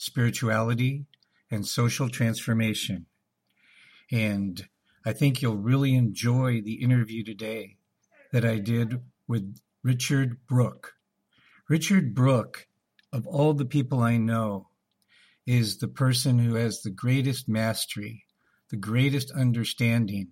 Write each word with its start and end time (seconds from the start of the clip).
spirituality, 0.00 1.04
and 1.50 1.66
social 1.66 2.08
transformation. 2.08 3.04
And 4.10 4.66
I 5.04 5.12
think 5.12 5.42
you'll 5.42 5.58
really 5.58 5.94
enjoy 5.94 6.62
the 6.62 6.82
interview 6.82 7.22
today 7.22 7.76
that 8.32 8.42
I 8.42 8.56
did 8.56 9.02
with 9.28 9.58
Richard 9.84 10.38
Brooke. 10.46 10.94
Richard 11.68 12.14
Brooke, 12.14 12.66
of 13.12 13.26
all 13.26 13.52
the 13.52 13.66
people 13.66 14.00
I 14.00 14.16
know, 14.16 14.68
is 15.46 15.76
the 15.76 15.88
person 15.88 16.38
who 16.38 16.54
has 16.54 16.80
the 16.80 16.90
greatest 16.90 17.46
mastery, 17.46 18.24
the 18.70 18.78
greatest 18.78 19.30
understanding 19.32 20.28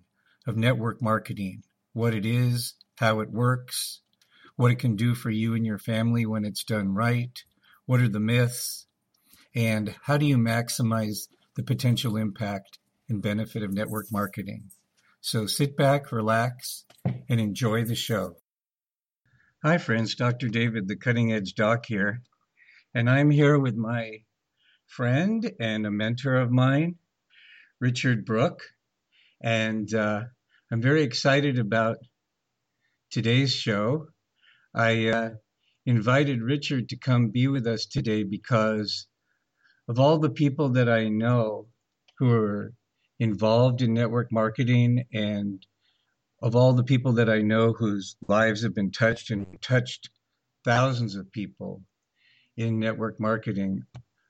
of 0.47 0.57
network 0.57 0.99
marketing, 0.99 1.61
what 1.93 2.15
it 2.15 2.25
is, 2.25 2.73
how 2.95 3.19
it 3.19 3.29
works, 3.29 4.01
what 4.55 4.71
it 4.71 4.79
can 4.79 4.95
do 4.95 5.13
for 5.13 5.29
you 5.29 5.53
and 5.53 5.63
your 5.63 5.77
family 5.77 6.25
when 6.25 6.43
it's 6.43 6.63
done 6.63 6.95
right, 6.95 7.43
what 7.85 7.99
are 7.99 8.09
the 8.09 8.19
myths, 8.19 8.87
and 9.55 9.95
how 10.03 10.17
do 10.17 10.25
you 10.25 10.37
maximize 10.37 11.27
the 11.55 11.63
potential 11.63 12.15
impact 12.15 12.79
and 13.09 13.21
benefit 13.21 13.63
of 13.63 13.73
network 13.73 14.05
marketing. 14.11 14.69
So 15.21 15.47
sit 15.47 15.75
back, 15.75 16.11
relax, 16.11 16.85
and 17.27 17.39
enjoy 17.39 17.83
the 17.83 17.95
show. 17.95 18.35
Hi, 19.63 19.77
friends. 19.77 20.15
Dr. 20.15 20.47
David, 20.47 20.87
the 20.87 20.95
cutting 20.95 21.33
edge 21.33 21.55
doc 21.55 21.85
here. 21.85 22.21
And 22.93 23.09
I'm 23.09 23.29
here 23.29 23.59
with 23.59 23.75
my 23.75 24.23
friend 24.87 25.51
and 25.59 25.85
a 25.85 25.91
mentor 25.91 26.35
of 26.35 26.49
mine, 26.49 26.95
Richard 27.81 28.25
Brooke. 28.25 28.63
And 29.41 29.93
uh, 29.93 30.21
I'm 30.71 30.81
very 30.81 31.03
excited 31.03 31.59
about 31.59 31.97
today's 33.11 33.53
show. 33.53 34.07
I 34.73 35.07
uh, 35.07 35.29
invited 35.85 36.41
Richard 36.41 36.89
to 36.89 36.97
come 36.97 37.31
be 37.31 37.47
with 37.47 37.67
us 37.67 37.85
today 37.85 38.23
because 38.23 39.07
of 39.89 39.99
all 39.99 40.19
the 40.19 40.29
people 40.29 40.69
that 40.69 40.87
I 40.87 41.09
know 41.09 41.67
who 42.19 42.31
are 42.31 42.73
involved 43.19 43.81
in 43.81 43.93
network 43.93 44.31
marketing 44.31 45.03
and 45.11 45.65
of 46.43 46.55
all 46.55 46.73
the 46.73 46.83
people 46.83 47.11
that 47.13 47.29
I 47.29 47.41
know 47.41 47.73
whose 47.73 48.15
lives 48.27 48.61
have 48.61 48.75
been 48.75 48.91
touched 48.91 49.31
and 49.31 49.47
touched 49.61 50.11
thousands 50.63 51.15
of 51.15 51.31
people 51.31 51.81
in 52.55 52.79
network 52.79 53.19
marketing, 53.19 53.83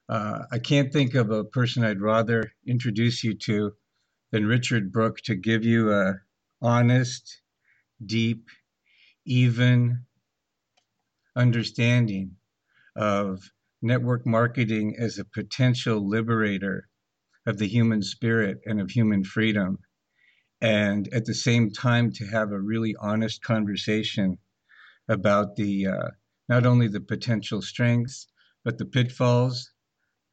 uh, 0.07 0.43
I 0.49 0.59
can't 0.59 0.93
think 0.93 1.13
of 1.13 1.29
a 1.29 1.43
person 1.43 1.83
I'd 1.83 2.01
rather 2.01 2.53
introduce 2.65 3.21
you 3.23 3.33
to 3.39 3.73
than 4.31 4.47
Richard 4.47 4.93
Brooke 4.93 5.19
to 5.25 5.35
give 5.35 5.65
you 5.65 5.91
a 5.91 6.15
honest, 6.61 7.41
deep, 8.03 8.47
even 9.25 10.05
understanding 11.35 12.37
of 12.95 13.51
network 13.81 14.25
marketing 14.25 14.95
as 14.97 15.17
a 15.17 15.25
potential 15.25 16.07
liberator 16.07 16.87
of 17.45 17.57
the 17.57 17.67
human 17.67 18.01
spirit 18.01 18.59
and 18.65 18.81
of 18.81 18.91
human 18.91 19.23
freedom. 19.23 19.79
And 20.61 21.07
at 21.13 21.25
the 21.25 21.33
same 21.33 21.71
time, 21.71 22.11
to 22.13 22.25
have 22.27 22.51
a 22.51 22.59
really 22.59 22.95
honest 22.99 23.41
conversation 23.41 24.37
about 25.07 25.55
the 25.55 25.87
uh, 25.87 26.09
not 26.49 26.65
only 26.65 26.87
the 26.87 26.99
potential 26.99 27.61
strengths, 27.61 28.27
but 28.65 28.77
the 28.77 28.85
pitfalls 28.85 29.71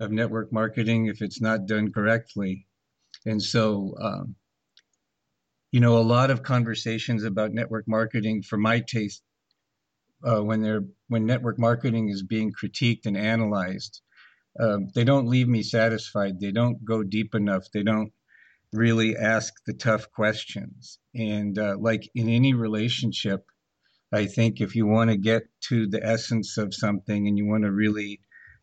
of 0.01 0.11
network 0.11 0.53
marketing 0.53 1.07
if 1.07 1.23
it's 1.23 1.41
not 1.41 1.67
done 1.67 1.93
correctly. 1.93 2.67
And 3.25 3.43
so, 3.43 3.95
um, 4.01 4.37
you 5.73 5.81
know, 5.81 5.99
a 5.99 6.01
lot 6.01 6.31
of 6.31 6.43
conversations 6.43 7.25
about 7.25 7.53
network 7.53 7.87
marketing, 7.87 8.43
for 8.43 8.57
my 8.57 8.81
taste, 8.81 9.23
uh, 10.25 10.43
when 10.43 10.63
they're 10.63 10.85
when 11.09 11.27
network 11.27 11.59
marketing 11.59 12.09
is 12.09 12.23
being 12.23 12.53
critiqued 12.53 13.07
and 13.07 13.17
analyzed, 13.17 14.01
um, 14.59 14.89
they 14.95 15.05
don't 15.05 15.29
leave 15.29 15.49
me 15.49 15.63
satisfied. 15.63 16.41
They 16.41 16.53
don't 16.53 16.85
go 16.85 17.03
deep 17.03 17.35
enough. 17.35 17.65
They 17.73 17.83
don't 17.83 18.13
really 18.73 19.17
ask 19.17 19.53
the 19.67 19.73
tough 19.73 20.11
questions. 20.11 20.99
And 21.15 21.59
uh, 21.59 21.77
like 21.79 22.09
in 22.15 22.29
any 22.29 22.55
relationship, 22.55 23.45
I 24.13 24.27
think 24.27 24.61
if 24.61 24.75
you 24.75 24.87
want 24.87 25.11
to 25.11 25.17
get 25.17 25.43
to 25.69 25.87
the 25.87 26.05
essence 26.05 26.59
of 26.59 26.75
something 26.75 27.27
and 27.27 27.37
you 27.37 27.47
want 27.47 27.65
to 27.65 27.73
really 27.73 28.21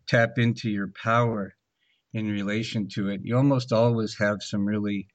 tap 0.08 0.38
into 0.38 0.70
your 0.70 0.91
power 1.02 1.56
in 2.14 2.30
relation 2.30 2.88
to 2.94 3.09
it, 3.09 3.22
you 3.24 3.35
almost 3.35 3.72
always 3.72 4.18
have 4.20 4.38
some 4.41 4.66
really 4.66 5.08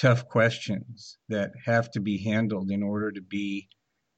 tough 0.00 0.28
questions 0.28 1.18
that 1.28 1.50
have 1.64 1.90
to 1.90 2.00
be 2.00 2.22
handled 2.22 2.70
in 2.70 2.82
order 2.82 3.10
to 3.10 3.22
be 3.22 3.68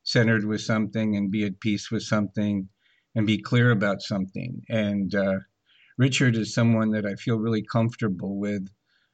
centered 0.09 0.47
with 0.47 0.63
something 0.63 1.17
and 1.17 1.31
be 1.31 1.45
at 1.45 1.61
peace 1.61 1.91
with 1.91 2.03
something 2.03 2.67
and 3.15 3.27
be 3.27 3.37
clear 3.37 3.71
about 3.71 4.01
something. 4.01 4.63
And 4.71 5.15
uh, 5.15 5.35
Richard 5.99 6.35
is 6.35 6.55
someone 6.55 6.93
that 6.93 7.05
I 7.05 7.15
feel 7.17 7.37
really 7.37 7.63
comfortable 7.63 8.39
with 8.39 8.67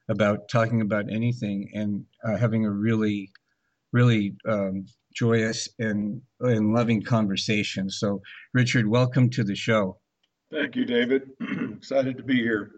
about 0.08 0.48
talking 0.48 0.80
about 0.80 1.10
anything 1.10 1.68
and 1.74 2.04
uh, 2.24 2.36
having 2.36 2.64
a 2.64 2.70
really, 2.70 3.32
really 3.92 4.36
um, 4.48 4.84
joyous 5.12 5.68
and, 5.80 6.22
and 6.38 6.72
loving 6.72 7.02
conversation. 7.02 7.90
So, 7.90 8.22
Richard, 8.52 8.86
welcome 8.86 9.30
to 9.30 9.42
the 9.42 9.56
show. 9.56 9.98
Thank 10.52 10.76
you, 10.76 10.84
David. 10.84 11.22
Excited 11.76 12.18
to 12.18 12.22
be 12.22 12.36
here. 12.36 12.70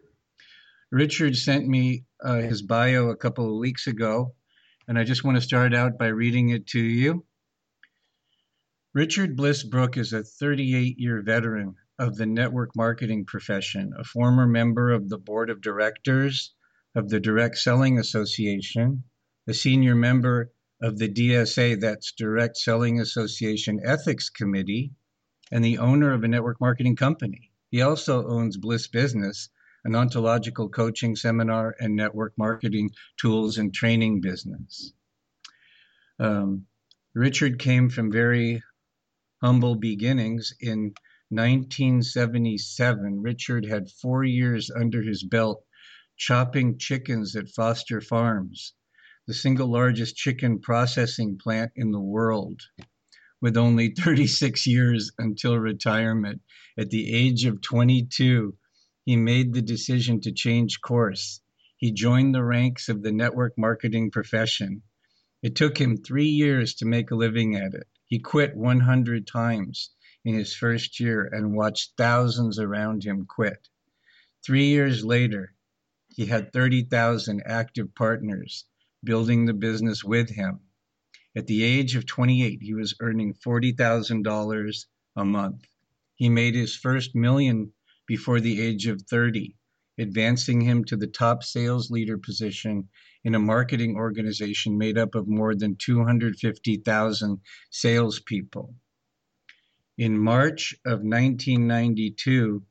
Richard 0.90 1.36
sent 1.36 1.68
me 1.68 2.04
uh, 2.24 2.36
his 2.36 2.62
bio 2.62 3.10
a 3.10 3.16
couple 3.16 3.52
of 3.52 3.58
weeks 3.58 3.86
ago, 3.86 4.34
and 4.88 4.98
I 4.98 5.04
just 5.04 5.22
want 5.22 5.36
to 5.36 5.42
start 5.42 5.74
out 5.74 5.98
by 5.98 6.06
reading 6.06 6.48
it 6.48 6.66
to 6.68 6.80
you. 6.80 7.26
Richard 8.96 9.36
Bliss 9.36 9.62
Brooke 9.62 9.98
is 9.98 10.14
a 10.14 10.22
38 10.22 10.98
year 10.98 11.20
veteran 11.20 11.74
of 11.98 12.16
the 12.16 12.24
network 12.24 12.74
marketing 12.74 13.26
profession, 13.26 13.92
a 13.98 14.04
former 14.04 14.46
member 14.46 14.90
of 14.90 15.10
the 15.10 15.18
board 15.18 15.50
of 15.50 15.60
directors 15.60 16.54
of 16.94 17.10
the 17.10 17.20
Direct 17.20 17.58
Selling 17.58 17.98
Association, 17.98 19.04
a 19.46 19.52
senior 19.52 19.94
member 19.94 20.50
of 20.80 20.96
the 20.96 21.10
DSA, 21.10 21.78
that's 21.78 22.12
Direct 22.12 22.56
Selling 22.56 22.98
Association 22.98 23.80
Ethics 23.84 24.30
Committee, 24.30 24.94
and 25.52 25.62
the 25.62 25.76
owner 25.76 26.14
of 26.14 26.24
a 26.24 26.28
network 26.28 26.58
marketing 26.58 26.96
company. 26.96 27.52
He 27.70 27.82
also 27.82 28.26
owns 28.26 28.56
Bliss 28.56 28.86
Business, 28.86 29.50
an 29.84 29.94
ontological 29.94 30.70
coaching 30.70 31.16
seminar 31.16 31.76
and 31.78 31.96
network 31.96 32.32
marketing 32.38 32.92
tools 33.18 33.58
and 33.58 33.74
training 33.74 34.22
business. 34.22 34.94
Um, 36.18 36.64
Richard 37.12 37.58
came 37.58 37.90
from 37.90 38.10
very 38.10 38.62
humble 39.42 39.74
beginnings. 39.74 40.54
In 40.60 40.94
1977, 41.30 43.20
Richard 43.20 43.66
had 43.66 43.90
four 43.90 44.24
years 44.24 44.70
under 44.70 45.02
his 45.02 45.24
belt 45.24 45.64
chopping 46.16 46.78
chickens 46.78 47.36
at 47.36 47.48
Foster 47.48 48.00
Farms, 48.00 48.74
the 49.26 49.34
single 49.34 49.68
largest 49.68 50.16
chicken 50.16 50.60
processing 50.60 51.36
plant 51.36 51.72
in 51.76 51.90
the 51.90 52.00
world, 52.00 52.62
with 53.40 53.56
only 53.56 53.90
36 53.98 54.66
years 54.66 55.12
until 55.18 55.58
retirement. 55.58 56.40
At 56.78 56.90
the 56.90 57.12
age 57.12 57.44
of 57.44 57.60
22, 57.60 58.56
he 59.04 59.16
made 59.16 59.52
the 59.52 59.62
decision 59.62 60.20
to 60.22 60.32
change 60.32 60.80
course. 60.80 61.40
He 61.76 61.92
joined 61.92 62.34
the 62.34 62.44
ranks 62.44 62.88
of 62.88 63.02
the 63.02 63.12
network 63.12 63.58
marketing 63.58 64.10
profession. 64.10 64.82
It 65.42 65.54
took 65.54 65.78
him 65.78 65.96
three 65.96 66.28
years 66.28 66.74
to 66.76 66.86
make 66.86 67.10
a 67.10 67.16
living 67.16 67.56
at 67.56 67.74
it. 67.74 67.86
He 68.08 68.20
quit 68.20 68.56
100 68.56 69.26
times 69.26 69.90
in 70.24 70.34
his 70.34 70.54
first 70.54 71.00
year 71.00 71.24
and 71.24 71.56
watched 71.56 71.94
thousands 71.96 72.58
around 72.58 73.02
him 73.04 73.26
quit. 73.26 73.68
Three 74.44 74.68
years 74.68 75.04
later, 75.04 75.54
he 76.14 76.26
had 76.26 76.52
30,000 76.52 77.42
active 77.44 77.94
partners 77.94 78.64
building 79.02 79.44
the 79.44 79.54
business 79.54 80.04
with 80.04 80.30
him. 80.30 80.60
At 81.34 81.48
the 81.48 81.64
age 81.64 81.96
of 81.96 82.06
28, 82.06 82.60
he 82.62 82.74
was 82.74 82.94
earning 83.00 83.34
$40,000 83.34 84.86
a 85.16 85.24
month. 85.24 85.66
He 86.14 86.28
made 86.28 86.54
his 86.54 86.76
first 86.76 87.14
million 87.14 87.72
before 88.06 88.40
the 88.40 88.60
age 88.60 88.86
of 88.86 89.02
30, 89.02 89.56
advancing 89.98 90.60
him 90.60 90.84
to 90.84 90.96
the 90.96 91.08
top 91.08 91.42
sales 91.42 91.90
leader 91.90 92.18
position 92.18 92.88
in 93.26 93.34
a 93.34 93.40
marketing 93.40 93.96
organization 93.96 94.78
made 94.78 94.96
up 94.96 95.16
of 95.16 95.26
more 95.26 95.52
than 95.52 95.74
250,000 95.74 97.40
salespeople. 97.70 98.72
In 99.98 100.16
March 100.16 100.76
of 100.84 101.00
1992, 101.00 102.64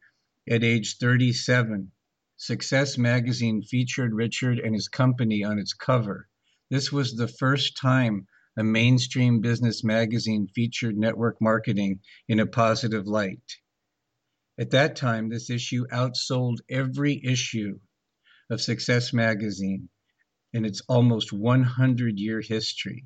at 0.50 0.64
age 0.64 0.98
37, 0.98 1.92
Success 2.38 2.98
magazine 2.98 3.64
featured 3.64 4.14
Richard 4.14 4.58
and 4.60 4.74
his 4.74 4.88
company 4.88 5.44
on 5.44 5.60
its 5.60 5.74
cover. 5.74 6.30
This 6.70 6.90
was 6.90 7.16
the 7.16 7.28
first 7.28 7.76
time 7.76 8.26
a 8.56 8.64
mainstream 8.64 9.42
business 9.42 9.84
magazine 9.84 10.48
featured 10.48 10.96
network 10.96 11.36
marketing 11.42 12.00
in 12.30 12.40
a 12.40 12.48
positive 12.48 13.06
light. 13.06 13.58
At 14.58 14.70
that 14.70 14.96
time, 14.96 15.28
this 15.28 15.50
issue 15.50 15.86
outsold 15.88 16.60
every 16.70 17.20
issue 17.26 17.82
of 18.50 18.62
Success 18.62 19.12
magazine 19.12 19.90
in 20.56 20.64
its 20.64 20.82
almost 20.88 21.34
100 21.34 22.18
year 22.18 22.40
history. 22.40 23.04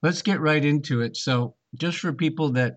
let's 0.03 0.21
get 0.21 0.39
right 0.39 0.63
into 0.63 1.01
it. 1.01 1.17
So 1.17 1.55
just 1.75 1.97
for 1.97 2.13
people 2.13 2.51
that 2.51 2.75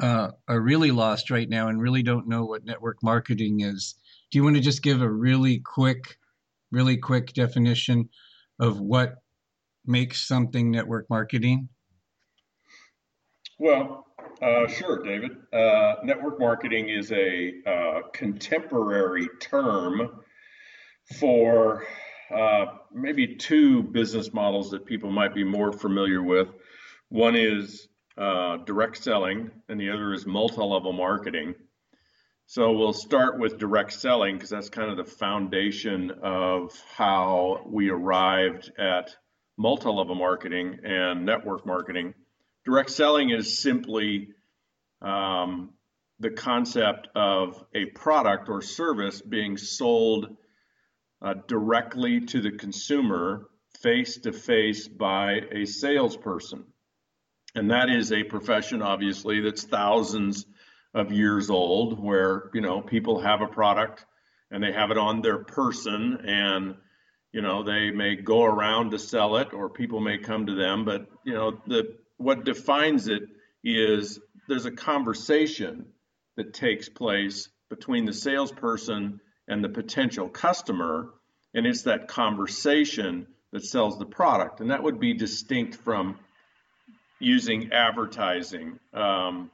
uh, 0.00 0.32
are 0.48 0.60
really 0.60 0.90
lost 0.90 1.30
right 1.30 1.48
now 1.48 1.68
and 1.68 1.80
really 1.80 2.02
don't 2.02 2.26
know 2.26 2.46
what 2.46 2.64
network 2.64 3.00
marketing 3.02 3.60
is, 3.60 3.94
do 4.30 4.38
you 4.38 4.44
want 4.44 4.56
to 4.56 4.62
just 4.62 4.82
give 4.82 5.02
a 5.02 5.10
really 5.10 5.58
quick 5.58 6.16
really 6.70 6.96
quick 6.96 7.32
definition 7.32 8.08
of 8.58 8.80
what 8.80 9.16
makes 9.86 10.26
something 10.26 10.70
network 10.70 11.08
marketing? 11.10 11.68
Well, 13.58 14.06
uh, 14.40 14.66
sure, 14.68 15.02
David. 15.02 15.32
Uh, 15.52 15.96
network 16.04 16.38
marketing 16.38 16.88
is 16.88 17.12
a 17.12 17.52
uh, 17.66 18.00
contemporary 18.12 19.28
term 19.40 20.22
for 21.18 21.84
uh, 22.34 22.66
maybe 22.92 23.36
two 23.36 23.82
business 23.82 24.32
models 24.32 24.70
that 24.70 24.86
people 24.86 25.10
might 25.10 25.34
be 25.34 25.44
more 25.44 25.72
familiar 25.72 26.22
with. 26.22 26.48
One 27.08 27.34
is 27.34 27.88
uh, 28.16 28.58
direct 28.58 29.02
selling, 29.02 29.50
and 29.68 29.80
the 29.80 29.90
other 29.90 30.12
is 30.12 30.26
multi 30.26 30.62
level 30.62 30.92
marketing. 30.92 31.54
So 32.52 32.72
we'll 32.72 32.92
start 32.92 33.38
with 33.38 33.58
direct 33.58 33.92
selling 33.92 34.34
because 34.34 34.50
that's 34.50 34.70
kind 34.70 34.90
of 34.90 34.96
the 34.96 35.04
foundation 35.04 36.10
of 36.20 36.72
how 36.96 37.62
we 37.64 37.90
arrived 37.90 38.72
at 38.76 39.14
multi-level 39.56 40.16
marketing 40.16 40.80
and 40.82 41.24
network 41.24 41.64
marketing. 41.64 42.12
Direct 42.64 42.90
selling 42.90 43.30
is 43.30 43.62
simply 43.62 44.30
um, 45.00 45.74
the 46.18 46.30
concept 46.30 47.06
of 47.14 47.64
a 47.72 47.84
product 47.84 48.48
or 48.48 48.62
service 48.62 49.22
being 49.22 49.56
sold 49.56 50.36
uh, 51.22 51.34
directly 51.46 52.22
to 52.22 52.40
the 52.40 52.50
consumer 52.50 53.46
face 53.80 54.18
to 54.22 54.32
face 54.32 54.88
by 54.88 55.42
a 55.52 55.66
salesperson. 55.66 56.64
And 57.54 57.70
that 57.70 57.90
is 57.90 58.10
a 58.10 58.24
profession, 58.24 58.82
obviously, 58.82 59.40
that's 59.40 59.62
thousands 59.62 60.46
of 60.94 61.12
years 61.12 61.50
old 61.50 62.02
where 62.02 62.50
you 62.52 62.60
know 62.60 62.80
people 62.80 63.20
have 63.20 63.40
a 63.40 63.46
product 63.46 64.04
and 64.50 64.62
they 64.62 64.72
have 64.72 64.90
it 64.90 64.98
on 64.98 65.22
their 65.22 65.38
person 65.38 66.24
and 66.26 66.74
you 67.32 67.42
know 67.42 67.62
they 67.62 67.90
may 67.90 68.16
go 68.16 68.42
around 68.42 68.90
to 68.90 68.98
sell 68.98 69.36
it 69.36 69.52
or 69.52 69.68
people 69.68 70.00
may 70.00 70.18
come 70.18 70.46
to 70.46 70.54
them. 70.54 70.84
But 70.84 71.06
you 71.24 71.34
know 71.34 71.60
the 71.66 71.96
what 72.16 72.44
defines 72.44 73.08
it 73.08 73.22
is 73.62 74.18
there's 74.48 74.66
a 74.66 74.70
conversation 74.70 75.86
that 76.36 76.54
takes 76.54 76.88
place 76.88 77.48
between 77.68 78.04
the 78.04 78.12
salesperson 78.12 79.20
and 79.48 79.64
the 79.64 79.68
potential 79.68 80.28
customer. 80.28 81.10
And 81.54 81.66
it's 81.66 81.82
that 81.82 82.08
conversation 82.08 83.26
that 83.52 83.64
sells 83.64 83.98
the 83.98 84.06
product. 84.06 84.60
And 84.60 84.70
that 84.70 84.82
would 84.82 85.00
be 85.00 85.14
distinct 85.14 85.76
from 85.76 86.18
using 87.18 87.72
advertising. 87.72 88.78
Um, 88.92 89.50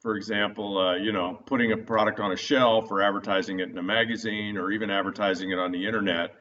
for 0.00 0.16
example, 0.16 0.78
uh, 0.78 0.96
you 0.96 1.12
know, 1.12 1.38
putting 1.46 1.72
a 1.72 1.76
product 1.76 2.20
on 2.20 2.32
a 2.32 2.36
shelf 2.36 2.90
or 2.90 3.02
advertising 3.02 3.60
it 3.60 3.68
in 3.68 3.76
a 3.76 3.82
magazine 3.82 4.56
or 4.56 4.70
even 4.72 4.90
advertising 4.90 5.50
it 5.50 5.58
on 5.58 5.72
the 5.72 5.86
internet. 5.86 6.34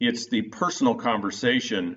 It's 0.00 0.28
the 0.28 0.42
personal 0.42 0.96
conversation 0.96 1.96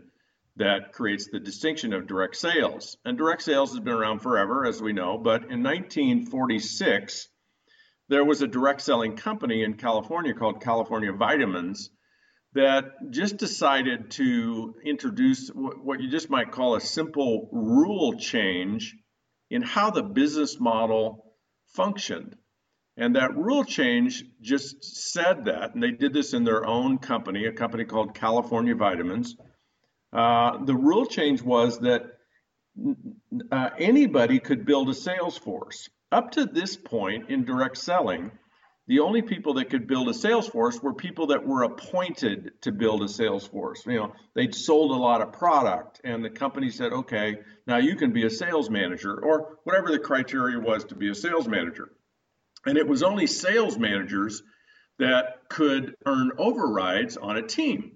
that 0.58 0.94
creates 0.94 1.30
the 1.32 1.40
distinction 1.40 1.94
of 1.94 2.06
direct 2.06 2.36
sales. 2.36 2.98
And 3.06 3.18
direct 3.18 3.42
sales 3.42 3.72
has 3.72 3.80
been 3.80 3.94
around 3.94 4.20
forever, 4.20 4.66
as 4.66 4.82
we 4.82 4.94
know, 4.94 5.18
but 5.18 5.46
in 5.50 5.64
1946, 5.64 7.28
there 8.10 8.24
was 8.24 8.42
a 8.44 8.48
direct 8.48 8.82
selling 8.82 9.16
company 9.16 9.64
in 9.64 9.76
California 9.76 10.34
called 10.34 10.62
California 10.62 11.12
Vitamins 11.12 11.90
that 12.54 13.10
just 13.10 13.38
decided 13.38 14.12
to 14.12 14.76
introduce 14.86 15.50
what 15.50 16.00
you 16.00 16.12
just 16.12 16.30
might 16.30 16.52
call 16.52 16.76
a 16.76 16.82
simple 16.82 17.50
rule 17.52 18.14
change 18.20 18.96
in 19.54 19.62
how 19.62 19.92
the 19.92 20.02
business 20.02 20.60
model 20.60 21.24
functioned. 21.68 22.36
And 22.98 23.16
that 23.16 23.38
rule 23.38 23.64
change 23.64 24.24
just 24.42 24.84
said 25.14 25.46
that, 25.46 25.74
and 25.74 25.82
they 25.82 25.92
did 25.92 26.12
this 26.12 26.34
in 26.34 26.44
their 26.44 26.66
own 26.66 26.98
company, 26.98 27.46
a 27.46 27.52
company 27.52 27.86
called 27.86 28.16
California 28.16 28.74
Vitamins. 28.74 29.36
Uh, 30.12 30.64
the 30.66 30.74
rule 30.76 31.06
change 31.06 31.44
was 31.44 31.80
that 31.80 32.04
uh, 33.52 33.70
anybody 33.78 34.40
could 34.40 34.66
build 34.66 34.90
a 34.90 34.94
sales 34.96 35.38
force. 35.38 35.88
Up 36.12 36.32
to 36.32 36.46
this 36.46 36.76
point 36.76 37.30
in 37.30 37.46
direct 37.46 37.78
selling, 37.78 38.32
the 38.88 39.00
only 39.00 39.22
people 39.22 39.54
that 39.56 39.70
could 39.70 39.88
build 39.88 40.10
a 40.10 40.14
sales 40.14 40.48
force 40.48 40.82
were 40.82 40.94
people 40.94 41.28
that 41.28 41.46
were 41.46 41.64
appointed 41.64 42.52
to 42.62 42.72
build 42.72 43.02
a 43.02 43.08
sales 43.08 43.48
force. 43.48 43.86
You 43.86 43.96
know, 43.96 44.14
they'd 44.36 44.54
sold 44.54 44.92
a 44.92 44.96
lot 44.96 45.22
of 45.22 45.32
product 45.32 46.02
and 46.04 46.24
the 46.24 46.30
company 46.30 46.70
said, 46.70 46.92
okay, 46.92 47.38
now 47.66 47.78
you 47.78 47.96
can 47.96 48.12
be 48.12 48.26
a 48.26 48.30
sales 48.30 48.70
manager 48.70 49.18
or 49.18 49.60
whatever 49.64 49.90
the 49.90 50.00
criteria 50.00 50.60
was 50.60 50.84
to 50.86 50.96
be 50.96 51.10
a 51.10 51.16
sales 51.16 51.48
manager. 51.48 51.92
And 52.66 52.78
it 52.78 52.88
was 52.88 53.04
only 53.04 53.28
sales 53.28 53.78
managers 53.78 54.44
that 55.00 55.50
could 55.50 55.96
earn 56.06 56.32
overrides 56.38 57.16
on 57.16 57.38
a 57.38 57.42
team. 57.42 57.94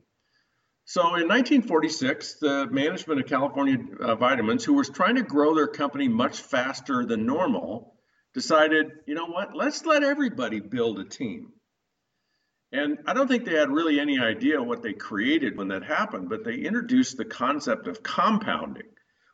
So 0.86 1.01
in 1.01 1.27
1946, 1.27 2.36
the 2.39 2.67
management 2.72 3.20
of 3.20 3.27
California 3.27 3.77
uh, 4.00 4.15
Vitamins, 4.15 4.63
who 4.63 4.74
was 4.74 4.89
trying 4.89 5.15
to 5.15 5.24
grow 5.24 5.53
their 5.53 5.67
company 5.67 6.08
much 6.08 6.39
faster 6.39 7.06
than 7.06 7.25
normal, 7.25 7.97
decided, 8.38 8.91
you 9.08 9.15
know 9.15 9.25
what, 9.25 9.56
let's 9.56 9.84
let 9.84 10.03
everybody 10.03 10.60
build 10.60 11.00
a 11.00 11.03
team. 11.03 11.51
And 12.72 13.00
I 13.08 13.13
don't 13.13 13.27
think 13.27 13.46
they 13.46 13.56
had 13.56 13.72
really 13.72 14.00
any 14.00 14.20
idea 14.20 14.62
what 14.62 14.84
they 14.84 14.94
created 14.94 15.58
when 15.58 15.70
that 15.70 15.84
happened, 15.84 16.29
but 16.29 16.44
they 16.44 16.58
introduced 16.58 17.17
the 17.17 17.25
concept 17.25 17.88
of 17.88 18.03
compounding, 18.03 18.91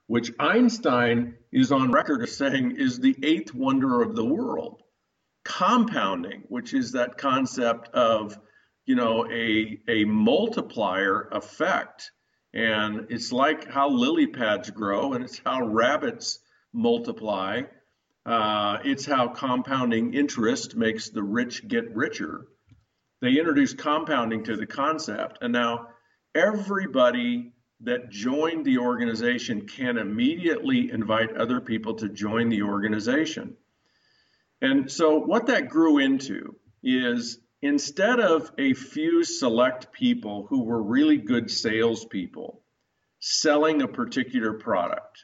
which 0.08 0.32
Einstein 0.40 1.36
is 1.52 1.74
on 1.74 1.92
record 1.92 2.24
as 2.24 2.38
saying 2.38 2.78
is 2.78 2.98
the 2.98 3.18
eighth 3.24 3.54
wonder 3.54 4.02
of 4.02 4.16
the 4.16 4.24
world. 4.24 4.82
Compounding, 5.44 6.44
which 6.48 6.74
is 6.74 6.94
that 6.94 7.18
concept 7.18 7.90
of, 7.90 8.40
you 8.86 8.96
know, 8.96 9.30
a, 9.30 9.82
a 9.90 10.06
multiplier 10.06 11.28
effect. 11.34 12.10
And 12.54 13.08
it's 13.10 13.34
like 13.34 13.70
how 13.70 13.90
lily 13.90 14.28
pads 14.28 14.70
grow 14.70 15.12
and 15.12 15.26
it's 15.26 15.42
how 15.44 15.62
rabbits 15.68 16.40
multiply. 16.72 17.64
Uh, 18.26 18.80
it's 18.84 19.06
how 19.06 19.28
compounding 19.28 20.14
interest 20.14 20.76
makes 20.76 21.10
the 21.10 21.24
rich 21.24 21.68
get 21.68 21.94
richer 21.96 22.48
they 23.24 23.40
introduced 23.40 23.78
compounding 23.78 24.44
to 24.44 24.58
the 24.58 24.66
concept. 24.66 25.38
And 25.40 25.54
now 25.54 25.88
everybody 26.36 27.54
that 27.80 28.10
joined 28.10 28.66
the 28.66 28.80
organization 28.80 29.66
can 29.66 29.98
immediately 29.98 30.92
invite 30.92 31.38
other 31.38 31.62
people 31.62 31.94
to 31.96 32.10
join 32.10 32.50
the 32.50 32.64
organization. 32.64 33.56
And 34.62 34.92
so 34.92 35.20
what 35.20 35.48
that 35.48 35.70
grew 35.70 36.00
into 36.00 36.58
is 36.84 37.40
instead 37.62 38.20
of 38.20 38.52
a 38.58 38.74
few 38.74 39.24
select 39.24 39.94
people 39.94 40.46
who 40.50 40.66
were 40.66 40.84
really 40.84 41.18
good 41.18 41.50
salespeople 41.50 42.62
selling 43.20 43.82
a 43.82 43.88
particular 43.88 44.52
product, 44.52 45.24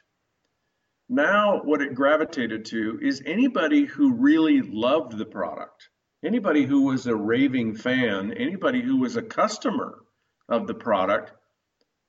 now 1.10 1.60
what 1.62 1.82
it 1.82 1.94
gravitated 1.94 2.64
to 2.64 2.98
is 3.02 3.22
anybody 3.26 3.84
who 3.84 4.14
really 4.14 4.62
loved 4.62 5.18
the 5.18 5.26
product 5.26 5.90
Anybody 6.22 6.66
who 6.66 6.82
was 6.82 7.06
a 7.06 7.16
raving 7.16 7.76
fan, 7.76 8.34
anybody 8.34 8.82
who 8.82 8.98
was 8.98 9.16
a 9.16 9.22
customer 9.22 10.04
of 10.48 10.66
the 10.66 10.74
product 10.74 11.32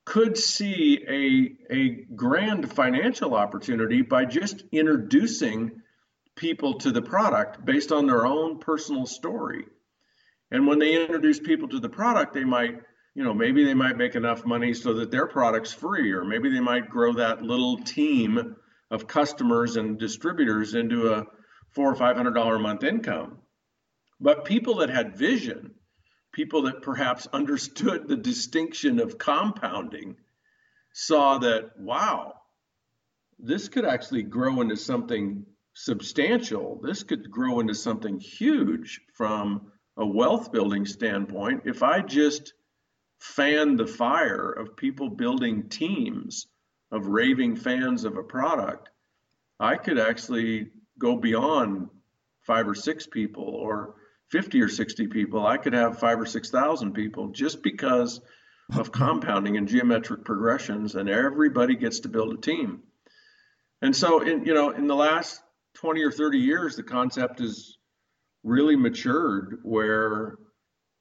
could 0.04 0.36
see 0.36 1.02
a, 1.08 1.74
a 1.74 1.88
grand 2.14 2.70
financial 2.70 3.34
opportunity 3.34 4.02
by 4.02 4.26
just 4.26 4.64
introducing 4.70 5.80
people 6.36 6.74
to 6.74 6.90
the 6.90 7.00
product 7.00 7.64
based 7.64 7.90
on 7.90 8.06
their 8.06 8.26
own 8.26 8.58
personal 8.58 9.06
story. 9.06 9.64
And 10.50 10.66
when 10.66 10.78
they 10.78 11.00
introduce 11.00 11.40
people 11.40 11.68
to 11.68 11.80
the 11.80 11.88
product, 11.88 12.34
they 12.34 12.44
might, 12.44 12.82
you 13.14 13.24
know, 13.24 13.32
maybe 13.32 13.64
they 13.64 13.74
might 13.74 13.96
make 13.96 14.14
enough 14.14 14.44
money 14.44 14.74
so 14.74 14.92
that 14.94 15.10
their 15.10 15.26
product's 15.26 15.72
free, 15.72 16.12
or 16.12 16.24
maybe 16.24 16.50
they 16.50 16.60
might 16.60 16.90
grow 16.90 17.14
that 17.14 17.40
little 17.40 17.78
team 17.78 18.56
of 18.92 19.06
customers 19.06 19.76
and 19.76 19.98
distributors 19.98 20.74
into 20.74 21.14
a 21.14 21.26
four 21.70 21.90
or 21.90 21.96
five 21.96 22.14
hundred 22.14 22.34
dollar 22.34 22.56
a 22.56 22.60
month 22.60 22.84
income. 22.84 23.38
But 24.20 24.44
people 24.44 24.76
that 24.76 24.90
had 24.90 25.16
vision, 25.16 25.74
people 26.32 26.62
that 26.62 26.82
perhaps 26.82 27.26
understood 27.32 28.06
the 28.06 28.16
distinction 28.16 29.00
of 29.00 29.16
compounding, 29.16 30.16
saw 30.92 31.38
that, 31.38 31.70
wow, 31.78 32.34
this 33.38 33.68
could 33.68 33.86
actually 33.86 34.24
grow 34.24 34.60
into 34.60 34.76
something 34.76 35.46
substantial. 35.72 36.78
This 36.82 37.02
could 37.02 37.30
grow 37.30 37.60
into 37.60 37.74
something 37.74 38.20
huge 38.20 39.00
from 39.14 39.72
a 39.96 40.06
wealth 40.06 40.52
building 40.52 40.84
standpoint. 40.84 41.62
If 41.64 41.82
I 41.82 42.02
just 42.02 42.52
fan 43.18 43.76
the 43.76 43.86
fire 43.86 44.50
of 44.50 44.76
people 44.76 45.08
building 45.08 45.70
teams 45.70 46.46
of 46.92 47.08
raving 47.08 47.56
fans 47.56 48.04
of 48.04 48.16
a 48.16 48.22
product, 48.22 48.90
I 49.58 49.76
could 49.76 49.98
actually 49.98 50.70
go 50.98 51.16
beyond 51.16 51.88
five 52.42 52.68
or 52.68 52.74
six 52.74 53.06
people 53.06 53.44
or 53.44 53.94
50 54.30 54.62
or 54.62 54.68
60 54.68 55.08
people, 55.08 55.46
I 55.46 55.58
could 55.58 55.74
have 55.74 55.98
five 55.98 56.18
or 56.18 56.24
6,000 56.24 56.92
people 56.92 57.28
just 57.28 57.62
because 57.62 58.20
of 58.74 58.90
compounding 58.92 59.58
and 59.58 59.68
geometric 59.68 60.24
progressions, 60.24 60.94
and 60.94 61.08
everybody 61.08 61.76
gets 61.76 62.00
to 62.00 62.08
build 62.08 62.32
a 62.32 62.40
team. 62.40 62.82
And 63.82 63.94
so, 63.94 64.20
in, 64.20 64.46
you 64.46 64.54
know, 64.54 64.70
in 64.70 64.86
the 64.86 64.94
last 64.94 65.42
20 65.74 66.02
or 66.02 66.10
30 66.10 66.38
years, 66.38 66.76
the 66.76 66.82
concept 66.82 67.40
has 67.40 67.76
really 68.42 68.76
matured 68.76 69.58
where 69.64 70.38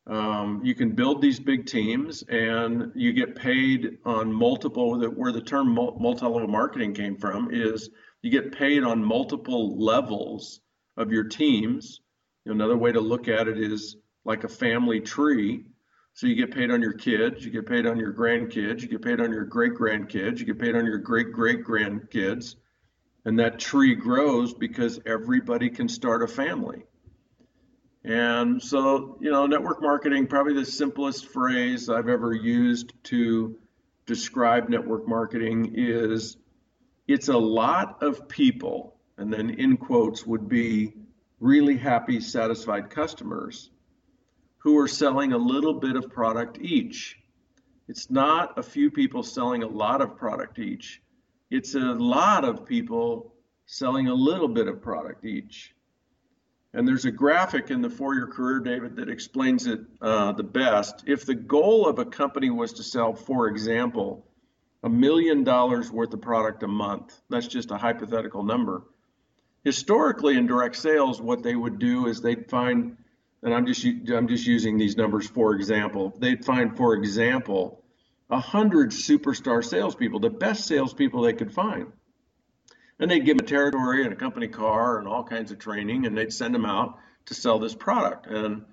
um, 0.07 0.61
you 0.63 0.75
can 0.75 0.91
build 0.91 1.21
these 1.21 1.39
big 1.39 1.65
teams 1.65 2.23
and 2.23 2.91
you 2.95 3.13
get 3.13 3.35
paid 3.35 3.97
on 4.05 4.31
multiple, 4.31 4.99
where 4.99 5.31
the 5.31 5.41
term 5.41 5.73
multi-level 5.73 6.47
marketing 6.47 6.93
came 6.93 7.17
from 7.17 7.49
is 7.51 7.89
you 8.21 8.31
get 8.31 8.51
paid 8.51 8.83
on 8.83 9.03
multiple 9.03 9.77
levels 9.77 10.59
of 10.97 11.11
your 11.11 11.25
teams 11.25 12.01
Another 12.45 12.77
way 12.77 12.91
to 12.91 12.99
look 12.99 13.27
at 13.27 13.47
it 13.47 13.59
is 13.59 13.97
like 14.25 14.43
a 14.43 14.49
family 14.49 14.99
tree. 14.99 15.65
So 16.13 16.27
you 16.27 16.35
get 16.35 16.53
paid 16.53 16.71
on 16.71 16.81
your 16.81 16.93
kids, 16.93 17.45
you 17.45 17.51
get 17.51 17.67
paid 17.67 17.85
on 17.85 17.97
your 17.97 18.13
grandkids, 18.13 18.81
you 18.81 18.87
get 18.87 19.01
paid 19.01 19.21
on 19.21 19.31
your 19.31 19.45
great 19.45 19.73
grandkids, 19.73 20.39
you 20.39 20.45
get 20.45 20.59
paid 20.59 20.75
on 20.75 20.85
your 20.85 20.97
great 20.97 21.31
great 21.31 21.63
grandkids. 21.63 22.55
And 23.23 23.39
that 23.39 23.59
tree 23.59 23.95
grows 23.95 24.53
because 24.53 24.99
everybody 25.05 25.69
can 25.69 25.87
start 25.87 26.23
a 26.23 26.27
family. 26.27 26.83
And 28.03 28.61
so, 28.61 29.17
you 29.21 29.31
know, 29.31 29.45
network 29.45 29.81
marketing, 29.81 30.27
probably 30.27 30.53
the 30.53 30.65
simplest 30.65 31.27
phrase 31.27 31.87
I've 31.89 32.09
ever 32.09 32.33
used 32.33 32.93
to 33.05 33.55
describe 34.07 34.69
network 34.69 35.07
marketing 35.07 35.73
is 35.75 36.37
it's 37.07 37.27
a 37.27 37.37
lot 37.37 38.01
of 38.01 38.27
people, 38.27 38.99
and 39.17 39.31
then 39.31 39.51
in 39.51 39.77
quotes 39.77 40.25
would 40.25 40.49
be 40.49 40.93
really 41.39 41.77
happy, 41.77 42.19
satisfied 42.19 42.89
customers 42.89 43.69
who 44.57 44.77
are 44.79 44.87
selling 44.87 45.33
a 45.33 45.37
little 45.37 45.73
bit 45.73 45.95
of 45.95 46.09
product 46.09 46.57
each. 46.59 47.17
It's 47.87 48.09
not 48.09 48.57
a 48.57 48.63
few 48.63 48.89
people 48.89 49.21
selling 49.21 49.63
a 49.63 49.67
lot 49.67 50.01
of 50.01 50.15
product 50.15 50.59
each. 50.59 51.01
It's 51.49 51.75
a 51.75 51.79
lot 51.79 52.45
of 52.45 52.65
people 52.65 53.33
selling 53.65 54.07
a 54.07 54.13
little 54.13 54.47
bit 54.47 54.67
of 54.67 54.81
product 54.81 55.25
each. 55.25 55.75
And 56.73 56.87
there's 56.87 57.05
a 57.05 57.11
graphic 57.11 57.69
in 57.69 57.81
the 57.81 57.89
Four 57.89 58.15
Year 58.15 58.27
Career, 58.27 58.59
David, 58.59 58.95
that 58.95 59.09
explains 59.09 59.67
it 59.67 59.81
uh, 60.01 60.31
the 60.31 60.43
best. 60.43 61.03
If 61.05 61.25
the 61.25 61.35
goal 61.35 61.87
of 61.87 61.99
a 61.99 62.05
company 62.05 62.49
was 62.49 62.73
to 62.73 62.83
sell, 62.83 63.13
for 63.13 63.47
example, 63.47 64.25
a 64.83 64.89
million 64.89 65.43
dollars 65.43 65.91
worth 65.91 66.13
of 66.13 66.21
product 66.21 66.63
a 66.63 66.67
month, 66.67 67.19
that's 67.29 67.47
just 67.47 67.71
a 67.71 67.77
hypothetical 67.77 68.43
number, 68.43 68.83
historically 69.63 70.37
in 70.37 70.47
direct 70.47 70.75
sales, 70.75 71.21
what 71.21 71.43
they 71.43 71.55
would 71.55 71.77
do 71.77 72.07
is 72.07 72.21
they'd 72.21 72.49
find, 72.49 72.97
and 73.43 73.53
I'm 73.53 73.65
just 73.65 73.85
I'm 73.85 74.27
just 74.27 74.47
using 74.47 74.77
these 74.77 74.97
numbers 74.97 75.27
for 75.27 75.53
example. 75.53 76.13
They'd 76.17 76.43
find, 76.43 76.75
for 76.75 76.95
example, 76.95 77.83
a 78.29 78.39
hundred 78.39 78.91
superstar 78.91 79.63
salespeople, 79.63 80.19
the 80.19 80.29
best 80.29 80.65
salespeople 80.65 81.21
they 81.21 81.33
could 81.33 81.53
find, 81.53 81.91
and 83.01 83.09
they'd 83.09 83.25
give 83.25 83.35
them 83.35 83.45
a 83.45 83.49
territory 83.49 84.03
and 84.03 84.13
a 84.13 84.15
company 84.15 84.47
car 84.47 84.99
and 84.99 85.07
all 85.07 85.23
kinds 85.23 85.51
of 85.51 85.57
training, 85.57 86.05
and 86.05 86.15
they'd 86.15 86.31
send 86.31 86.53
them 86.53 86.65
out 86.65 86.99
to 87.25 87.33
sell 87.33 87.57
this 87.57 87.73
product. 87.73 88.27
And 88.27 88.63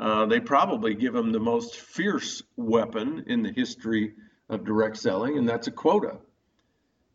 uh, 0.00 0.24
they 0.26 0.40
probably 0.40 0.94
give 0.94 1.12
them 1.12 1.30
the 1.30 1.38
most 1.38 1.76
fierce 1.76 2.42
weapon 2.56 3.24
in 3.26 3.42
the 3.42 3.52
history 3.52 4.14
of 4.48 4.64
direct 4.64 4.96
selling, 4.96 5.36
and 5.36 5.46
that's 5.46 5.66
a 5.66 5.70
quota. 5.70 6.16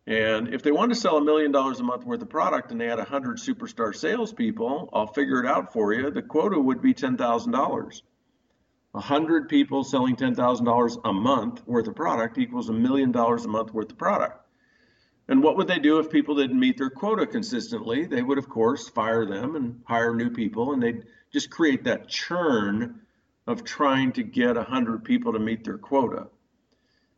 And 0.05 0.53
if 0.53 0.61
they 0.61 0.71
wanted 0.71 0.93
to 0.93 0.99
sell 0.99 1.17
a 1.17 1.23
million 1.23 1.51
dollars 1.51 1.79
a 1.79 1.83
month 1.83 2.05
worth 2.05 2.21
of 2.21 2.29
product 2.29 2.71
and 2.71 2.79
they 2.79 2.87
had 2.87 2.97
100 2.99 3.37
superstar 3.37 3.95
salespeople, 3.95 4.89
I'll 4.93 5.07
figure 5.07 5.43
it 5.43 5.47
out 5.47 5.73
for 5.73 5.93
you. 5.93 6.11
The 6.11 6.21
quota 6.21 6.59
would 6.59 6.81
be 6.81 6.93
$10,000. 6.93 8.01
100 8.91 9.49
people 9.49 9.83
selling 9.83 10.15
$10,000 10.15 11.01
a 11.05 11.13
month 11.13 11.65
worth 11.65 11.87
of 11.87 11.95
product 11.95 12.37
equals 12.37 12.69
a 12.69 12.73
million 12.73 13.11
dollars 13.11 13.45
a 13.45 13.47
month 13.47 13.73
worth 13.73 13.91
of 13.91 13.97
product. 13.97 14.41
And 15.31 15.41
what 15.41 15.55
would 15.55 15.69
they 15.69 15.79
do 15.79 15.97
if 15.99 16.09
people 16.09 16.35
didn't 16.35 16.59
meet 16.59 16.77
their 16.77 16.89
quota 16.89 17.25
consistently? 17.25 18.05
They 18.05 18.21
would, 18.21 18.37
of 18.37 18.49
course, 18.49 18.89
fire 18.89 19.25
them 19.25 19.55
and 19.55 19.81
hire 19.85 20.13
new 20.13 20.29
people, 20.29 20.73
and 20.73 20.83
they'd 20.83 21.05
just 21.31 21.49
create 21.49 21.85
that 21.85 22.09
churn 22.09 22.99
of 23.47 23.63
trying 23.63 24.11
to 24.11 24.23
get 24.23 24.57
100 24.57 25.05
people 25.05 25.31
to 25.31 25.39
meet 25.39 25.63
their 25.63 25.77
quota. 25.77 26.27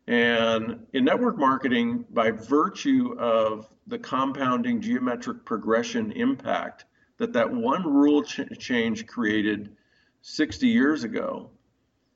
And 0.06 0.86
in 0.92 1.04
network 1.04 1.38
marketing, 1.38 2.04
by 2.08 2.30
virtue 2.30 3.16
of 3.18 3.66
the 3.88 3.98
compounding 3.98 4.80
geometric 4.80 5.44
progression 5.44 6.12
impact 6.12 6.84
that 7.18 7.32
that 7.32 7.52
one 7.52 7.82
rule 7.82 8.22
ch- 8.22 8.42
change 8.60 9.08
created 9.08 9.74
60 10.22 10.68
years 10.68 11.02
ago, 11.02 11.50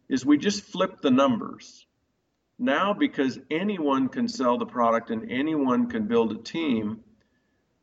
is 0.09 0.25
we 0.25 0.39
just 0.39 0.63
flip 0.63 1.01
the 1.01 1.11
numbers. 1.11 1.88
Now, 2.59 2.93
because 2.93 3.39
anyone 3.51 4.09
can 4.09 4.27
sell 4.27 4.59
the 4.59 4.67
product 4.67 5.11
and 5.11 5.31
anyone 5.31 5.89
can 5.89 6.09
build 6.09 6.33
a 6.33 6.43
team, 6.43 7.05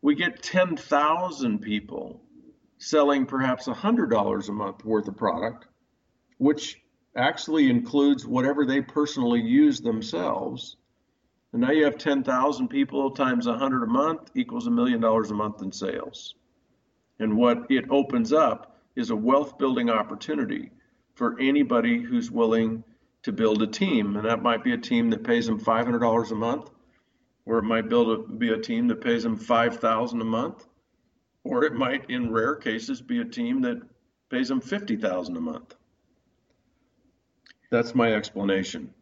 we 0.01 0.15
get 0.15 0.43
10,000 0.43 1.59
people 1.59 2.21
selling 2.77 3.25
perhaps 3.25 3.67
$100 3.67 4.49
a 4.49 4.51
month 4.51 4.83
worth 4.83 5.07
of 5.07 5.15
product, 5.15 5.65
which 6.37 6.81
actually 7.15 7.69
includes 7.69 8.27
whatever 8.27 8.65
they 8.65 8.81
personally 8.81 9.39
use 9.39 9.79
themselves. 9.79 10.75
And 11.53 11.61
now 11.61 11.71
you 11.71 11.85
have 11.85 11.97
10,000 11.97 12.67
people 12.67 13.11
times 13.11 13.47
100 13.47 13.83
a 13.83 13.87
month 13.87 14.29
equals 14.35 14.67
a 14.67 14.71
million 14.71 14.99
dollars 14.99 15.31
a 15.31 15.35
month 15.35 15.61
in 15.61 15.71
sales. 15.71 16.35
And 17.17 17.37
what 17.37 17.67
it 17.69 17.85
opens 17.89 18.33
up 18.33 18.77
is 18.97 19.09
a 19.09 19.15
wealth 19.15 19.57
building 19.57 19.89
opportunity 19.89 20.71
for 21.13 21.39
anybody 21.39 22.01
who's 22.01 22.29
willing 22.29 22.83
to 23.25 23.31
build 23.31 23.59
a 23.63 23.67
team. 23.67 24.15
And 24.17 24.25
that 24.25 24.43
might 24.43 24.63
be 24.63 24.73
a 24.73 24.77
team 24.77 25.09
that 25.09 25.23
pays 25.23 25.47
them 25.47 25.59
$500 25.59 26.31
a 26.31 26.35
month, 26.35 26.69
or 27.47 27.57
it 27.57 27.63
might 27.63 27.89
build 27.89 28.07
a, 28.11 28.31
be 28.33 28.53
a 28.53 28.57
team 28.57 28.87
that 28.89 29.01
pays 29.01 29.23
them 29.23 29.35
$5,000 29.35 30.21
a 30.21 30.23
month, 30.23 30.67
or 31.43 31.65
it 31.65 31.73
might, 31.73 32.07
in 32.07 32.31
rare 32.31 32.55
cases, 32.55 33.01
be 33.01 33.21
a 33.21 33.25
team 33.25 33.61
that 33.61 33.81
pays 34.29 34.49
them 34.49 34.61
$50,000 34.61 35.37
a 35.37 35.41
month. 35.41 35.73
That's 37.71 37.95
my 37.95 38.13
explanation. 38.13 38.93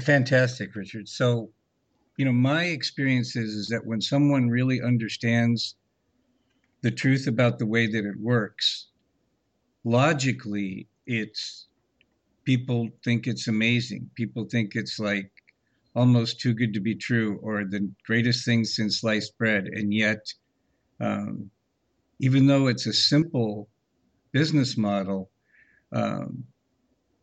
Fantastic, 0.00 0.74
Richard. 0.74 1.08
So, 1.08 1.50
you 2.16 2.24
know, 2.24 2.32
my 2.32 2.64
experience 2.64 3.36
is, 3.36 3.54
is 3.54 3.68
that 3.68 3.86
when 3.86 4.00
someone 4.00 4.48
really 4.48 4.82
understands 4.82 5.76
the 6.80 6.90
truth 6.90 7.28
about 7.28 7.60
the 7.60 7.66
way 7.66 7.86
that 7.86 8.04
it 8.04 8.18
works, 8.20 8.88
logically, 9.84 10.88
it's 11.06 11.68
people 12.44 12.88
think 13.02 13.26
it's 13.26 13.48
amazing. 13.48 14.10
People 14.14 14.44
think 14.44 14.72
it's 14.74 14.98
like 14.98 15.30
almost 15.94 16.40
too 16.40 16.54
good 16.54 16.74
to 16.74 16.80
be 16.80 16.94
true 16.94 17.38
or 17.42 17.64
the 17.64 17.90
greatest 18.06 18.44
thing 18.44 18.64
since 18.64 19.00
sliced 19.00 19.36
bread. 19.38 19.66
And 19.66 19.94
yet, 19.94 20.20
um, 21.00 21.50
even 22.20 22.46
though 22.46 22.66
it's 22.66 22.86
a 22.86 22.92
simple 22.92 23.68
business 24.32 24.76
model, 24.76 25.30
um, 25.92 26.44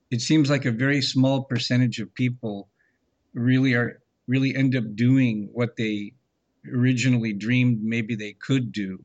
it 0.09 0.21
seems 0.21 0.49
like 0.49 0.65
a 0.65 0.71
very 0.71 1.01
small 1.01 1.43
percentage 1.43 1.99
of 1.99 2.13
people 2.15 2.69
really 3.33 3.73
are 3.73 4.01
really 4.27 4.55
end 4.55 4.75
up 4.75 4.95
doing 4.95 5.49
what 5.53 5.75
they 5.77 6.13
originally 6.71 7.33
dreamed 7.33 7.81
maybe 7.81 8.15
they 8.15 8.33
could 8.33 8.71
do 8.71 9.03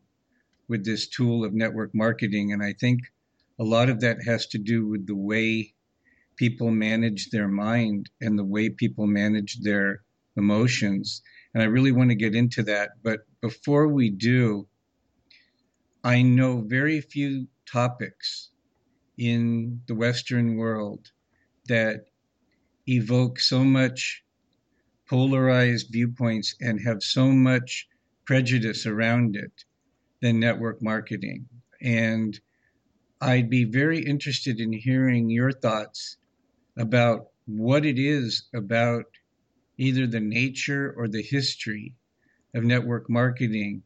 with 0.68 0.84
this 0.84 1.08
tool 1.08 1.44
of 1.44 1.54
network 1.54 1.94
marketing. 1.94 2.52
And 2.52 2.62
I 2.62 2.74
think 2.74 3.00
a 3.58 3.64
lot 3.64 3.88
of 3.88 4.00
that 4.00 4.22
has 4.24 4.46
to 4.48 4.58
do 4.58 4.86
with 4.86 5.06
the 5.06 5.16
way 5.16 5.72
people 6.36 6.70
manage 6.70 7.30
their 7.30 7.48
mind 7.48 8.10
and 8.20 8.38
the 8.38 8.44
way 8.44 8.68
people 8.68 9.06
manage 9.06 9.60
their 9.60 10.02
emotions. 10.36 11.22
And 11.54 11.62
I 11.62 11.66
really 11.66 11.92
want 11.92 12.10
to 12.10 12.16
get 12.16 12.34
into 12.34 12.62
that. 12.64 12.90
But 13.02 13.20
before 13.40 13.88
we 13.88 14.10
do, 14.10 14.68
I 16.04 16.22
know 16.22 16.60
very 16.60 17.00
few 17.00 17.48
topics 17.70 18.50
in 19.18 19.80
the 19.86 19.94
Western 19.94 20.56
world 20.56 21.10
that 21.68 22.04
evoke 22.86 23.40
so 23.40 23.64
much 23.64 24.22
polarized 25.08 25.88
viewpoints 25.90 26.54
and 26.60 26.80
have 26.80 27.02
so 27.02 27.28
much 27.28 27.88
prejudice 28.24 28.86
around 28.86 29.36
it 29.36 29.64
than 30.20 30.38
network 30.38 30.82
marketing. 30.82 31.46
And 31.80 32.38
I'd 33.20 33.48
be 33.48 33.64
very 33.64 34.00
interested 34.00 34.60
in 34.60 34.72
hearing 34.72 35.30
your 35.30 35.52
thoughts 35.52 36.18
about 36.76 37.28
what 37.46 37.86
it 37.86 37.98
is 37.98 38.48
about 38.54 39.04
either 39.78 40.06
the 40.06 40.20
nature 40.20 40.94
or 40.96 41.08
the 41.08 41.22
history 41.22 41.94
of 42.54 42.64
network 42.64 43.08
marketing 43.08 43.82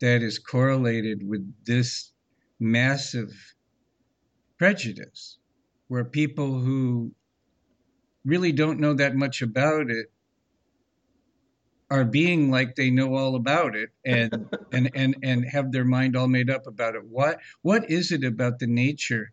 that 0.00 0.22
is 0.22 0.38
correlated 0.38 1.26
with 1.26 1.54
this 1.64 2.12
massive 2.60 3.54
prejudice, 4.58 5.38
where 5.88 6.04
people 6.04 6.60
who 6.60 7.12
really 8.24 8.52
don't 8.52 8.80
know 8.80 8.94
that 8.94 9.16
much 9.16 9.42
about 9.42 9.90
it 9.90 10.06
are 11.90 12.04
being 12.04 12.50
like 12.50 12.74
they 12.74 12.90
know 12.90 13.14
all 13.14 13.34
about 13.36 13.76
it 13.76 13.90
and 14.04 14.48
and 14.72 14.90
and 14.94 15.16
and 15.22 15.44
have 15.44 15.72
their 15.72 15.84
mind 15.84 16.16
all 16.16 16.28
made 16.28 16.50
up 16.50 16.66
about 16.66 16.94
it. 16.94 17.04
What 17.04 17.38
what 17.62 17.90
is 17.90 18.12
it 18.12 18.24
about 18.24 18.58
the 18.58 18.66
nature 18.66 19.32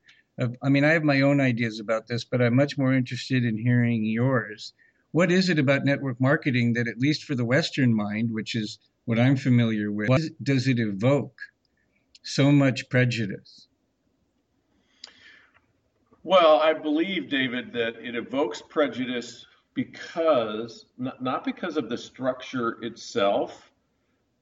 i 0.62 0.70
mean 0.70 0.84
i 0.84 0.92
have 0.92 1.04
my 1.04 1.22
own 1.22 1.40
ideas 1.40 1.80
about 1.80 2.08
this 2.08 2.24
but 2.24 2.42
i'm 2.42 2.56
much 2.56 2.78
more 2.78 2.94
interested 2.94 3.44
in 3.44 3.58
hearing 3.58 4.04
yours. 4.06 4.74
What 5.12 5.32
is 5.32 5.50
it 5.50 5.58
about 5.58 5.86
network 5.86 6.22
marketing 6.22 6.74
that 6.74 6.88
at 6.88 7.00
least 7.00 7.24
for 7.24 7.34
the 7.34 7.46
western 7.46 7.94
mind 7.94 8.32
which 8.32 8.56
is 8.56 8.80
what 9.06 9.20
i'm 9.20 9.36
familiar 9.36 9.92
with 9.92 10.30
does 10.44 10.68
it 10.68 10.80
evoke 10.80 11.40
so 12.22 12.52
much 12.52 12.90
prejudice? 12.90 13.68
Well 16.24 16.60
i 16.62 16.74
believe 16.74 17.30
david 17.30 17.74
that 17.74 17.96
it 17.96 18.16
evokes 18.16 18.62
prejudice 18.62 19.46
because 19.74 20.86
not 20.98 21.46
because 21.46 21.78
of 21.78 21.90
the 21.90 21.98
structure 21.98 22.78
itself. 22.84 23.72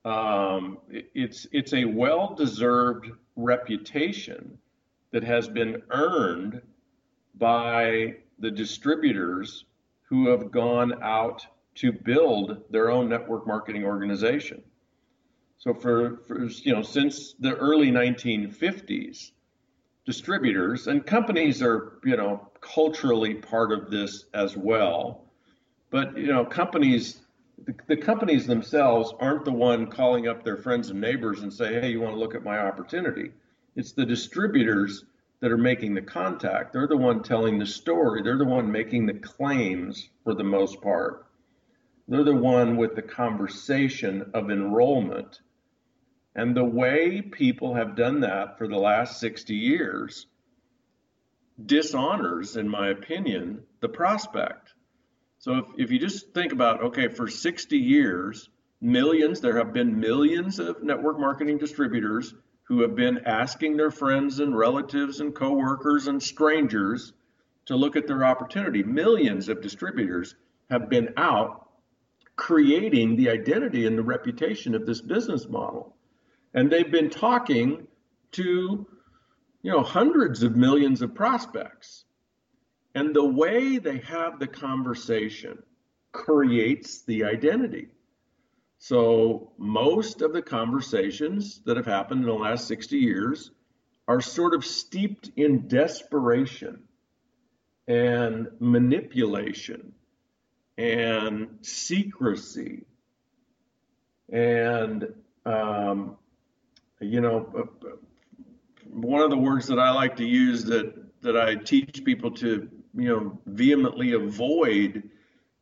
Um, 0.05 0.79
it's 0.89 1.47
it's 1.51 1.73
a 1.73 1.83
well-deserved 1.85 3.11
reputation 3.35 4.57
that 5.11 5.23
has 5.23 5.47
been 5.47 5.81
earned 5.89 6.61
by 7.35 8.15
the 8.39 8.51
distributors 8.51 9.65
who 10.03 10.29
have 10.29 10.51
gone 10.51 11.01
out 11.03 11.45
to 11.75 11.91
build 11.91 12.63
their 12.69 12.89
own 12.89 13.09
network 13.09 13.45
marketing 13.45 13.83
organization. 13.83 14.63
So 15.57 15.73
for, 15.73 16.17
for 16.27 16.45
you 16.45 16.73
know 16.73 16.81
since 16.81 17.33
the 17.39 17.55
early 17.55 17.91
1950s, 17.91 19.31
distributors 20.05 20.87
and 20.87 21.05
companies 21.05 21.61
are 21.61 21.99
you 22.03 22.15
know 22.15 22.49
culturally 22.61 23.35
part 23.35 23.71
of 23.71 23.89
this 23.89 24.25
as 24.33 24.55
well 24.55 25.27
but 25.89 26.17
you 26.17 26.27
know, 26.27 26.43
companies, 26.43 27.21
the, 27.65 27.73
the 27.87 27.97
companies 27.97 28.45
themselves 28.45 29.13
aren't 29.19 29.45
the 29.45 29.51
one 29.53 29.87
calling 29.87 30.27
up 30.27 30.43
their 30.43 30.57
friends 30.57 30.89
and 30.89 30.99
neighbors 30.99 31.41
and 31.41 31.53
say, 31.53 31.79
"Hey, 31.79 31.91
you 31.91 32.01
want 32.01 32.15
to 32.15 32.19
look 32.19 32.35
at 32.35 32.43
my 32.43 32.59
opportunity?" 32.59 33.31
It's 33.77 33.91
the 33.91 34.07
distributors 34.07 35.05
that 35.39 35.51
are 35.51 35.57
making 35.57 35.93
the 35.93 36.01
contact. 36.01 36.73
They're 36.73 36.87
the 36.87 36.97
one 36.97 37.21
telling 37.21 37.59
the 37.59 37.65
story. 37.67 38.23
They're 38.23 38.39
the 38.39 38.43
one 38.43 38.71
making 38.71 39.05
the 39.05 39.13
claims 39.13 40.09
for 40.23 40.33
the 40.33 40.43
most 40.43 40.81
part. 40.81 41.27
They're 42.07 42.23
the 42.23 42.33
one 42.33 42.77
with 42.77 42.95
the 42.95 43.03
conversation 43.03 44.31
of 44.33 44.49
enrollment. 44.49 45.41
And 46.33 46.57
the 46.57 46.63
way 46.63 47.21
people 47.21 47.75
have 47.75 47.95
done 47.95 48.21
that 48.21 48.57
for 48.57 48.67
the 48.67 48.79
last 48.79 49.19
60 49.19 49.53
years 49.53 50.25
dishonors, 51.63 52.55
in 52.55 52.67
my 52.67 52.89
opinion, 52.89 53.63
the 53.81 53.89
prospect. 53.89 54.73
So 55.37 55.57
if, 55.57 55.65
if 55.77 55.91
you 55.91 55.99
just 55.99 56.33
think 56.33 56.51
about, 56.51 56.83
okay, 56.83 57.09
for 57.09 57.27
60 57.27 57.77
years, 57.77 58.49
millions, 58.81 59.39
there 59.39 59.57
have 59.57 59.73
been 59.73 59.99
millions 59.99 60.57
of 60.57 60.81
network 60.81 61.19
marketing 61.19 61.59
distributors 61.59 62.33
who 62.67 62.81
have 62.81 62.95
been 62.95 63.19
asking 63.25 63.77
their 63.77 63.91
friends 63.91 64.39
and 64.39 64.57
relatives 64.57 65.21
and 65.21 65.33
coworkers 65.33 66.07
and 66.07 66.21
strangers 66.21 67.13
to 67.65 67.75
look 67.75 67.95
at 67.95 68.07
their 68.07 68.25
opportunity. 68.25 68.83
Millions 68.83 69.47
of 69.47 69.61
distributors 69.61 70.35
have 70.69 70.89
been 70.89 71.13
out 71.15 71.69
creating 72.35 73.15
the 73.15 73.29
identity 73.29 73.85
and 73.85 73.97
the 73.97 74.03
reputation 74.03 74.75
of 74.75 74.85
this 74.85 75.01
business 75.01 75.47
model. 75.47 75.95
And 76.53 76.69
they've 76.69 76.91
been 76.91 77.09
talking 77.09 77.87
to, 78.33 78.85
you 79.61 79.71
know, 79.71 79.81
hundreds 79.81 80.43
of 80.43 80.55
millions 80.55 81.01
of 81.01 81.15
prospects. 81.15 82.03
And 82.93 83.15
the 83.15 83.25
way 83.25 83.77
they 83.77 83.99
have 83.99 84.39
the 84.39 84.47
conversation 84.47 85.63
creates 86.11 87.03
the 87.03 87.23
identity. 87.23 87.89
So, 88.79 89.53
most 89.57 90.21
of 90.21 90.33
the 90.33 90.41
conversations 90.41 91.61
that 91.65 91.77
have 91.77 91.87
happened 91.87 92.21
in 92.21 92.27
the 92.27 92.33
last 92.33 92.67
60 92.67 92.97
years 92.97 93.51
are 94.07 94.21
sort 94.21 94.53
of 94.53 94.63
steeped 94.63 95.31
in 95.35 95.67
desperation 95.67 96.83
and 97.87 98.47
manipulation 98.59 99.93
and 100.77 101.57
secrecy 101.61 102.85
and 104.29 105.07
um, 105.45 106.17
you 106.99 107.21
know 107.21 107.49
uh, 107.57 107.89
one 108.89 109.21
of 109.21 109.29
the 109.29 109.37
words 109.37 109.67
that 109.67 109.79
i 109.79 109.89
like 109.91 110.17
to 110.17 110.25
use 110.25 110.65
that 110.65 110.93
that 111.21 111.37
i 111.37 111.55
teach 111.55 112.03
people 112.03 112.31
to 112.31 112.69
you 112.95 113.09
know 113.09 113.39
vehemently 113.45 114.13
avoid 114.13 115.09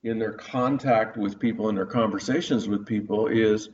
in 0.06 0.20
their 0.20 0.34
contact 0.34 1.18
with 1.18 1.40
people 1.40 1.68
in 1.68 1.76
their 1.76 1.86
conversations 1.86 2.68
with 2.68 2.86
people 2.86 3.26
is 3.28 3.70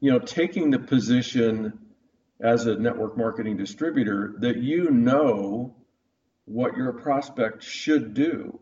you 0.00 0.10
know 0.10 0.18
taking 0.18 0.70
the 0.70 0.78
position 0.78 1.78
as 2.40 2.66
a 2.66 2.74
network 2.76 3.16
marketing 3.16 3.56
distributor 3.56 4.34
that 4.38 4.56
you 4.56 4.90
know 4.90 5.76
what 6.46 6.76
your 6.76 6.92
prospect 6.92 7.62
should 7.62 8.14
do. 8.14 8.58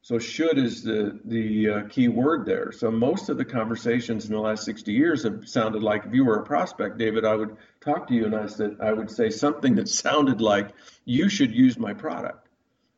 So 0.00 0.18
should 0.18 0.56
is 0.56 0.82
the 0.82 1.20
the 1.24 1.68
uh, 1.68 1.88
key 1.88 2.08
word 2.08 2.46
there. 2.46 2.72
So 2.72 2.90
most 2.90 3.28
of 3.28 3.36
the 3.36 3.44
conversations 3.44 4.24
in 4.24 4.32
the 4.32 4.40
last 4.40 4.64
60 4.64 4.92
years 4.92 5.24
have 5.24 5.46
sounded 5.46 5.82
like 5.82 6.06
if 6.06 6.14
you 6.14 6.24
were 6.24 6.36
a 6.36 6.44
prospect 6.44 6.96
david 6.96 7.24
i 7.24 7.34
would 7.34 7.56
talk 7.80 8.08
to 8.08 8.14
you 8.14 8.24
and 8.24 8.34
i 8.34 8.46
said 8.46 8.76
i 8.80 8.92
would 8.92 9.10
say 9.10 9.28
something 9.28 9.74
that 9.74 9.88
sounded 10.04 10.40
like 10.40 10.70
you 11.04 11.28
should 11.28 11.54
use 11.54 11.78
my 11.78 11.92
product. 11.92 12.48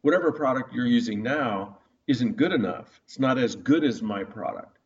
Whatever 0.02 0.30
product 0.30 0.72
you're 0.72 0.86
using 0.86 1.24
now 1.24 1.77
isn't 2.08 2.36
good 2.36 2.52
enough. 2.52 3.00
It's 3.04 3.20
not 3.20 3.38
as 3.38 3.54
good 3.54 3.84
as 3.84 4.02
my 4.02 4.24
product. 4.24 4.78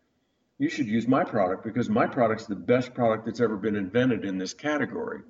You 0.59 0.69
should 0.69 0.87
use 0.87 1.09
my 1.09 1.25
product 1.25 1.65
because 1.65 1.89
my 1.89 2.07
product's 2.07 2.47
the 2.47 2.57
best 2.57 2.95
product 2.95 3.25
that's 3.25 3.41
ever 3.41 3.57
been 3.57 3.77
invented 3.77 4.25
in 4.25 4.39
this 4.39 4.53
category. 4.53 5.21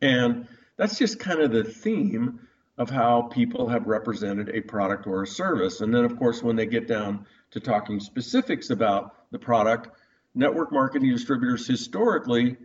And 0.00 0.46
that's 0.76 0.98
just 0.98 1.18
kind 1.18 1.40
of 1.40 1.50
the 1.50 1.64
theme 1.64 2.40
of 2.76 2.90
how 2.90 3.22
people 3.22 3.68
have 3.68 3.86
represented 3.86 4.50
a 4.50 4.60
product 4.60 5.06
or 5.06 5.22
a 5.22 5.26
service. 5.26 5.80
And 5.80 5.92
then, 5.92 6.04
of 6.04 6.16
course, 6.16 6.42
when 6.42 6.56
they 6.56 6.66
get 6.66 6.86
down 6.86 7.26
to 7.50 7.60
talking 7.60 7.98
specifics 7.98 8.70
about 8.70 9.14
the 9.32 9.38
product, 9.38 9.88
network 10.34 10.70
marketing 10.70 11.10
distributors 11.10 11.66
historically 11.66 12.56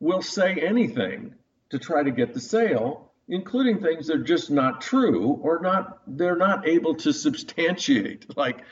will 0.00 0.22
say 0.22 0.54
anything 0.54 1.34
to 1.68 1.78
try 1.78 2.02
to 2.02 2.10
get 2.10 2.34
the 2.34 2.40
sale, 2.40 3.09
including 3.30 3.80
things 3.80 4.08
that 4.08 4.16
are 4.16 4.24
just 4.24 4.50
not 4.50 4.80
true 4.80 5.38
or 5.42 5.60
not 5.60 6.00
they're 6.06 6.36
not 6.36 6.68
able 6.68 6.96
to 6.96 7.12
substantiate. 7.12 8.36
Like 8.36 8.64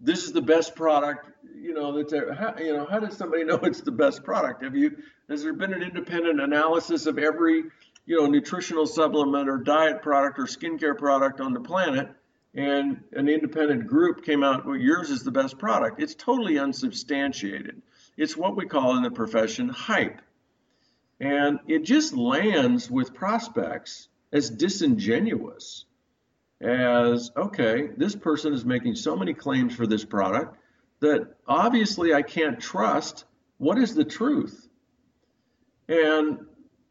this 0.00 0.24
is 0.24 0.32
the 0.32 0.42
best 0.42 0.74
product, 0.74 1.30
you 1.54 1.72
know, 1.72 1.96
that's 1.96 2.12
how, 2.12 2.54
you 2.58 2.72
know, 2.72 2.86
how 2.90 2.98
does 2.98 3.16
somebody 3.16 3.44
know 3.44 3.54
it's 3.62 3.80
the 3.80 3.92
best 3.92 4.24
product? 4.24 4.64
Have 4.64 4.74
you 4.76 4.96
has 5.28 5.44
there 5.44 5.52
been 5.52 5.72
an 5.72 5.82
independent 5.82 6.40
analysis 6.40 7.06
of 7.06 7.18
every, 7.18 7.64
you 8.04 8.20
know, 8.20 8.26
nutritional 8.26 8.86
supplement 8.86 9.48
or 9.48 9.58
diet 9.58 10.02
product 10.02 10.38
or 10.40 10.44
skincare 10.44 10.98
product 10.98 11.40
on 11.40 11.54
the 11.54 11.60
planet? 11.60 12.08
And 12.52 13.04
an 13.12 13.28
independent 13.28 13.86
group 13.86 14.24
came 14.24 14.42
out, 14.42 14.66
well, 14.66 14.74
yours 14.74 15.10
is 15.10 15.22
the 15.22 15.30
best 15.30 15.56
product. 15.56 16.02
It's 16.02 16.16
totally 16.16 16.58
unsubstantiated. 16.58 17.80
It's 18.16 18.36
what 18.36 18.56
we 18.56 18.66
call 18.66 18.96
in 18.96 19.04
the 19.04 19.10
profession 19.12 19.68
hype. 19.68 20.20
And 21.20 21.60
it 21.68 21.84
just 21.84 22.16
lands 22.16 22.90
with 22.90 23.14
prospects 23.14 24.08
as 24.32 24.48
disingenuous 24.48 25.84
as 26.60 27.30
okay, 27.36 27.90
this 27.96 28.14
person 28.14 28.52
is 28.52 28.64
making 28.64 28.94
so 28.94 29.16
many 29.16 29.34
claims 29.34 29.74
for 29.74 29.86
this 29.86 30.04
product 30.04 30.56
that 31.00 31.34
obviously 31.46 32.14
I 32.14 32.22
can't 32.22 32.60
trust. 32.60 33.24
What 33.58 33.78
is 33.78 33.94
the 33.94 34.04
truth? 34.04 34.68
And, 35.88 36.46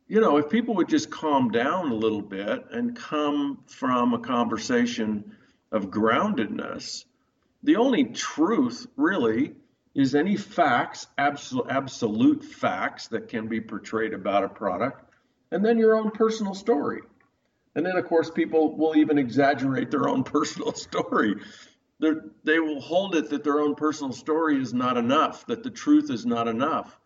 you 0.07 0.19
know, 0.19 0.37
if 0.37 0.49
people 0.49 0.75
would 0.75 0.89
just 0.89 1.09
calm 1.09 1.49
down 1.51 1.91
a 1.91 1.95
little 1.95 2.21
bit 2.21 2.65
and 2.71 2.95
come 2.95 3.59
from 3.67 4.13
a 4.13 4.19
conversation 4.19 5.35
of 5.71 5.89
groundedness, 5.89 7.05
the 7.63 7.75
only 7.75 8.05
truth 8.05 8.87
really 8.95 9.53
is 9.99 10.15
any 10.15 10.37
facts, 10.37 11.07
absolute, 11.17 12.41
facts 12.45 13.07
that 13.09 13.27
can 13.27 13.47
be 13.47 13.59
portrayed 13.59 14.13
about 14.13 14.45
a 14.45 14.47
product, 14.47 15.03
and 15.51 15.63
then 15.63 15.77
your 15.77 15.93
own 15.93 16.09
personal 16.09 16.53
story. 16.53 17.01
And 17.75 17.85
then, 17.85 17.97
of 17.97 18.05
course, 18.05 18.31
people 18.31 18.77
will 18.77 18.95
even 18.95 19.17
exaggerate 19.17 19.91
their 19.91 20.07
own 20.07 20.23
personal 20.35 20.71
story. 20.73 21.35
They're, 21.99 22.23
they 22.45 22.59
will 22.59 22.79
hold 22.79 23.13
it 23.15 23.29
that 23.31 23.43
their 23.43 23.59
own 23.59 23.75
personal 23.75 24.13
story 24.13 24.61
is 24.61 24.73
not 24.73 24.95
enough, 24.95 25.45
that 25.47 25.63
the 25.63 25.69
truth 25.69 26.09
is 26.09 26.25
not 26.25 26.47
enough, 26.47 26.97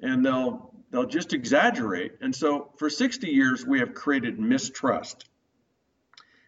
and 0.00 0.24
they'll 0.24 0.72
they'll 0.92 1.06
just 1.06 1.32
exaggerate. 1.32 2.12
And 2.20 2.32
so, 2.32 2.70
for 2.76 2.88
60 2.88 3.26
years, 3.26 3.66
we 3.66 3.80
have 3.80 3.92
created 3.92 4.38
mistrust, 4.38 5.28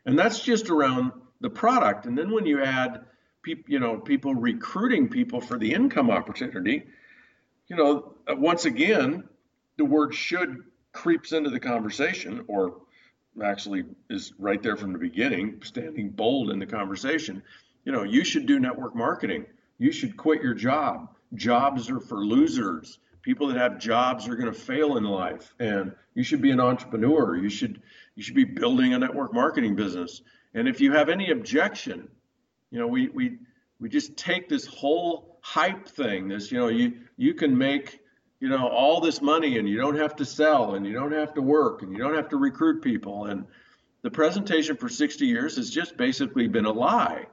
and 0.07 0.17
that's 0.17 0.39
just 0.39 0.71
around 0.71 1.11
the 1.41 1.51
product. 1.51 2.07
And 2.07 2.17
then 2.17 2.31
when 2.31 2.47
you 2.47 2.63
add 2.63 3.05
people, 3.43 3.65
you 3.67 3.81
know, 3.81 3.99
people 3.99 4.35
recruiting 4.35 5.09
people 5.09 5.41
for 5.41 5.59
the 5.59 5.73
income 5.73 6.11
opportunity, 6.11 6.85
you 7.69 7.77
know, 7.77 8.15
uh, 8.29 8.37
once 8.37 8.65
again, 8.65 9.25
the 9.77 9.85
word 9.85 10.15
should 10.15 10.63
creeps 10.93 11.33
into 11.33 11.51
the 11.51 11.61
conversation 11.61 12.45
or 12.49 12.77
actually 13.43 13.85
is 14.11 14.33
right 14.39 14.63
there 14.63 14.77
from 14.77 14.93
the 14.93 14.99
beginning, 14.99 15.61
standing 15.65 16.11
bold 16.11 16.51
in 16.51 16.59
the 16.59 16.67
conversation. 16.67 17.43
You 17.85 17.93
know, 17.93 18.03
you 18.03 18.25
should 18.25 18.47
do 18.47 18.61
network 18.61 18.95
marketing. 18.95 19.47
You 19.79 19.91
should 19.91 20.17
quit 20.17 20.43
your 20.43 20.55
job. 20.55 21.09
Jobs 21.35 21.91
are 21.91 22.01
for 22.01 22.19
losers. 22.19 22.99
People 23.23 23.49
that 23.49 23.57
have 23.57 23.79
jobs 23.79 24.29
are 24.29 24.37
going 24.37 24.53
to 24.53 24.59
fail 24.59 24.97
in 24.97 25.05
life, 25.05 25.55
and 25.59 25.93
you 26.15 26.23
should 26.25 26.43
be 26.43 26.51
an 26.51 26.61
entrepreneur. 26.61 27.37
You 27.37 27.49
should 27.49 27.81
you 28.15 28.23
should 28.23 28.35
be 28.35 28.45
building 28.45 28.93
a 28.93 28.99
network 28.99 29.33
marketing 29.33 29.77
business. 29.77 30.21
And 30.55 30.69
if 30.69 30.81
you 30.81 30.93
have 30.93 31.09
any 31.09 31.31
objection 31.31 32.09
you 32.73 32.79
know, 32.79 32.87
we 32.87 33.09
we 33.11 33.39
we 33.79 33.89
just 33.89 34.17
take 34.17 34.49
this 34.49 34.67
whole 34.67 35.39
hype 35.43 35.87
thing. 35.87 36.27
This, 36.27 36.51
you 36.51 36.59
know, 36.59 36.69
you 36.69 36.95
you 37.19 37.35
can 37.35 37.57
make 37.57 38.01
you 38.41 38.49
know 38.49 38.67
all 38.67 39.01
this 39.01 39.21
money 39.21 39.59
and 39.59 39.69
you 39.69 39.77
don't 39.77 39.99
have 39.99 40.17
to 40.17 40.25
sell 40.25 40.75
and 40.75 40.87
you 40.87 40.95
don't 40.95 41.13
have 41.13 41.35
to 41.35 41.43
work 41.43 41.83
and 41.83 41.93
you 41.93 41.99
don't 41.99 42.15
have 42.15 42.31
to 42.31 42.39
recruit 42.39 42.83
people. 42.83 43.27
And 43.27 43.45
the 44.01 44.11
presentation 44.11 44.77
for 44.77 44.89
60 44.89 45.27
years 45.27 45.57
has 45.57 45.71
just 45.71 45.97
basically 45.99 46.49
been 46.49 46.65
a 46.65 46.73
lie. 46.73 47.27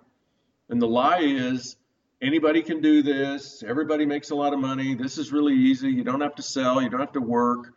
And 0.68 0.80
the 0.80 0.88
lie 0.88 1.22
is 1.22 1.78
anybody 2.22 2.62
can 2.62 2.82
do 2.82 3.02
this. 3.02 3.64
Everybody 3.66 4.06
makes 4.06 4.32
a 4.32 4.36
lot 4.36 4.54
of 4.54 4.60
money. 4.60 4.94
This 4.94 5.18
is 5.18 5.32
really 5.32 5.56
easy. 5.56 5.90
You 5.90 6.04
don't 6.04 6.22
have 6.22 6.36
to 6.36 6.44
sell. 6.44 6.82
You 6.82 6.90
don't 6.90 7.00
have 7.00 7.14
to 7.14 7.22
work. 7.22 7.74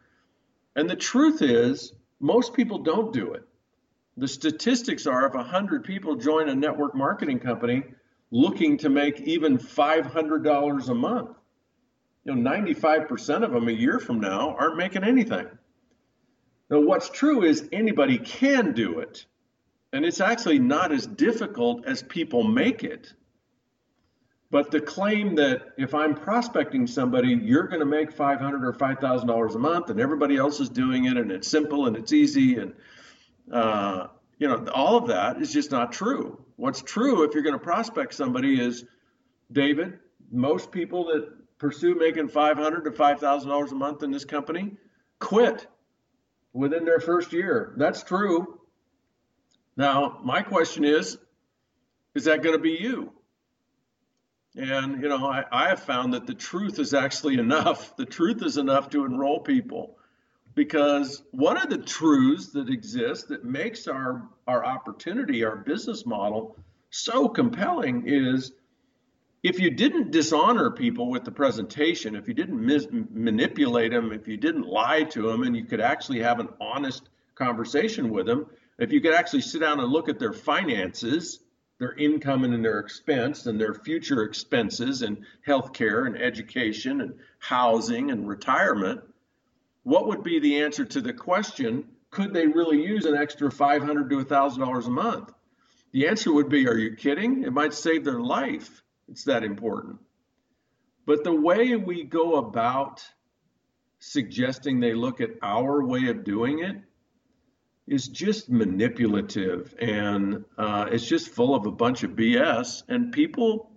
And 0.74 0.90
the 0.90 0.96
truth 0.96 1.42
is 1.42 1.92
most 2.18 2.54
people 2.54 2.78
don't 2.78 3.12
do 3.12 3.32
it 3.34 3.46
the 4.16 4.28
statistics 4.28 5.06
are 5.06 5.26
if 5.26 5.34
100 5.34 5.84
people 5.84 6.16
join 6.16 6.48
a 6.48 6.54
network 6.54 6.94
marketing 6.94 7.38
company 7.38 7.82
looking 8.30 8.78
to 8.78 8.88
make 8.88 9.20
even 9.20 9.58
$500 9.58 10.88
a 10.88 10.94
month, 10.94 11.36
you 12.24 12.34
know, 12.34 12.50
95% 12.50 13.44
of 13.44 13.52
them 13.52 13.68
a 13.68 13.72
year 13.72 13.98
from 13.98 14.20
now 14.20 14.54
aren't 14.58 14.76
making 14.76 15.04
anything. 15.04 15.46
Now, 16.70 16.80
what's 16.80 17.10
true 17.10 17.42
is 17.42 17.68
anybody 17.72 18.18
can 18.18 18.72
do 18.72 19.00
it. 19.00 19.26
And 19.92 20.06
it's 20.06 20.20
actually 20.20 20.58
not 20.58 20.90
as 20.90 21.06
difficult 21.06 21.84
as 21.86 22.02
people 22.02 22.44
make 22.44 22.82
it. 22.82 23.12
But 24.50 24.70
the 24.70 24.80
claim 24.80 25.34
that 25.36 25.72
if 25.76 25.94
I'm 25.94 26.14
prospecting 26.14 26.86
somebody, 26.86 27.28
you're 27.28 27.68
going 27.68 27.80
to 27.80 27.86
make 27.86 28.12
500 28.12 28.64
or 28.64 28.72
$5,000 28.72 29.54
a 29.54 29.58
month 29.58 29.90
and 29.90 30.00
everybody 30.00 30.36
else 30.36 30.60
is 30.60 30.68
doing 30.68 31.06
it 31.06 31.16
and 31.16 31.30
it's 31.30 31.48
simple 31.48 31.86
and 31.86 31.96
it's 31.96 32.12
easy 32.12 32.58
and 32.58 32.74
uh, 33.50 34.08
you 34.38 34.48
know, 34.48 34.66
all 34.74 34.96
of 34.96 35.08
that 35.08 35.40
is 35.40 35.52
just 35.52 35.70
not 35.70 35.92
true. 35.92 36.44
What's 36.56 36.82
true 36.82 37.24
if 37.24 37.34
you're 37.34 37.42
going 37.42 37.58
to 37.58 37.64
prospect 37.64 38.14
somebody 38.14 38.60
is, 38.60 38.84
David, 39.50 39.98
most 40.30 40.70
people 40.72 41.06
that 41.06 41.28
pursue 41.58 41.94
making 41.94 42.28
500 42.28 42.84
to 42.84 42.90
$5,000 42.90 43.70
a 43.70 43.74
month 43.74 44.02
in 44.02 44.10
this 44.10 44.24
company 44.24 44.76
quit 45.18 45.66
within 46.52 46.84
their 46.84 47.00
first 47.00 47.32
year. 47.32 47.74
That's 47.76 48.02
true. 48.02 48.60
Now, 49.76 50.18
my 50.22 50.42
question 50.42 50.84
is, 50.84 51.18
is 52.14 52.24
that 52.24 52.42
going 52.42 52.56
to 52.56 52.62
be 52.62 52.76
you? 52.80 53.12
And, 54.54 55.02
you 55.02 55.08
know, 55.08 55.24
I, 55.26 55.44
I 55.50 55.68
have 55.68 55.80
found 55.80 56.14
that 56.14 56.26
the 56.26 56.34
truth 56.34 56.78
is 56.78 56.92
actually 56.92 57.34
enough. 57.38 57.96
The 57.96 58.06
truth 58.06 58.42
is 58.42 58.58
enough 58.58 58.90
to 58.90 59.04
enroll 59.04 59.40
people 59.40 59.96
because 60.54 61.22
one 61.30 61.56
of 61.56 61.70
the 61.70 61.78
truths 61.78 62.48
that 62.48 62.68
exists 62.68 63.26
that 63.26 63.44
makes 63.44 63.86
our 63.86 64.22
our 64.46 64.64
opportunity 64.64 65.44
our 65.44 65.56
business 65.56 66.04
model 66.04 66.56
so 66.90 67.28
compelling 67.28 68.04
is 68.06 68.52
if 69.42 69.58
you 69.58 69.70
didn't 69.70 70.10
dishonor 70.10 70.70
people 70.70 71.10
with 71.10 71.24
the 71.24 71.30
presentation 71.30 72.14
if 72.14 72.28
you 72.28 72.34
didn't 72.34 72.64
mis- 72.64 72.88
manipulate 72.90 73.92
them 73.92 74.12
if 74.12 74.28
you 74.28 74.36
didn't 74.36 74.66
lie 74.66 75.02
to 75.02 75.22
them 75.22 75.42
and 75.42 75.56
you 75.56 75.64
could 75.64 75.80
actually 75.80 76.20
have 76.20 76.40
an 76.40 76.48
honest 76.60 77.08
conversation 77.34 78.10
with 78.10 78.26
them 78.26 78.46
if 78.78 78.92
you 78.92 79.00
could 79.00 79.14
actually 79.14 79.40
sit 79.40 79.60
down 79.60 79.80
and 79.80 79.90
look 79.90 80.08
at 80.08 80.18
their 80.18 80.32
finances 80.32 81.40
their 81.78 81.94
income 81.94 82.44
and 82.44 82.64
their 82.64 82.78
expense 82.78 83.46
and 83.46 83.60
their 83.60 83.74
future 83.74 84.22
expenses 84.22 85.02
and 85.02 85.24
healthcare 85.46 86.06
and 86.06 86.16
education 86.16 87.00
and 87.00 87.14
housing 87.40 88.10
and 88.10 88.28
retirement 88.28 89.00
what 89.82 90.06
would 90.06 90.22
be 90.22 90.38
the 90.38 90.62
answer 90.62 90.84
to 90.84 91.00
the 91.00 91.12
question 91.12 91.84
could 92.10 92.34
they 92.34 92.46
really 92.46 92.84
use 92.84 93.06
an 93.06 93.16
extra 93.16 93.50
500 93.50 94.10
to 94.10 94.24
$1000 94.24 94.86
a 94.86 94.90
month? 94.90 95.32
The 95.92 96.08
answer 96.08 96.32
would 96.32 96.50
be 96.50 96.68
are 96.68 96.76
you 96.76 96.94
kidding? 96.94 97.44
It 97.44 97.52
might 97.52 97.72
save 97.72 98.04
their 98.04 98.20
life. 98.20 98.82
It's 99.08 99.24
that 99.24 99.44
important. 99.44 99.98
But 101.06 101.24
the 101.24 101.34
way 101.34 101.74
we 101.76 102.04
go 102.04 102.36
about 102.36 103.02
suggesting 103.98 104.78
they 104.78 104.92
look 104.92 105.20
at 105.20 105.30
our 105.42 105.84
way 105.84 106.08
of 106.08 106.24
doing 106.24 106.58
it 106.60 106.76
is 107.86 108.08
just 108.08 108.50
manipulative 108.50 109.74
and 109.80 110.44
uh, 110.58 110.86
it's 110.90 111.06
just 111.06 111.30
full 111.30 111.54
of 111.54 111.66
a 111.66 111.72
bunch 111.72 112.02
of 112.02 112.12
bs 112.12 112.82
and 112.88 113.12
people 113.12 113.72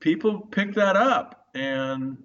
people 0.00 0.40
pick 0.40 0.74
that 0.74 0.96
up. 0.96 1.46
And 1.54 2.18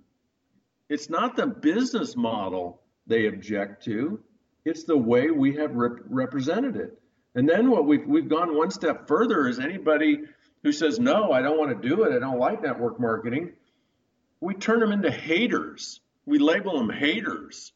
it's 0.93 1.09
not 1.09 1.35
the 1.35 1.47
business 1.47 2.15
model 2.15 2.83
they 3.07 3.25
object 3.25 3.83
to, 3.85 4.19
it's 4.63 4.83
the 4.83 4.95
way 4.95 5.31
we 5.31 5.55
have 5.55 5.73
rep- 5.73 6.03
represented 6.07 6.75
it. 6.75 7.01
And 7.33 7.49
then 7.49 7.71
what 7.71 7.87
we've, 7.87 8.05
we've 8.05 8.29
gone 8.29 8.55
one 8.55 8.69
step 8.69 9.07
further 9.07 9.47
is 9.47 9.57
anybody 9.57 10.21
who 10.61 10.71
says, 10.71 10.99
no, 10.99 11.31
I 11.31 11.41
don't 11.41 11.57
want 11.57 11.81
to 11.81 11.89
do 11.89 12.03
it, 12.03 12.15
I 12.15 12.19
don't 12.19 12.37
like 12.37 12.61
network 12.61 12.99
marketing, 12.99 13.53
we 14.39 14.53
turn 14.53 14.81
them 14.81 14.91
into 14.91 15.09
haters. 15.09 15.99
We 16.27 16.37
label 16.37 16.77
them 16.77 16.91
haters 16.91 17.73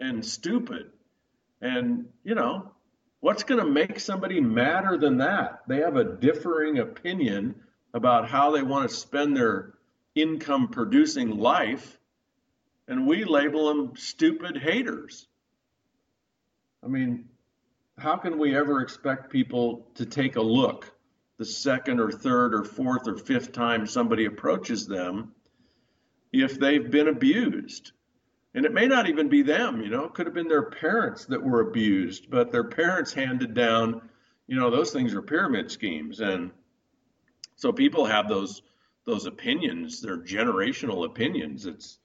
and 0.00 0.24
stupid. 0.24 0.90
And, 1.60 2.06
you 2.24 2.34
know, 2.34 2.72
what's 3.20 3.42
going 3.42 3.62
to 3.62 3.70
make 3.70 4.00
somebody 4.00 4.40
madder 4.40 4.96
than 4.96 5.18
that? 5.18 5.60
They 5.68 5.80
have 5.80 5.96
a 5.96 6.16
differing 6.16 6.78
opinion 6.78 7.56
about 7.92 8.30
how 8.30 8.52
they 8.52 8.62
want 8.62 8.88
to 8.88 8.96
spend 8.96 9.36
their 9.36 9.74
income 10.14 10.68
producing 10.68 11.36
life 11.36 11.98
and 12.88 13.06
we 13.06 13.24
label 13.24 13.68
them 13.68 13.92
stupid 13.96 14.56
haters. 14.56 15.28
I 16.82 16.88
mean, 16.88 17.28
how 17.98 18.16
can 18.16 18.38
we 18.38 18.56
ever 18.56 18.80
expect 18.80 19.30
people 19.30 19.86
to 19.94 20.06
take 20.06 20.36
a 20.36 20.42
look 20.42 20.90
the 21.36 21.44
second 21.44 22.00
or 22.00 22.10
third 22.10 22.54
or 22.54 22.64
fourth 22.64 23.06
or 23.06 23.16
fifth 23.16 23.52
time 23.52 23.86
somebody 23.86 24.24
approaches 24.24 24.86
them 24.86 25.32
if 26.32 26.58
they've 26.58 26.90
been 26.90 27.08
abused? 27.08 27.92
And 28.54 28.64
it 28.64 28.72
may 28.72 28.86
not 28.86 29.08
even 29.08 29.28
be 29.28 29.42
them, 29.42 29.82
you 29.82 29.90
know, 29.90 30.04
it 30.04 30.14
could 30.14 30.26
have 30.26 30.34
been 30.34 30.48
their 30.48 30.70
parents 30.70 31.26
that 31.26 31.42
were 31.42 31.60
abused, 31.60 32.30
but 32.30 32.50
their 32.50 32.64
parents 32.64 33.12
handed 33.12 33.52
down, 33.52 34.00
you 34.46 34.56
know, 34.56 34.70
those 34.70 34.90
things 34.90 35.14
are 35.14 35.22
pyramid 35.22 35.70
schemes. 35.70 36.20
And 36.20 36.50
so 37.56 37.72
people 37.72 38.06
have 38.06 38.28
those 38.28 38.62
those 39.04 39.26
opinions, 39.26 40.02
they're 40.02 40.18
generational 40.18 41.06
opinions. 41.06 41.64
It's 41.64 41.98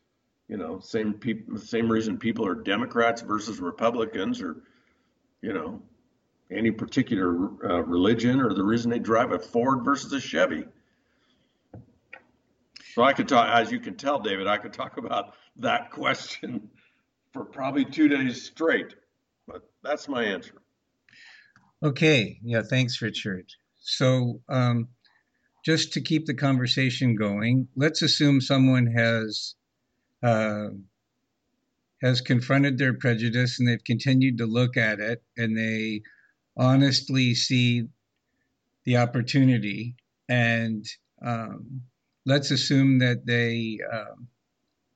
you 0.53 0.59
know, 0.59 0.79
same 0.79 1.15
people 1.15 1.57
same 1.57 1.91
reason 1.91 2.19
people 2.19 2.45
are 2.45 2.53
Democrats 2.53 3.23
versus 3.23 3.59
Republicans 3.59 4.39
or 4.39 4.57
you 5.41 5.51
know, 5.51 5.81
any 6.51 6.69
particular 6.69 7.49
uh, 7.67 7.81
religion 7.81 8.39
or 8.39 8.53
the 8.53 8.63
reason 8.63 8.91
they 8.91 8.99
drive 8.99 9.31
a 9.31 9.39
Ford 9.39 9.83
versus 9.83 10.13
a 10.13 10.21
Chevy. 10.21 10.65
So 12.93 13.01
I 13.01 13.13
could 13.13 13.27
talk, 13.27 13.49
as 13.49 13.71
you 13.71 13.79
can 13.79 13.95
tell, 13.95 14.19
David, 14.19 14.45
I 14.45 14.59
could 14.59 14.73
talk 14.73 14.97
about 14.97 15.33
that 15.55 15.89
question 15.91 16.69
for 17.33 17.43
probably 17.43 17.83
two 17.83 18.07
days 18.07 18.45
straight, 18.45 18.93
but 19.47 19.67
that's 19.81 20.07
my 20.07 20.23
answer. 20.23 20.61
Okay. 21.83 22.37
Yeah. 22.43 22.61
Thanks, 22.61 23.01
Richard. 23.01 23.47
So, 23.79 24.39
um, 24.47 24.89
just 25.65 25.93
to 25.93 26.01
keep 26.01 26.27
the 26.27 26.35
conversation 26.35 27.15
going, 27.15 27.69
let's 27.75 28.03
assume 28.03 28.39
someone 28.39 28.85
has 28.85 29.55
uh, 30.23 30.69
has 32.01 32.21
confronted 32.21 32.77
their 32.77 32.93
prejudice 32.93 33.59
and 33.59 33.67
they've 33.67 33.83
continued 33.83 34.37
to 34.37 34.45
look 34.45 34.77
at 34.77 34.99
it 34.99 35.23
and 35.37 35.57
they 35.57 36.01
honestly 36.57 37.33
see 37.33 37.83
the 38.85 38.97
opportunity 38.97 39.95
and 40.29 40.85
um, 41.25 41.81
let's 42.25 42.51
assume 42.51 42.99
that 42.99 43.25
they 43.25 43.79
um, 43.91 44.27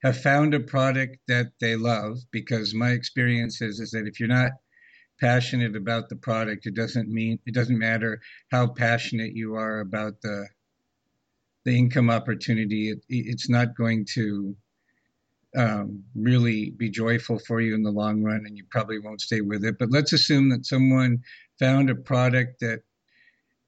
have 0.03 0.19
found 0.21 0.53
a 0.53 0.59
product 0.59 1.17
that 1.27 1.47
they 1.59 1.75
love 1.75 2.17
because 2.31 2.73
my 2.73 2.91
experience 2.91 3.61
is, 3.61 3.79
is 3.79 3.91
that 3.91 4.07
if 4.07 4.19
you're 4.19 4.29
not 4.29 4.51
passionate 5.19 5.75
about 5.75 6.09
the 6.09 6.15
product 6.15 6.67
it 6.67 6.75
doesn't 6.75 7.09
mean 7.09 7.39
it 7.45 7.53
doesn't 7.53 7.79
matter 7.79 8.19
how 8.51 8.67
passionate 8.67 9.33
you 9.33 9.55
are 9.55 9.79
about 9.79 10.21
the 10.21 10.47
the 11.65 11.75
income 11.75 12.09
opportunity 12.09 12.91
it, 12.91 12.99
it's 13.09 13.49
not 13.49 13.75
going 13.75 14.05
to 14.05 14.55
um, 15.57 16.03
really 16.15 16.69
be 16.69 16.89
joyful 16.89 17.39
for 17.39 17.59
you 17.59 17.73
in 17.73 17.83
the 17.83 17.91
long 17.91 18.21
run 18.21 18.43
and 18.45 18.55
you 18.55 18.63
probably 18.69 18.99
won't 18.99 19.21
stay 19.21 19.41
with 19.41 19.65
it 19.65 19.75
but 19.79 19.91
let's 19.91 20.13
assume 20.13 20.49
that 20.49 20.65
someone 20.65 21.19
found 21.59 21.89
a 21.89 21.95
product 21.95 22.59
that 22.59 22.81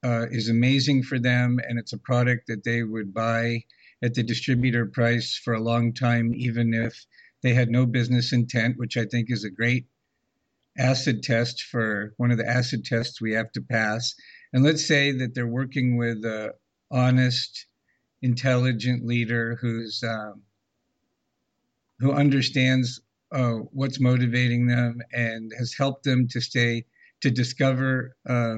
uh, 0.02 0.26
is 0.30 0.48
amazing 0.48 1.02
for 1.02 1.18
them 1.18 1.58
and 1.68 1.78
it's 1.78 1.92
a 1.92 1.98
product 1.98 2.46
that 2.46 2.64
they 2.64 2.82
would 2.82 3.12
buy 3.12 3.62
at 4.02 4.14
the 4.14 4.22
distributor 4.22 4.86
price 4.86 5.36
for 5.36 5.54
a 5.54 5.60
long 5.60 5.92
time, 5.92 6.32
even 6.34 6.72
if 6.72 7.06
they 7.42 7.52
had 7.52 7.68
no 7.68 7.86
business 7.86 8.32
intent, 8.32 8.78
which 8.78 8.96
I 8.96 9.04
think 9.04 9.30
is 9.30 9.44
a 9.44 9.50
great 9.50 9.86
acid 10.78 11.22
test 11.22 11.62
for 11.62 12.14
one 12.16 12.30
of 12.30 12.38
the 12.38 12.48
acid 12.48 12.84
tests 12.84 13.20
we 13.20 13.32
have 13.32 13.52
to 13.52 13.60
pass. 13.60 14.14
And 14.52 14.64
let's 14.64 14.86
say 14.86 15.12
that 15.12 15.34
they're 15.34 15.46
working 15.46 15.96
with 15.96 16.24
an 16.24 16.50
honest, 16.90 17.66
intelligent 18.22 19.04
leader 19.04 19.58
who's 19.60 20.02
um, 20.02 20.42
who 22.00 22.12
understands 22.12 23.00
uh, 23.32 23.54
what's 23.72 24.00
motivating 24.00 24.66
them 24.66 25.00
and 25.12 25.52
has 25.58 25.74
helped 25.74 26.04
them 26.04 26.26
to 26.28 26.40
stay 26.40 26.84
to 27.20 27.30
discover 27.30 28.16
uh, 28.28 28.56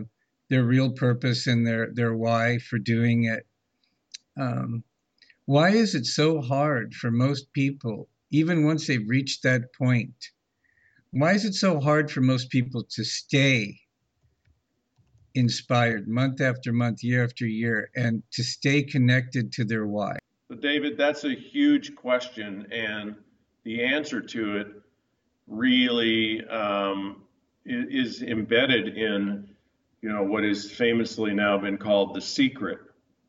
their 0.49 0.65
real 0.65 0.91
purpose 0.93 1.47
and 1.47 1.67
their 1.67 1.93
their 1.93 2.15
why 2.15 2.59
for 2.59 2.79
doing 2.79 3.25
it. 3.25 3.47
Um, 4.39 4.85
why 5.47 5.71
is 5.71 5.95
it 5.95 6.07
so 6.07 6.41
hard 6.41 6.95
for 6.95 7.11
most 7.11 7.53
people, 7.53 8.09
even 8.31 8.65
once 8.65 8.87
they've 8.87 9.09
reached 9.09 9.43
that 9.43 9.75
point? 9.75 10.15
Why 11.11 11.33
is 11.33 11.45
it 11.45 11.55
so 11.55 11.81
hard 11.81 12.11
for 12.11 12.21
most 12.21 12.49
people 12.49 12.85
to 12.91 13.05
stay 13.05 13.81
inspired 15.35 16.07
month 16.09 16.41
after 16.41 16.73
month, 16.73 17.03
year 17.03 17.25
after 17.25 17.47
year, 17.47 17.91
and 17.97 18.23
to 18.33 18.43
stay 18.43 18.83
connected 18.83 19.53
to 19.53 19.65
their 19.65 19.87
why? 19.87 20.17
So 20.51 20.57
David, 20.57 20.97
that's 20.97 21.25
a 21.25 21.35
huge 21.35 21.95
question, 21.97 22.67
and 22.71 23.17
the 23.65 23.85
answer 23.85 24.21
to 24.21 24.57
it 24.57 24.69
really 25.47 26.45
um, 26.47 27.23
is 27.65 28.23
embedded 28.23 28.97
in, 28.97 29.49
you 30.01 30.09
know, 30.09 30.23
what 30.23 30.45
is 30.45 30.71
famously 30.71 31.33
now 31.33 31.59
been 31.59 31.79
called 31.79 32.15
the 32.15 32.21
secret. 32.21 32.81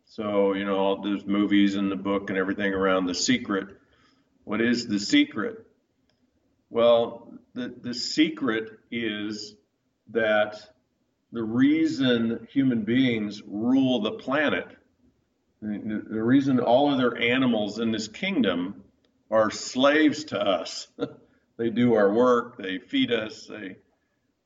So, 0.05 0.53
you 0.53 0.65
know, 0.65 0.77
all 0.77 1.01
those 1.01 1.25
movies 1.25 1.75
and 1.75 1.91
the 1.91 1.95
book 1.95 2.29
and 2.29 2.37
everything 2.37 2.73
around 2.73 3.05
the 3.05 3.15
secret. 3.15 3.67
What 4.43 4.61
is 4.61 4.87
the 4.87 4.99
secret? 4.99 5.65
Well, 6.69 7.31
the, 7.53 7.73
the 7.81 7.93
secret 7.93 8.79
is 8.91 9.55
that 10.11 10.55
the 11.31 11.43
reason 11.43 12.47
human 12.51 12.83
beings 12.83 13.41
rule 13.45 14.01
the 14.01 14.11
planet, 14.11 14.67
the, 15.61 16.03
the 16.09 16.23
reason 16.23 16.59
all 16.59 16.91
other 16.91 17.15
animals 17.17 17.79
in 17.79 17.91
this 17.91 18.07
kingdom 18.07 18.82
are 19.33 19.49
slaves 19.49 20.25
to 20.25 20.39
us. 20.39 20.87
they 21.57 21.71
do 21.71 21.95
our 21.95 22.13
work, 22.13 22.55
they 22.57 22.77
feed 22.77 23.11
us, 23.11 23.47
they 23.47 23.77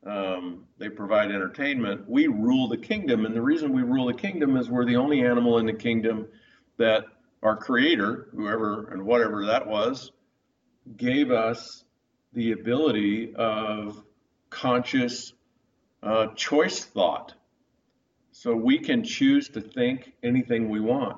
um, 0.05 0.63
they 0.77 0.87
provide 0.87 1.31
entertainment. 1.31 2.09
We 2.09 2.27
rule 2.27 2.69
the 2.69 2.77
kingdom, 2.77 3.25
and 3.25 3.35
the 3.35 3.41
reason 3.41 3.73
we 3.73 3.81
rule 3.81 4.05
the 4.05 4.13
kingdom 4.13 4.55
is 4.55 4.69
we're 4.69 4.85
the 4.85 4.95
only 4.95 5.25
animal 5.25 5.57
in 5.57 5.65
the 5.65 5.73
kingdom 5.73 6.27
that 6.77 7.03
our 7.43 7.57
Creator, 7.57 8.29
whoever 8.33 8.87
and 8.91 9.03
whatever 9.05 9.45
that 9.47 9.67
was, 9.67 10.11
gave 10.95 11.31
us 11.31 11.83
the 12.31 12.53
ability 12.53 13.35
of 13.35 14.01
conscious 14.49 15.33
uh, 16.01 16.27
choice 16.35 16.85
thought. 16.85 17.33
So 18.31 18.55
we 18.55 18.79
can 18.79 19.03
choose 19.03 19.49
to 19.49 19.61
think 19.61 20.13
anything 20.23 20.69
we 20.69 20.79
want. 20.79 21.17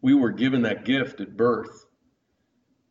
We 0.00 0.14
were 0.14 0.30
given 0.30 0.62
that 0.62 0.86
gift 0.86 1.20
at 1.20 1.36
birth, 1.36 1.87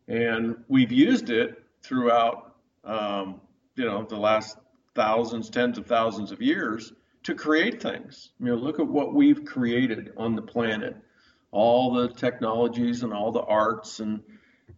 and 0.08 0.56
we've 0.68 0.90
used 0.90 1.30
it 1.30 1.62
throughout, 1.82 2.54
um, 2.84 3.40
you 3.76 3.84
know, 3.84 4.04
the 4.04 4.16
last 4.16 4.56
thousands, 4.94 5.50
tens 5.50 5.78
of 5.78 5.86
thousands 5.86 6.32
of 6.32 6.40
years 6.40 6.92
to 7.24 7.34
create 7.34 7.80
things. 7.82 8.30
You 8.40 8.46
know, 8.46 8.54
look 8.54 8.80
at 8.80 8.86
what 8.86 9.14
we've 9.14 9.44
created 9.44 10.12
on 10.16 10.34
the 10.34 10.42
planet. 10.42 10.96
All 11.50 11.92
the 11.92 12.08
technologies 12.08 13.02
and 13.02 13.12
all 13.12 13.32
the 13.32 13.42
arts 13.42 14.00
and 14.00 14.22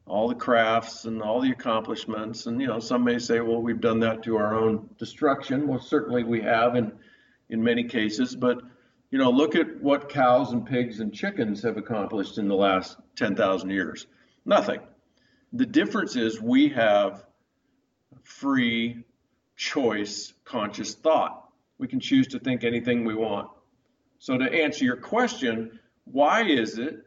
all 0.06 0.28
the 0.28 0.34
crafts 0.34 1.04
and 1.04 1.22
all 1.22 1.40
the 1.40 1.50
accomplishments. 1.50 2.46
And, 2.46 2.60
you 2.60 2.66
know, 2.66 2.80
some 2.80 3.04
may 3.04 3.18
say, 3.18 3.40
well, 3.40 3.62
we've 3.62 3.80
done 3.80 4.00
that 4.00 4.24
to 4.24 4.36
our 4.36 4.58
own 4.58 4.90
destruction. 4.98 5.68
Well, 5.68 5.80
certainly 5.80 6.24
we 6.24 6.42
have 6.42 6.74
in, 6.74 6.92
in 7.48 7.62
many 7.62 7.84
cases. 7.84 8.34
But, 8.34 8.58
you 9.10 9.18
know, 9.18 9.30
look 9.30 9.54
at 9.54 9.80
what 9.80 10.08
cows 10.08 10.52
and 10.52 10.66
pigs 10.66 10.98
and 10.98 11.14
chickens 11.14 11.62
have 11.62 11.76
accomplished 11.76 12.38
in 12.38 12.48
the 12.48 12.56
last 12.56 12.96
10,000 13.16 13.70
years. 13.70 14.06
Nothing. 14.44 14.80
The 15.52 15.66
difference 15.66 16.16
is 16.16 16.40
we 16.40 16.68
have 16.70 17.24
free 18.22 19.04
choice 19.56 20.32
conscious 20.44 20.94
thought. 20.94 21.48
We 21.78 21.88
can 21.88 22.00
choose 22.00 22.28
to 22.28 22.38
think 22.38 22.64
anything 22.64 23.04
we 23.04 23.14
want. 23.14 23.50
So, 24.18 24.36
to 24.36 24.44
answer 24.44 24.84
your 24.84 24.96
question, 24.96 25.80
why 26.04 26.44
is 26.44 26.78
it 26.78 27.06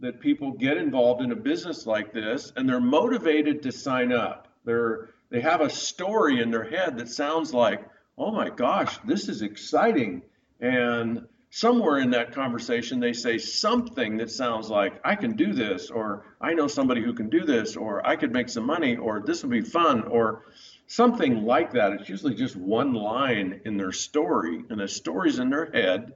that 0.00 0.20
people 0.20 0.52
get 0.52 0.76
involved 0.76 1.22
in 1.22 1.32
a 1.32 1.36
business 1.36 1.86
like 1.86 2.12
this 2.12 2.52
and 2.56 2.68
they're 2.68 2.80
motivated 2.80 3.62
to 3.62 3.72
sign 3.72 4.12
up? 4.12 4.48
They're 4.64 5.10
they 5.30 5.40
have 5.40 5.60
a 5.60 5.70
story 5.70 6.40
in 6.40 6.50
their 6.50 6.64
head 6.64 6.98
that 6.98 7.08
sounds 7.08 7.54
like, 7.54 7.88
"Oh 8.18 8.30
my 8.30 8.50
gosh, 8.50 8.98
this 8.98 9.28
is 9.28 9.42
exciting." 9.42 10.22
And 10.60 11.26
somewhere 11.54 11.98
in 11.98 12.08
that 12.08 12.32
conversation 12.32 12.98
they 12.98 13.12
say 13.12 13.36
something 13.36 14.16
that 14.16 14.30
sounds 14.30 14.70
like, 14.70 14.98
"I 15.04 15.14
can 15.14 15.36
do 15.36 15.52
this," 15.52 15.90
or 15.90 16.24
"I 16.40 16.54
know 16.54 16.66
somebody 16.66 17.02
who 17.02 17.12
can 17.12 17.28
do 17.28 17.44
this," 17.44 17.76
or 17.76 18.04
"I 18.06 18.16
could 18.16 18.32
make 18.32 18.48
some 18.48 18.64
money," 18.64 18.96
or 18.96 19.20
"This 19.20 19.42
would 19.42 19.50
be 19.50 19.60
fun," 19.60 20.04
or 20.04 20.46
something 20.86 21.44
like 21.44 21.72
that. 21.72 21.92
It's 21.92 22.08
usually 22.08 22.34
just 22.34 22.56
one 22.56 22.94
line 22.94 23.60
in 23.66 23.76
their 23.76 23.92
story, 23.92 24.64
and 24.70 24.80
the 24.80 24.88
story's 24.88 25.38
in 25.40 25.50
their 25.50 25.70
head, 25.70 26.14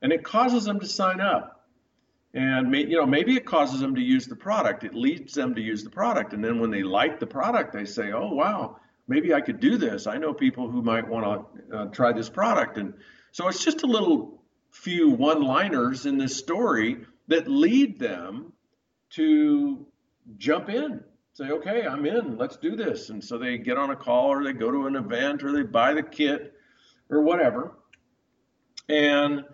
and 0.00 0.14
it 0.14 0.24
causes 0.24 0.64
them 0.64 0.80
to 0.80 0.86
sign 0.86 1.20
up. 1.20 1.66
And 2.32 2.74
you 2.74 2.96
know, 2.96 3.04
maybe 3.04 3.36
it 3.36 3.44
causes 3.44 3.80
them 3.80 3.96
to 3.96 4.00
use 4.00 4.26
the 4.26 4.36
product. 4.36 4.82
It 4.82 4.94
leads 4.94 5.34
them 5.34 5.56
to 5.56 5.60
use 5.60 5.84
the 5.84 5.90
product, 5.90 6.32
and 6.32 6.42
then 6.42 6.58
when 6.58 6.70
they 6.70 6.82
like 6.82 7.20
the 7.20 7.26
product, 7.26 7.74
they 7.74 7.84
say, 7.84 8.12
"Oh 8.12 8.32
wow, 8.32 8.80
maybe 9.08 9.34
I 9.34 9.42
could 9.42 9.60
do 9.60 9.76
this." 9.76 10.06
I 10.06 10.16
know 10.16 10.32
people 10.32 10.70
who 10.70 10.80
might 10.80 11.06
want 11.06 11.26
to 11.68 11.76
uh, 11.76 11.86
try 11.88 12.12
this 12.12 12.30
product, 12.30 12.78
and 12.78 12.94
so 13.32 13.46
it's 13.48 13.62
just 13.62 13.82
a 13.82 13.86
little 13.86 14.37
few 14.80 15.10
one-liners 15.10 16.06
in 16.06 16.18
this 16.18 16.36
story 16.36 17.04
that 17.28 17.48
lead 17.48 17.98
them 17.98 18.52
to 19.10 19.86
jump 20.36 20.68
in 20.68 21.02
say, 21.38 21.50
okay, 21.50 21.86
I'm 21.86 22.04
in, 22.04 22.36
let's 22.36 22.56
do 22.56 22.74
this. 22.74 23.10
And 23.10 23.22
so 23.22 23.38
they 23.38 23.58
get 23.58 23.78
on 23.78 23.90
a 23.90 23.96
call 23.96 24.26
or 24.32 24.42
they 24.42 24.52
go 24.52 24.72
to 24.72 24.88
an 24.88 24.96
event 24.96 25.44
or 25.44 25.52
they 25.52 25.62
buy 25.62 25.94
the 25.94 26.02
kit 26.02 26.52
or 27.08 27.22
whatever. 27.22 27.78
And 28.88 29.44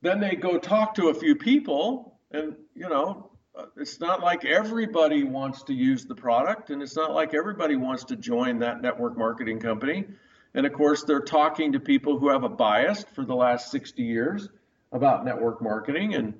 then 0.00 0.18
they 0.18 0.34
go 0.34 0.58
talk 0.58 0.96
to 0.96 1.10
a 1.10 1.14
few 1.14 1.36
people 1.36 2.18
and, 2.32 2.56
you 2.74 2.88
know, 2.88 3.30
it's 3.76 4.00
not 4.00 4.20
like 4.20 4.44
everybody 4.44 5.22
wants 5.22 5.62
to 5.64 5.74
use 5.74 6.06
the 6.06 6.14
product 6.14 6.70
and 6.70 6.82
it's 6.82 6.96
not 6.96 7.12
like 7.12 7.34
everybody 7.34 7.76
wants 7.76 8.02
to 8.04 8.16
join 8.16 8.58
that 8.58 8.82
network 8.82 9.16
marketing 9.16 9.60
company. 9.60 10.06
And 10.54 10.66
of 10.66 10.72
course, 10.72 11.04
they're 11.04 11.20
talking 11.20 11.72
to 11.72 11.80
people 11.80 12.18
who 12.18 12.28
have 12.30 12.44
a 12.44 12.48
bias 12.48 13.04
for 13.14 13.24
the 13.24 13.34
last 13.34 13.70
60 13.70 14.02
years 14.02 14.48
about 14.92 15.24
network 15.24 15.62
marketing 15.62 16.14
and 16.14 16.34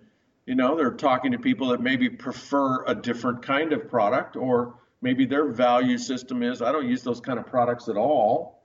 you 0.47 0.57
know, 0.57 0.77
they're 0.77 0.91
talking 0.91 1.33
to 1.33 1.39
people 1.39 1.69
that 1.69 1.81
maybe 1.81 2.09
prefer 2.09 2.85
a 2.87 2.95
different 2.95 3.43
kind 3.43 3.73
of 3.73 3.89
product, 3.89 4.37
or 4.37 4.75
maybe 5.01 5.25
their 5.25 5.47
value 5.47 5.99
system 5.99 6.43
is 6.43 6.61
I 6.61 6.73
don't 6.73 6.89
use 6.89 7.03
those 7.03 7.21
kind 7.21 7.39
of 7.39 7.47
products 7.47 7.89
at 7.89 7.97
all. 7.97 8.61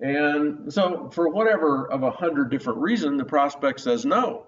And 0.00 0.72
so, 0.72 1.10
for 1.12 1.28
whatever 1.28 1.90
of 1.90 2.02
a 2.02 2.10
hundred 2.10 2.50
different 2.50 2.78
reasons, 2.78 3.18
the 3.18 3.24
prospect 3.24 3.80
says 3.80 4.04
no. 4.04 4.46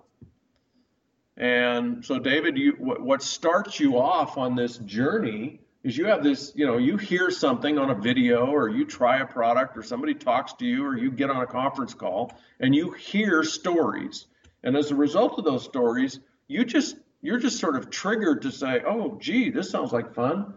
And 1.37 2.05
so, 2.05 2.19
David, 2.19 2.57
you, 2.57 2.73
what 2.79 3.23
starts 3.23 3.79
you 3.79 3.99
off 3.99 4.39
on 4.39 4.57
this 4.57 4.79
journey 4.79 5.61
is 5.85 5.99
you 5.99 6.07
have 6.07 6.25
this, 6.25 6.53
you 6.57 6.67
know, 6.67 6.79
you 6.79 6.97
hear 6.97 7.31
something 7.31 7.79
on 7.79 7.91
a 7.91 7.95
video 7.95 8.47
or 8.47 8.71
you 8.71 8.87
try 8.87 9.19
a 9.21 9.27
product 9.27 9.77
or 9.77 9.83
somebody 9.83 10.15
talks 10.15 10.55
to 10.55 10.65
you 10.65 10.85
or 10.85 10.97
you 10.97 11.11
get 11.11 11.29
on 11.29 11.43
a 11.43 11.47
conference 11.47 11.93
call 11.93 12.33
and 12.59 12.75
you 12.75 12.91
hear 12.93 13.45
stories. 13.45 14.27
And 14.63 14.77
as 14.79 14.91
a 14.91 14.95
result 14.95 15.39
of 15.39 15.45
those 15.45 15.63
stories, 15.63 16.19
you 16.49 16.65
just 16.65 16.97
you're 17.21 17.39
just 17.39 17.59
sort 17.59 17.77
of 17.77 17.91
triggered 17.91 18.43
to 18.43 18.51
say, 18.51 18.83
"Oh, 18.87 19.19
gee, 19.21 19.51
this 19.51 19.71
sounds 19.71 19.93
like 19.93 20.15
fun. 20.15 20.55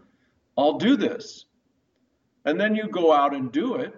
I'll 0.56 0.78
do 0.78 0.96
this." 0.96 1.44
And 2.44 2.58
then 2.58 2.74
you 2.74 2.88
go 2.88 3.12
out 3.12 3.34
and 3.34 3.52
do 3.52 3.76
it, 3.76 3.94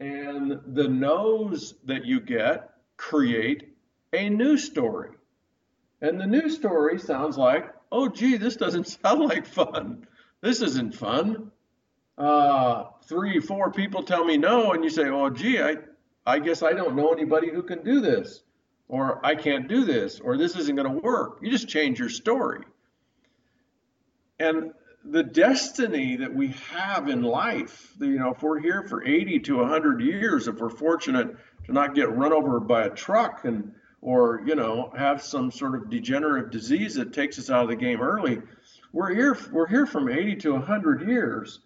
and 0.00 0.60
the 0.66 0.88
no's 0.88 1.74
that 1.84 2.04
you 2.04 2.20
get 2.20 2.70
create 2.98 3.74
a 4.12 4.28
new 4.28 4.56
story. 4.58 5.10
And 6.02 6.20
the 6.20 6.26
new 6.26 6.48
story 6.50 6.98
sounds 6.98 7.38
like, 7.38 7.74
"Oh, 7.90 8.08
gee, 8.08 8.36
this 8.36 8.56
doesn't 8.56 8.86
sound 9.02 9.20
like 9.20 9.46
fun. 9.46 10.06
This 10.46 10.62
isn't 10.62 10.94
fun." 10.94 11.50
Uh, 12.16 12.84
three, 13.04 13.40
four 13.40 13.70
people 13.70 14.02
tell 14.02 14.24
me 14.24 14.36
no, 14.36 14.72
and 14.72 14.84
you 14.84 14.90
say, 14.90 15.08
"Oh, 15.08 15.28
gee, 15.28 15.60
I, 15.60 15.76
I 16.24 16.38
guess 16.38 16.62
I 16.62 16.72
don't 16.72 16.96
know 16.96 17.12
anybody 17.12 17.50
who 17.50 17.62
can 17.62 17.82
do 17.82 18.00
this." 18.00 18.42
or 18.88 19.24
I 19.24 19.34
can't 19.34 19.68
do 19.68 19.84
this, 19.84 20.20
or 20.20 20.36
this 20.36 20.56
isn't 20.56 20.76
going 20.76 20.88
to 20.88 21.00
work. 21.00 21.38
You 21.42 21.50
just 21.50 21.68
change 21.68 21.98
your 21.98 22.08
story. 22.08 22.62
And 24.38 24.72
the 25.04 25.22
destiny 25.22 26.16
that 26.16 26.34
we 26.34 26.48
have 26.70 27.08
in 27.08 27.22
life, 27.22 27.92
you 27.98 28.18
know, 28.18 28.32
if 28.32 28.42
we're 28.42 28.60
here 28.60 28.82
for 28.82 29.04
80 29.04 29.40
to 29.40 29.56
100 29.58 30.00
years, 30.00 30.48
if 30.48 30.56
we're 30.56 30.68
fortunate 30.68 31.36
to 31.66 31.72
not 31.72 31.94
get 31.94 32.14
run 32.14 32.32
over 32.32 32.60
by 32.60 32.84
a 32.84 32.90
truck 32.90 33.44
and 33.44 33.72
or 34.02 34.42
you 34.46 34.54
know 34.54 34.92
have 34.96 35.22
some 35.22 35.50
sort 35.50 35.74
of 35.74 35.90
degenerative 35.90 36.50
disease 36.50 36.94
that 36.94 37.12
takes 37.12 37.38
us 37.38 37.50
out 37.50 37.64
of 37.64 37.68
the 37.70 37.76
game 37.76 38.00
early, 38.00 38.40
we're 38.92 39.14
here 39.14 39.36
we're 39.52 39.66
here 39.66 39.86
from 39.86 40.08
80 40.08 40.36
to 40.36 40.52
100 40.52 41.08
years. 41.08 41.60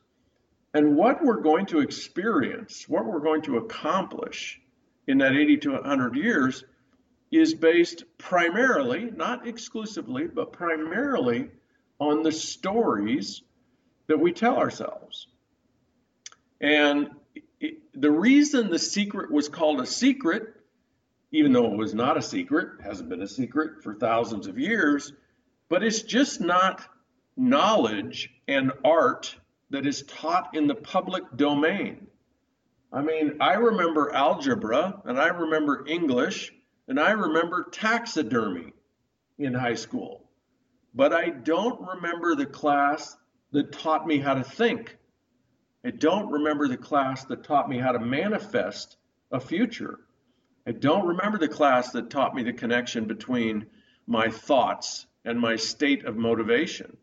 And 0.73 0.97
what 0.97 1.25
we're 1.25 1.41
going 1.41 1.67
to 1.67 1.81
experience, 1.81 2.89
what 2.89 3.05
we're 3.05 3.21
going 3.21 3.43
to 3.43 3.57
accomplish 3.57 4.61
in 5.07 5.19
that 5.19 5.33
80 5.33 5.57
to 5.59 5.73
100 5.73 6.15
years 6.15 6.65
is 7.33 7.55
based 7.55 8.05
primarily, 8.19 9.11
not 9.11 9.47
exclusively, 9.47 10.27
but 10.27 10.53
primarily 10.53 11.49
on 11.99 12.23
the 12.23 12.33
stories 12.33 13.43
that 14.07 14.19
we 14.19 14.33
tell 14.33 14.57
ourselves. 14.57 15.29
And 16.61 17.11
the 17.95 18.11
reason 18.11 18.71
the 18.71 18.79
secret 18.79 19.31
was 19.31 19.49
called 19.49 19.81
a 19.81 19.87
secret, 19.87 20.55
even 21.33 21.53
though 21.53 21.73
it 21.73 21.77
was 21.77 21.95
not 21.95 22.17
a 22.17 22.23
secret, 22.23 22.81
hasn't 22.83 23.09
been 23.09 23.23
a 23.23 23.29
secret 23.29 23.83
for 23.83 23.95
thousands 23.95 24.47
of 24.47 24.59
years, 24.59 25.13
but 25.69 25.83
it's 25.83 26.03
just 26.03 26.41
not 26.41 26.83
knowledge 27.41 28.31
and 28.47 28.71
art 28.85 29.35
that 29.71 29.87
is 29.87 30.03
taught 30.03 30.55
in 30.55 30.67
the 30.67 30.75
public 30.75 31.25
domain. 31.37 32.07
I 32.93 33.01
mean, 33.01 33.39
I 33.41 33.55
remember 33.55 34.13
algebra 34.13 35.01
and 35.07 35.19
I 35.19 35.29
remember 35.29 35.87
English 35.87 36.53
and 36.87 37.01
I 37.01 37.13
remember 37.13 37.69
taxidermy 37.73 38.75
in 39.39 39.55
high 39.55 39.77
school, 39.77 40.29
but 40.95 41.15
I 41.15 41.31
don't 41.31 41.81
remember 41.81 42.35
the 42.35 42.45
class 42.45 43.17
that 43.53 43.73
taught 43.73 44.07
me 44.07 44.19
how 44.19 44.35
to 44.35 44.45
think. 44.45 44.99
I 45.83 45.93
don't 45.93 46.31
remember 46.31 46.69
the 46.69 46.77
class 46.77 47.25
that 47.25 47.45
taught 47.45 47.71
me 47.71 47.79
how 47.79 47.93
to 47.93 48.01
manifest 48.01 48.99
a 49.33 49.41
future. 49.41 49.99
I 50.67 50.73
don't 50.73 51.07
remember 51.07 51.39
the 51.39 51.49
class 51.49 51.93
that 51.93 52.11
taught 52.11 52.35
me 52.35 52.43
the 52.43 52.53
connection 52.53 53.07
between 53.07 53.65
my 54.07 54.29
thoughts 54.29 55.07
and 55.25 55.41
my 55.41 55.57
state 55.57 56.05
of 56.05 56.17
motivation. 56.17 56.99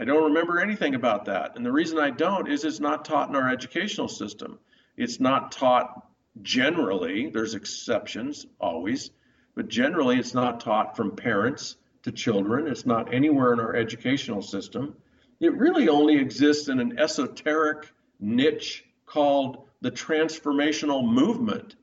I 0.00 0.04
don't 0.04 0.24
remember 0.24 0.58
anything 0.60 0.94
about 0.94 1.26
that. 1.26 1.56
And 1.56 1.66
the 1.66 1.70
reason 1.70 1.98
I 1.98 2.08
don't 2.08 2.50
is 2.50 2.64
it's 2.64 2.80
not 2.80 3.04
taught 3.04 3.28
in 3.28 3.36
our 3.36 3.50
educational 3.50 4.08
system. 4.08 4.58
It's 4.96 5.20
not 5.20 5.52
taught 5.52 6.08
generally, 6.40 7.28
there's 7.28 7.54
exceptions 7.54 8.46
always, 8.58 9.10
but 9.54 9.68
generally 9.68 10.18
it's 10.18 10.32
not 10.32 10.60
taught 10.60 10.96
from 10.96 11.16
parents 11.16 11.76
to 12.04 12.12
children. 12.12 12.66
It's 12.66 12.86
not 12.86 13.12
anywhere 13.12 13.52
in 13.52 13.60
our 13.60 13.76
educational 13.76 14.40
system. 14.40 14.96
It 15.38 15.54
really 15.58 15.90
only 15.90 16.16
exists 16.16 16.68
in 16.68 16.80
an 16.80 16.98
esoteric 16.98 17.92
niche 18.18 18.86
called 19.04 19.66
the 19.82 19.90
transformational 19.90 21.06
movement, 21.06 21.76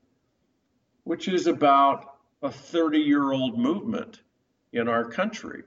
which 1.04 1.28
is 1.28 1.46
about 1.46 2.16
a 2.42 2.50
30 2.50 2.98
year 2.98 3.30
old 3.30 3.56
movement 3.56 4.22
in 4.72 4.88
our 4.88 5.04
country. 5.04 5.62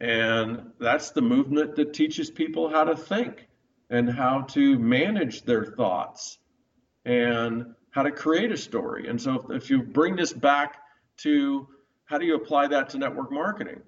And 0.00 0.72
that's 0.78 1.10
the 1.10 1.22
movement 1.22 1.76
that 1.76 1.92
teaches 1.92 2.30
people 2.30 2.68
how 2.68 2.84
to 2.84 2.96
think 2.96 3.46
and 3.90 4.10
how 4.10 4.42
to 4.42 4.78
manage 4.78 5.42
their 5.42 5.64
thoughts 5.64 6.38
and 7.04 7.74
how 7.90 8.02
to 8.02 8.10
create 8.10 8.50
a 8.50 8.56
story. 8.56 9.08
And 9.08 9.20
so 9.20 9.34
if, 9.34 9.62
if 9.62 9.70
you 9.70 9.82
bring 9.82 10.16
this 10.16 10.32
back 10.32 10.78
to 11.18 11.68
how 12.06 12.18
do 12.18 12.26
you 12.26 12.34
apply 12.34 12.66
that 12.68 12.90
to 12.90 12.98
network 12.98 13.30
marketing? 13.30 13.80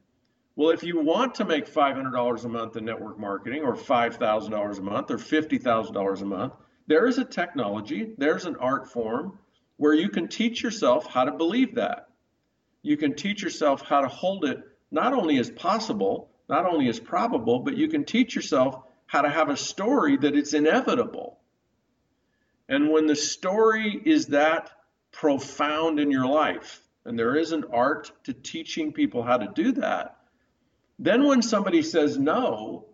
Well, 0.55 0.71
if 0.71 0.83
you 0.83 1.01
want 1.01 1.35
to 1.37 1.45
make 1.45 1.71
$500 1.71 2.45
a 2.45 2.49
month 2.49 2.77
in 2.77 2.85
network 2.85 3.19
marketing 3.19 3.63
or 3.63 3.75
$5,000 3.77 4.79
a 4.79 4.83
month 4.83 5.11
or 5.11 5.19
$50,000 5.19 6.23
a 6.23 6.25
month, 6.25 6.55
there 6.87 7.07
is 7.07 7.19
a 7.19 7.25
technology, 7.25 8.15
there's 8.17 8.47
an 8.47 8.57
art 8.57 8.91
form 8.91 9.39
where 9.77 9.93
you 9.93 10.09
can 10.09 10.29
teach 10.29 10.63
yourself 10.63 11.07
how 11.07 11.25
to 11.25 11.33
believe 11.33 11.75
that. 11.75 12.09
You 12.83 12.97
can 12.97 13.15
teach 13.15 13.43
yourself 13.43 13.83
how 13.83 14.01
to 14.01 14.09
hold 14.09 14.45
it 14.45 14.63
not 14.91 15.13
only 15.13 15.37
is 15.37 15.51
possible, 15.51 16.31
not 16.49 16.67
only 16.67 16.89
is 16.89 17.01
probable, 17.01 17.61
but 17.61 17.77
you 17.77 17.89
can 17.89 18.05
teach 18.05 18.35
yourself 18.35 18.83
how 19.07 19.23
to 19.23 19.31
have 19.31 19.49
a 19.49 19.57
story 19.57 20.17
that 20.17 20.37
it's 20.37 20.55
inevitable. 20.55 21.39
And 22.69 22.91
when 22.91 23.07
the 23.07 23.17
story 23.17 24.01
is 24.05 24.27
that 24.29 24.71
profound 25.13 26.01
in 26.01 26.11
your 26.11 26.27
life, 26.27 26.83
and 27.05 27.19
there 27.19 27.37
is 27.37 27.53
an 27.53 27.65
art 27.73 28.11
to 28.25 28.33
teaching 28.33 28.93
people 28.93 29.23
how 29.23 29.37
to 29.37 29.53
do 29.55 29.73
that, 29.73 30.17
then 30.99 31.25
when 31.25 31.43
somebody 31.43 31.83
says 31.83 32.19
no, 32.19 32.87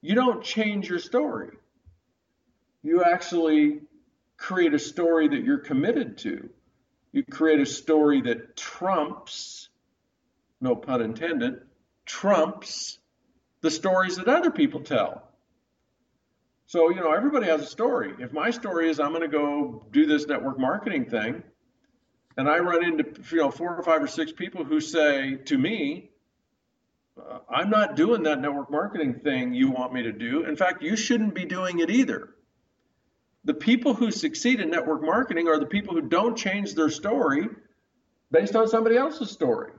you 0.00 0.14
don't 0.14 0.42
change 0.42 0.88
your 0.88 0.98
story. 0.98 1.56
You 2.82 3.02
actually 3.04 3.80
create 4.36 4.72
a 4.72 4.78
story 4.78 5.28
that 5.28 5.44
you're 5.44 5.58
committed 5.58 6.18
to. 6.18 6.48
You 7.12 7.24
create 7.24 7.60
a 7.60 7.66
story 7.66 8.22
that 8.22 8.56
trumps, 8.56 9.68
no 10.60 10.76
pun 10.76 11.02
intended, 11.02 11.60
trumps 12.04 12.98
the 13.60 13.70
stories 13.70 14.16
that 14.16 14.28
other 14.28 14.50
people 14.50 14.80
tell. 14.80 15.22
So, 16.66 16.90
you 16.90 16.96
know, 16.96 17.12
everybody 17.12 17.46
has 17.46 17.62
a 17.62 17.66
story. 17.66 18.14
If 18.18 18.32
my 18.32 18.50
story 18.50 18.90
is 18.90 19.00
I'm 19.00 19.10
going 19.10 19.22
to 19.22 19.28
go 19.28 19.86
do 19.90 20.06
this 20.06 20.26
network 20.26 20.58
marketing 20.58 21.06
thing, 21.06 21.42
and 22.36 22.48
I 22.48 22.58
run 22.58 22.84
into, 22.84 23.04
you 23.30 23.38
know, 23.38 23.50
four 23.50 23.74
or 23.74 23.82
five 23.82 24.02
or 24.02 24.06
six 24.06 24.32
people 24.32 24.64
who 24.64 24.80
say 24.80 25.36
to 25.46 25.58
me, 25.58 26.10
uh, 27.18 27.38
I'm 27.50 27.70
not 27.70 27.96
doing 27.96 28.22
that 28.24 28.40
network 28.40 28.70
marketing 28.70 29.20
thing 29.24 29.54
you 29.54 29.70
want 29.70 29.92
me 29.92 30.02
to 30.02 30.12
do. 30.12 30.44
In 30.44 30.56
fact, 30.56 30.82
you 30.82 30.96
shouldn't 30.96 31.34
be 31.34 31.46
doing 31.46 31.80
it 31.80 31.90
either. 31.90 32.34
The 33.44 33.54
people 33.54 33.94
who 33.94 34.10
succeed 34.10 34.60
in 34.60 34.70
network 34.70 35.02
marketing 35.02 35.48
are 35.48 35.58
the 35.58 35.66
people 35.66 35.94
who 35.94 36.02
don't 36.02 36.36
change 36.36 36.74
their 36.74 36.90
story 36.90 37.48
based 38.30 38.54
on 38.54 38.68
somebody 38.68 38.96
else's 38.96 39.30
story. 39.30 39.72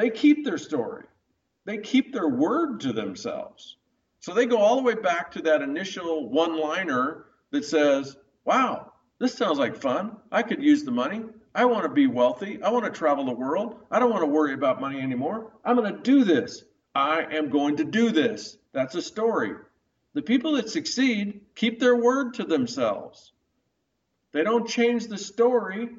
They 0.00 0.08
keep 0.08 0.46
their 0.46 0.56
story, 0.56 1.04
they 1.66 1.76
keep 1.76 2.14
their 2.14 2.30
word 2.30 2.80
to 2.80 2.92
themselves. 2.94 3.76
So 4.20 4.32
they 4.32 4.46
go 4.46 4.56
all 4.56 4.76
the 4.76 4.82
way 4.82 4.94
back 4.94 5.30
to 5.32 5.42
that 5.42 5.60
initial 5.60 6.30
one 6.30 6.58
liner 6.58 7.26
that 7.50 7.66
says, 7.66 8.16
wow, 8.46 8.92
this 9.18 9.34
sounds 9.34 9.58
like 9.58 9.76
fun. 9.76 10.16
I 10.32 10.42
could 10.42 10.62
use 10.62 10.84
the 10.84 10.90
money. 10.90 11.24
I 11.54 11.66
want 11.66 11.82
to 11.82 11.90
be 11.90 12.06
wealthy. 12.06 12.62
I 12.62 12.70
want 12.70 12.86
to 12.86 12.90
travel 12.90 13.26
the 13.26 13.32
world. 13.32 13.76
I 13.90 13.98
don't 13.98 14.10
want 14.10 14.22
to 14.22 14.26
worry 14.30 14.54
about 14.54 14.80
money 14.80 15.02
anymore. 15.02 15.52
I'm 15.66 15.76
going 15.76 15.92
to 15.94 16.00
do 16.00 16.24
this. 16.24 16.64
I 16.94 17.26
am 17.32 17.50
going 17.50 17.76
to 17.76 17.84
do 17.84 18.10
this. 18.10 18.56
That's 18.72 18.94
a 18.94 19.02
story. 19.02 19.52
The 20.14 20.22
people 20.22 20.52
that 20.52 20.70
succeed 20.70 21.42
keep 21.54 21.78
their 21.78 21.96
word 21.96 22.32
to 22.34 22.44
themselves. 22.44 23.32
They 24.32 24.44
don't 24.44 24.66
change 24.66 25.08
the 25.08 25.18
story 25.18 25.90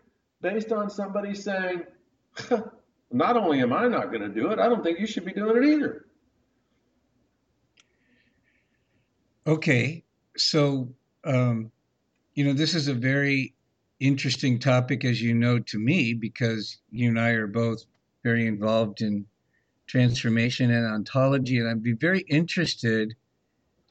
based 0.42 0.72
on 0.72 0.90
somebody 0.90 1.36
saying, 1.36 1.84
not 3.12 3.38
only 3.38 3.62
am 3.62 3.74
I 3.74 3.88
not 3.88 4.12
going 4.12 4.22
to 4.22 4.30
do 4.30 4.52
it, 4.52 4.60
I 4.60 4.68
don't 4.68 4.84
think 4.84 5.00
you 5.00 5.08
should 5.08 5.26
be 5.26 5.34
doing 5.34 5.64
it 5.64 5.68
either. 5.68 6.06
Okay. 9.46 10.04
So, 10.38 10.90
um, 11.26 11.72
you 12.36 12.46
know, 12.46 12.54
this 12.54 12.74
is 12.74 12.88
a 12.88 12.94
very 12.94 13.54
interesting 14.00 14.60
topic, 14.60 15.04
as 15.04 15.22
you 15.22 15.34
know, 15.34 15.60
to 15.60 15.80
me, 15.80 16.14
because 16.14 16.78
you 16.92 17.10
and 17.10 17.20
I 17.20 17.30
are 17.32 17.48
both 17.48 17.86
very 18.24 18.48
involved 18.48 19.02
in 19.02 19.26
transformation 19.88 20.72
and 20.72 20.86
ontology. 20.86 21.60
And 21.60 21.68
I'd 21.68 21.84
be 21.84 21.94
very 21.94 22.22
interested 22.22 23.16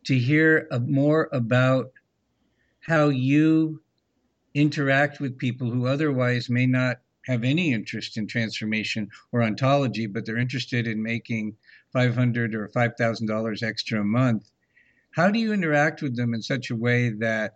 to 0.04 0.18
hear 0.18 0.66
more 0.86 1.28
about 1.32 1.92
how 2.80 3.08
you 3.08 3.82
interact 4.54 5.20
with 5.20 5.38
people 5.38 5.70
who 5.70 5.86
otherwise 5.86 6.48
may 6.48 6.66
not 6.66 7.00
have 7.26 7.44
any 7.44 7.72
interest 7.72 8.16
in 8.16 8.26
transformation 8.26 9.08
or 9.32 9.42
ontology, 9.42 10.06
but 10.06 10.24
they're 10.24 10.38
interested 10.38 10.86
in 10.86 11.02
making 11.02 11.56
500 11.92 12.54
or 12.54 12.68
$5,000 12.68 13.62
extra 13.62 14.00
a 14.00 14.04
month. 14.04 14.50
How 15.12 15.30
do 15.30 15.38
you 15.38 15.52
interact 15.52 16.02
with 16.02 16.16
them 16.16 16.34
in 16.34 16.42
such 16.42 16.70
a 16.70 16.76
way 16.76 17.10
that 17.10 17.54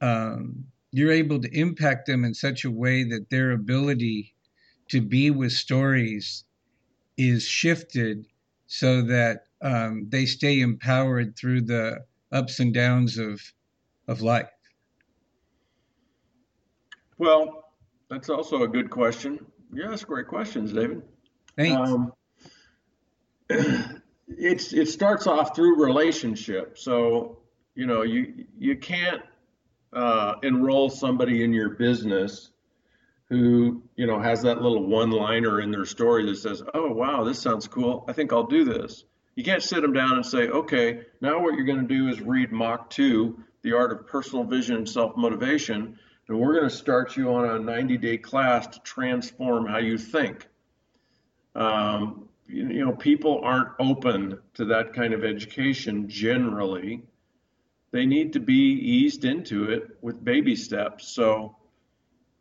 um, 0.00 0.64
you're 0.92 1.12
able 1.12 1.40
to 1.40 1.58
impact 1.58 2.06
them 2.06 2.24
in 2.24 2.34
such 2.34 2.64
a 2.64 2.70
way 2.70 3.04
that 3.04 3.30
their 3.30 3.52
ability 3.52 4.34
to 4.88 5.00
be 5.00 5.30
with 5.30 5.52
stories 5.52 6.44
is 7.16 7.44
shifted 7.44 8.26
so 8.66 9.02
that 9.02 9.44
um, 9.62 10.06
they 10.08 10.26
stay 10.26 10.60
empowered 10.60 11.36
through 11.36 11.60
the 11.62 12.04
ups 12.32 12.60
and 12.60 12.72
downs 12.72 13.18
of 13.18 13.40
of 14.08 14.20
life? 14.22 14.50
Well, 17.18 17.69
that's 18.10 18.28
also 18.28 18.64
a 18.64 18.68
good 18.68 18.90
question. 18.90 19.46
You 19.72 19.84
ask 19.84 20.06
great 20.06 20.26
questions, 20.26 20.72
David. 20.72 21.02
Thanks. 21.56 21.90
Um, 21.90 22.12
it's 24.28 24.72
it 24.72 24.88
starts 24.88 25.26
off 25.26 25.54
through 25.54 25.82
relationship. 25.82 26.76
So 26.76 27.38
you 27.74 27.86
know 27.86 28.02
you 28.02 28.46
you 28.58 28.76
can't 28.76 29.22
uh, 29.92 30.34
enroll 30.42 30.90
somebody 30.90 31.42
in 31.42 31.52
your 31.52 31.70
business 31.70 32.50
who 33.28 33.82
you 33.96 34.06
know 34.06 34.20
has 34.20 34.42
that 34.42 34.60
little 34.60 34.86
one 34.86 35.10
liner 35.10 35.60
in 35.60 35.70
their 35.70 35.84
story 35.84 36.26
that 36.26 36.36
says 36.36 36.62
oh 36.74 36.90
wow 36.92 37.24
this 37.24 37.38
sounds 37.38 37.66
cool 37.66 38.04
i 38.08 38.12
think 38.12 38.32
i'll 38.32 38.46
do 38.46 38.64
this 38.64 39.04
you 39.36 39.44
can't 39.44 39.62
sit 39.62 39.82
them 39.82 39.92
down 39.92 40.12
and 40.12 40.26
say 40.26 40.48
okay 40.48 41.02
now 41.20 41.40
what 41.40 41.54
you're 41.54 41.64
going 41.64 41.86
to 41.86 41.94
do 41.94 42.08
is 42.08 42.20
read 42.20 42.52
mach 42.52 42.90
2 42.90 43.38
the 43.62 43.72
art 43.72 43.92
of 43.92 44.06
personal 44.06 44.44
vision 44.44 44.76
and 44.76 44.88
self-motivation 44.88 45.96
and 46.30 46.38
we're 46.38 46.54
going 46.54 46.68
to 46.68 46.74
start 46.74 47.16
you 47.16 47.34
on 47.34 47.44
a 47.44 47.58
90 47.58 47.98
day 47.98 48.16
class 48.16 48.68
to 48.68 48.78
transform 48.80 49.66
how 49.66 49.78
you 49.78 49.98
think. 49.98 50.46
Um, 51.56 52.28
you, 52.46 52.68
you 52.68 52.84
know 52.84 52.92
people 52.92 53.40
aren't 53.42 53.70
open 53.80 54.38
to 54.54 54.64
that 54.66 54.94
kind 54.94 55.12
of 55.12 55.24
education 55.24 56.08
generally. 56.08 57.02
They 57.90 58.06
need 58.06 58.34
to 58.34 58.40
be 58.40 58.54
eased 58.54 59.24
into 59.24 59.64
it 59.72 59.98
with 60.02 60.24
baby 60.24 60.54
steps. 60.54 61.08
So 61.08 61.56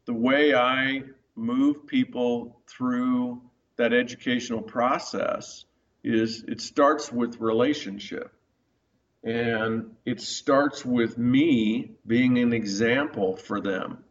the 0.05 0.13
way 0.13 0.53
I 0.53 1.01
move 1.35 1.87
people 1.87 2.61
through 2.67 3.41
that 3.77 3.91
educational 3.91 4.61
process 4.61 5.65
is 6.03 6.43
it 6.47 6.61
starts 6.61 7.11
with 7.11 7.39
relationship. 7.39 8.31
And 9.23 9.95
it 10.05 10.21
starts 10.21 10.85
with 10.85 11.17
me 11.17 11.91
being 12.07 12.37
an 12.37 12.53
example 12.53 13.35
for 13.35 13.59
them. 13.59 14.03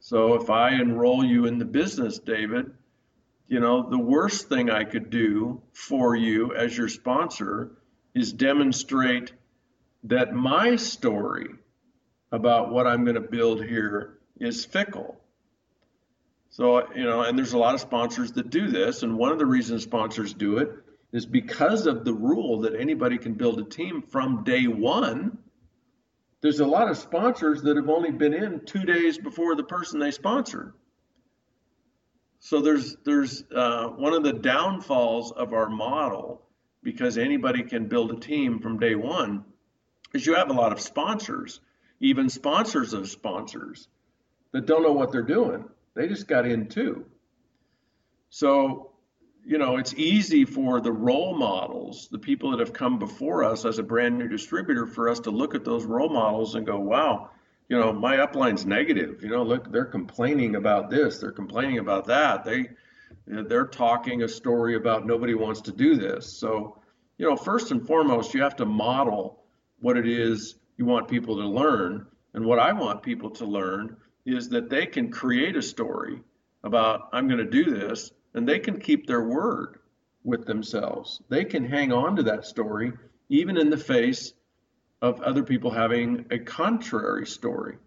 So 0.00 0.34
if 0.34 0.50
I 0.50 0.74
enroll 0.74 1.24
you 1.24 1.46
in 1.46 1.58
the 1.58 1.64
business, 1.64 2.18
David, 2.18 2.70
you 3.48 3.60
know, 3.60 3.88
the 3.88 3.98
worst 3.98 4.48
thing 4.48 4.70
I 4.70 4.84
could 4.84 5.10
do 5.10 5.62
for 5.72 6.14
you 6.14 6.54
as 6.54 6.76
your 6.76 6.88
sponsor 6.88 7.72
is 8.14 8.32
demonstrate 8.32 9.32
that 10.04 10.32
my 10.32 10.76
story 10.76 11.48
about 12.30 12.70
what 12.70 12.86
I'm 12.86 13.04
going 13.04 13.16
to 13.16 13.20
build 13.20 13.64
here 13.64 14.18
is 14.38 14.64
fickle. 14.64 15.20
So, 16.50 16.92
you 16.94 17.04
know, 17.04 17.22
and 17.22 17.36
there's 17.36 17.52
a 17.52 17.58
lot 17.58 17.74
of 17.74 17.80
sponsors 17.80 18.32
that 18.32 18.50
do 18.50 18.68
this. 18.68 19.02
And 19.02 19.18
one 19.18 19.32
of 19.32 19.38
the 19.38 19.46
reasons 19.46 19.82
sponsors 19.82 20.32
do 20.32 20.58
it 20.58 20.70
is 21.12 21.26
because 21.26 21.86
of 21.86 22.04
the 22.04 22.12
rule 22.12 22.60
that 22.60 22.74
anybody 22.74 23.18
can 23.18 23.34
build 23.34 23.58
a 23.58 23.64
team 23.64 24.02
from 24.02 24.44
day 24.44 24.66
one. 24.66 25.38
There's 26.40 26.60
a 26.60 26.66
lot 26.66 26.90
of 26.90 26.96
sponsors 26.96 27.62
that 27.62 27.76
have 27.76 27.88
only 27.88 28.10
been 28.10 28.34
in 28.34 28.64
two 28.64 28.84
days 28.84 29.18
before 29.18 29.54
the 29.54 29.64
person 29.64 29.98
they 29.98 30.10
sponsored. 30.10 30.72
So 32.40 32.60
there's 32.60 32.96
there's 33.04 33.44
uh, 33.54 33.88
one 33.88 34.12
of 34.12 34.22
the 34.22 34.32
downfalls 34.32 35.32
of 35.32 35.52
our 35.52 35.68
model 35.68 36.42
because 36.82 37.18
anybody 37.18 37.64
can 37.64 37.88
build 37.88 38.12
a 38.12 38.20
team 38.20 38.60
from 38.60 38.78
day 38.78 38.94
one 38.94 39.44
is 40.14 40.24
you 40.24 40.34
have 40.34 40.50
a 40.50 40.52
lot 40.52 40.72
of 40.72 40.80
sponsors, 40.80 41.60
even 42.00 42.28
sponsors 42.28 42.92
of 42.92 43.08
sponsors 43.08 43.88
that 44.52 44.66
don't 44.66 44.82
know 44.82 44.92
what 44.92 45.12
they're 45.12 45.22
doing. 45.22 45.64
They 45.94 46.08
just 46.08 46.28
got 46.28 46.46
in 46.46 46.68
too. 46.68 47.06
So, 48.30 48.92
you 49.46 49.58
know, 49.58 49.76
it's 49.76 49.94
easy 49.94 50.44
for 50.44 50.80
the 50.80 50.90
role 50.90 51.38
models, 51.38 52.08
the 52.10 52.18
people 52.18 52.50
that 52.50 52.58
have 52.58 52.72
come 52.72 52.98
before 52.98 53.44
us 53.44 53.64
as 53.64 53.78
a 53.78 53.82
brand 53.82 54.18
new 54.18 54.26
distributor, 54.26 54.86
for 54.86 55.08
us 55.08 55.20
to 55.20 55.30
look 55.30 55.54
at 55.54 55.64
those 55.64 55.84
role 55.84 56.08
models 56.08 56.56
and 56.56 56.66
go, 56.66 56.80
wow, 56.80 57.30
you 57.68 57.78
know, 57.78 57.92
my 57.92 58.18
upline's 58.18 58.66
negative. 58.66 59.22
You 59.22 59.28
know, 59.28 59.44
look, 59.44 59.70
they're 59.70 59.84
complaining 59.84 60.56
about 60.56 60.90
this, 60.90 61.20
they're 61.20 61.30
complaining 61.30 61.78
about 61.78 62.06
that. 62.06 62.44
They 62.44 62.70
they're 63.28 63.66
talking 63.66 64.22
a 64.22 64.28
story 64.28 64.74
about 64.74 65.06
nobody 65.06 65.34
wants 65.34 65.60
to 65.62 65.72
do 65.72 65.96
this. 65.96 66.26
So, 66.26 66.80
you 67.16 67.28
know, 67.28 67.36
first 67.36 67.70
and 67.70 67.86
foremost, 67.86 68.34
you 68.34 68.42
have 68.42 68.56
to 68.56 68.66
model 68.66 69.44
what 69.80 69.96
it 69.96 70.08
is 70.08 70.56
you 70.76 70.86
want 70.86 71.08
people 71.08 71.36
to 71.36 71.46
learn. 71.46 72.06
And 72.34 72.44
what 72.44 72.58
I 72.58 72.72
want 72.72 73.02
people 73.02 73.30
to 73.30 73.44
learn 73.44 73.96
is 74.24 74.48
that 74.50 74.70
they 74.70 74.86
can 74.86 75.10
create 75.10 75.56
a 75.56 75.62
story 75.62 76.20
about, 76.62 77.08
I'm 77.12 77.28
going 77.28 77.38
to 77.38 77.50
do 77.50 77.70
this, 77.70 78.10
and 78.36 78.46
they 78.46 78.58
can 78.58 78.78
keep 78.78 79.06
their 79.06 79.24
word 79.24 79.78
with 80.22 80.46
themselves. 80.46 81.22
They 81.28 81.44
can 81.44 81.64
hang 81.64 81.92
on 81.92 82.16
to 82.16 82.22
that 82.24 82.44
story, 82.44 82.92
even 83.30 83.56
in 83.56 83.70
the 83.70 83.76
face 83.76 84.34
of 85.00 85.20
other 85.22 85.42
people 85.42 85.70
having 85.70 86.26
a 86.30 86.38
contrary 86.38 87.26
story. 87.26 87.78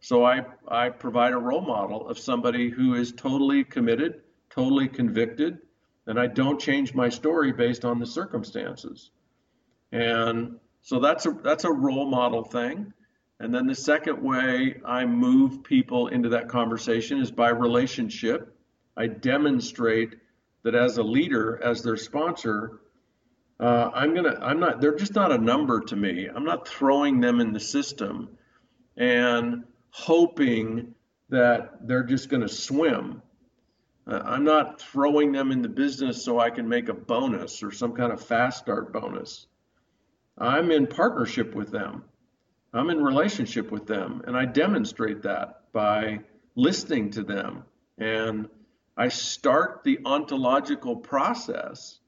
So 0.00 0.24
I, 0.24 0.44
I 0.68 0.90
provide 0.90 1.32
a 1.32 1.38
role 1.38 1.62
model 1.62 2.08
of 2.08 2.18
somebody 2.18 2.68
who 2.68 2.94
is 2.94 3.12
totally 3.12 3.64
committed, 3.64 4.22
totally 4.50 4.88
convicted, 4.88 5.58
and 6.06 6.18
I 6.18 6.26
don't 6.26 6.60
change 6.60 6.94
my 6.94 7.08
story 7.08 7.52
based 7.52 7.84
on 7.84 7.98
the 7.98 8.06
circumstances. 8.06 9.10
And 9.92 10.58
so 10.82 10.98
that's 11.00 11.26
a 11.26 11.30
that's 11.30 11.64
a 11.64 11.72
role 11.72 12.06
model 12.06 12.44
thing. 12.44 12.92
And 13.38 13.54
then 13.54 13.66
the 13.66 13.74
second 13.74 14.22
way 14.22 14.80
I 14.84 15.04
move 15.04 15.62
people 15.62 16.08
into 16.08 16.30
that 16.30 16.48
conversation 16.48 17.20
is 17.20 17.30
by 17.30 17.50
relationship. 17.50 18.55
I 18.96 19.06
demonstrate 19.06 20.14
that 20.62 20.74
as 20.74 20.98
a 20.98 21.02
leader, 21.02 21.62
as 21.62 21.82
their 21.82 21.96
sponsor, 21.96 22.80
uh, 23.60 23.90
I'm 23.94 24.14
gonna, 24.14 24.38
I'm 24.40 24.60
not, 24.60 24.80
they're 24.80 24.96
just 24.96 25.14
not 25.14 25.32
a 25.32 25.38
number 25.38 25.80
to 25.80 25.96
me. 25.96 26.28
I'm 26.28 26.44
not 26.44 26.68
throwing 26.68 27.20
them 27.20 27.40
in 27.40 27.52
the 27.52 27.60
system 27.60 28.36
and 28.96 29.64
hoping 29.90 30.94
that 31.28 31.86
they're 31.86 32.02
just 32.02 32.28
gonna 32.28 32.48
swim. 32.48 33.22
Uh, 34.06 34.22
I'm 34.24 34.44
not 34.44 34.80
throwing 34.80 35.32
them 35.32 35.52
in 35.52 35.62
the 35.62 35.68
business 35.68 36.24
so 36.24 36.38
I 36.38 36.50
can 36.50 36.68
make 36.68 36.88
a 36.88 36.94
bonus 36.94 37.62
or 37.62 37.72
some 37.72 37.92
kind 37.92 38.12
of 38.12 38.24
fast 38.24 38.58
start 38.58 38.92
bonus. 38.92 39.46
I'm 40.38 40.70
in 40.70 40.86
partnership 40.86 41.54
with 41.54 41.70
them. 41.70 42.04
I'm 42.72 42.90
in 42.90 43.02
relationship 43.02 43.70
with 43.70 43.86
them, 43.86 44.22
and 44.26 44.36
I 44.36 44.44
demonstrate 44.44 45.22
that 45.22 45.62
by 45.72 46.20
listening 46.56 47.10
to 47.12 47.22
them. 47.22 47.64
And 47.96 48.48
I 48.96 49.08
start 49.08 49.82
the 49.84 49.98
ontological 50.04 50.96
process, 50.96 52.00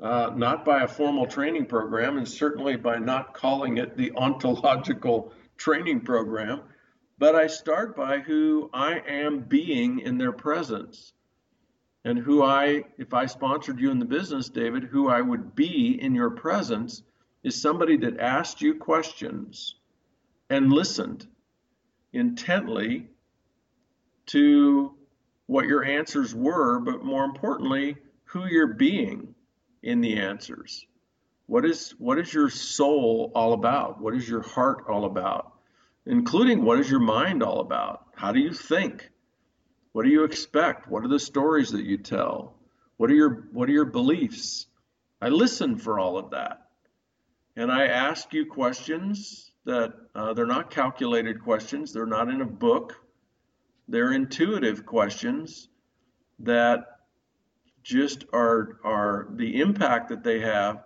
uh, 0.00 0.32
not 0.36 0.64
by 0.64 0.82
a 0.82 0.88
formal 0.88 1.26
training 1.26 1.66
program, 1.66 2.18
and 2.18 2.28
certainly 2.28 2.76
by 2.76 2.98
not 2.98 3.32
calling 3.32 3.78
it 3.78 3.96
the 3.96 4.12
ontological 4.14 5.32
training 5.56 6.02
program, 6.02 6.60
but 7.18 7.34
I 7.34 7.46
start 7.46 7.96
by 7.96 8.18
who 8.18 8.68
I 8.72 8.98
am 8.98 9.40
being 9.40 10.00
in 10.00 10.18
their 10.18 10.32
presence. 10.32 11.14
And 12.04 12.18
who 12.18 12.42
I, 12.42 12.84
if 12.96 13.12
I 13.12 13.26
sponsored 13.26 13.80
you 13.80 13.90
in 13.90 13.98
the 13.98 14.04
business, 14.04 14.48
David, 14.48 14.84
who 14.84 15.08
I 15.08 15.20
would 15.20 15.54
be 15.54 15.98
in 16.00 16.14
your 16.14 16.30
presence 16.30 17.02
is 17.42 17.60
somebody 17.60 17.96
that 17.98 18.20
asked 18.20 18.60
you 18.60 18.74
questions 18.74 19.74
and 20.50 20.72
listened 20.72 21.26
intently 22.12 23.08
to 24.26 24.94
what 25.48 25.66
your 25.66 25.82
answers 25.82 26.34
were, 26.34 26.78
but 26.78 27.02
more 27.04 27.24
importantly, 27.24 27.96
who 28.26 28.46
you're 28.46 28.74
being. 28.74 29.34
in 29.82 30.00
the 30.00 30.18
answers. 30.18 30.86
What 31.46 31.64
is 31.64 31.94
what 31.98 32.18
is 32.18 32.32
your 32.34 32.50
soul 32.50 33.32
all 33.34 33.54
about? 33.54 34.00
What 34.00 34.14
is 34.14 34.28
your 34.28 34.42
heart 34.42 34.84
all 34.88 35.04
about? 35.04 35.52
Including 36.06 36.64
what 36.64 36.78
is 36.80 36.90
your 36.90 37.00
mind 37.00 37.42
all 37.42 37.60
about? 37.60 38.06
How 38.14 38.32
do 38.32 38.40
you 38.40 38.52
think? 38.52 39.10
What 39.92 40.04
do 40.04 40.10
you 40.10 40.24
expect? 40.24 40.88
What 40.88 41.04
are 41.04 41.08
the 41.08 41.18
stories 41.18 41.70
that 41.70 41.84
you 41.84 41.98
tell? 41.98 42.54
What 42.98 43.10
are 43.10 43.14
your 43.14 43.48
what 43.52 43.68
are 43.68 43.72
your 43.72 43.86
beliefs? 43.86 44.66
I 45.22 45.28
listen 45.28 45.76
for 45.78 45.98
all 45.98 46.18
of 46.18 46.30
that. 46.30 46.68
And 47.56 47.72
I 47.72 47.86
ask 47.86 48.32
you 48.34 48.46
questions 48.46 49.50
that 49.64 49.94
uh, 50.14 50.34
they're 50.34 50.46
not 50.46 50.70
calculated 50.70 51.42
questions, 51.42 51.92
they're 51.92 52.06
not 52.06 52.28
in 52.28 52.40
a 52.40 52.46
book, 52.46 52.96
they're 53.88 54.12
intuitive 54.12 54.84
questions 54.84 55.68
that 56.40 56.84
just 57.82 58.26
are, 58.32 58.78
are 58.84 59.28
the 59.34 59.60
impact 59.60 60.10
that 60.10 60.22
they 60.22 60.40
have 60.40 60.84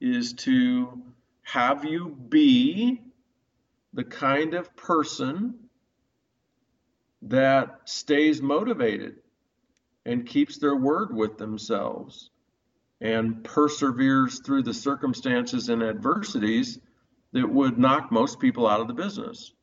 is 0.00 0.34
to 0.34 1.02
have 1.42 1.84
you 1.84 2.10
be 2.28 3.00
the 3.94 4.04
kind 4.04 4.54
of 4.54 4.76
person 4.76 5.54
that 7.22 7.80
stays 7.86 8.42
motivated 8.42 9.16
and 10.04 10.26
keeps 10.26 10.58
their 10.58 10.76
word 10.76 11.14
with 11.14 11.38
themselves 11.38 12.30
and 13.00 13.42
perseveres 13.42 14.40
through 14.40 14.62
the 14.62 14.74
circumstances 14.74 15.70
and 15.70 15.82
adversities 15.82 16.78
that 17.32 17.48
would 17.48 17.78
knock 17.78 18.12
most 18.12 18.38
people 18.38 18.66
out 18.66 18.80
of 18.80 18.88
the 18.88 18.94
business. 18.94 19.53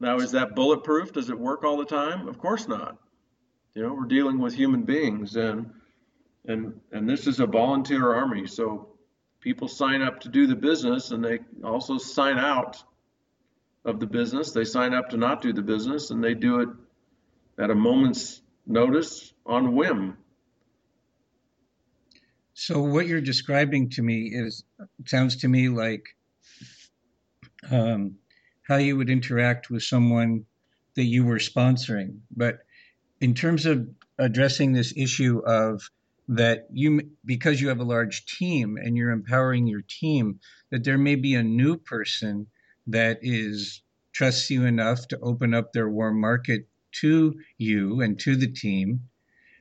Now, 0.00 0.16
is 0.16 0.32
that 0.32 0.54
bulletproof? 0.54 1.12
Does 1.12 1.28
it 1.28 1.38
work 1.38 1.62
all 1.62 1.76
the 1.76 1.84
time? 1.84 2.26
Of 2.26 2.38
course 2.38 2.66
not. 2.66 2.96
You 3.74 3.82
know, 3.82 3.94
we're 3.94 4.06
dealing 4.06 4.38
with 4.38 4.54
human 4.54 4.82
beings 4.82 5.36
and 5.36 5.70
and 6.46 6.80
and 6.90 7.08
this 7.08 7.26
is 7.26 7.38
a 7.38 7.46
volunteer 7.46 8.14
army. 8.14 8.46
So 8.46 8.88
people 9.40 9.68
sign 9.68 10.02
up 10.02 10.20
to 10.20 10.28
do 10.28 10.46
the 10.46 10.56
business 10.56 11.10
and 11.10 11.22
they 11.24 11.40
also 11.62 11.98
sign 11.98 12.38
out 12.38 12.82
of 13.84 14.00
the 14.00 14.06
business. 14.06 14.52
They 14.52 14.64
sign 14.64 14.94
up 14.94 15.10
to 15.10 15.16
not 15.16 15.42
do 15.42 15.52
the 15.52 15.62
business 15.62 16.10
and 16.10 16.24
they 16.24 16.34
do 16.34 16.60
it 16.60 16.68
at 17.58 17.70
a 17.70 17.74
moment's 17.74 18.40
notice 18.66 19.32
on 19.46 19.74
whim. 19.74 20.16
So 22.54 22.80
what 22.80 23.06
you're 23.06 23.20
describing 23.20 23.90
to 23.90 24.02
me 24.02 24.32
is 24.32 24.64
sounds 25.06 25.36
to 25.36 25.48
me 25.48 25.68
like 25.68 26.04
um, 27.70 28.16
how 28.70 28.76
you 28.76 28.96
would 28.96 29.10
interact 29.10 29.68
with 29.68 29.82
someone 29.82 30.44
that 30.94 31.02
you 31.02 31.24
were 31.24 31.38
sponsoring. 31.38 32.20
But 32.30 32.60
in 33.20 33.34
terms 33.34 33.66
of 33.66 33.88
addressing 34.16 34.72
this 34.72 34.94
issue 34.96 35.40
of 35.44 35.90
that 36.28 36.68
you 36.72 37.00
because 37.24 37.60
you 37.60 37.66
have 37.66 37.80
a 37.80 37.84
large 37.96 38.24
team 38.26 38.76
and 38.76 38.96
you're 38.96 39.10
empowering 39.10 39.66
your 39.66 39.82
team 39.82 40.38
that 40.70 40.84
there 40.84 40.98
may 40.98 41.16
be 41.16 41.34
a 41.34 41.42
new 41.42 41.76
person 41.76 42.46
that 42.86 43.18
is 43.22 43.82
trusts 44.12 44.48
you 44.50 44.64
enough 44.64 45.08
to 45.08 45.18
open 45.18 45.52
up 45.52 45.72
their 45.72 45.88
warm 45.88 46.20
market 46.20 46.68
to 46.92 47.34
you 47.58 48.00
and 48.00 48.20
to 48.20 48.36
the 48.36 48.52
team 48.52 49.00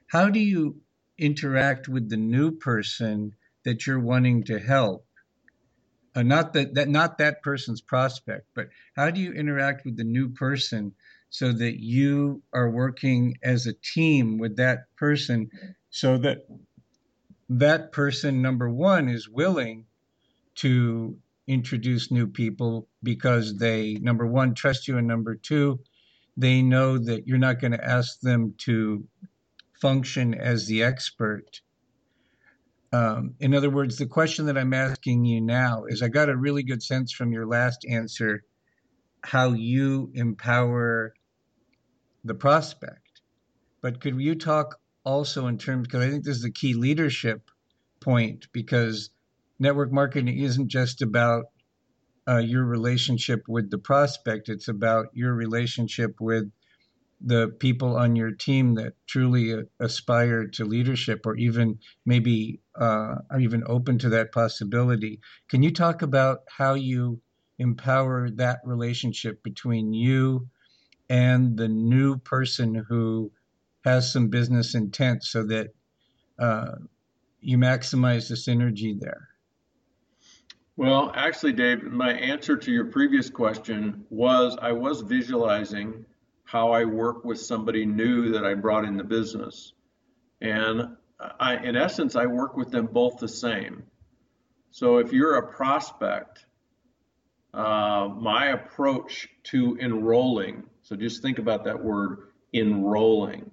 how 0.06 0.30
do 0.30 0.40
you 0.40 0.80
interact 1.18 1.88
with 1.88 2.10
the 2.10 2.18
new 2.18 2.52
person 2.52 3.34
that 3.66 3.88
you're 3.88 4.00
wanting 4.00 4.44
to 4.44 4.60
help 4.60 5.04
uh, 6.16 6.24
not 6.24 6.54
that, 6.54 6.74
that 6.74 6.90
not 6.90 7.18
that 7.18 7.42
person's 7.42 7.82
prospect 7.82 8.46
but 8.54 8.70
how 8.96 9.10
do 9.10 9.20
you 9.20 9.32
interact 9.34 9.86
with 9.86 9.98
the 9.98 10.04
new 10.04 10.30
person 10.30 10.94
so 11.30 11.52
that 11.52 11.80
you 11.80 12.42
are 12.54 12.70
working 12.70 13.38
as 13.44 13.68
a 13.68 13.74
team 13.74 14.38
with 14.38 14.58
that 14.58 14.86
person 14.98 15.50
so 15.90 16.18
that 16.18 16.48
that 17.50 17.92
person 17.92 18.42
number 18.42 18.70
one 18.70 19.10
is 19.10 19.30
willing 19.30 19.86
to 20.56 21.18
introduce 21.48 22.12
new 22.12 22.28
people 22.28 22.88
because 23.02 23.58
they 23.58 23.96
number 24.02 24.26
one 24.26 24.54
trust 24.54 24.88
you 24.88 24.98
and 24.98 25.08
number 25.08 25.36
two 25.36 25.80
they 26.38 26.62
know 26.62 26.98
that 26.98 27.28
you're 27.28 27.38
not 27.38 27.60
going 27.60 27.72
to 27.72 27.84
ask 27.84 28.22
them 28.22 28.54
to 28.58 29.04
function 29.82 30.34
as 30.34 30.68
the 30.68 30.84
expert 30.84 31.62
um, 32.92 33.36
in 33.40 33.54
other 33.54 33.70
words 33.70 33.98
the 33.98 34.06
question 34.06 34.46
that 34.46 34.58
i'm 34.58 34.74
asking 34.74 35.26
you 35.26 35.42
now 35.42 35.86
is 35.88 36.02
i 36.02 36.08
got 36.08 36.30
a 36.30 36.36
really 36.36 36.64
good 36.64 36.82
sense 36.82 37.12
from 37.12 37.32
your 37.32 37.46
last 37.46 37.86
answer 37.90 38.44
how 39.24 39.52
you 39.52 40.12
empower 40.14 41.14
the 42.24 42.36
prospect. 42.36 43.22
But 43.82 44.02
could 44.02 44.20
you 44.20 44.36
talk 44.36 44.80
also 45.04 45.48
in 45.48 45.58
terms 45.58 45.88
because 45.88 46.06
I 46.06 46.10
think 46.10 46.24
this 46.24 46.38
is 46.38 46.44
the 46.44 46.52
key 46.52 46.74
leadership 46.74 47.50
point 48.00 48.48
because 48.52 49.10
network 49.58 49.92
marketing 49.92 50.40
isn't 50.40 50.68
just 50.68 51.02
about 51.02 51.46
uh, 52.28 52.38
your 52.38 52.64
relationship 52.64 53.44
with 53.48 53.72
the 53.72 53.78
prospect 53.78 54.50
it's 54.50 54.68
about 54.68 55.08
your 55.14 55.34
relationship 55.34 56.16
with 56.20 56.52
the 57.22 57.50
people 57.60 57.98
on 57.98 58.16
your 58.16 58.32
team 58.32 58.76
that 58.76 58.94
truly 59.06 59.54
uh, 59.54 59.62
aspire 59.80 60.48
to 60.48 60.64
leadership 60.64 61.26
or 61.26 61.36
even 61.36 61.78
maybe 62.06 62.62
uh, 62.80 63.16
are 63.30 63.40
even 63.40 63.64
open 63.68 63.98
to 63.98 64.10
that 64.10 64.32
possibility 64.32 65.20
can 65.50 65.62
you 65.62 65.72
talk 65.72 66.02
about 66.02 66.40
how 66.48 66.74
you 66.74 67.20
empower 67.60 68.30
that 68.30 68.60
relationship 68.64 69.44
between 69.44 69.94
you 69.94 70.48
and 71.10 71.58
the 71.58 71.68
new 71.68 72.18
person 72.18 72.86
who 72.88 73.32
has 73.84 74.12
some 74.12 74.30
business 74.30 74.76
intent 74.76 75.24
so 75.24 75.44
that 75.44 75.68
uh, 76.38 76.76
you 77.42 77.58
maximize 77.58 78.30
the 78.30 78.36
synergy 78.36 79.00
there? 79.00 79.28
Well, 80.78 81.12
actually, 81.16 81.54
Dave, 81.54 81.84
my 81.84 82.14
answer 82.14 82.56
to 82.56 82.72
your 82.72 82.86
previous 82.86 83.30
question 83.30 84.06
was 84.10 84.58
I 84.62 84.72
was 84.72 85.02
visualizing 85.02 86.06
how 86.50 86.72
I 86.72 86.86
work 86.86 87.24
with 87.24 87.40
somebody 87.40 87.86
new 87.86 88.32
that 88.32 88.44
I 88.44 88.56
brought 88.56 88.86
in 88.86 88.98
the 88.98 89.04
business. 89.04 89.74
And 90.42 90.96
I, 91.40 91.58
in 91.58 91.76
essence, 91.76 92.16
I 92.16 92.26
work 92.26 92.58
with 92.58 92.72
them 92.72 92.88
both 92.88 93.20
the 93.20 93.28
same. 93.28 93.84
So 94.72 94.98
if 94.98 95.14
you're 95.14 95.36
a 95.36 95.54
prospect, 95.54 96.46
uh, 97.54 98.10
my 98.18 98.48
approach 98.48 99.28
to 99.44 99.78
enrolling, 99.80 100.64
so 100.82 100.96
just 100.96 101.22
think 101.22 101.38
about 101.38 101.66
that 101.66 101.84
word 101.84 102.30
enrolling 102.54 103.52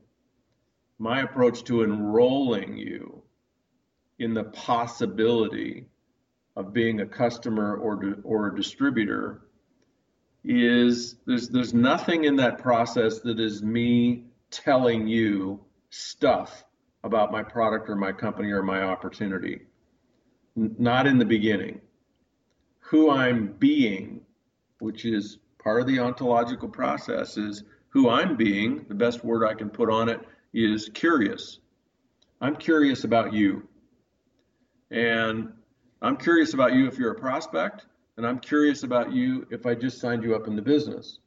my 0.99 1.21
approach 1.21 1.65
to 1.65 1.85
enrolling 1.85 2.77
you 2.77 3.23
in 4.19 4.33
the 4.33 4.45
possibility 4.45 5.85
of 6.57 6.73
being 6.73 7.01
a 7.01 7.07
customer 7.07 7.77
or 7.77 8.17
or 8.25 8.49
a 8.49 8.57
distributor 8.57 9.46
is 10.47 11.17
there's 11.27 11.49
there's 11.49 11.75
nothing 11.75 12.25
in 12.25 12.37
that 12.37 12.59
process 12.59 13.21
that 13.21 13.41
is 13.41 13.63
me 13.63 14.25
telling 14.51 15.07
you 15.07 15.61
stuff 15.91 16.65
about 17.05 17.33
my 17.33 17.43
product 17.43 17.89
or 17.91 17.97
my 17.97 18.13
company 18.13 18.51
or 18.51 18.63
my 18.63 18.83
opportunity 18.83 19.61
N- 20.57 20.75
not 20.79 21.07
in 21.07 21.19
the 21.19 21.25
beginning 21.25 21.81
who 22.79 23.11
i'm 23.11 23.49
being 23.59 24.21
which 24.79 25.05
is 25.05 25.39
part 25.59 25.81
of 25.81 25.87
the 25.87 25.99
ontological 25.99 26.69
process 26.69 27.37
is 27.37 27.65
who 27.89 28.09
i'm 28.09 28.37
being 28.37 28.85
the 28.89 28.95
best 28.95 29.25
word 29.25 29.45
i 29.45 29.55
can 29.55 29.69
put 29.69 29.91
on 29.91 30.09
it 30.09 30.21
is 30.57 30.89
curious. 30.95 31.59
I'm 32.41 32.57
curious 32.57 33.05
about 33.05 33.33
you. 33.33 33.69
And 34.91 35.53
I'm 36.01 36.17
curious 36.17 36.55
about 36.55 36.73
you 36.73 36.87
if 36.87 36.99
you're 36.99 37.13
a 37.13 37.21
prospect, 37.21 37.87
and 38.17 38.27
I'm 38.27 38.39
curious 38.39 38.83
about 38.83 39.13
you 39.13 39.47
if 39.51 39.67
I 39.67 39.75
just 39.75 40.01
signed 40.01 40.23
you 40.23 40.35
up 40.35 40.47
in 40.47 40.57
the 40.57 40.63
business. 40.63 41.19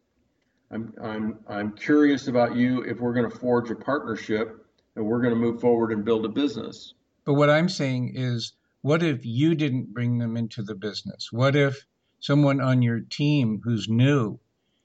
I'm, 0.71 0.93
I'm, 1.01 1.39
I'm 1.47 1.71
curious 1.75 2.27
about 2.27 2.55
you 2.55 2.81
if 2.81 2.99
we're 2.99 3.13
going 3.13 3.29
to 3.29 3.37
forge 3.37 3.69
a 3.71 3.75
partnership 3.75 4.65
and 4.95 5.05
we're 5.05 5.21
going 5.21 5.33
to 5.33 5.39
move 5.39 5.61
forward 5.61 5.91
and 5.91 6.05
build 6.05 6.25
a 6.25 6.29
business. 6.29 6.93
But 7.25 7.33
what 7.33 7.49
I'm 7.49 7.69
saying 7.69 8.13
is, 8.15 8.53
what 8.81 9.03
if 9.03 9.25
you 9.25 9.55
didn't 9.55 9.93
bring 9.93 10.19
them 10.19 10.37
into 10.37 10.63
the 10.63 10.75
business? 10.75 11.29
What 11.31 11.55
if 11.55 11.85
someone 12.19 12.61
on 12.61 12.81
your 12.81 13.01
team 13.01 13.61
who's 13.63 13.87
new 13.89 14.39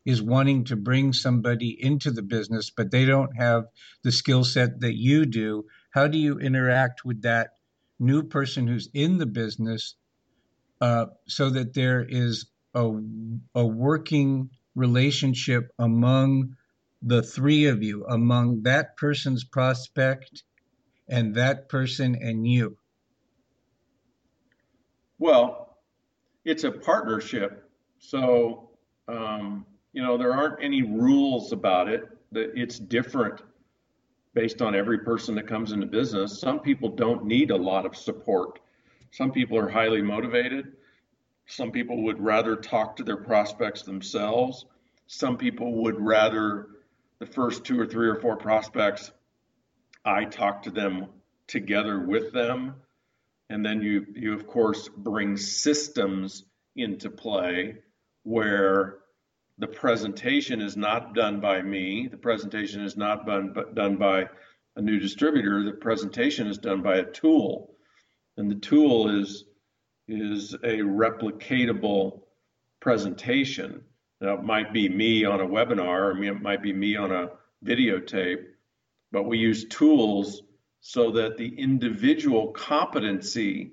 is 0.04 0.20
wanting 0.20 0.64
to 0.64 0.76
bring 0.76 1.12
somebody 1.12 1.76
into 1.82 2.10
the 2.10 2.22
business, 2.22 2.70
but 2.70 2.90
they 2.90 3.04
don't 3.04 3.36
have 3.36 3.64
the 4.02 4.12
skill 4.12 4.44
set 4.44 4.80
that 4.80 4.94
you 4.94 5.24
do. 5.24 5.64
How 5.90 6.06
do 6.08 6.18
you 6.18 6.38
interact 6.38 7.04
with 7.04 7.22
that 7.22 7.50
new 7.98 8.22
person 8.22 8.66
who's 8.66 8.88
in 8.92 9.18
the 9.18 9.26
business 9.26 9.94
uh, 10.84 11.06
so 11.26 11.48
that 11.48 11.72
there 11.72 12.04
is 12.06 12.44
a, 12.74 12.92
a 13.54 13.66
working 13.66 14.50
relationship 14.74 15.70
among 15.78 16.54
the 17.00 17.22
three 17.22 17.64
of 17.64 17.82
you, 17.82 18.04
among 18.04 18.64
that 18.64 18.94
person's 18.98 19.44
prospect 19.44 20.42
and 21.08 21.36
that 21.36 21.70
person 21.70 22.14
and 22.20 22.46
you? 22.46 22.76
Well, 25.18 25.78
it's 26.44 26.64
a 26.64 26.70
partnership. 26.70 27.66
So, 27.98 28.68
um, 29.08 29.64
you 29.94 30.02
know, 30.02 30.18
there 30.18 30.34
aren't 30.34 30.62
any 30.62 30.82
rules 30.82 31.52
about 31.52 31.88
it. 31.88 32.10
That 32.32 32.52
it's 32.54 32.78
different 32.78 33.40
based 34.34 34.60
on 34.60 34.74
every 34.74 34.98
person 34.98 35.34
that 35.36 35.46
comes 35.46 35.72
into 35.72 35.86
business. 35.86 36.38
Some 36.38 36.60
people 36.60 36.90
don't 36.90 37.24
need 37.24 37.50
a 37.50 37.56
lot 37.56 37.86
of 37.86 37.96
support. 37.96 38.58
Some 39.12 39.30
people 39.32 39.56
are 39.56 39.68
highly 39.68 40.02
motivated. 40.02 40.73
Some 41.46 41.72
people 41.72 42.04
would 42.04 42.20
rather 42.20 42.56
talk 42.56 42.96
to 42.96 43.04
their 43.04 43.16
prospects 43.16 43.82
themselves. 43.82 44.64
Some 45.06 45.36
people 45.36 45.82
would 45.82 46.00
rather 46.00 46.68
the 47.18 47.26
first 47.26 47.64
two 47.64 47.80
or 47.80 47.86
three 47.86 48.08
or 48.08 48.16
four 48.16 48.36
prospects, 48.36 49.10
I 50.04 50.24
talk 50.24 50.64
to 50.64 50.70
them 50.70 51.06
together 51.46 52.00
with 52.00 52.32
them. 52.32 52.74
And 53.50 53.64
then 53.64 53.82
you, 53.82 54.06
you 54.14 54.34
of 54.34 54.46
course, 54.46 54.88
bring 54.88 55.36
systems 55.36 56.44
into 56.76 57.10
play 57.10 57.76
where 58.24 58.98
the 59.58 59.66
presentation 59.66 60.60
is 60.60 60.76
not 60.76 61.14
done 61.14 61.40
by 61.40 61.62
me. 61.62 62.08
The 62.08 62.16
presentation 62.16 62.82
is 62.82 62.96
not 62.96 63.26
done, 63.26 63.54
done 63.74 63.96
by 63.96 64.28
a 64.76 64.82
new 64.82 64.98
distributor. 64.98 65.62
The 65.64 65.72
presentation 65.72 66.48
is 66.48 66.58
done 66.58 66.82
by 66.82 66.96
a 66.96 67.04
tool. 67.04 67.74
And 68.36 68.50
the 68.50 68.56
tool 68.56 69.20
is, 69.20 69.44
is 70.08 70.54
a 70.54 70.78
replicatable 70.80 72.20
presentation. 72.80 73.82
Now, 74.20 74.34
it 74.34 74.42
might 74.42 74.72
be 74.72 74.88
me 74.88 75.24
on 75.24 75.40
a 75.40 75.46
webinar, 75.46 76.14
or 76.14 76.22
it 76.22 76.42
might 76.42 76.62
be 76.62 76.72
me 76.72 76.96
on 76.96 77.12
a 77.12 77.30
videotape, 77.64 78.44
but 79.12 79.24
we 79.24 79.38
use 79.38 79.64
tools 79.66 80.42
so 80.80 81.10
that 81.12 81.36
the 81.36 81.48
individual 81.58 82.48
competency 82.48 83.72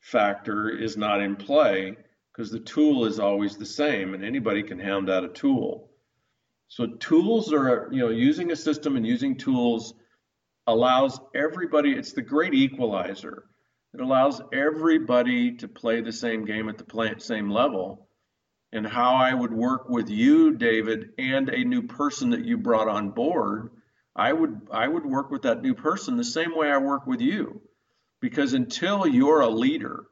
factor 0.00 0.68
is 0.68 0.96
not 0.96 1.20
in 1.20 1.34
play 1.34 1.96
because 2.30 2.50
the 2.50 2.60
tool 2.60 3.06
is 3.06 3.18
always 3.18 3.56
the 3.56 3.66
same 3.66 4.14
and 4.14 4.24
anybody 4.24 4.62
can 4.62 4.78
hand 4.78 5.10
out 5.10 5.24
a 5.24 5.28
tool. 5.28 5.90
So 6.68 6.86
tools 6.86 7.52
are, 7.52 7.88
you 7.90 8.00
know, 8.00 8.10
using 8.10 8.52
a 8.52 8.56
system 8.56 8.96
and 8.96 9.06
using 9.06 9.36
tools 9.36 9.94
allows 10.66 11.20
everybody, 11.34 11.92
it's 11.92 12.12
the 12.12 12.22
great 12.22 12.54
equalizer. 12.54 13.44
It 13.94 14.00
allows 14.00 14.42
everybody 14.52 15.52
to 15.58 15.68
play 15.68 16.00
the 16.00 16.12
same 16.12 16.44
game 16.44 16.68
at 16.68 16.78
the 16.78 17.14
same 17.18 17.48
level. 17.48 18.08
And 18.72 18.84
how 18.84 19.14
I 19.14 19.32
would 19.32 19.52
work 19.52 19.88
with 19.88 20.10
you, 20.10 20.56
David, 20.56 21.10
and 21.16 21.48
a 21.48 21.64
new 21.64 21.82
person 21.82 22.30
that 22.30 22.44
you 22.44 22.58
brought 22.58 22.88
on 22.88 23.10
board, 23.10 23.70
I 24.16 24.32
would 24.32 24.66
I 24.72 24.88
would 24.88 25.06
work 25.06 25.30
with 25.30 25.42
that 25.42 25.62
new 25.62 25.74
person 25.74 26.16
the 26.16 26.24
same 26.24 26.56
way 26.56 26.72
I 26.72 26.78
work 26.78 27.06
with 27.06 27.20
you. 27.20 27.62
Because 28.20 28.52
until 28.52 29.06
you're 29.06 29.42
a 29.42 29.48
leader, 29.48 30.06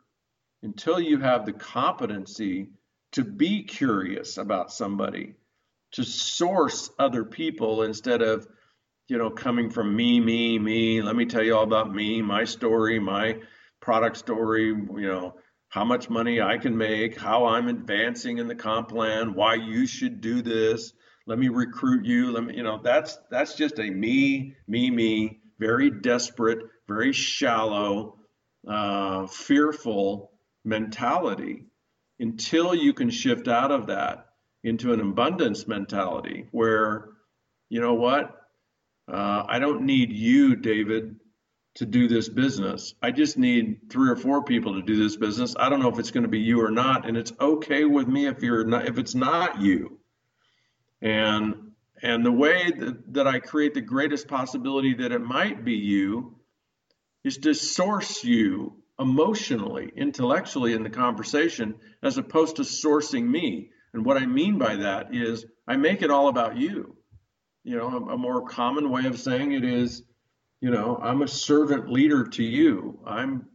until 0.62 1.00
you 1.00 1.18
have 1.18 1.44
the 1.44 1.52
competency 1.52 2.68
to 3.12 3.24
be 3.24 3.64
curious 3.64 4.38
about 4.38 4.72
somebody, 4.72 5.34
to 5.92 6.04
source 6.04 6.88
other 7.00 7.24
people 7.24 7.82
instead 7.82 8.22
of, 8.22 8.46
you 9.08 9.18
know, 9.18 9.30
coming 9.30 9.70
from 9.70 9.96
me, 9.96 10.20
me, 10.20 10.56
me. 10.60 11.02
Let 11.02 11.16
me 11.16 11.26
tell 11.26 11.42
you 11.42 11.56
all 11.56 11.64
about 11.64 11.92
me, 11.92 12.22
my 12.22 12.44
story, 12.44 13.00
my 13.00 13.40
product 13.82 14.16
story, 14.16 14.68
you 14.68 15.08
know, 15.08 15.34
how 15.68 15.84
much 15.84 16.08
money 16.08 16.40
I 16.40 16.56
can 16.56 16.76
make, 16.76 17.18
how 17.18 17.46
I'm 17.46 17.68
advancing 17.68 18.38
in 18.38 18.46
the 18.46 18.54
comp 18.54 18.88
plan, 18.90 19.34
why 19.34 19.56
you 19.56 19.86
should 19.86 20.20
do 20.20 20.40
this. 20.40 20.94
Let 21.26 21.38
me 21.38 21.48
recruit 21.48 22.06
you. 22.06 22.30
Let 22.32 22.44
me, 22.44 22.56
you 22.56 22.62
know, 22.62 22.80
that's 22.82 23.18
that's 23.30 23.54
just 23.54 23.78
a 23.78 23.90
me, 23.90 24.54
me, 24.66 24.90
me, 24.90 25.40
very 25.58 25.90
desperate, 25.90 26.58
very 26.88 27.12
shallow, 27.12 28.18
uh, 28.66 29.26
fearful 29.26 30.32
mentality 30.64 31.66
until 32.20 32.74
you 32.74 32.92
can 32.92 33.10
shift 33.10 33.48
out 33.48 33.72
of 33.72 33.88
that 33.88 34.26
into 34.62 34.92
an 34.92 35.00
abundance 35.00 35.66
mentality 35.66 36.46
where, 36.52 37.08
you 37.68 37.80
know 37.80 37.94
what, 37.94 38.30
uh, 39.12 39.44
I 39.48 39.58
don't 39.58 39.82
need 39.82 40.12
you, 40.12 40.54
David, 40.54 41.16
to 41.74 41.86
do 41.86 42.06
this 42.06 42.28
business. 42.28 42.94
I 43.02 43.10
just 43.10 43.38
need 43.38 43.90
three 43.90 44.10
or 44.10 44.16
four 44.16 44.44
people 44.44 44.74
to 44.74 44.82
do 44.82 44.96
this 44.96 45.16
business. 45.16 45.54
I 45.58 45.68
don't 45.68 45.80
know 45.80 45.88
if 45.88 45.98
it's 45.98 46.10
going 46.10 46.24
to 46.24 46.28
be 46.28 46.40
you 46.40 46.62
or 46.62 46.70
not, 46.70 47.08
and 47.08 47.16
it's 47.16 47.32
okay 47.40 47.84
with 47.84 48.06
me 48.06 48.26
if 48.26 48.42
you're 48.42 48.64
not 48.64 48.86
if 48.86 48.98
it's 48.98 49.14
not 49.14 49.60
you. 49.60 49.98
And 51.00 51.72
and 52.02 52.26
the 52.26 52.32
way 52.32 52.70
that, 52.70 53.14
that 53.14 53.26
I 53.26 53.38
create 53.38 53.74
the 53.74 53.80
greatest 53.80 54.28
possibility 54.28 54.94
that 54.94 55.12
it 55.12 55.20
might 55.20 55.64
be 55.64 55.74
you 55.74 56.36
is 57.24 57.38
to 57.38 57.54
source 57.54 58.24
you 58.24 58.82
emotionally, 58.98 59.90
intellectually 59.96 60.74
in 60.74 60.82
the 60.82 60.90
conversation 60.90 61.76
as 62.02 62.18
opposed 62.18 62.56
to 62.56 62.62
sourcing 62.62 63.26
me. 63.26 63.70
And 63.94 64.04
what 64.04 64.16
I 64.16 64.26
mean 64.26 64.58
by 64.58 64.76
that 64.76 65.14
is 65.14 65.44
I 65.66 65.76
make 65.76 66.02
it 66.02 66.10
all 66.10 66.28
about 66.28 66.56
you. 66.56 66.96
You 67.64 67.76
know, 67.76 67.88
a, 67.88 68.14
a 68.14 68.18
more 68.18 68.46
common 68.46 68.90
way 68.90 69.06
of 69.06 69.20
saying 69.20 69.52
it 69.52 69.64
is, 69.64 70.02
you 70.62 70.70
know, 70.70 70.96
I'm 71.02 71.22
a 71.22 71.28
servant 71.28 71.90
leader 71.90 72.24
to 72.24 72.42
you. 72.42 72.98
I'm 73.04 73.46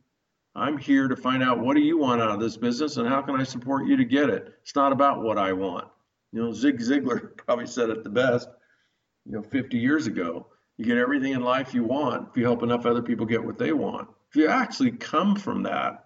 I'm 0.54 0.78
here 0.78 1.08
to 1.08 1.16
find 1.16 1.42
out 1.42 1.60
what 1.60 1.76
do 1.76 1.82
you 1.82 1.98
want 1.98 2.22
out 2.22 2.32
of 2.32 2.40
this 2.40 2.58
business 2.58 2.98
and 2.98 3.08
how 3.08 3.22
can 3.22 3.40
I 3.40 3.44
support 3.44 3.88
you 3.88 3.96
to 3.96 4.04
get 4.04 4.30
it. 4.30 4.54
It's 4.62 4.76
not 4.76 4.92
about 4.92 5.24
what 5.24 5.38
I 5.38 5.54
want. 5.54 5.88
You 6.34 6.44
know, 6.44 6.52
Zig 6.52 6.80
Ziglar 6.80 7.38
probably 7.46 7.68
said 7.68 7.90
it 7.90 8.04
the 8.04 8.10
best, 8.10 8.50
you 9.26 9.32
know, 9.32 9.42
50 9.42 9.78
years 9.78 10.08
ago. 10.08 10.48
You 10.78 10.86
get 10.86 10.98
everything 10.98 11.32
in 11.32 11.42
life 11.42 11.74
you 11.74 11.84
want 11.84 12.30
if 12.30 12.38
you 12.38 12.44
help 12.44 12.62
enough 12.62 12.86
other 12.86 13.02
people 13.02 13.26
get 13.26 13.44
what 13.44 13.58
they 13.58 13.72
want. 13.72 14.10
If 14.30 14.36
you 14.36 14.50
actually 14.50 14.92
come 14.92 15.36
from 15.36 15.64
that, 15.64 16.06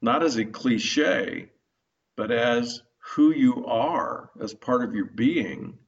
not 0.00 0.24
as 0.24 0.36
a 0.38 0.44
cliche, 0.44 1.50
but 2.16 2.32
as 2.32 2.82
who 3.14 3.32
you 3.32 3.64
are 3.66 4.30
as 4.40 4.54
part 4.54 4.82
of 4.82 4.94
your 4.94 5.06
being, 5.06 5.78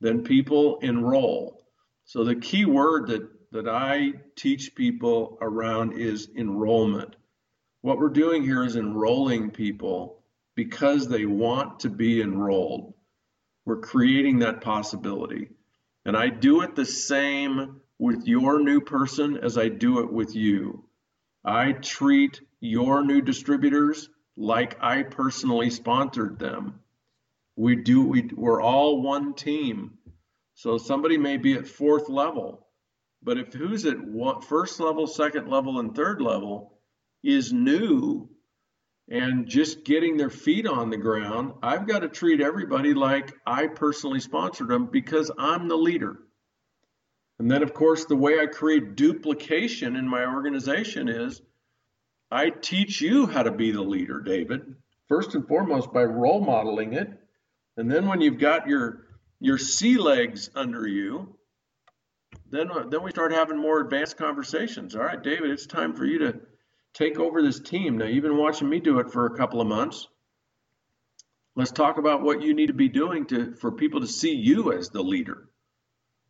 then 0.00 0.24
people 0.24 0.78
enroll. 0.78 1.62
So 2.06 2.24
the 2.24 2.34
key 2.34 2.64
word 2.64 3.06
that, 3.08 3.28
that 3.52 3.68
I 3.68 4.14
teach 4.34 4.74
people 4.74 5.38
around 5.40 5.92
is 5.92 6.28
enrollment. 6.36 7.16
What 7.82 7.98
we're 7.98 8.08
doing 8.08 8.42
here 8.42 8.64
is 8.64 8.76
enrolling 8.76 9.50
people 9.50 10.22
because 10.54 11.06
they 11.06 11.26
want 11.26 11.80
to 11.80 11.90
be 11.90 12.20
enrolled. 12.22 12.94
We're 13.64 13.80
creating 13.80 14.40
that 14.40 14.62
possibility. 14.62 15.50
And 16.04 16.16
I 16.16 16.28
do 16.28 16.62
it 16.62 16.74
the 16.74 16.86
same 16.86 17.80
with 17.98 18.26
your 18.26 18.60
new 18.60 18.80
person 18.80 19.36
as 19.36 19.56
I 19.56 19.68
do 19.68 20.00
it 20.00 20.12
with 20.12 20.34
you. 20.34 20.84
I 21.44 21.72
treat 21.72 22.40
your 22.60 23.04
new 23.04 23.20
distributors 23.20 24.08
like 24.36 24.78
I 24.82 25.02
personally 25.02 25.70
sponsored 25.70 26.38
them. 26.38 26.80
We 27.56 27.76
do 27.76 28.04
we 28.04 28.30
we're 28.34 28.62
all 28.62 29.02
one 29.02 29.34
team. 29.34 29.98
So 30.54 30.78
somebody 30.78 31.18
may 31.18 31.36
be 31.36 31.54
at 31.54 31.66
fourth 31.66 32.08
level, 32.08 32.61
but 33.22 33.38
if 33.38 33.52
who's 33.52 33.86
at 33.86 33.96
first 34.48 34.80
level, 34.80 35.06
second 35.06 35.48
level, 35.48 35.78
and 35.78 35.94
third 35.94 36.20
level 36.20 36.78
is 37.22 37.52
new 37.52 38.28
and 39.08 39.48
just 39.48 39.84
getting 39.84 40.16
their 40.16 40.30
feet 40.30 40.66
on 40.66 40.90
the 40.90 40.96
ground, 40.96 41.52
I've 41.62 41.86
got 41.86 42.00
to 42.00 42.08
treat 42.08 42.40
everybody 42.40 42.94
like 42.94 43.32
I 43.46 43.66
personally 43.68 44.20
sponsored 44.20 44.68
them 44.68 44.86
because 44.86 45.30
I'm 45.38 45.68
the 45.68 45.76
leader. 45.76 46.18
And 47.38 47.50
then, 47.50 47.62
of 47.62 47.74
course, 47.74 48.04
the 48.04 48.16
way 48.16 48.40
I 48.40 48.46
create 48.46 48.96
duplication 48.96 49.96
in 49.96 50.08
my 50.08 50.24
organization 50.24 51.08
is 51.08 51.42
I 52.30 52.50
teach 52.50 53.00
you 53.00 53.26
how 53.26 53.42
to 53.42 53.50
be 53.50 53.72
the 53.72 53.82
leader, 53.82 54.20
David, 54.20 54.76
first 55.08 55.34
and 55.34 55.46
foremost 55.46 55.92
by 55.92 56.04
role 56.04 56.40
modeling 56.40 56.94
it. 56.94 57.08
And 57.76 57.90
then 57.90 58.06
when 58.06 58.20
you've 58.20 58.38
got 58.38 58.68
your 58.68 59.06
your 59.40 59.58
sea 59.58 59.98
legs 59.98 60.50
under 60.54 60.86
you, 60.86 61.36
then 62.52 62.70
uh, 62.70 62.84
then 62.88 63.02
we 63.02 63.10
start 63.10 63.32
having 63.32 63.58
more 63.58 63.80
advanced 63.80 64.16
conversations. 64.16 64.94
All 64.94 65.02
right, 65.02 65.20
David, 65.20 65.50
it's 65.50 65.66
time 65.66 65.94
for 65.94 66.04
you 66.04 66.18
to 66.18 66.40
take 66.94 67.18
over 67.18 67.42
this 67.42 67.58
team. 67.58 67.98
Now 67.98 68.04
you've 68.04 68.22
been 68.22 68.36
watching 68.36 68.68
me 68.68 68.78
do 68.78 69.00
it 69.00 69.10
for 69.10 69.26
a 69.26 69.36
couple 69.36 69.60
of 69.60 69.66
months. 69.66 70.06
Let's 71.56 71.72
talk 71.72 71.98
about 71.98 72.22
what 72.22 72.42
you 72.42 72.54
need 72.54 72.68
to 72.68 72.74
be 72.74 72.88
doing 72.88 73.26
to 73.26 73.54
for 73.54 73.72
people 73.72 74.00
to 74.00 74.06
see 74.06 74.34
you 74.34 74.72
as 74.72 74.90
the 74.90 75.02
leader. 75.02 75.48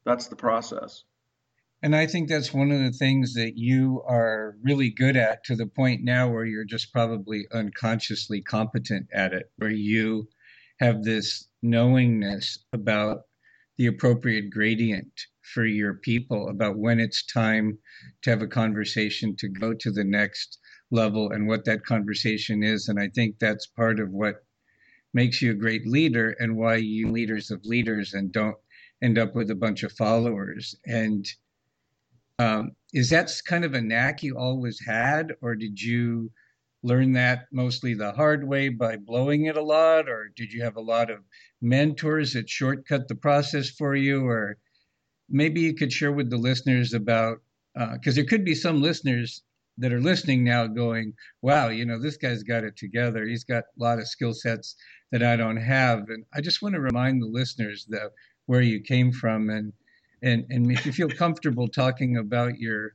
That's 0.05 0.29
the 0.29 0.37
process. 0.37 1.05
And 1.83 1.97
I 1.97 2.07
think 2.07 2.29
that's 2.29 2.55
one 2.55 2.71
of 2.71 2.81
the 2.81 2.93
things 2.93 3.35
that 3.35 3.57
you 3.57 4.03
are 4.07 4.57
really 4.63 4.91
good 4.91 5.17
at 5.17 5.45
to 5.45 5.57
the 5.57 5.67
point 5.67 6.05
now 6.05 6.31
where 6.31 6.45
you're 6.45 6.65
just 6.65 6.93
probably 6.93 7.47
unconsciously 7.53 8.41
competent 8.41 9.09
at 9.13 9.33
it, 9.33 9.51
where 9.57 9.71
you 9.71 10.29
have 10.79 11.03
this 11.03 11.49
knowingness 11.61 12.59
about 12.73 13.23
the 13.83 13.89
appropriate 13.89 14.49
gradient 14.49 15.11
for 15.41 15.65
your 15.65 15.95
people, 15.95 16.49
about 16.49 16.79
when 16.79 17.01
it's 17.01 17.27
time 17.27 17.77
to 18.23 18.31
have 18.31 18.41
a 18.41 18.47
conversation 18.47 19.35
to 19.35 19.49
go 19.49 19.75
to 19.75 19.91
the 19.91 20.05
next 20.05 20.61
level 20.93 21.33
and 21.33 21.49
what 21.49 21.65
that 21.65 21.85
conversation 21.85 22.63
is. 22.63 22.87
And 22.87 23.01
I 23.01 23.09
think 23.09 23.41
that's 23.41 23.67
part 23.67 23.99
of 23.99 24.13
what 24.13 24.37
makes 25.13 25.43
you 25.43 25.51
a 25.51 25.55
great 25.55 25.85
leader 25.85 26.37
and 26.39 26.57
why 26.57 26.77
you 26.77 27.11
leaders 27.11 27.51
of 27.51 27.65
leaders 27.65 28.15
and 28.15 28.31
don't 28.31 28.55
end 29.03 29.19
up 29.19 29.35
with 29.35 29.51
a 29.51 29.57
bunch 29.57 29.83
of 29.83 29.91
followers. 29.91 30.77
And 30.87 31.27
um, 32.39 32.77
is 32.93 33.11
that 33.11 33.33
kind 33.45 33.65
of 33.65 33.75
a 33.75 33.83
knack 33.83 34.23
you 34.23 34.39
always 34.39 34.79
had, 34.79 35.33
or 35.43 35.57
did 35.57 35.83
you 35.83 36.31
learn 36.85 37.15
that 37.15 37.47
mostly 37.51 37.95
the 37.95 38.13
hard 38.13 38.47
way 38.47 38.69
by 38.69 38.97
blowing 38.97 39.47
it 39.47 39.57
a 39.57 39.63
lot, 39.63 40.09
or 40.09 40.31
did 40.37 40.53
you 40.53 40.63
have 40.63 40.77
a 40.77 40.81
lot 40.81 41.11
of 41.11 41.19
mentors 41.63 42.33
that 42.35 42.51
shortcut 42.51 43.09
the 43.09 43.15
process 43.15 43.71
for 43.71 43.95
you, 43.95 44.27
or 44.27 44.59
maybe 45.29 45.61
you 45.61 45.75
could 45.75 45.93
share 45.93 46.13
with 46.13 46.29
the 46.31 46.37
listeners 46.37 46.93
about 46.93 47.39
because 47.75 48.15
uh, 48.15 48.17
there 48.17 48.25
could 48.25 48.45
be 48.45 48.55
some 48.55 48.83
listeners 48.83 49.43
that 49.79 49.93
are 49.93 50.01
listening 50.01 50.45
now 50.45 50.67
going, 50.67 51.15
wow, 51.41 51.69
you 51.69 51.87
know, 51.87 51.99
this 51.99 52.19
guy's 52.19 52.43
got 52.43 52.65
it 52.65 52.77
together. 52.77 53.25
He's 53.25 53.45
got 53.45 53.65
a 53.65 53.83
lot 53.83 53.99
of 53.99 54.07
skill 54.07 54.35
sets 54.35 54.77
that 55.11 55.23
I 55.23 55.37
don't 55.37 55.57
have. 55.57 56.11
And 56.11 56.25
I 56.35 56.43
just 56.43 56.61
want 56.61 56.75
to 56.75 56.81
remind 56.81 57.23
the 57.23 57.27
listeners 57.27 57.87
that 57.89 58.11
where 58.47 58.61
you 58.61 58.81
came 58.81 59.13
from 59.13 59.49
and 59.49 59.73
and 60.23 60.45
and 60.51 60.71
if 60.71 60.85
you 60.87 60.93
feel 60.93 61.09
comfortable 61.09 61.69
talking 61.69 62.17
about 62.17 62.59
your 62.59 62.95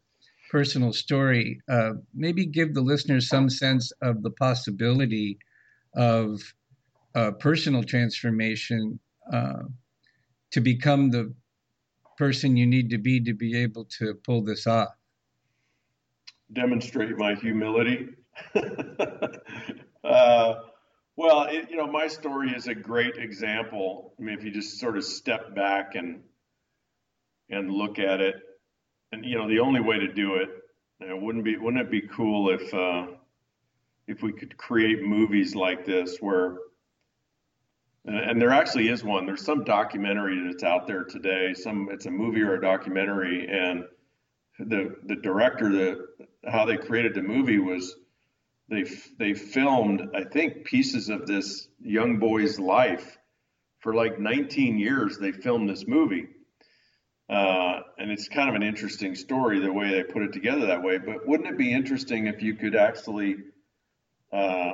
personal 0.50 0.94
story, 0.94 1.60
uh, 1.70 1.94
maybe 2.14 2.46
give 2.46 2.74
the 2.74 2.82
listeners 2.82 3.28
some 3.28 3.50
sense 3.50 3.92
of 4.02 4.24
the 4.24 4.32
possibility 4.32 5.38
of 5.94 6.42
uh, 7.18 7.32
personal 7.32 7.84
transformation 7.84 9.00
uh, 9.34 9.64
to 10.52 10.62
become 10.62 11.10
the 11.10 11.34
person 12.18 12.56
you 12.56 12.66
need 12.66 12.90
to 12.90 12.98
be 12.98 13.20
to 13.20 13.34
be 13.34 13.58
able 13.58 13.86
to 13.86 14.14
pull 14.26 14.42
this 14.44 14.68
off 14.68 14.90
demonstrate 16.54 17.18
my 17.18 17.36
humility. 17.36 18.10
uh, 20.04 20.56
well, 21.16 21.44
it, 21.44 21.70
you 21.70 21.78
know, 21.78 21.88
my 21.88 22.08
story 22.08 22.52
is 22.52 22.68
a 22.68 22.76
great 22.76 23.18
example. 23.18 24.14
I 24.20 24.24
mean, 24.24 24.38
if 24.38 24.44
you 24.44 24.52
just 24.52 24.80
sort 24.80 24.98
of 24.98 25.04
step 25.04 25.56
back 25.56 25.96
and 25.96 26.22
and 27.50 27.72
look 27.72 27.98
at 27.98 28.22
it, 28.22 28.36
and 29.12 29.26
you 29.26 29.38
know, 29.38 29.48
the 29.48 29.60
only 29.60 29.82
way 29.82 30.00
to 30.00 30.08
do 30.08 30.36
it, 30.36 30.50
know, 31.00 31.18
wouldn't 31.18 31.44
be 31.44 31.58
wouldn't 31.58 31.82
it 31.82 31.92
be 31.92 32.02
cool 32.02 32.50
if 32.50 32.74
uh, 32.74 33.08
if 34.08 34.22
we 34.22 34.32
could 34.32 34.56
create 34.58 35.02
movies 35.02 35.56
like 35.56 35.86
this 35.86 36.18
where 36.20 36.58
and 38.08 38.42
there 38.42 38.52
actually 38.52 38.90
is 38.90 39.04
one. 39.04 39.26
There's 39.26 39.44
some 39.44 39.64
documentary 39.64 40.42
that's 40.46 40.64
out 40.64 40.88
there 40.88 41.04
today. 41.04 41.54
Some 41.54 41.90
it's 41.92 42.06
a 42.06 42.12
movie 42.12 42.42
or 42.42 42.56
a 42.56 42.62
documentary, 42.62 43.48
and 43.50 43.84
the 44.60 44.96
the 45.06 45.16
director, 45.16 45.70
the 45.70 46.08
how 46.50 46.66
they 46.66 46.78
created 46.78 47.14
the 47.14 47.22
movie 47.22 47.60
was 47.60 47.96
they 48.70 48.86
they 49.20 49.34
filmed 49.34 50.10
I 50.16 50.24
think 50.24 50.66
pieces 50.66 51.10
of 51.10 51.28
this 51.28 51.68
young 51.82 52.18
boy's 52.18 52.60
life 52.60 53.18
for 53.80 53.94
like 53.94 54.20
19 54.20 54.80
years. 54.80 55.18
They 55.18 55.34
filmed 55.34 55.70
this 55.70 55.86
movie, 55.86 56.28
uh, 57.30 57.80
and 57.98 58.10
it's 58.10 58.30
kind 58.30 58.48
of 58.48 58.56
an 58.56 58.64
interesting 58.64 59.16
story 59.16 59.60
the 59.60 59.72
way 59.72 59.92
they 59.92 60.04
put 60.04 60.24
it 60.24 60.32
together 60.32 60.68
that 60.68 60.82
way. 60.82 60.98
But 60.98 61.28
wouldn't 61.28 61.50
it 61.50 61.58
be 61.58 61.74
interesting 61.74 62.28
if 62.28 62.42
you 62.42 62.56
could 62.56 62.76
actually 62.76 63.36
uh, 64.32 64.72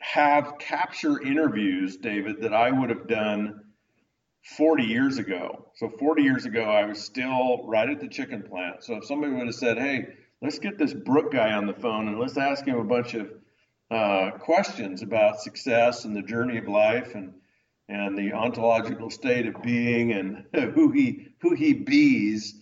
have 0.00 0.58
capture 0.58 1.20
interviews, 1.20 1.96
David, 1.96 2.42
that 2.42 2.54
I 2.54 2.70
would 2.70 2.90
have 2.90 3.06
done 3.06 3.62
40 4.56 4.84
years 4.84 5.18
ago. 5.18 5.66
So 5.74 5.88
40 5.88 6.22
years 6.22 6.44
ago, 6.46 6.62
I 6.62 6.84
was 6.84 7.02
still 7.02 7.66
right 7.66 7.88
at 7.88 8.00
the 8.00 8.08
chicken 8.08 8.42
plant. 8.42 8.84
So 8.84 8.96
if 8.96 9.04
somebody 9.04 9.32
would 9.32 9.46
have 9.46 9.54
said, 9.54 9.78
"Hey," 9.78 10.06
let's 10.40 10.58
get 10.58 10.78
this 10.78 10.94
Brooke 10.94 11.32
guy 11.32 11.52
on 11.52 11.66
the 11.66 11.74
phone 11.74 12.08
and 12.08 12.18
let's 12.18 12.36
ask 12.36 12.64
him 12.64 12.78
a 12.78 12.84
bunch 12.84 13.14
of 13.14 13.30
uh, 13.90 14.32
questions 14.38 15.02
about 15.02 15.40
success 15.40 16.04
and 16.04 16.14
the 16.14 16.22
journey 16.22 16.58
of 16.58 16.68
life 16.68 17.14
and 17.14 17.34
and 17.90 18.18
the 18.18 18.34
ontological 18.34 19.08
state 19.08 19.46
of 19.46 19.62
being 19.62 20.12
and 20.12 20.44
who 20.74 20.90
he 20.90 21.28
who 21.40 21.54
he 21.54 21.72
bees 21.72 22.54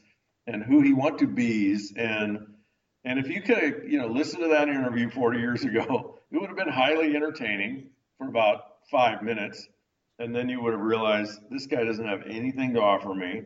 and 0.46 0.62
who 0.62 0.80
he 0.80 0.92
want 0.92 1.18
to 1.18 1.26
bees 1.26 1.92
and 1.96 2.46
and 3.04 3.18
if 3.18 3.28
you 3.28 3.42
could 3.42 3.82
you 3.88 3.98
know 3.98 4.06
listen 4.06 4.40
to 4.40 4.48
that 4.48 4.68
interview 4.68 5.10
40 5.10 5.40
years 5.40 5.64
ago 5.64 6.15
it 6.30 6.38
would 6.38 6.48
have 6.48 6.56
been 6.56 6.68
highly 6.68 7.14
entertaining 7.14 7.90
for 8.18 8.28
about 8.28 8.60
five 8.90 9.22
minutes 9.22 9.68
and 10.18 10.34
then 10.34 10.48
you 10.48 10.62
would 10.62 10.72
have 10.72 10.82
realized 10.82 11.40
this 11.50 11.66
guy 11.66 11.84
doesn't 11.84 12.06
have 12.06 12.22
anything 12.28 12.74
to 12.74 12.80
offer 12.80 13.14
me 13.14 13.42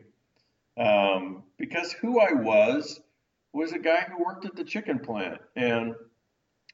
um, 0.77 1.43
because 1.57 1.91
who 1.93 2.19
i 2.19 2.33
was 2.33 3.01
was 3.53 3.73
a 3.73 3.79
guy 3.79 4.05
who 4.09 4.23
worked 4.23 4.45
at 4.45 4.55
the 4.55 4.63
chicken 4.63 4.99
plant. 4.99 5.39
And 5.55 5.95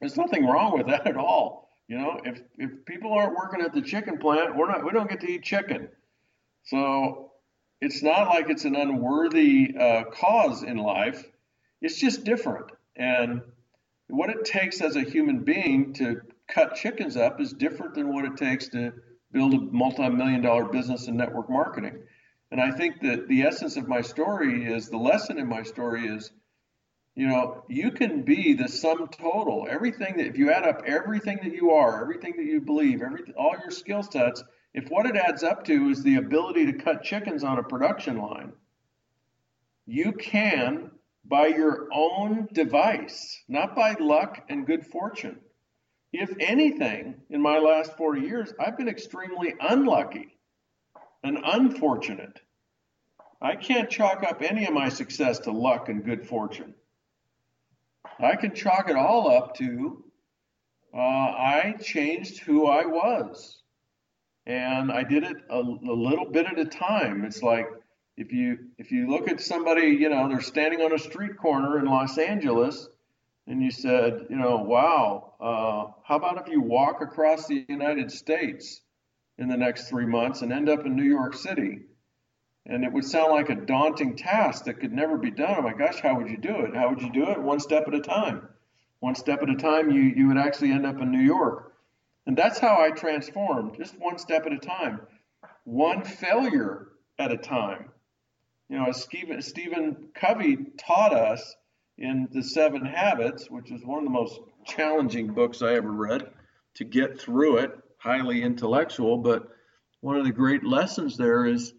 there's 0.00 0.16
nothing 0.16 0.46
wrong 0.46 0.76
with 0.76 0.86
that 0.86 1.06
at 1.06 1.16
all. 1.16 1.68
You 1.88 1.98
know, 1.98 2.20
if 2.24 2.40
if 2.58 2.84
people 2.84 3.12
aren't 3.12 3.34
working 3.34 3.62
at 3.62 3.72
the 3.72 3.80
chicken 3.80 4.18
plant, 4.18 4.56
we're 4.56 4.68
not 4.68 4.84
we 4.84 4.92
don't 4.92 5.08
get 5.08 5.20
to 5.20 5.30
eat 5.30 5.42
chicken. 5.42 5.88
So 6.64 7.32
it's 7.80 8.02
not 8.02 8.28
like 8.28 8.50
it's 8.50 8.64
an 8.64 8.76
unworthy 8.76 9.74
uh, 9.78 10.04
cause 10.04 10.62
in 10.62 10.76
life. 10.76 11.24
It's 11.80 11.98
just 11.98 12.24
different. 12.24 12.70
And 12.96 13.40
what 14.08 14.30
it 14.30 14.44
takes 14.44 14.80
as 14.80 14.96
a 14.96 15.02
human 15.02 15.40
being 15.44 15.92
to 15.94 16.22
cut 16.48 16.74
chickens 16.74 17.16
up 17.16 17.40
is 17.40 17.52
different 17.52 17.94
than 17.94 18.12
what 18.12 18.24
it 18.24 18.36
takes 18.36 18.68
to 18.70 18.92
build 19.32 19.54
a 19.54 19.58
multi-million 19.58 20.42
dollar 20.42 20.64
business 20.64 21.06
in 21.06 21.16
network 21.16 21.50
marketing. 21.50 22.02
And 22.50 22.60
I 22.60 22.70
think 22.70 23.02
that 23.02 23.28
the 23.28 23.42
essence 23.42 23.76
of 23.76 23.86
my 23.86 24.00
story 24.00 24.64
is 24.64 24.88
the 24.88 24.96
lesson 24.96 25.38
in 25.38 25.46
my 25.46 25.62
story 25.62 26.06
is 26.06 26.30
you 27.18 27.26
know, 27.26 27.64
you 27.68 27.90
can 27.90 28.22
be 28.22 28.54
the 28.54 28.68
sum 28.68 29.08
total. 29.08 29.66
Everything 29.68 30.18
that, 30.18 30.26
if 30.28 30.38
you 30.38 30.52
add 30.52 30.62
up 30.62 30.82
everything 30.86 31.40
that 31.42 31.52
you 31.52 31.72
are, 31.72 32.00
everything 32.00 32.34
that 32.36 32.44
you 32.44 32.60
believe, 32.60 33.02
every, 33.02 33.34
all 33.36 33.56
your 33.60 33.72
skill 33.72 34.04
sets, 34.04 34.44
if 34.72 34.88
what 34.88 35.04
it 35.04 35.16
adds 35.16 35.42
up 35.42 35.64
to 35.64 35.88
is 35.88 36.04
the 36.04 36.14
ability 36.14 36.66
to 36.66 36.74
cut 36.74 37.02
chickens 37.02 37.42
on 37.42 37.58
a 37.58 37.64
production 37.64 38.18
line, 38.18 38.52
you 39.84 40.12
can, 40.12 40.92
by 41.28 41.48
your 41.48 41.88
own 41.92 42.48
device, 42.52 43.42
not 43.48 43.76
by 43.76 43.94
luck 44.00 44.44
and 44.48 44.66
good 44.66 44.86
fortune. 44.86 45.38
If 46.12 46.32
anything, 46.40 47.20
in 47.28 47.42
my 47.42 47.58
last 47.58 47.96
40 47.96 48.22
years, 48.22 48.52
I've 48.58 48.78
been 48.78 48.88
extremely 48.88 49.54
unlucky 49.60 50.38
and 51.22 51.38
unfortunate. 51.44 52.40
I 53.42 53.56
can't 53.56 53.90
chalk 53.90 54.24
up 54.24 54.42
any 54.42 54.66
of 54.66 54.72
my 54.72 54.88
success 54.88 55.38
to 55.40 55.52
luck 55.52 55.88
and 55.88 56.04
good 56.04 56.26
fortune. 56.26 56.74
I 58.18 58.36
can 58.36 58.54
chalk 58.54 58.88
it 58.88 58.96
all 58.96 59.30
up 59.30 59.54
to 59.56 60.04
uh, 60.94 60.98
I 60.98 61.74
changed 61.82 62.40
who 62.40 62.66
I 62.66 62.86
was. 62.86 63.62
And 64.46 64.90
I 64.90 65.02
did 65.02 65.24
it 65.24 65.36
a, 65.50 65.58
a 65.58 65.94
little 65.94 66.24
bit 66.24 66.46
at 66.46 66.58
a 66.58 66.64
time. 66.64 67.24
It's 67.24 67.42
like 67.42 67.68
if 68.18 68.32
you 68.32 68.58
if 68.76 68.92
you 68.92 69.08
look 69.08 69.28
at 69.28 69.40
somebody, 69.40 69.88
you 69.88 70.08
know, 70.10 70.28
they're 70.28 70.40
standing 70.40 70.80
on 70.82 70.92
a 70.92 70.98
street 70.98 71.38
corner 71.38 71.78
in 71.78 71.86
Los 71.86 72.18
Angeles, 72.18 72.88
and 73.46 73.62
you 73.62 73.70
said, 73.70 74.26
you 74.28 74.36
know, 74.36 74.56
wow, 74.56 75.34
uh, 75.40 75.92
how 76.04 76.16
about 76.16 76.38
if 76.38 76.52
you 76.52 76.60
walk 76.60 77.00
across 77.00 77.46
the 77.46 77.64
United 77.68 78.10
States 78.10 78.82
in 79.38 79.48
the 79.48 79.56
next 79.56 79.88
three 79.88 80.06
months 80.06 80.42
and 80.42 80.52
end 80.52 80.68
up 80.68 80.84
in 80.84 80.96
New 80.96 81.04
York 81.04 81.34
City? 81.34 81.80
and 82.68 82.84
it 82.84 82.92
would 82.92 83.04
sound 83.04 83.32
like 83.32 83.48
a 83.48 83.54
daunting 83.54 84.14
task 84.14 84.64
that 84.64 84.78
could 84.78 84.92
never 84.92 85.16
be 85.16 85.30
done. 85.30 85.56
Oh 85.58 85.62
my 85.62 85.72
gosh, 85.72 86.00
how 86.00 86.16
would 86.18 86.28
you 86.28 86.36
do 86.36 86.54
it? 86.66 86.76
How 86.76 86.90
would 86.90 87.00
you 87.00 87.10
do 87.10 87.30
it? 87.30 87.40
One 87.40 87.60
step 87.60 87.88
at 87.88 87.94
a 87.94 88.00
time. 88.00 88.46
One 89.00 89.14
step 89.14 89.42
at 89.42 89.48
a 89.48 89.56
time, 89.56 89.90
you, 89.90 90.02
you 90.02 90.28
would 90.28 90.36
actually 90.36 90.72
end 90.72 90.84
up 90.84 91.00
in 91.00 91.10
New 91.10 91.22
York. 91.22 91.72
And 92.26 92.36
that's 92.36 92.58
how 92.58 92.78
I 92.80 92.90
transformed, 92.90 93.76
just 93.78 93.98
one 93.98 94.18
step 94.18 94.44
at 94.44 94.52
a 94.52 94.58
time, 94.58 95.00
one 95.64 96.04
failure 96.04 96.88
at 97.18 97.32
a 97.32 97.38
time. 97.38 97.90
You 98.68 98.78
know, 98.78 98.86
as 98.86 99.02
Stephen, 99.46 100.08
Covey 100.14 100.58
taught 100.78 101.14
us 101.14 101.56
in 101.96 102.28
The 102.30 102.42
Seven 102.42 102.84
Habits, 102.84 103.50
which 103.50 103.70
is 103.70 103.84
one 103.84 103.98
of 103.98 104.04
the 104.04 104.10
most 104.10 104.40
challenging 104.66 105.32
books 105.32 105.62
I 105.62 105.74
ever 105.74 105.90
read 105.90 106.30
to 106.74 106.84
get 106.84 107.18
through 107.18 107.58
it, 107.58 107.72
highly 107.96 108.42
intellectual, 108.42 109.18
but 109.18 109.48
one 110.00 110.16
of 110.16 110.24
the 110.24 110.32
great 110.32 110.64
lessons 110.64 111.16
there 111.16 111.46
is 111.46 111.72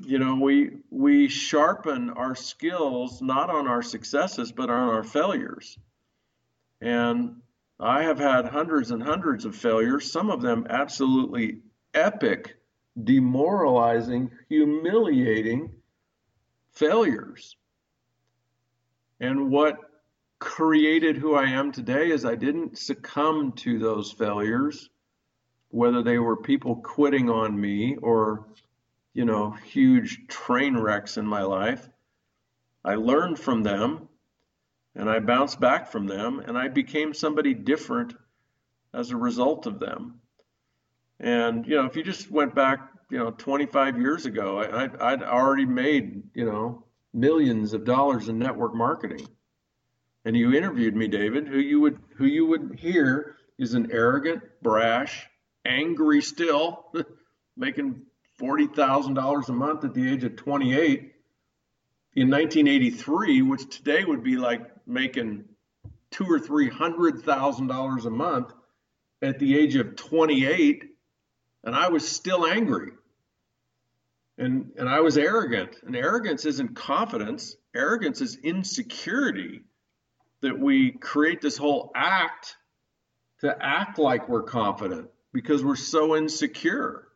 you 0.00 0.18
know 0.18 0.36
we 0.36 0.70
we 0.90 1.28
sharpen 1.28 2.10
our 2.10 2.34
skills 2.34 3.20
not 3.20 3.50
on 3.50 3.66
our 3.66 3.82
successes 3.82 4.52
but 4.52 4.70
on 4.70 4.88
our 4.88 5.02
failures. 5.02 5.78
And 6.80 7.36
i 7.80 8.02
have 8.02 8.18
had 8.18 8.46
hundreds 8.46 8.90
and 8.90 9.02
hundreds 9.02 9.44
of 9.44 9.56
failures 9.56 10.12
some 10.12 10.30
of 10.30 10.42
them 10.42 10.66
absolutely 10.68 11.60
epic 11.94 12.56
demoralizing 13.02 14.30
humiliating 14.48 15.70
failures 16.72 17.56
and 19.20 19.50
what 19.50 19.78
created 20.38 21.16
who 21.16 21.34
i 21.34 21.44
am 21.44 21.70
today 21.70 22.10
is 22.10 22.24
i 22.24 22.34
didn't 22.34 22.76
succumb 22.76 23.52
to 23.52 23.78
those 23.78 24.10
failures 24.10 24.90
whether 25.68 26.02
they 26.02 26.18
were 26.18 26.36
people 26.36 26.76
quitting 26.76 27.30
on 27.30 27.58
me 27.58 27.96
or 28.02 28.46
you 29.14 29.24
know, 29.24 29.50
huge 29.50 30.26
train 30.28 30.76
wrecks 30.76 31.16
in 31.16 31.26
my 31.26 31.42
life. 31.42 31.88
I 32.84 32.94
learned 32.94 33.38
from 33.38 33.62
them 33.62 34.08
and 34.94 35.08
I 35.08 35.18
bounced 35.18 35.60
back 35.60 35.90
from 35.90 36.06
them 36.06 36.40
and 36.40 36.56
I 36.56 36.68
became 36.68 37.14
somebody 37.14 37.54
different 37.54 38.14
as 38.94 39.10
a 39.10 39.16
result 39.16 39.66
of 39.66 39.78
them. 39.78 40.20
And, 41.20 41.66
you 41.66 41.76
know, 41.76 41.84
if 41.84 41.96
you 41.96 42.02
just 42.02 42.30
went 42.30 42.54
back, 42.54 42.91
you 43.12 43.18
know, 43.18 43.30
25 43.30 44.00
years 44.00 44.24
ago, 44.24 44.58
I, 44.62 45.12
I'd 45.12 45.22
already 45.22 45.66
made, 45.66 46.22
you 46.32 46.46
know, 46.46 46.86
millions 47.12 47.74
of 47.74 47.84
dollars 47.84 48.30
in 48.30 48.38
network 48.38 48.74
marketing. 48.74 49.28
And 50.24 50.34
you 50.34 50.54
interviewed 50.54 50.96
me, 50.96 51.08
David, 51.08 51.46
who 51.46 51.58
you 51.58 51.78
would 51.80 51.98
who 52.16 52.24
you 52.24 52.46
would 52.46 52.78
hear 52.80 53.36
is 53.58 53.74
an 53.74 53.90
arrogant, 53.92 54.42
brash, 54.62 55.28
angry 55.66 56.22
still, 56.22 56.86
making 57.56 58.00
$40,000 58.40 59.48
a 59.48 59.52
month 59.52 59.84
at 59.84 59.92
the 59.92 60.10
age 60.10 60.24
of 60.24 60.34
28 60.36 61.12
in 62.14 62.30
1983, 62.30 63.42
which 63.42 63.76
today 63.76 64.04
would 64.04 64.22
be 64.22 64.38
like 64.38 64.62
making 64.86 65.44
two 66.10 66.24
or 66.24 66.38
three 66.38 66.70
hundred 66.70 67.24
thousand 67.24 67.66
dollars 67.66 68.06
a 68.06 68.10
month 68.10 68.54
at 69.20 69.38
the 69.38 69.58
age 69.58 69.76
of 69.76 69.96
28, 69.96 70.84
and 71.64 71.74
I 71.74 71.88
was 71.90 72.08
still 72.08 72.46
angry. 72.46 72.92
And, 74.38 74.72
and 74.76 74.88
I 74.88 75.00
was 75.00 75.18
arrogant. 75.18 75.76
And 75.86 75.94
arrogance 75.94 76.46
isn't 76.46 76.74
confidence, 76.74 77.56
arrogance 77.74 78.20
is 78.20 78.36
insecurity 78.36 79.62
that 80.40 80.58
we 80.58 80.92
create 80.92 81.40
this 81.40 81.56
whole 81.56 81.92
act 81.94 82.56
to 83.40 83.56
act 83.60 83.98
like 83.98 84.28
we're 84.28 84.42
confident 84.42 85.08
because 85.32 85.64
we're 85.64 85.76
so 85.76 86.16
insecure. 86.16 87.08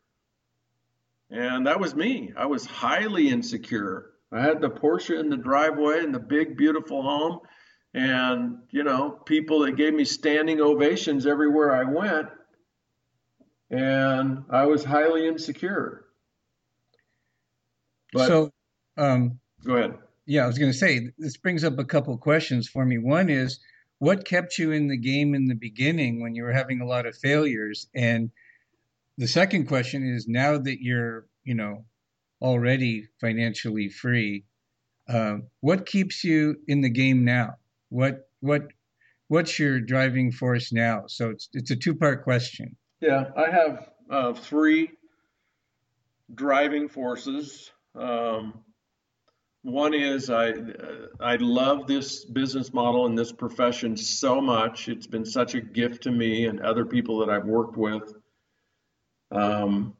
And 1.29 1.67
that 1.67 1.79
was 1.79 1.93
me. 1.95 2.33
I 2.37 2.45
was 2.45 2.65
highly 2.65 3.29
insecure. 3.29 4.11
I 4.31 4.41
had 4.41 4.61
the 4.61 4.69
Porsche 4.69 5.19
in 5.19 5.29
the 5.29 5.37
driveway 5.37 5.99
and 5.99 6.13
the 6.13 6.19
big, 6.19 6.57
beautiful 6.57 7.01
home. 7.01 7.39
And, 7.93 8.59
you 8.71 8.83
know, 8.83 9.11
people 9.11 9.61
that 9.61 9.75
gave 9.75 9.93
me 9.93 10.05
standing 10.05 10.61
ovations 10.61 11.25
everywhere 11.25 11.73
I 11.73 11.83
went. 11.83 12.27
And 13.69 14.43
I 14.49 14.65
was 14.65 14.83
highly 14.83 15.27
insecure. 15.27 16.06
But, 18.13 18.27
so, 18.27 18.51
um, 18.97 19.39
go 19.63 19.75
ahead. 19.75 19.97
Yeah, 20.25 20.43
I 20.43 20.47
was 20.47 20.57
going 20.57 20.71
to 20.71 20.77
say, 20.77 21.09
this 21.17 21.37
brings 21.37 21.63
up 21.63 21.79
a 21.79 21.85
couple 21.85 22.17
questions 22.17 22.67
for 22.67 22.85
me. 22.85 22.97
One 22.97 23.29
is, 23.29 23.59
what 23.99 24.25
kept 24.25 24.57
you 24.57 24.71
in 24.71 24.87
the 24.87 24.97
game 24.97 25.33
in 25.33 25.47
the 25.47 25.55
beginning 25.55 26.21
when 26.21 26.35
you 26.35 26.43
were 26.43 26.53
having 26.53 26.81
a 26.81 26.85
lot 26.85 27.05
of 27.05 27.15
failures? 27.17 27.87
And 27.95 28.29
the 29.17 29.27
second 29.27 29.67
question 29.67 30.07
is, 30.07 30.27
now 30.27 30.57
that 30.57 30.81
you're, 30.81 31.27
you 31.43 31.55
know, 31.55 31.85
already 32.41 33.07
financially 33.19 33.89
free, 33.89 34.45
uh, 35.09 35.37
what 35.61 35.85
keeps 35.85 36.23
you 36.23 36.57
in 36.67 36.81
the 36.81 36.89
game 36.89 37.23
now? 37.23 37.55
What 37.89 38.29
what 38.41 38.67
what's 39.29 39.57
your 39.57 39.79
driving 39.79 40.31
force 40.31 40.71
now? 40.71 41.05
So 41.07 41.29
it's 41.29 41.49
it's 41.53 41.71
a 41.71 41.75
two 41.75 41.95
part 41.95 42.23
question. 42.23 42.75
Yeah, 42.99 43.25
I 43.35 43.49
have 43.49 43.89
uh, 44.09 44.33
three 44.33 44.91
driving 46.35 46.89
forces. 46.89 47.71
Um, 47.97 48.53
one 49.63 49.93
is 49.93 50.29
I 50.29 50.53
I 51.19 51.35
love 51.37 51.87
this 51.87 52.23
business 52.23 52.73
model 52.73 53.05
and 53.05 53.17
this 53.17 53.31
profession 53.31 53.97
so 53.97 54.39
much. 54.39 54.87
It's 54.87 55.07
been 55.07 55.25
such 55.25 55.55
a 55.55 55.61
gift 55.61 56.03
to 56.03 56.11
me 56.11 56.45
and 56.45 56.61
other 56.61 56.85
people 56.85 57.19
that 57.19 57.29
I've 57.29 57.45
worked 57.45 57.75
with. 57.75 58.13
Um, 59.31 59.93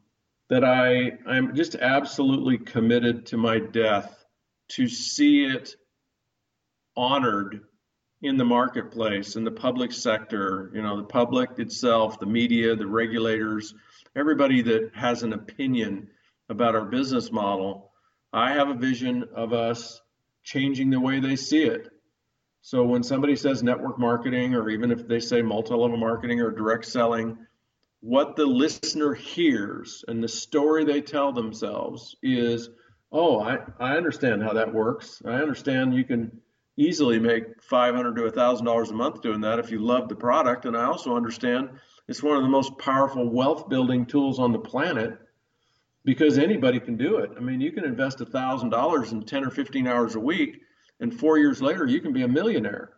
that 0.48 0.64
I 0.64 1.18
I'm 1.26 1.54
just 1.54 1.74
absolutely 1.74 2.58
committed 2.58 3.26
to 3.26 3.36
my 3.36 3.58
death 3.58 4.24
to 4.70 4.88
see 4.88 5.44
it 5.44 5.76
honored 6.96 7.60
in 8.22 8.36
the 8.36 8.44
marketplace 8.44 9.36
in 9.36 9.44
the 9.44 9.50
public 9.50 9.92
sector 9.92 10.72
you 10.74 10.82
know 10.82 10.96
the 10.96 11.04
public 11.04 11.50
itself 11.58 12.18
the 12.18 12.26
media 12.26 12.74
the 12.74 12.86
regulators 12.86 13.74
everybody 14.16 14.60
that 14.60 14.90
has 14.94 15.22
an 15.22 15.32
opinion 15.32 16.08
about 16.48 16.74
our 16.74 16.84
business 16.84 17.30
model 17.30 17.87
I 18.32 18.52
have 18.52 18.68
a 18.68 18.74
vision 18.74 19.24
of 19.34 19.52
us 19.52 20.00
changing 20.42 20.90
the 20.90 21.00
way 21.00 21.20
they 21.20 21.36
see 21.36 21.62
it. 21.62 21.88
So 22.60 22.84
when 22.84 23.02
somebody 23.02 23.36
says 23.36 23.62
network 23.62 23.98
marketing, 23.98 24.54
or 24.54 24.68
even 24.68 24.90
if 24.90 25.06
they 25.06 25.20
say 25.20 25.42
multi 25.42 25.74
level 25.74 25.96
marketing 25.96 26.40
or 26.40 26.50
direct 26.50 26.84
selling, 26.84 27.38
what 28.00 28.36
the 28.36 28.46
listener 28.46 29.14
hears 29.14 30.04
and 30.06 30.22
the 30.22 30.28
story 30.28 30.84
they 30.84 31.00
tell 31.00 31.32
themselves 31.32 32.16
is, 32.22 32.70
oh, 33.10 33.40
I, 33.40 33.58
I 33.80 33.96
understand 33.96 34.42
how 34.42 34.52
that 34.52 34.72
works. 34.72 35.22
I 35.24 35.34
understand 35.34 35.94
you 35.94 36.04
can 36.04 36.40
easily 36.76 37.18
make 37.18 37.62
500 37.62 38.14
to 38.16 38.22
$1,000 38.22 38.90
a 38.90 38.94
month 38.94 39.22
doing 39.22 39.40
that 39.40 39.58
if 39.58 39.70
you 39.70 39.80
love 39.80 40.08
the 40.08 40.14
product. 40.14 40.64
And 40.64 40.76
I 40.76 40.84
also 40.84 41.16
understand 41.16 41.70
it's 42.06 42.22
one 42.22 42.36
of 42.36 42.42
the 42.42 42.48
most 42.48 42.78
powerful 42.78 43.28
wealth 43.28 43.68
building 43.68 44.06
tools 44.06 44.38
on 44.38 44.52
the 44.52 44.58
planet 44.58 45.18
because 46.04 46.38
anybody 46.38 46.80
can 46.80 46.96
do 46.96 47.18
it. 47.18 47.30
I 47.36 47.40
mean, 47.40 47.60
you 47.60 47.72
can 47.72 47.84
invest 47.84 48.18
$1,000 48.18 49.12
in 49.12 49.22
10 49.22 49.44
or 49.44 49.50
15 49.50 49.86
hours 49.86 50.14
a 50.14 50.20
week, 50.20 50.60
and 51.00 51.12
four 51.12 51.38
years 51.38 51.60
later, 51.60 51.86
you 51.86 52.00
can 52.00 52.12
be 52.12 52.22
a 52.22 52.28
millionaire. 52.28 52.90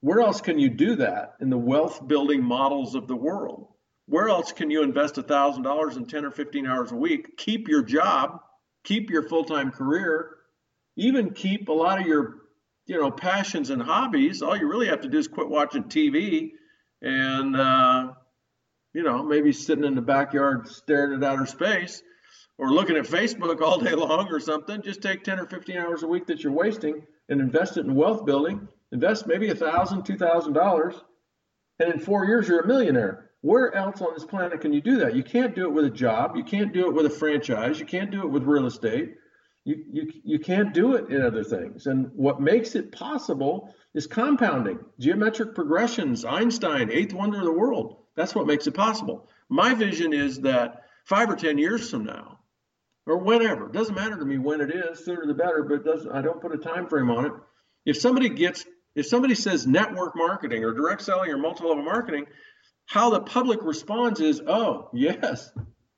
Where 0.00 0.20
else 0.20 0.40
can 0.40 0.58
you 0.58 0.68
do 0.68 0.96
that 0.96 1.34
in 1.40 1.48
the 1.48 1.58
wealth 1.58 2.06
building 2.06 2.42
models 2.42 2.94
of 2.94 3.08
the 3.08 3.16
world? 3.16 3.68
Where 4.06 4.28
else 4.28 4.52
can 4.52 4.70
you 4.70 4.82
invest 4.82 5.14
$1,000 5.14 5.96
in 5.96 6.06
10 6.06 6.24
or 6.24 6.30
15 6.30 6.66
hours 6.66 6.92
a 6.92 6.96
week, 6.96 7.36
keep 7.38 7.68
your 7.68 7.82
job, 7.82 8.40
keep 8.84 9.10
your 9.10 9.22
full 9.22 9.44
time 9.44 9.70
career, 9.70 10.30
even 10.96 11.30
keep 11.32 11.68
a 11.68 11.72
lot 11.72 12.00
of 12.00 12.06
your 12.06 12.36
you 12.86 13.00
know 13.00 13.10
passions 13.10 13.70
and 13.70 13.82
hobbies 13.82 14.42
all 14.42 14.56
you 14.56 14.68
really 14.68 14.88
have 14.88 15.00
to 15.00 15.08
do 15.08 15.18
is 15.18 15.28
quit 15.28 15.48
watching 15.48 15.84
tv 15.84 16.50
and 17.02 17.56
uh, 17.56 18.12
you 18.92 19.02
know 19.02 19.22
maybe 19.22 19.52
sitting 19.52 19.84
in 19.84 19.94
the 19.94 20.02
backyard 20.02 20.68
staring 20.68 21.14
at 21.14 21.24
outer 21.24 21.46
space 21.46 22.02
or 22.58 22.72
looking 22.72 22.96
at 22.96 23.04
Facebook 23.04 23.60
all 23.60 23.78
day 23.78 23.94
long 23.94 24.28
or 24.30 24.40
something, 24.40 24.82
just 24.82 25.02
take 25.02 25.24
10 25.24 25.40
or 25.40 25.46
15 25.46 25.76
hours 25.76 26.02
a 26.02 26.06
week 26.06 26.26
that 26.26 26.42
you're 26.42 26.52
wasting 26.52 27.02
and 27.28 27.40
invest 27.40 27.76
it 27.76 27.86
in 27.86 27.94
wealth 27.94 28.24
building. 28.24 28.68
Invest 28.92 29.26
maybe 29.26 29.48
a 29.48 29.54
thousand, 29.54 30.04
two 30.04 30.16
thousand 30.16 30.52
dollars, 30.52 30.94
and 31.80 31.92
in 31.92 31.98
four 31.98 32.26
years 32.26 32.46
you're 32.46 32.60
a 32.60 32.66
millionaire. 32.66 33.30
Where 33.40 33.74
else 33.74 34.00
on 34.00 34.14
this 34.14 34.24
planet 34.24 34.60
can 34.60 34.72
you 34.72 34.80
do 34.80 34.98
that? 34.98 35.16
You 35.16 35.22
can't 35.22 35.54
do 35.54 35.64
it 35.64 35.72
with 35.72 35.84
a 35.84 35.90
job. 35.90 36.36
You 36.36 36.44
can't 36.44 36.72
do 36.72 36.86
it 36.86 36.94
with 36.94 37.04
a 37.06 37.10
franchise. 37.10 37.78
You 37.78 37.86
can't 37.86 38.10
do 38.10 38.22
it 38.22 38.30
with 38.30 38.44
real 38.44 38.66
estate. 38.66 39.16
You, 39.64 39.84
you, 39.90 40.12
you 40.22 40.38
can't 40.38 40.72
do 40.72 40.94
it 40.94 41.10
in 41.10 41.22
other 41.22 41.42
things. 41.42 41.86
And 41.86 42.10
what 42.14 42.40
makes 42.40 42.74
it 42.74 42.92
possible 42.92 43.74
is 43.94 44.06
compounding, 44.06 44.78
geometric 44.98 45.54
progressions, 45.54 46.24
Einstein, 46.24 46.90
eighth 46.90 47.12
wonder 47.12 47.38
of 47.38 47.44
the 47.44 47.52
world. 47.52 47.96
That's 48.14 48.34
what 48.34 48.46
makes 48.46 48.66
it 48.66 48.74
possible. 48.74 49.28
My 49.48 49.74
vision 49.74 50.12
is 50.12 50.40
that 50.40 50.84
five 51.04 51.28
or 51.30 51.36
10 51.36 51.58
years 51.58 51.90
from 51.90 52.04
now, 52.04 52.33
or 53.06 53.18
whenever. 53.18 53.66
It 53.66 53.72
doesn't 53.72 53.94
matter 53.94 54.16
to 54.16 54.24
me 54.24 54.38
when 54.38 54.60
it 54.60 54.70
is, 54.70 55.04
sooner 55.04 55.26
the 55.26 55.34
better, 55.34 55.62
but 55.62 55.84
doesn't 55.84 56.10
I 56.10 56.22
don't 56.22 56.40
put 56.40 56.54
a 56.54 56.58
time 56.58 56.88
frame 56.88 57.10
on 57.10 57.26
it. 57.26 57.32
If 57.84 57.98
somebody 57.98 58.28
gets 58.28 58.64
if 58.94 59.06
somebody 59.06 59.34
says 59.34 59.66
network 59.66 60.14
marketing 60.16 60.64
or 60.64 60.72
direct 60.72 61.02
selling 61.02 61.30
or 61.30 61.36
multi-level 61.36 61.82
marketing, 61.82 62.26
how 62.86 63.10
the 63.10 63.20
public 63.20 63.60
responds 63.62 64.20
is, 64.20 64.40
oh, 64.46 64.88
yes, 64.92 65.50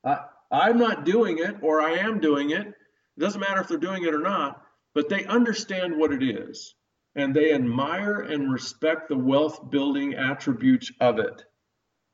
I, 0.03 0.19
I'm 0.51 0.79
not 0.79 1.05
doing 1.05 1.37
it 1.37 1.57
or 1.61 1.81
I 1.81 1.97
am 1.99 2.19
doing 2.19 2.49
it. 2.49 2.65
It 2.65 3.19
doesn't 3.19 3.39
matter 3.39 3.61
if 3.61 3.67
they're 3.67 3.77
doing 3.77 4.03
it 4.03 4.15
or 4.15 4.19
not, 4.19 4.63
but 4.95 5.09
they 5.09 5.25
understand 5.25 5.97
what 5.97 6.11
it 6.11 6.23
is 6.23 6.73
and 7.15 7.35
they 7.35 7.51
admire 7.51 8.21
and 8.21 8.51
respect 8.51 9.09
the 9.09 9.17
wealth 9.17 9.69
building 9.69 10.13
attributes 10.13 10.91
of 10.99 11.19
it. 11.19 11.43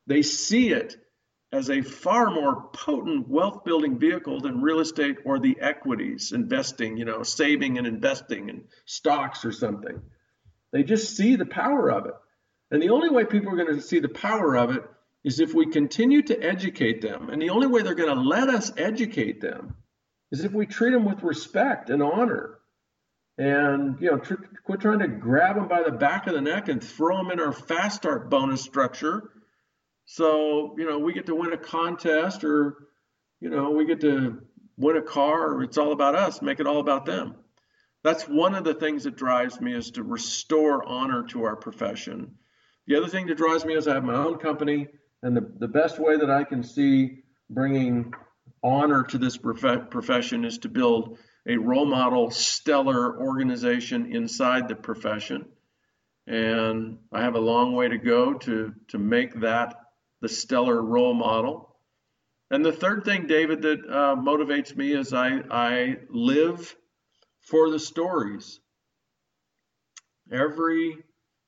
They 0.07 0.21
see 0.21 0.69
it 0.69 0.95
as 1.53 1.69
a 1.69 1.81
far 1.81 2.31
more 2.31 2.69
potent 2.73 3.29
wealth 3.29 3.63
building 3.63 3.99
vehicle 3.99 4.41
than 4.41 4.63
real 4.63 4.79
estate 4.79 5.17
or 5.23 5.37
the 5.37 5.55
equities 5.61 6.31
investing, 6.31 6.97
you 6.97 7.05
know, 7.05 7.21
saving 7.21 7.77
and 7.77 7.85
investing 7.85 8.49
in 8.49 8.63
stocks 8.85 9.45
or 9.45 9.51
something. 9.51 10.01
They 10.71 10.81
just 10.81 11.15
see 11.15 11.35
the 11.35 11.45
power 11.45 11.91
of 11.91 12.07
it. 12.07 12.15
And 12.71 12.81
the 12.81 12.89
only 12.89 13.11
way 13.11 13.23
people 13.23 13.53
are 13.53 13.63
going 13.63 13.75
to 13.75 13.81
see 13.81 13.99
the 13.99 14.09
power 14.09 14.57
of 14.57 14.71
it 14.71 14.83
is 15.23 15.39
if 15.39 15.53
we 15.53 15.67
continue 15.67 16.23
to 16.23 16.43
educate 16.43 17.03
them. 17.03 17.29
And 17.29 17.39
the 17.39 17.51
only 17.51 17.67
way 17.67 17.83
they're 17.83 17.93
going 17.93 18.15
to 18.15 18.21
let 18.21 18.49
us 18.49 18.71
educate 18.75 19.39
them 19.39 19.75
is 20.31 20.43
if 20.43 20.53
we 20.53 20.65
treat 20.65 20.91
them 20.91 21.05
with 21.05 21.21
respect 21.21 21.91
and 21.91 22.01
honor. 22.01 22.57
And, 23.37 24.01
you 24.01 24.09
know, 24.09 24.17
tr- 24.17 24.43
quit 24.65 24.81
trying 24.81 24.99
to 24.99 25.07
grab 25.07 25.55
them 25.55 25.67
by 25.67 25.83
the 25.83 25.91
back 25.91 26.25
of 26.25 26.33
the 26.33 26.41
neck 26.41 26.67
and 26.67 26.83
throw 26.83 27.17
them 27.17 27.29
in 27.29 27.39
our 27.39 27.53
fast 27.53 27.97
start 27.97 28.31
bonus 28.31 28.63
structure 28.63 29.29
so, 30.05 30.75
you 30.77 30.87
know, 30.89 30.99
we 30.99 31.13
get 31.13 31.27
to 31.27 31.35
win 31.35 31.53
a 31.53 31.57
contest 31.57 32.43
or, 32.43 32.87
you 33.39 33.49
know, 33.49 33.71
we 33.71 33.85
get 33.85 34.01
to 34.01 34.41
win 34.77 34.97
a 34.97 35.01
car 35.01 35.53
or 35.53 35.63
it's 35.63 35.77
all 35.77 35.91
about 35.91 36.15
us, 36.15 36.41
make 36.41 36.59
it 36.59 36.67
all 36.67 36.79
about 36.79 37.05
them. 37.05 37.35
That's 38.03 38.23
one 38.23 38.53
of 38.53 38.65
the 38.65 38.73
things 38.73 39.05
that 39.05 39.15
drives 39.15 39.61
me 39.61 39.73
is 39.73 39.91
to 39.91 40.03
restore 40.03 40.83
honor 40.85 41.23
to 41.29 41.43
our 41.43 41.55
profession. 41.55 42.35
The 42.85 42.97
other 42.97 43.07
thing 43.07 43.27
that 43.27 43.37
drives 43.37 43.63
me 43.63 43.75
is 43.75 43.87
I 43.87 43.93
have 43.93 44.03
my 44.03 44.15
own 44.15 44.39
company, 44.39 44.89
and 45.21 45.37
the, 45.37 45.49
the 45.57 45.69
best 45.69 45.99
way 45.99 46.17
that 46.17 46.29
I 46.29 46.43
can 46.43 46.63
see 46.63 47.23
bringing 47.49 48.13
honor 48.61 49.03
to 49.03 49.17
this 49.17 49.37
prof- 49.37 49.89
profession 49.89 50.43
is 50.43 50.57
to 50.59 50.69
build 50.69 51.17
a 51.47 51.55
role 51.55 51.85
model, 51.85 52.29
stellar 52.29 53.17
organization 53.21 54.13
inside 54.13 54.67
the 54.67 54.75
profession. 54.75 55.45
And 56.27 56.97
I 57.11 57.21
have 57.21 57.35
a 57.35 57.39
long 57.39 57.73
way 57.73 57.87
to 57.87 57.97
go 57.97 58.33
to, 58.33 58.73
to 58.89 58.97
make 58.97 59.41
that 59.41 59.75
the 60.23 60.29
stellar 60.29 60.81
role 60.81 61.13
model. 61.13 61.75
And 62.49 62.63
the 62.63 62.71
third 62.71 63.03
thing, 63.03 63.27
David, 63.27 63.61
that 63.63 63.79
uh, 63.81 64.15
motivates 64.15 64.73
me 64.73 64.93
is 64.93 65.11
I, 65.11 65.41
I 65.51 65.97
live 66.09 66.73
for 67.41 67.69
the 67.69 67.77
stories. 67.77 68.61
Every 70.31 71.03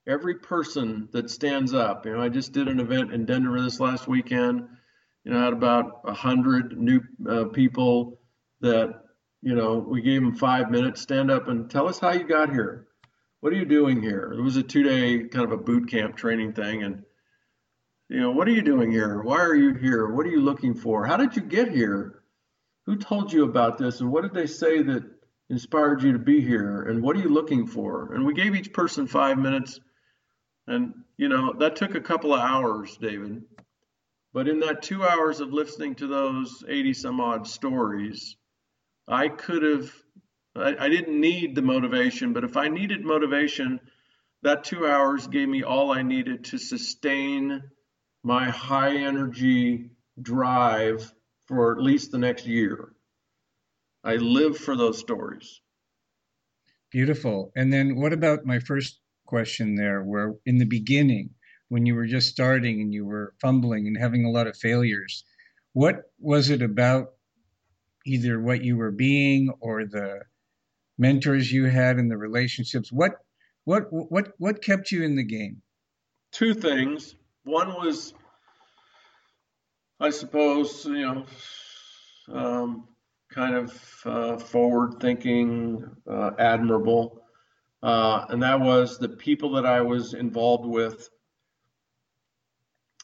every 0.08 0.36
person 0.36 1.08
that 1.14 1.32
stands 1.32 1.74
up. 1.74 2.06
You 2.06 2.14
know, 2.14 2.22
I 2.22 2.28
just 2.28 2.52
did 2.52 2.68
an 2.68 2.82
event 2.82 3.14
in 3.14 3.26
Denver 3.26 3.60
this 3.62 3.80
last 3.80 4.10
weekend. 4.10 4.68
You 5.24 5.32
know, 5.32 5.40
I 5.40 5.46
had 5.46 5.54
about 5.54 6.02
a 6.06 6.14
hundred 6.14 6.78
new 6.78 7.00
uh, 7.28 7.46
people 7.46 8.20
that 8.60 8.90
you 9.42 9.56
know, 9.56 9.78
we 9.78 10.02
gave 10.02 10.22
them 10.22 10.36
five 10.36 10.70
minutes, 10.70 11.02
stand 11.02 11.32
up 11.32 11.48
and 11.48 11.70
tell 11.70 11.88
us 11.88 12.00
how 12.00 12.12
you 12.12 12.28
got 12.28 12.50
here. 12.52 12.88
What 13.40 13.54
are 13.54 13.56
you 13.56 13.66
doing 13.66 14.02
here? 14.02 14.34
It 14.38 14.42
was 14.42 14.58
a 14.58 14.64
two 14.64 14.84
day 14.84 15.30
kind 15.30 15.46
of 15.46 15.54
a 15.54 15.64
boot 15.64 15.90
camp 15.90 16.18
training 16.18 16.54
thing. 16.54 16.84
And, 16.84 17.05
you 18.10 18.20
know, 18.20 18.32
what 18.32 18.48
are 18.48 18.52
you 18.52 18.62
doing 18.62 18.92
here? 18.92 19.22
Why 19.22 19.40
are 19.40 19.56
you 19.56 19.74
here? 19.74 20.08
What 20.08 20.26
are 20.26 20.30
you 20.30 20.42
looking 20.42 20.76
for? 20.76 21.06
How 21.06 21.18
did 21.18 21.36
you 21.36 21.42
get 21.42 21.72
here? 21.72 22.22
Who 22.86 22.98
told 22.98 23.34
you 23.34 23.46
about 23.46 23.78
this? 23.78 24.00
And 24.00 24.12
what 24.12 24.22
did 24.22 24.34
they 24.34 24.46
say 24.46 24.84
that 24.84 25.04
inspired 25.50 26.04
you 26.04 26.14
to 26.14 26.20
be 26.20 26.40
here? 26.40 26.84
And 26.84 27.02
what 27.02 27.16
are 27.16 27.20
you 27.20 27.30
looking 27.30 27.66
for? 27.66 28.14
And 28.14 28.26
we 28.26 28.34
gave 28.34 28.56
each 28.56 28.74
person 28.74 29.08
five 29.08 29.40
minutes. 29.40 29.80
And, 30.68 30.94
you 31.18 31.30
know, 31.30 31.54
that 31.54 31.76
took 31.78 31.96
a 31.96 32.02
couple 32.02 32.34
of 32.34 32.42
hours, 32.42 32.96
David. 32.98 33.44
But 34.34 34.48
in 34.48 34.60
that 34.60 34.84
two 34.84 35.04
hours 35.04 35.40
of 35.40 35.54
listening 35.54 35.96
to 35.96 36.08
those 36.08 36.64
80 36.68 36.94
some 36.94 37.20
odd 37.20 37.48
stories, 37.48 38.36
I 39.08 39.30
could 39.30 39.64
have, 39.64 39.92
I, 40.56 40.76
I, 40.78 40.90
didn't 40.90 41.20
need 41.20 41.56
the 41.56 41.62
motivation, 41.62 42.34
but 42.34 42.44
if 42.44 42.58
I 42.58 42.68
needed 42.68 43.06
motivation, 43.06 43.80
that 44.42 44.64
two 44.64 44.86
hours 44.86 45.28
gave 45.28 45.48
me 45.48 45.64
all 45.64 45.92
I 45.92 46.02
needed 46.02 46.46
to 46.46 46.58
sustain 46.58 47.64
my 48.26 48.50
high 48.50 48.98
energy 48.98 49.90
drive 50.22 51.14
for 51.46 51.72
at 51.72 51.82
least 51.82 52.12
the 52.12 52.18
next 52.18 52.46
year. 52.46 52.90
I 54.04 54.16
live 54.16 54.58
for 54.58 54.76
those 54.76 54.98
stories. 54.98 55.62
Beautiful. 56.92 57.52
And 57.56 57.72
then 57.72 57.96
what 57.96 58.14
about 58.14 58.46
my 58.46 58.60
first 58.60 59.00
question 59.26 59.76
there, 59.76 60.04
where 60.04 60.34
in 60.46 60.58
the 60.58 60.66
beginning, 60.66 61.30
when 61.70 61.86
you 61.86 61.96
were 61.96 62.06
just 62.06 62.30
starting 62.30 62.82
and 62.82 62.94
you 62.94 63.06
were 63.06 63.34
fumbling 63.42 63.88
and 63.88 63.98
having 63.98 64.26
a 64.26 64.32
lot 64.32 64.48
of 64.48 64.58
failures. 64.58 65.24
What 65.74 66.04
was 66.20 66.50
it 66.50 66.62
about 66.62 67.14
either 68.06 68.40
what 68.40 68.64
you 68.64 68.78
were 68.78 68.92
being 68.92 69.52
or 69.60 69.86
the 69.86 70.22
mentors 70.98 71.52
you 71.52 71.66
had 71.66 71.98
and 71.98 72.10
the 72.10 72.18
relationships? 72.18 72.92
What 72.92 73.14
what 73.64 73.88
what 73.92 74.34
what 74.38 74.64
kept 74.64 74.92
you 74.92 75.04
in 75.04 75.16
the 75.16 75.24
game? 75.24 75.62
Two 76.32 76.54
things. 76.54 77.16
One 77.46 77.70
was, 77.70 78.14
I 80.00 80.10
suppose, 80.10 80.86
you 80.86 81.02
know, 81.02 81.26
um, 82.34 82.88
kind 83.32 83.56
of 83.56 84.02
uh, 84.04 84.38
forward 84.38 85.00
thinking, 85.00 85.86
uh, 86.10 86.32
admirable. 86.38 87.22
Uh, 87.82 88.26
and 88.30 88.44
that 88.44 88.60
was 88.60 88.98
the 88.98 89.10
people 89.10 89.54
that 89.54 89.66
I 89.66 89.82
was 89.82 90.14
involved 90.14 90.66
with 90.66 91.10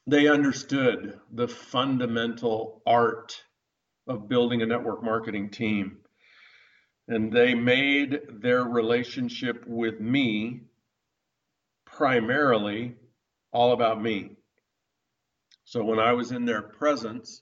they 0.08 0.28
understood 0.28 1.20
the 1.32 1.48
fundamental 1.48 2.82
art 2.86 3.44
of 4.08 4.28
building 4.28 4.62
a 4.62 4.66
network 4.66 5.04
marketing 5.04 5.50
team. 5.50 6.00
And 7.08 7.32
they 7.32 7.54
made 7.54 8.20
their 8.42 8.64
relationship 8.64 9.64
with 9.68 10.00
me 10.00 10.62
primarily 11.86 12.96
all 13.52 13.74
about 13.74 14.02
me. 14.02 14.32
So 15.66 15.84
when 15.84 15.99
I 15.99 16.14
was 16.14 16.32
in 16.32 16.45
their 16.45 16.62
presence, 16.62 17.41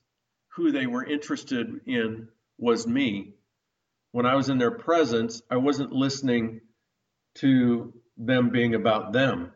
who 0.49 0.71
they 0.71 0.87
were 0.87 1.05
interested 1.05 1.81
in 1.85 2.27
was 2.57 2.85
me. 2.85 3.33
When 4.11 4.25
I 4.25 4.35
was 4.35 4.49
in 4.49 4.57
their 4.57 4.71
presence, 4.71 5.41
I 5.49 5.57
wasn't 5.57 5.91
listening 5.91 6.61
to 7.35 7.93
them 8.17 8.49
being 8.49 8.75
about 8.75 9.13
them. 9.13 9.51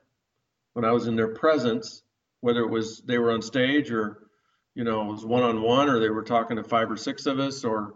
When 0.74 0.86
I 0.86 0.92
was 0.92 1.08
in 1.08 1.16
their 1.16 1.34
presence, 1.34 2.02
whether 2.42 2.62
it 2.62 2.70
was 2.70 3.02
they 3.06 3.18
were 3.18 3.32
on 3.32 3.42
stage 3.42 3.92
or 3.92 4.28
you 4.76 4.84
know 4.84 5.02
it 5.02 5.12
was 5.14 5.26
one 5.26 5.44
on 5.44 5.62
one 5.62 5.90
or 5.90 6.00
they 6.00 6.10
were 6.10 6.24
talking 6.24 6.58
to 6.58 6.64
five 6.64 6.92
or 6.92 6.98
six 6.98 7.26
of 7.26 7.40
us 7.40 7.64
or 7.64 7.94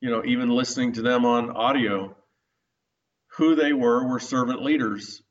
you 0.00 0.10
know 0.10 0.24
even 0.24 0.48
listening 0.48 0.92
to 0.92 1.02
them 1.02 1.26
on 1.26 1.50
audio 1.50 2.16
who 3.36 3.54
they 3.54 3.72
were 3.72 4.06
were 4.06 4.18
servant 4.18 4.62
leaders 4.62 5.22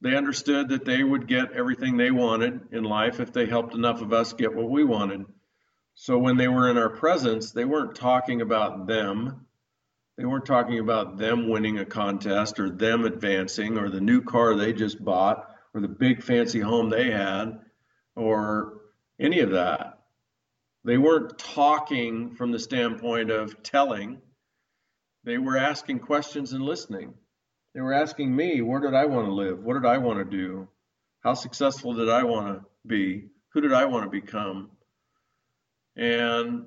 they 0.00 0.14
understood 0.14 0.68
that 0.68 0.84
they 0.84 1.02
would 1.02 1.26
get 1.26 1.52
everything 1.52 1.96
they 1.96 2.10
wanted 2.10 2.60
in 2.72 2.84
life 2.84 3.20
if 3.20 3.32
they 3.32 3.46
helped 3.46 3.74
enough 3.74 4.02
of 4.02 4.12
us 4.12 4.32
get 4.32 4.54
what 4.54 4.70
we 4.70 4.84
wanted 4.84 5.24
so 5.94 6.18
when 6.18 6.36
they 6.36 6.48
were 6.48 6.70
in 6.70 6.78
our 6.78 6.90
presence 6.90 7.52
they 7.52 7.64
weren't 7.64 7.94
talking 7.94 8.40
about 8.40 8.86
them 8.86 9.46
they 10.16 10.24
weren't 10.24 10.46
talking 10.46 10.78
about 10.78 11.18
them 11.18 11.48
winning 11.48 11.78
a 11.78 11.84
contest 11.84 12.58
or 12.58 12.70
them 12.70 13.04
advancing 13.04 13.78
or 13.78 13.90
the 13.90 14.00
new 14.00 14.22
car 14.22 14.54
they 14.54 14.72
just 14.72 15.02
bought 15.04 15.50
or 15.74 15.80
the 15.80 15.88
big 15.88 16.22
fancy 16.22 16.60
home 16.60 16.88
they 16.88 17.10
had 17.10 17.60
or 18.14 18.80
any 19.20 19.40
of 19.40 19.50
that. 19.50 19.98
They 20.84 20.96
weren't 20.98 21.38
talking 21.38 22.34
from 22.34 22.50
the 22.50 22.58
standpoint 22.58 23.30
of 23.30 23.62
telling. 23.62 24.22
They 25.24 25.38
were 25.38 25.56
asking 25.58 26.00
questions 26.00 26.52
and 26.52 26.62
listening. 26.62 27.14
They 27.76 27.82
were 27.82 27.92
asking 27.92 28.34
me, 28.34 28.62
where 28.62 28.80
did 28.80 28.94
I 28.94 29.04
want 29.04 29.26
to 29.26 29.32
live? 29.32 29.62
What 29.62 29.74
did 29.74 29.84
I 29.84 29.98
want 29.98 30.18
to 30.18 30.24
do? 30.24 30.66
How 31.20 31.34
successful 31.34 31.92
did 31.92 32.08
I 32.08 32.24
want 32.24 32.46
to 32.46 32.64
be? 32.86 33.26
Who 33.50 33.60
did 33.60 33.74
I 33.74 33.84
want 33.84 34.04
to 34.04 34.10
become? 34.10 34.70
And 35.94 36.64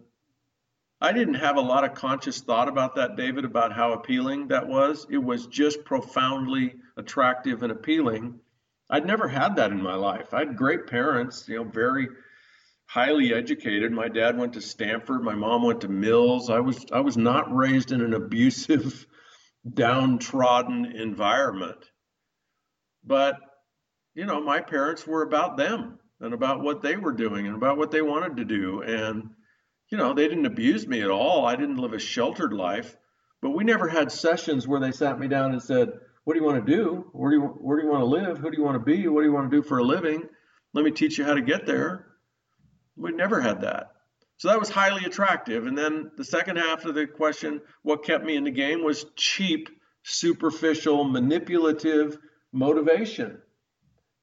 I 1.01 1.11
didn't 1.11 1.33
have 1.33 1.57
a 1.57 1.61
lot 1.61 1.83
of 1.83 1.95
conscious 1.95 2.41
thought 2.41 2.69
about 2.69 2.95
that, 2.95 3.17
David, 3.17 3.43
about 3.43 3.73
how 3.73 3.93
appealing 3.93 4.49
that 4.49 4.67
was. 4.67 5.07
It 5.09 5.17
was 5.17 5.47
just 5.47 5.83
profoundly 5.83 6.75
attractive 6.95 7.63
and 7.63 7.71
appealing 7.71 8.39
I'd 8.89 9.05
never 9.05 9.27
had 9.27 9.55
that 9.57 9.71
in 9.71 9.81
my 9.81 9.93
life. 9.95 10.33
I 10.33 10.39
had 10.39 10.55
great 10.55 10.87
parents, 10.87 11.47
you 11.47 11.57
know, 11.57 11.63
very 11.63 12.07
highly 12.87 13.33
educated. 13.33 13.91
My 13.91 14.07
dad 14.07 14.37
went 14.37 14.53
to 14.53 14.61
Stanford, 14.61 15.21
my 15.21 15.35
mom 15.35 15.63
went 15.63 15.81
to 15.81 15.87
Mills. 15.87 16.49
I 16.49 16.59
was 16.59 16.85
I 16.91 17.01
was 17.01 17.15
not 17.15 17.55
raised 17.55 17.91
in 17.91 18.01
an 18.01 18.15
abusive, 18.15 19.05
downtrodden 19.67 20.85
environment. 20.85 21.89
But 23.03 23.37
you 24.15 24.25
know, 24.25 24.41
my 24.41 24.61
parents 24.61 25.05
were 25.07 25.21
about 25.21 25.57
them 25.57 25.99
and 26.19 26.33
about 26.33 26.61
what 26.61 26.81
they 26.81 26.97
were 26.97 27.13
doing 27.13 27.47
and 27.47 27.55
about 27.55 27.77
what 27.77 27.91
they 27.91 28.01
wanted 28.01 28.37
to 28.37 28.45
do 28.45 28.81
and 28.81 29.29
you 29.91 29.97
know, 29.97 30.13
they 30.13 30.27
didn't 30.27 30.45
abuse 30.45 30.87
me 30.87 31.01
at 31.01 31.09
all. 31.09 31.45
I 31.45 31.55
didn't 31.55 31.77
live 31.77 31.93
a 31.93 31.99
sheltered 31.99 32.53
life, 32.53 32.95
but 33.41 33.51
we 33.51 33.63
never 33.63 33.87
had 33.87 34.11
sessions 34.11 34.67
where 34.67 34.79
they 34.79 34.91
sat 34.91 35.19
me 35.19 35.27
down 35.27 35.51
and 35.51 35.61
said, 35.61 35.89
what 36.23 36.33
do 36.33 36.39
you 36.39 36.45
want 36.45 36.63
to 36.63 36.71
do? 36.71 37.09
Where 37.11 37.31
do 37.31 37.37
you 37.37 37.41
where 37.41 37.79
do 37.79 37.85
you 37.85 37.91
want 37.91 38.01
to 38.01 38.05
live? 38.05 38.37
Who 38.37 38.51
do 38.51 38.57
you 38.57 38.63
want 38.63 38.75
to 38.75 38.85
be? 38.85 39.07
What 39.07 39.21
do 39.21 39.27
you 39.27 39.33
want 39.33 39.49
to 39.49 39.57
do 39.57 39.63
for 39.63 39.79
a 39.79 39.83
living? 39.83 40.29
Let 40.73 40.85
me 40.85 40.91
teach 40.91 41.17
you 41.17 41.25
how 41.25 41.33
to 41.33 41.41
get 41.41 41.65
there. 41.65 42.05
We 42.95 43.11
never 43.11 43.41
had 43.41 43.61
that. 43.61 43.93
So 44.39 44.47
that 44.47 44.59
was 44.59 44.69
highly 44.69 45.05
attractive. 45.05 45.67
And 45.67 45.77
then 45.77 46.11
the 46.17 46.23
second 46.23 46.57
half 46.57 46.85
of 46.85 46.95
the 46.95 47.05
question, 47.05 47.61
what 47.83 48.05
kept 48.05 48.25
me 48.25 48.37
in 48.37 48.45
the 48.45 48.51
game 48.51 48.83
was 48.83 49.05
cheap, 49.15 49.69
superficial, 50.03 51.03
manipulative 51.03 52.17
motivation. 52.53 53.39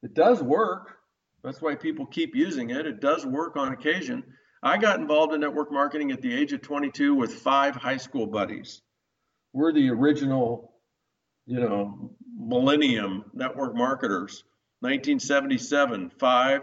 It 0.03 0.15
does 0.15 0.41
work. 0.41 0.97
That's 1.43 1.61
why 1.61 1.75
people 1.75 2.07
keep 2.07 2.35
using 2.35 2.71
it. 2.71 2.87
It 2.87 2.99
does 2.99 3.25
work 3.25 3.57
on 3.57 3.71
occasion. 3.71 4.23
I 4.63 4.77
got 4.77 4.99
involved 4.99 5.33
in 5.33 5.39
network 5.39 5.71
marketing 5.71 6.11
at 6.11 6.21
the 6.21 6.33
age 6.33 6.51
of 6.51 6.61
22 6.61 7.13
with 7.13 7.35
five 7.35 7.75
high 7.75 7.97
school 7.97 8.25
buddies. 8.25 8.81
We're 9.53 9.71
the 9.71 9.89
original 9.91 10.73
you 11.47 11.61
know, 11.61 12.11
millennium 12.37 13.25
network 13.33 13.75
marketers. 13.75 14.43
1977, 14.81 16.11
five 16.19 16.61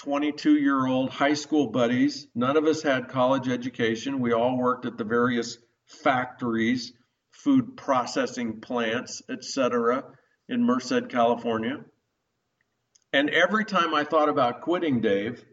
22 0.00 0.54
year 0.54 0.86
old 0.86 1.10
high 1.10 1.34
school 1.34 1.66
buddies. 1.66 2.26
None 2.34 2.56
of 2.56 2.64
us 2.64 2.80
had 2.80 3.10
college 3.10 3.48
education. 3.50 4.20
We 4.20 4.32
all 4.32 4.56
worked 4.56 4.86
at 4.86 4.96
the 4.96 5.04
various 5.04 5.58
factories, 5.86 6.94
food 7.32 7.76
processing 7.76 8.62
plants, 8.62 9.20
etc., 9.28 10.04
in 10.48 10.64
Merced, 10.64 11.10
California. 11.10 11.84
And 13.12 13.28
every 13.28 13.66
time 13.66 13.94
I 13.94 14.04
thought 14.04 14.30
about 14.30 14.62
quitting, 14.62 15.02
Dave, 15.02 15.44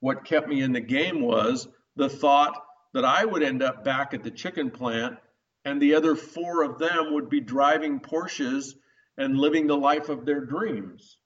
what 0.00 0.24
kept 0.24 0.48
me 0.48 0.62
in 0.62 0.72
the 0.72 0.80
game 0.80 1.20
was 1.20 1.68
the 1.94 2.08
thought 2.08 2.60
that 2.94 3.04
I 3.04 3.24
would 3.24 3.44
end 3.44 3.62
up 3.62 3.84
back 3.84 4.14
at 4.14 4.24
the 4.24 4.32
chicken 4.32 4.72
plant 4.72 5.16
and 5.64 5.80
the 5.80 5.94
other 5.94 6.16
four 6.16 6.64
of 6.64 6.80
them 6.80 7.14
would 7.14 7.30
be 7.30 7.38
driving 7.38 8.00
Porsches 8.00 8.74
and 9.16 9.38
living 9.38 9.68
the 9.68 9.76
life 9.76 10.08
of 10.08 10.26
their 10.26 10.44
dreams, 10.44 11.18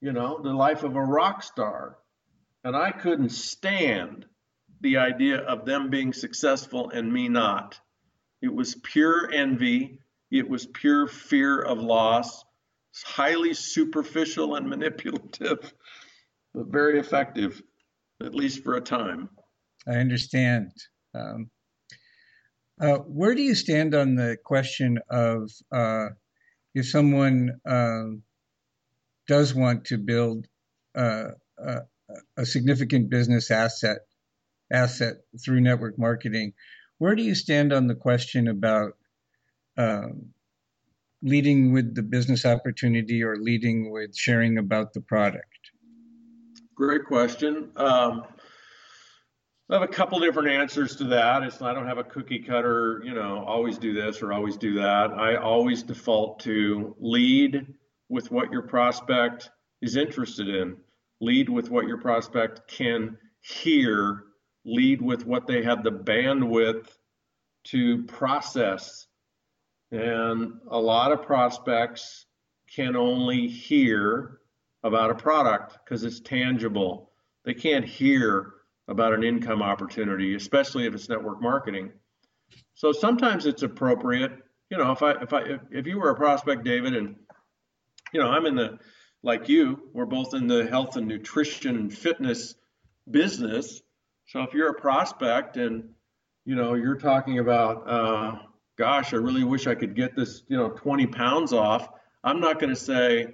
you 0.00 0.12
know, 0.12 0.40
the 0.42 0.54
life 0.54 0.84
of 0.84 0.96
a 0.96 1.04
rock 1.04 1.42
star. 1.42 1.98
And 2.64 2.74
I 2.74 2.90
couldn't 2.90 3.30
stand 3.30 4.24
the 4.80 4.96
idea 4.96 5.38
of 5.38 5.66
them 5.66 5.90
being 5.90 6.14
successful 6.14 6.90
and 6.90 7.12
me 7.12 7.28
not. 7.28 7.78
It 8.40 8.52
was 8.52 8.74
pure 8.74 9.30
envy, 9.30 10.00
it 10.30 10.48
was 10.48 10.66
pure 10.66 11.06
fear 11.06 11.60
of 11.60 11.78
loss, 11.78 12.44
highly 13.04 13.52
superficial 13.52 14.56
and 14.56 14.68
manipulative, 14.70 15.74
but 16.54 16.66
very 16.68 16.98
effective, 16.98 17.62
at 18.22 18.34
least 18.34 18.64
for 18.64 18.76
a 18.76 18.80
time. 18.80 19.28
I 19.86 19.96
understand. 19.96 20.72
Um, 21.14 21.50
uh, 22.80 22.96
where 22.96 23.34
do 23.34 23.42
you 23.42 23.54
stand 23.54 23.94
on 23.94 24.14
the 24.14 24.36
question 24.42 24.98
of 25.10 25.50
uh, 25.70 26.06
if 26.74 26.88
someone 26.88 27.60
uh, 27.68 28.04
does 29.28 29.54
want 29.54 29.84
to 29.86 29.98
build 29.98 30.46
uh, 30.96 31.28
a, 31.58 31.82
a 32.36 32.46
significant 32.46 33.10
business 33.10 33.50
asset 33.50 33.98
asset 34.72 35.16
through 35.44 35.60
network 35.60 35.98
marketing? 35.98 36.52
Where 36.98 37.14
do 37.14 37.22
you 37.22 37.34
stand 37.34 37.72
on 37.72 37.86
the 37.86 37.94
question 37.94 38.48
about 38.48 38.92
uh, 39.76 40.08
leading 41.22 41.72
with 41.72 41.94
the 41.94 42.02
business 42.02 42.44
opportunity 42.44 43.22
or 43.22 43.36
leading 43.36 43.90
with 43.90 44.16
sharing 44.16 44.58
about 44.58 44.92
the 44.92 45.00
product? 45.00 45.48
Great 46.74 47.04
question. 47.06 47.70
Um, 47.76 48.24
I 49.70 49.74
have 49.74 49.82
a 49.82 49.88
couple 49.88 50.20
different 50.20 50.50
answers 50.50 50.96
to 50.96 51.04
that. 51.04 51.42
It's 51.42 51.62
I 51.62 51.72
don't 51.72 51.86
have 51.86 51.98
a 51.98 52.04
cookie 52.04 52.40
cutter, 52.40 53.00
you 53.04 53.14
know, 53.14 53.42
always 53.46 53.78
do 53.78 53.94
this 53.94 54.20
or 54.20 54.32
always 54.32 54.58
do 54.58 54.74
that. 54.74 55.12
I 55.12 55.36
always 55.36 55.82
default 55.82 56.40
to 56.40 56.94
lead 57.00 57.66
with 58.10 58.30
what 58.30 58.52
your 58.52 58.62
prospect 58.62 59.50
is 59.80 59.96
interested 59.96 60.48
in. 60.48 60.76
Lead 61.24 61.48
with 61.48 61.70
what 61.70 61.86
your 61.86 61.96
prospect 61.96 62.68
can 62.68 63.16
hear. 63.40 64.24
Lead 64.66 65.00
with 65.00 65.24
what 65.24 65.46
they 65.46 65.62
have 65.62 65.82
the 65.82 65.90
bandwidth 65.90 66.86
to 67.64 68.02
process. 68.04 69.06
And 69.90 70.60
a 70.70 70.78
lot 70.78 71.12
of 71.12 71.22
prospects 71.22 72.26
can 72.74 72.94
only 72.94 73.46
hear 73.46 74.40
about 74.82 75.10
a 75.10 75.14
product 75.14 75.78
because 75.82 76.04
it's 76.04 76.20
tangible. 76.20 77.10
They 77.46 77.54
can't 77.54 77.86
hear 77.86 78.52
about 78.88 79.14
an 79.14 79.24
income 79.24 79.62
opportunity, 79.62 80.34
especially 80.34 80.86
if 80.86 80.94
it's 80.94 81.08
network 81.08 81.40
marketing. 81.40 81.90
So 82.74 82.92
sometimes 82.92 83.46
it's 83.46 83.62
appropriate. 83.62 84.32
You 84.68 84.76
know, 84.76 84.92
if 84.92 85.02
I 85.02 85.12
if 85.22 85.32
I 85.32 85.40
if, 85.40 85.60
if 85.70 85.86
you 85.86 85.98
were 85.98 86.10
a 86.10 86.16
prospect, 86.16 86.64
David, 86.64 86.94
and 86.94 87.16
you 88.12 88.20
know, 88.20 88.28
I'm 88.28 88.44
in 88.44 88.56
the 88.56 88.78
like 89.24 89.48
you, 89.48 89.80
we're 89.94 90.04
both 90.04 90.34
in 90.34 90.46
the 90.46 90.66
health 90.66 90.96
and 90.96 91.08
nutrition 91.08 91.76
and 91.76 91.92
fitness 91.92 92.54
business. 93.10 93.82
So 94.26 94.42
if 94.42 94.52
you're 94.52 94.70
a 94.70 94.80
prospect 94.80 95.56
and 95.56 95.88
you 96.44 96.54
know 96.54 96.74
you're 96.74 96.98
talking 96.98 97.38
about, 97.38 97.88
uh, 97.88 98.38
gosh, 98.76 99.14
I 99.14 99.16
really 99.16 99.42
wish 99.42 99.66
I 99.66 99.74
could 99.74 99.96
get 99.96 100.14
this, 100.14 100.42
you 100.48 100.56
know, 100.56 100.68
20 100.68 101.06
pounds 101.06 101.52
off. 101.52 101.88
I'm 102.22 102.40
not 102.40 102.60
going 102.60 102.70
to 102.70 102.80
say, 102.80 103.28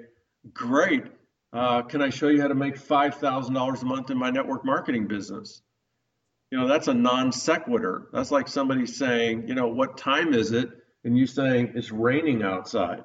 great, 0.53 1.05
uh, 1.53 1.83
can 1.83 2.03
I 2.03 2.11
show 2.11 2.29
you 2.29 2.41
how 2.41 2.49
to 2.49 2.55
make 2.55 2.77
$5,000 2.77 3.83
a 3.83 3.85
month 3.85 4.11
in 4.11 4.19
my 4.19 4.31
network 4.31 4.65
marketing 4.65 5.09
business? 5.09 5.61
You 6.53 6.59
know, 6.59 6.69
that's 6.69 6.89
a 6.89 6.95
non 6.95 7.33
sequitur. 7.33 8.09
That's 8.13 8.31
like 8.31 8.49
somebody 8.49 8.87
saying, 8.87 9.49
you 9.49 9.55
know, 9.55 9.69
what 9.69 9.97
time 9.97 10.35
is 10.35 10.53
it? 10.53 10.69
And 11.05 11.17
you 11.17 11.27
saying 11.27 11.73
it's 11.75 11.91
raining 11.91 12.43
outside. 12.43 13.03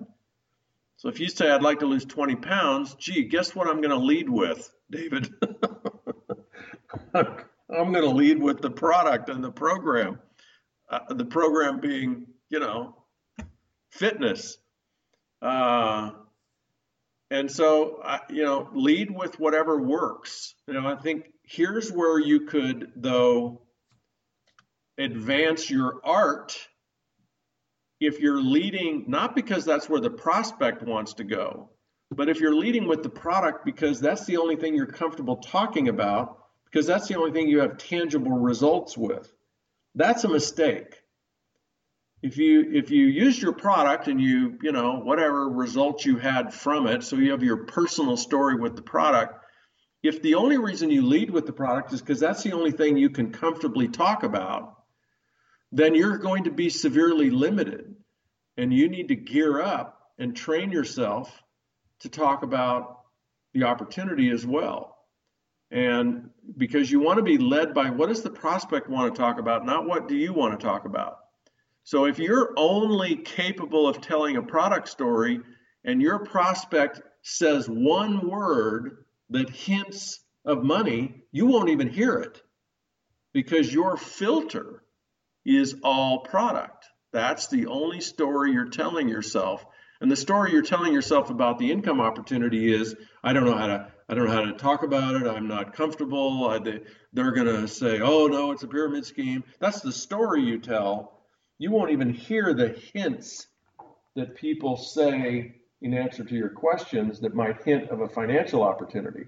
So 0.97 1.09
if 1.09 1.19
you 1.19 1.27
say, 1.27 1.49
I'd 1.49 1.61
like 1.61 1.79
to 1.79 1.85
lose 1.85 2.05
20 2.05 2.35
pounds, 2.37 2.95
gee, 2.95 3.23
guess 3.23 3.53
what 3.53 3.67
I'm 3.67 3.81
going 3.81 3.89
to 3.89 3.97
lead 3.97 4.29
with, 4.29 4.71
David? 4.89 5.33
I'm 7.13 7.91
going 7.91 8.05
to 8.05 8.09
lead 8.09 8.41
with 8.41 8.61
the 8.61 8.69
product 8.69 9.29
and 9.29 9.43
the 9.43 9.51
program. 9.51 10.19
Uh, 10.89 11.13
the 11.13 11.25
program 11.25 11.79
being, 11.79 12.27
you 12.49 12.59
know, 12.59 12.95
fitness. 13.91 14.57
Uh, 15.41 16.11
and 17.31 17.51
so, 17.51 18.01
you 18.29 18.43
know, 18.43 18.69
lead 18.73 19.11
with 19.11 19.39
whatever 19.39 19.81
works. 19.81 20.53
You 20.67 20.75
know, 20.75 20.87
I 20.87 20.95
think 20.95 21.25
here's 21.43 21.91
where 21.91 22.19
you 22.19 22.41
could, 22.41 22.91
though, 22.95 23.63
advance 24.97 25.69
your 25.69 25.99
art 26.03 26.57
if 27.99 28.19
you're 28.19 28.41
leading, 28.41 29.05
not 29.07 29.35
because 29.35 29.65
that's 29.65 29.89
where 29.89 30.01
the 30.01 30.09
prospect 30.09 30.83
wants 30.83 31.13
to 31.15 31.23
go, 31.23 31.69
but 32.11 32.29
if 32.29 32.39
you're 32.39 32.55
leading 32.55 32.87
with 32.87 33.03
the 33.03 33.09
product 33.09 33.65
because 33.65 33.99
that's 33.99 34.25
the 34.25 34.37
only 34.37 34.55
thing 34.55 34.75
you're 34.75 34.85
comfortable 34.85 35.37
talking 35.37 35.87
about, 35.87 36.39
because 36.65 36.85
that's 36.85 37.07
the 37.07 37.15
only 37.15 37.31
thing 37.31 37.47
you 37.47 37.59
have 37.59 37.77
tangible 37.77 38.37
results 38.37 38.97
with. 38.97 39.31
That's 39.95 40.23
a 40.23 40.29
mistake 40.29 41.01
if 42.25 42.37
you 42.37 42.71
if 42.73 42.89
you 42.89 43.05
use 43.05 43.39
your 43.39 43.53
product 43.53 44.07
and 44.07 44.19
you 44.19 44.57
you 44.63 44.71
know 44.71 44.99
whatever 44.99 45.47
results 45.47 46.05
you 46.05 46.17
had 46.17 46.51
from 46.51 46.87
it 46.87 47.03
so 47.03 47.17
you 47.17 47.29
have 47.29 47.43
your 47.43 47.65
personal 47.65 48.17
story 48.17 48.55
with 48.55 48.75
the 48.75 48.81
product 48.81 49.45
if 50.01 50.23
the 50.23 50.33
only 50.33 50.57
reason 50.57 50.89
you 50.89 51.03
lead 51.03 51.29
with 51.29 51.45
the 51.45 51.53
product 51.53 51.93
is 51.93 52.01
because 52.01 52.19
that's 52.19 52.41
the 52.41 52.53
only 52.53 52.71
thing 52.71 52.97
you 52.97 53.11
can 53.11 53.31
comfortably 53.31 53.87
talk 53.87 54.23
about 54.23 54.75
then 55.75 55.93
you're 55.93 56.17
going 56.17 56.45
to 56.45 56.51
be 56.51 56.69
severely 56.69 57.29
limited 57.29 57.93
and 58.55 58.73
you 58.73 58.87
need 58.87 59.09
to 59.09 59.15
gear 59.15 59.61
up 59.61 59.99
and 60.17 60.33
train 60.33 60.71
yourself 60.71 61.43
to 61.99 62.07
talk 62.07 62.43
about 62.43 63.01
the 63.53 63.63
opportunity 63.63 64.29
as 64.29 64.45
well. 64.45 64.97
And 65.71 66.29
because 66.55 66.89
you 66.89 67.01
want 67.01 67.17
to 67.17 67.23
be 67.23 67.37
led 67.37 67.73
by 67.73 67.89
what 67.89 68.07
does 68.07 68.23
the 68.23 68.29
prospect 68.29 68.89
want 68.89 69.13
to 69.13 69.19
talk 69.19 69.37
about 69.37 69.65
not 69.65 69.85
what 69.85 70.07
do 70.07 70.15
you 70.15 70.31
want 70.31 70.57
to 70.57 70.65
talk 70.65 70.85
about? 70.85 71.17
So 71.83 72.05
if 72.05 72.19
you're 72.19 72.53
only 72.55 73.17
capable 73.17 73.85
of 73.85 73.99
telling 73.99 74.37
a 74.37 74.41
product 74.41 74.87
story 74.87 75.41
and 75.83 76.01
your 76.01 76.19
prospect 76.19 77.01
says 77.21 77.67
one 77.67 78.29
word 78.29 79.03
that 79.29 79.49
hints 79.49 80.21
of 80.45 80.63
money, 80.63 81.23
you 81.33 81.47
won't 81.47 81.69
even 81.69 81.89
hear 81.89 82.15
it 82.19 82.41
because 83.33 83.73
your 83.73 83.97
filter 83.97 84.83
is 85.45 85.75
all 85.83 86.19
product. 86.19 86.85
That's 87.13 87.47
the 87.47 87.67
only 87.67 88.01
story 88.01 88.51
you're 88.51 88.69
telling 88.69 89.07
yourself. 89.07 89.65
And 90.01 90.11
the 90.11 90.17
story 90.17 90.51
you're 90.51 90.61
telling 90.61 90.93
yourself 90.93 91.29
about 91.29 91.59
the 91.59 91.71
income 91.71 92.01
opportunity 92.01 92.73
is 92.73 92.95
I 93.23 93.33
don't 93.33 93.45
know 93.45 93.55
how 93.55 93.67
to 93.67 93.91
I 94.07 94.13
don't 94.13 94.25
know 94.25 94.33
how 94.33 94.45
to 94.45 94.53
talk 94.53 94.83
about 94.83 95.15
it. 95.15 95.25
I'm 95.25 95.47
not 95.47 95.73
comfortable. 95.73 96.47
I, 96.47 96.59
they, 96.59 96.81
they're 97.13 97.31
going 97.31 97.47
to 97.47 97.67
say, 97.67 98.01
"Oh 98.01 98.27
no, 98.27 98.51
it's 98.51 98.61
a 98.61 98.67
pyramid 98.67 99.05
scheme." 99.05 99.43
That's 99.59 99.81
the 99.81 99.91
story 99.91 100.43
you 100.43 100.59
tell 100.59 101.15
you 101.57 101.71
won't 101.71 101.91
even 101.91 102.13
hear 102.13 102.53
the 102.53 102.69
hints 102.93 103.47
that 104.15 104.35
people 104.35 104.77
say 104.77 105.55
in 105.81 105.93
answer 105.93 106.23
to 106.23 106.35
your 106.35 106.49
questions 106.49 107.19
that 107.21 107.33
might 107.33 107.63
hint 107.63 107.89
of 107.89 108.01
a 108.01 108.09
financial 108.09 108.63
opportunity. 108.63 109.25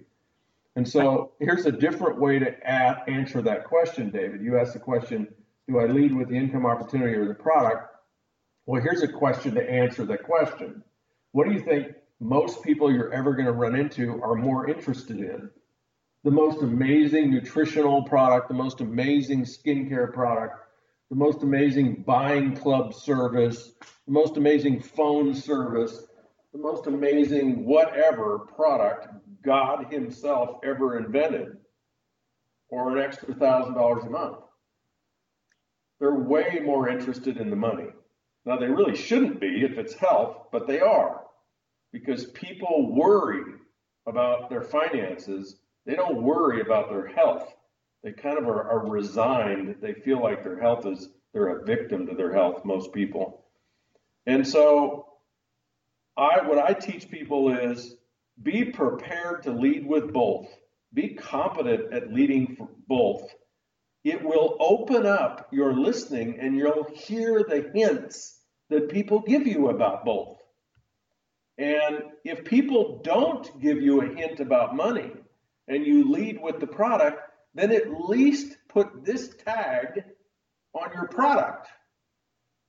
And 0.76 0.88
so 0.88 1.32
here's 1.40 1.66
a 1.66 1.72
different 1.72 2.20
way 2.20 2.40
to 2.40 2.68
answer 2.68 3.42
that 3.42 3.66
question, 3.66 4.12
David. 4.12 4.42
You 4.42 4.60
asked 4.60 4.74
the 4.74 4.80
question, 4.80 5.28
do 5.68 5.80
I 5.80 5.86
lead 5.86 6.16
with 6.16 6.30
the 6.30 6.36
income 6.36 6.66
opportunity 6.66 7.14
or 7.14 7.28
the 7.28 7.34
product? 7.34 7.90
Well, 8.66 8.82
here's 8.82 9.04
a 9.04 9.08
question 9.08 9.56
to 9.56 9.70
answer 9.70 10.06
that 10.06 10.24
question. 10.24 10.84
What 11.32 11.48
do 11.48 11.54
you 11.54 11.62
think 11.62 11.94
most 12.20 12.64
people 12.64 12.92
you're 12.92 13.14
ever 13.14 13.34
going 13.34 13.46
to 13.46 13.52
run 13.52 13.76
into 13.76 14.22
are 14.22 14.36
more 14.36 14.70
interested 14.70 15.18
in? 15.18 15.50
The 16.24 16.32
most 16.32 16.62
amazing 16.62 17.32
nutritional 17.32 18.04
product, 18.04 18.48
the 18.48 18.54
most 18.54 18.82
amazing 18.82 19.44
skincare 19.44 20.12
product, 20.12 20.60
the 21.10 21.16
most 21.16 21.44
amazing 21.44 22.04
buying 22.06 22.56
club 22.56 22.94
service, 22.94 23.72
the 24.06 24.12
most 24.12 24.36
amazing 24.36 24.82
phone 24.82 25.34
service, 25.34 26.04
the 26.52 26.60
most 26.60 26.88
amazing 26.88 27.66
whatever 27.66 28.40
product 28.40 29.08
God 29.44 29.86
Himself 29.92 30.60
ever 30.66 30.98
invented, 30.98 31.58
or 32.70 32.98
an 32.98 33.04
extra 33.04 33.34
thousand 33.34 33.76
dollars 33.76 34.04
a 34.06 34.10
month. 34.10 34.38
They're 36.00 36.14
way 36.14 36.60
more 36.64 36.90
interested 36.90 37.38
in 37.38 37.50
the 37.50 37.56
money. 37.56 37.90
Now, 38.46 38.58
they 38.58 38.68
really 38.68 38.96
shouldn't 38.96 39.40
be 39.42 39.64
if 39.64 39.78
it's 39.78 39.94
health, 39.94 40.48
but 40.52 40.68
they 40.68 40.80
are 40.80 41.22
because 41.92 42.26
people 42.26 42.96
worry 42.96 43.44
about 44.06 44.50
their 44.50 44.62
finances. 44.62 45.58
They 45.86 45.96
don't 45.96 46.22
worry 46.22 46.62
about 46.62 46.90
their 46.90 47.08
health 47.08 47.54
they 48.04 48.12
kind 48.12 48.38
of 48.38 48.48
are, 48.48 48.70
are 48.70 48.88
resigned. 48.88 49.76
They 49.82 49.94
feel 49.94 50.22
like 50.22 50.44
their 50.44 50.60
health 50.60 50.86
is, 50.86 51.10
they're 51.34 51.60
a 51.60 51.66
victim 51.66 52.08
to 52.08 52.16
their 52.16 52.34
health, 52.34 52.64
most 52.64 52.94
people. 52.94 53.44
And 54.26 54.48
so 54.48 55.08
I 56.16 56.48
what 56.48 56.58
I 56.58 56.74
teach 56.74 57.10
people 57.10 57.54
is 57.54 57.96
be 58.42 58.66
prepared 58.66 59.44
to 59.44 59.52
lead 59.52 59.86
with 59.86 60.14
both. 60.14 60.48
Be 60.94 61.16
competent 61.16 61.94
at 61.94 62.14
leading 62.14 62.56
for 62.56 62.70
both. 62.88 63.30
It 64.08 64.24
will 64.24 64.56
open 64.62 65.06
up 65.06 65.50
your 65.52 65.74
listening 65.74 66.40
and 66.40 66.56
you'll 66.56 66.88
hear 66.94 67.44
the 67.44 67.70
hints 67.74 68.40
that 68.70 68.88
people 68.88 69.20
give 69.20 69.46
you 69.46 69.68
about 69.68 70.06
both. 70.06 70.38
And 71.58 72.04
if 72.24 72.46
people 72.46 73.02
don't 73.04 73.62
give 73.62 73.82
you 73.82 74.00
a 74.02 74.16
hint 74.16 74.40
about 74.40 74.78
money 74.78 75.12
and 75.68 75.86
you 75.86 76.10
lead 76.10 76.42
with 76.42 76.62
the 76.62 76.68
product, 76.68 77.20
then 77.54 77.74
at 77.74 77.92
least 78.08 78.56
put 78.70 79.04
this 79.04 79.28
tag 79.46 80.06
on 80.74 80.90
your 80.94 81.10
product. 81.10 81.68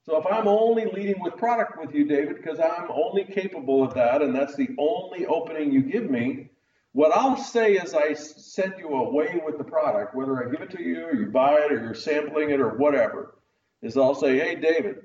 So 0.07 0.17
if 0.17 0.27
I'm 0.27 0.49
only 0.49 0.87
leading 0.87 1.23
with 1.23 1.37
product 1.37 1.79
with 1.79 1.95
you, 1.95 2.05
David, 2.09 2.35
because 2.35 2.59
I'm 2.59 2.91
only 2.91 3.23
capable 3.23 3.85
of 3.85 3.95
that, 3.95 4.23
and 4.23 4.35
that's 4.35 4.57
the 4.57 4.71
only 4.77 5.25
opening 5.25 5.71
you 5.71 5.83
give 5.83 6.11
me, 6.11 6.51
what 6.99 7.17
I'll 7.17 7.37
say 7.37 7.75
is 7.75 7.95
I 7.95 8.13
send 8.15 8.75
you 8.77 8.89
away 8.89 9.41
with 9.47 9.57
the 9.57 9.63
product, 9.63 10.17
whether 10.17 10.45
I 10.45 10.51
give 10.51 10.63
it 10.63 10.71
to 10.71 10.83
you 10.83 11.05
or 11.05 11.15
you 11.15 11.27
buy 11.27 11.53
it 11.61 11.71
or 11.71 11.81
you're 11.81 11.95
sampling 11.95 12.51
it 12.51 12.59
or 12.59 12.71
whatever, 12.71 13.37
is 13.83 13.97
I'll 13.97 14.17
say, 14.17 14.37
hey, 14.37 14.57
David, 14.57 15.03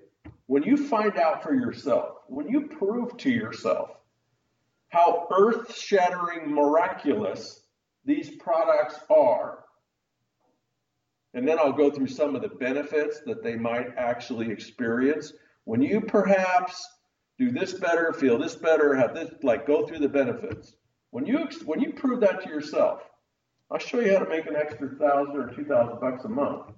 when 0.47 0.63
you 0.63 0.75
find 0.75 1.15
out 1.19 1.43
for 1.43 1.53
yourself, 1.53 2.15
when 2.25 2.49
you 2.49 2.61
prove 2.61 3.15
to 3.17 3.29
yourself 3.29 3.91
how 4.89 5.27
earth 5.37 5.77
shattering 5.77 6.49
miraculous 6.49 7.61
these 8.05 8.37
products 8.37 8.95
are, 9.11 9.59
and 11.35 11.47
then 11.47 11.59
I'll 11.59 11.73
go 11.73 11.91
through 11.91 12.07
some 12.07 12.35
of 12.35 12.41
the 12.41 12.49
benefits 12.49 13.19
that 13.27 13.43
they 13.43 13.55
might 13.55 13.95
actually 13.97 14.49
experience 14.49 15.33
when 15.65 15.83
you 15.83 16.01
perhaps 16.01 16.87
do 17.37 17.51
this 17.51 17.75
better, 17.75 18.13
feel 18.13 18.39
this 18.39 18.55
better, 18.55 18.95
have 18.95 19.13
this, 19.13 19.29
like 19.43 19.67
go 19.67 19.85
through 19.85 19.99
the 19.99 20.09
benefits. 20.09 20.73
When 21.13 21.27
you 21.27 21.47
when 21.65 21.79
you 21.79 21.93
prove 21.93 22.21
that 22.21 22.41
to 22.41 22.49
yourself, 22.49 23.03
I'll 23.69 23.77
show 23.77 23.99
you 23.99 24.13
how 24.13 24.23
to 24.23 24.29
make 24.29 24.47
an 24.47 24.55
extra 24.55 24.89
thousand 24.95 25.37
or 25.37 25.53
two 25.53 25.63
thousand 25.63 25.99
bucks 25.99 26.25
a 26.25 26.27
month 26.27 26.71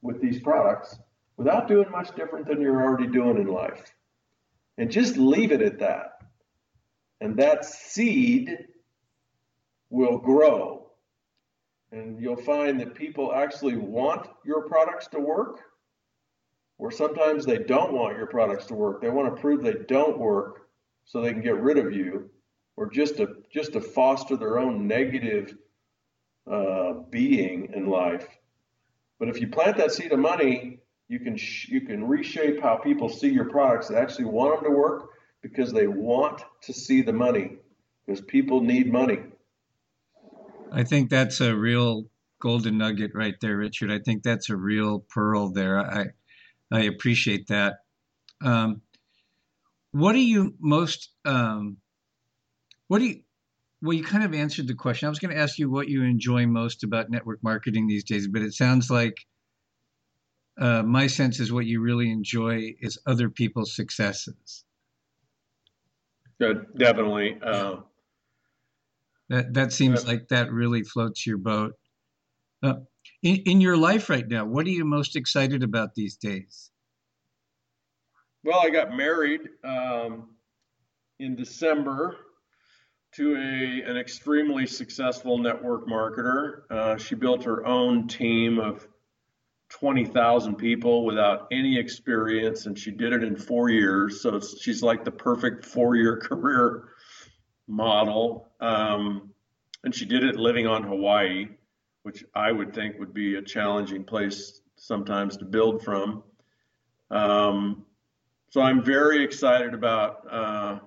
with 0.00 0.22
these 0.22 0.40
products 0.40 0.96
without 1.36 1.68
doing 1.68 1.90
much 1.90 2.16
different 2.16 2.46
than 2.46 2.62
you're 2.62 2.82
already 2.82 3.08
doing 3.08 3.36
in 3.36 3.46
life. 3.46 3.92
And 4.78 4.90
just 4.90 5.18
leave 5.18 5.52
it 5.52 5.60
at 5.60 5.80
that. 5.80 6.22
And 7.20 7.36
that 7.36 7.66
seed 7.66 8.56
will 9.90 10.16
grow. 10.16 10.92
And 11.90 12.22
you'll 12.22 12.36
find 12.36 12.80
that 12.80 12.94
people 12.94 13.34
actually 13.34 13.76
want 13.76 14.26
your 14.46 14.66
products 14.66 15.08
to 15.08 15.20
work, 15.20 15.60
or 16.78 16.90
sometimes 16.90 17.44
they 17.44 17.58
don't 17.58 17.92
want 17.92 18.16
your 18.16 18.28
products 18.28 18.64
to 18.68 18.74
work. 18.74 19.02
They 19.02 19.10
want 19.10 19.36
to 19.36 19.38
prove 19.42 19.62
they 19.62 19.84
don't 19.86 20.18
work 20.18 20.68
so 21.04 21.20
they 21.20 21.34
can 21.34 21.42
get 21.42 21.60
rid 21.60 21.76
of 21.76 21.92
you, 21.92 22.30
or 22.76 22.90
just 22.90 23.16
to 23.18 23.36
just 23.52 23.72
to 23.74 23.80
foster 23.80 24.36
their 24.36 24.58
own 24.58 24.86
negative 24.86 25.56
uh, 26.50 26.94
being 27.10 27.72
in 27.74 27.86
life. 27.88 28.26
But 29.18 29.28
if 29.28 29.40
you 29.40 29.48
plant 29.48 29.76
that 29.76 29.92
seed 29.92 30.12
of 30.12 30.18
money, 30.18 30.80
you 31.08 31.20
can 31.20 31.36
sh- 31.36 31.68
you 31.68 31.82
can 31.82 32.06
reshape 32.06 32.60
how 32.60 32.76
people 32.76 33.08
see 33.08 33.28
your 33.28 33.48
products. 33.50 33.88
They 33.88 33.96
actually 33.96 34.26
want 34.26 34.56
them 34.62 34.70
to 34.70 34.76
work 34.76 35.10
because 35.42 35.72
they 35.72 35.86
want 35.86 36.42
to 36.62 36.72
see 36.72 37.02
the 37.02 37.12
money 37.12 37.56
because 38.06 38.20
people 38.22 38.60
need 38.60 38.90
money. 38.90 39.18
I 40.72 40.84
think 40.84 41.10
that's 41.10 41.40
a 41.40 41.54
real 41.54 42.06
golden 42.40 42.78
nugget 42.78 43.12
right 43.14 43.34
there, 43.40 43.56
Richard. 43.56 43.92
I 43.92 43.98
think 43.98 44.22
that's 44.22 44.50
a 44.50 44.56
real 44.56 45.00
pearl 45.10 45.50
there. 45.50 45.78
I 45.78 46.06
I 46.72 46.82
appreciate 46.82 47.46
that. 47.48 47.74
Um, 48.42 48.80
what 49.92 50.14
are 50.14 50.18
you 50.18 50.54
most 50.58 51.10
um, 51.26 51.76
what 52.92 52.98
do 52.98 53.06
you 53.06 53.22
well 53.80 53.94
you 53.94 54.04
kind 54.04 54.22
of 54.22 54.34
answered 54.34 54.68
the 54.68 54.74
question. 54.74 55.06
I 55.06 55.08
was 55.08 55.18
going 55.18 55.34
to 55.34 55.40
ask 55.40 55.58
you 55.58 55.70
what 55.70 55.88
you 55.88 56.02
enjoy 56.02 56.46
most 56.46 56.84
about 56.84 57.08
network 57.08 57.42
marketing 57.42 57.86
these 57.86 58.04
days 58.04 58.28
but 58.28 58.42
it 58.42 58.52
sounds 58.52 58.90
like 58.90 59.16
uh, 60.60 60.82
my 60.82 61.06
sense 61.06 61.40
is 61.40 61.50
what 61.50 61.64
you 61.64 61.80
really 61.80 62.10
enjoy 62.10 62.74
is 62.82 62.98
other 63.06 63.30
people's 63.30 63.74
successes. 63.74 64.66
Good, 66.38 66.66
definitely 66.76 67.38
uh, 67.42 67.76
that 69.30 69.54
that 69.54 69.72
seems 69.72 70.06
like 70.06 70.28
that 70.28 70.52
really 70.52 70.82
floats 70.82 71.26
your 71.26 71.38
boat. 71.38 71.72
Uh, 72.62 72.74
in, 73.22 73.36
in 73.46 73.60
your 73.62 73.78
life 73.78 74.10
right 74.10 74.28
now 74.28 74.44
what 74.44 74.66
are 74.66 74.70
you 74.70 74.84
most 74.84 75.16
excited 75.16 75.62
about 75.62 75.94
these 75.94 76.18
days? 76.18 76.70
Well 78.44 78.60
i 78.60 78.68
got 78.68 78.94
married 78.94 79.48
um, 79.64 80.36
in 81.20 81.34
december 81.36 82.18
to 83.12 83.36
a, 83.36 83.90
an 83.90 83.96
extremely 83.96 84.66
successful 84.66 85.38
network 85.38 85.86
marketer. 85.86 86.62
Uh, 86.70 86.96
she 86.96 87.14
built 87.14 87.44
her 87.44 87.66
own 87.66 88.08
team 88.08 88.58
of 88.58 88.86
20,000 89.68 90.56
people 90.56 91.04
without 91.04 91.46
any 91.50 91.78
experience, 91.78 92.66
and 92.66 92.78
she 92.78 92.90
did 92.90 93.12
it 93.12 93.22
in 93.22 93.36
four 93.36 93.68
years. 93.68 94.22
So 94.22 94.40
she's 94.40 94.82
like 94.82 95.04
the 95.04 95.10
perfect 95.10 95.64
four 95.64 95.96
year 95.96 96.16
career 96.22 96.88
model. 97.66 98.50
Um, 98.60 99.30
and 99.84 99.94
she 99.94 100.04
did 100.04 100.24
it 100.24 100.36
living 100.36 100.66
on 100.66 100.82
Hawaii, 100.82 101.48
which 102.02 102.24
I 102.34 102.52
would 102.52 102.74
think 102.74 102.98
would 102.98 103.12
be 103.12 103.36
a 103.36 103.42
challenging 103.42 104.04
place 104.04 104.60
sometimes 104.76 105.36
to 105.38 105.44
build 105.44 105.82
from. 105.82 106.22
Um, 107.10 107.84
so 108.50 108.60
I'm 108.60 108.84
very 108.84 109.24
excited 109.24 109.74
about 109.74 110.26
uh, 110.30 110.78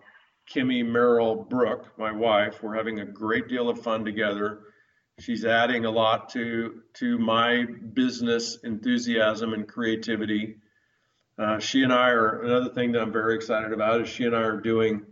Kimmy 0.51 0.85
Merrill 0.85 1.35
Brooke, 1.35 1.97
my 1.97 2.11
wife. 2.11 2.61
We're 2.61 2.76
having 2.76 2.99
a 2.99 3.05
great 3.05 3.47
deal 3.47 3.69
of 3.69 3.81
fun 3.81 4.05
together. 4.05 4.61
She's 5.19 5.45
adding 5.45 5.85
a 5.85 5.91
lot 5.91 6.30
to 6.30 6.81
to 6.95 7.17
my 7.17 7.65
business 7.93 8.57
enthusiasm 8.63 9.53
and 9.53 9.67
creativity. 9.67 10.57
Uh, 11.38 11.59
she 11.59 11.84
and 11.84 11.91
I 11.91 12.09
are 12.09 12.43
another 12.43 12.73
thing 12.73 12.91
that 12.91 13.01
I'm 13.01 13.11
very 13.11 13.35
excited 13.35 13.73
about 13.73 14.01
is 14.01 14.09
she 14.09 14.26
and 14.26 14.35
I 14.35 14.41
are 14.41 14.59
doing 14.59 15.05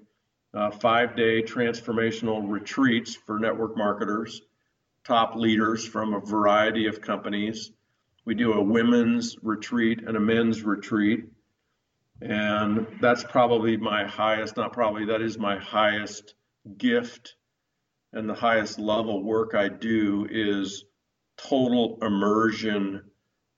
uh, 0.53 0.71
five 0.71 1.15
day 1.15 1.41
transformational 1.41 2.47
retreats 2.47 3.15
for 3.15 3.39
network 3.39 3.75
marketers, 3.75 4.41
top 5.03 5.35
leaders 5.35 5.85
from 5.85 6.13
a 6.13 6.19
variety 6.19 6.87
of 6.87 7.01
companies. 7.01 7.71
We 8.25 8.35
do 8.35 8.53
a 8.53 8.61
women's 8.61 9.35
retreat 9.41 10.03
and 10.05 10.15
a 10.15 10.19
men's 10.19 10.63
retreat. 10.63 11.25
And 12.23 12.87
that's 13.01 13.23
probably 13.23 13.75
my 13.75 14.05
highest, 14.05 14.55
not 14.55 14.71
probably, 14.71 15.05
that 15.05 15.21
is 15.21 15.37
my 15.37 15.57
highest 15.57 16.35
gift 16.77 17.35
and 18.13 18.29
the 18.29 18.35
highest 18.35 18.79
level 18.79 19.23
work 19.23 19.55
I 19.55 19.67
do 19.67 20.27
is 20.29 20.85
total 21.35 21.97
immersion 22.01 23.01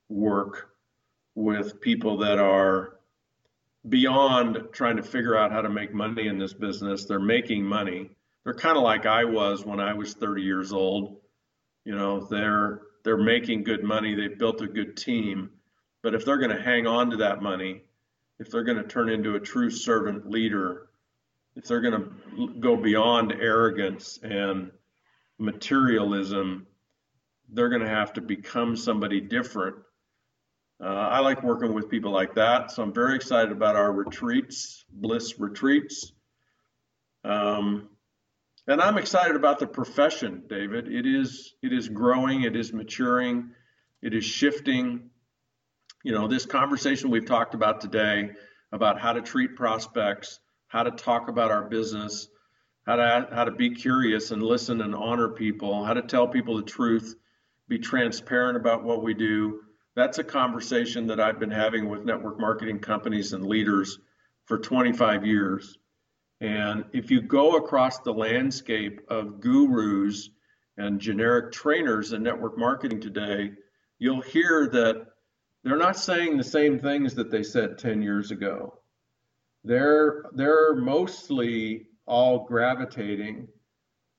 work 0.10 0.70
with 1.36 1.82
people 1.82 2.18
that 2.20 2.40
are 2.40 3.00
beyond 3.88 4.70
trying 4.72 4.96
to 4.96 5.04
figure 5.04 5.38
out 5.38 5.52
how 5.52 5.62
to 5.62 5.70
make 5.70 5.94
money 5.94 6.28
in 6.28 6.40
this 6.40 6.54
business. 6.54 7.06
They're 7.06 7.20
making 7.20 7.64
money. 7.64 8.10
They're 8.44 8.54
kind 8.54 8.78
of 8.78 8.84
like 8.84 9.06
I 9.06 9.26
was 9.26 9.66
when 9.66 9.80
I 9.80 9.94
was 9.94 10.14
30 10.14 10.42
years 10.42 10.72
old. 10.72 11.18
You 11.84 11.96
know, 11.96 12.22
they're 12.22 12.82
they're 13.04 13.18
making 13.18 13.64
good 13.64 13.84
money. 13.84 14.16
They've 14.16 14.40
built 14.40 14.62
a 14.62 14.68
good 14.68 14.98
team. 14.98 15.52
But 16.02 16.16
if 16.16 16.26
they're 16.26 16.40
going 16.40 16.56
to 16.56 16.62
hang 16.62 16.88
on 16.88 17.12
to 17.12 17.18
that 17.18 17.42
money 17.42 17.84
if 18.40 18.50
they're 18.50 18.64
going 18.64 18.78
to 18.78 18.88
turn 18.88 19.10
into 19.10 19.36
a 19.36 19.40
true 19.40 19.70
servant 19.70 20.30
leader, 20.30 20.88
if 21.56 21.66
they're 21.66 21.82
going 21.82 22.04
to 22.38 22.54
go 22.60 22.76
beyond 22.76 23.32
arrogance 23.32 24.20
and 24.22 24.72
materialism, 25.40 26.68
they're 27.50 27.70
going 27.70 27.82
to 27.82 27.90
have 27.90 28.14
to 28.14 28.22
become 28.22 28.76
somebody 28.76 29.22
different. 29.22 29.78
Uh, 30.84 30.88
I 30.88 31.20
like 31.20 31.42
working 31.44 31.74
with 31.74 31.90
people 31.90 32.12
like 32.12 32.36
that, 32.36 32.72
so 32.72 32.84
I'm 32.84 32.94
very 32.94 33.16
excited 33.16 33.52
about 33.52 33.78
our 33.78 33.92
retreats, 33.92 34.84
Bliss 34.92 35.40
retreats. 35.40 36.12
Um, 37.24 37.90
and 38.68 38.82
I'm 38.82 38.98
excited 38.98 39.36
about 39.36 39.60
the 39.60 39.68
profession, 39.68 40.44
David. 40.50 40.92
It 40.92 41.06
is 41.06 41.54
it 41.62 41.72
is 41.72 41.88
growing, 41.88 42.44
it 42.44 42.56
is 42.56 42.74
maturing, 42.74 43.52
it 44.02 44.14
is 44.14 44.26
shifting 44.26 45.12
you 46.06 46.12
know, 46.12 46.28
this 46.28 46.46
conversation 46.46 47.10
we've 47.10 47.26
talked 47.26 47.56
about 47.56 47.82
today 47.82 48.30
about 48.72 49.02
how 49.02 49.12
to 49.12 49.24
treat 49.24 49.56
prospects, 49.56 50.40
how 50.68 50.84
to 50.84 50.92
talk 50.92 51.30
about 51.30 51.50
our 51.50 51.64
business, 51.64 52.28
how 52.86 52.98
to 52.98 53.28
how 53.34 53.44
to 53.44 53.50
be 53.50 53.72
curious 53.72 54.30
and 54.30 54.44
listen 54.44 54.82
and 54.82 54.94
honor 54.94 55.30
people, 55.30 55.84
how 55.84 55.96
to 55.96 56.04
tell 56.04 56.28
people 56.28 56.58
the 56.58 56.62
truth, 56.62 57.16
be 57.68 57.80
transparent 57.80 58.56
about 58.56 58.84
what 58.84 59.02
we 59.02 59.16
do. 59.16 59.62
That's 59.96 60.20
a 60.20 60.24
conversation 60.24 61.08
that 61.08 61.20
I've 61.20 61.40
been 61.40 61.50
having 61.50 61.90
with 61.90 62.06
network 62.06 62.40
marketing 62.40 62.82
companies 62.82 63.34
and 63.34 63.44
leaders 63.44 63.98
for 64.46 64.60
25 64.60 65.26
years. 65.26 65.76
And 66.40 66.86
if 66.94 67.10
you 67.10 67.20
go 67.20 67.58
across 67.58 67.98
the 67.98 68.14
landscape 68.14 69.02
of 69.08 69.42
gurus 69.42 70.30
and 70.78 71.00
generic 71.00 71.52
trainers 71.52 72.14
in 72.14 72.22
network 72.22 72.60
marketing 72.60 73.02
today, 73.02 73.54
you'll 73.98 74.22
hear 74.22 74.68
that 74.68 75.08
they're 75.66 75.78
not 75.78 75.98
saying 75.98 76.38
the 76.38 76.44
same 76.44 76.80
things 76.80 77.16
that 77.16 77.32
they 77.32 77.42
said 77.42 77.80
10 77.80 78.04
years 78.04 78.30
ago. 78.30 78.80
They're 79.64 80.26
they're 80.34 80.76
mostly 80.76 81.88
all 82.06 82.46
gravitating 82.46 83.48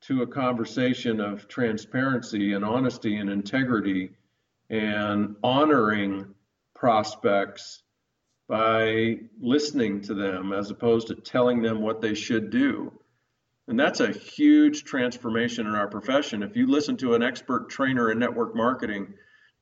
to 0.02 0.22
a 0.22 0.26
conversation 0.26 1.20
of 1.20 1.46
transparency 1.46 2.52
and 2.54 2.64
honesty 2.64 3.16
and 3.16 3.30
integrity 3.30 4.10
and 4.70 5.36
honoring 5.44 6.34
prospects 6.74 7.84
by 8.48 9.16
listening 9.40 10.00
to 10.00 10.14
them 10.14 10.52
as 10.52 10.70
opposed 10.72 11.06
to 11.08 11.14
telling 11.14 11.62
them 11.62 11.80
what 11.80 12.00
they 12.00 12.14
should 12.14 12.50
do. 12.50 12.92
And 13.68 13.78
that's 13.78 14.00
a 14.00 14.10
huge 14.12 14.82
transformation 14.82 15.66
in 15.66 15.74
our 15.76 15.88
profession. 15.88 16.42
If 16.42 16.56
you 16.56 16.66
listen 16.66 16.96
to 16.98 17.14
an 17.14 17.22
expert 17.22 17.70
trainer 17.70 18.10
in 18.10 18.18
network 18.18 18.54
marketing 18.56 19.14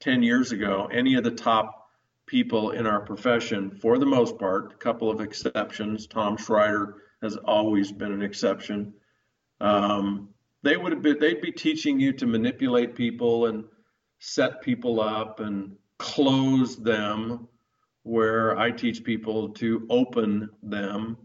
10 0.05 0.23
years 0.23 0.53
ago, 0.53 0.87
any 0.93 1.15
of 1.15 1.25
the 1.25 1.31
top 1.31 1.89
people 2.27 2.73
in 2.73 2.87
our 2.87 3.01
profession, 3.01 3.71
for 3.71 3.97
the 3.97 4.05
most 4.05 4.39
part, 4.39 4.71
a 4.75 4.77
couple 4.77 5.11
of 5.11 5.23
exceptions, 5.23 6.07
Tom 6.07 6.37
Schreiter 6.37 6.93
has 7.23 7.39
always 7.39 7.91
been 7.91 8.13
an 8.13 8.21
exception. 8.21 8.93
Um, 9.63 10.29
they 10.63 10.77
would 10.77 10.93
have 10.93 11.01
been, 11.01 11.19
they'd 11.19 11.41
be 11.41 11.53
teaching 11.53 11.99
you 11.99 12.13
to 12.13 12.27
manipulate 12.27 12.95
people 12.95 13.47
and 13.47 13.65
set 14.19 14.61
people 14.61 15.01
up 15.01 15.41
and 15.41 15.75
close 15.99 16.77
them, 16.77 17.49
where 18.03 18.59
I 18.59 18.73
teach 18.73 19.05
people 19.05 19.49
to 19.55 19.87
open 19.89 20.51
them. 20.63 21.17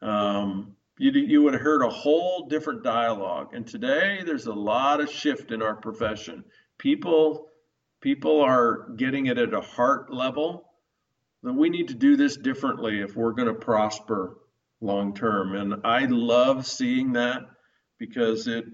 Um, 0.00 0.76
you, 0.96 1.10
you 1.10 1.42
would 1.42 1.52
have 1.52 1.62
heard 1.62 1.82
a 1.82 1.90
whole 1.90 2.46
different 2.48 2.82
dialogue. 2.82 3.52
And 3.52 3.66
today 3.66 4.22
there's 4.24 4.46
a 4.46 4.54
lot 4.54 5.02
of 5.02 5.10
shift 5.10 5.52
in 5.52 5.60
our 5.60 5.74
profession. 5.74 6.42
People 6.78 7.50
people 8.06 8.40
are 8.40 8.86
getting 8.94 9.26
it 9.26 9.36
at 9.36 9.52
a 9.52 9.60
heart 9.60 10.14
level 10.14 10.70
that 11.42 11.52
we 11.52 11.68
need 11.68 11.88
to 11.88 11.94
do 11.94 12.14
this 12.14 12.36
differently 12.36 13.00
if 13.00 13.16
we're 13.16 13.32
going 13.32 13.48
to 13.48 13.54
prosper 13.54 14.38
long 14.80 15.12
term. 15.12 15.56
And 15.56 15.80
I 15.84 16.04
love 16.04 16.68
seeing 16.68 17.14
that 17.14 17.42
because 17.98 18.46
it 18.46 18.64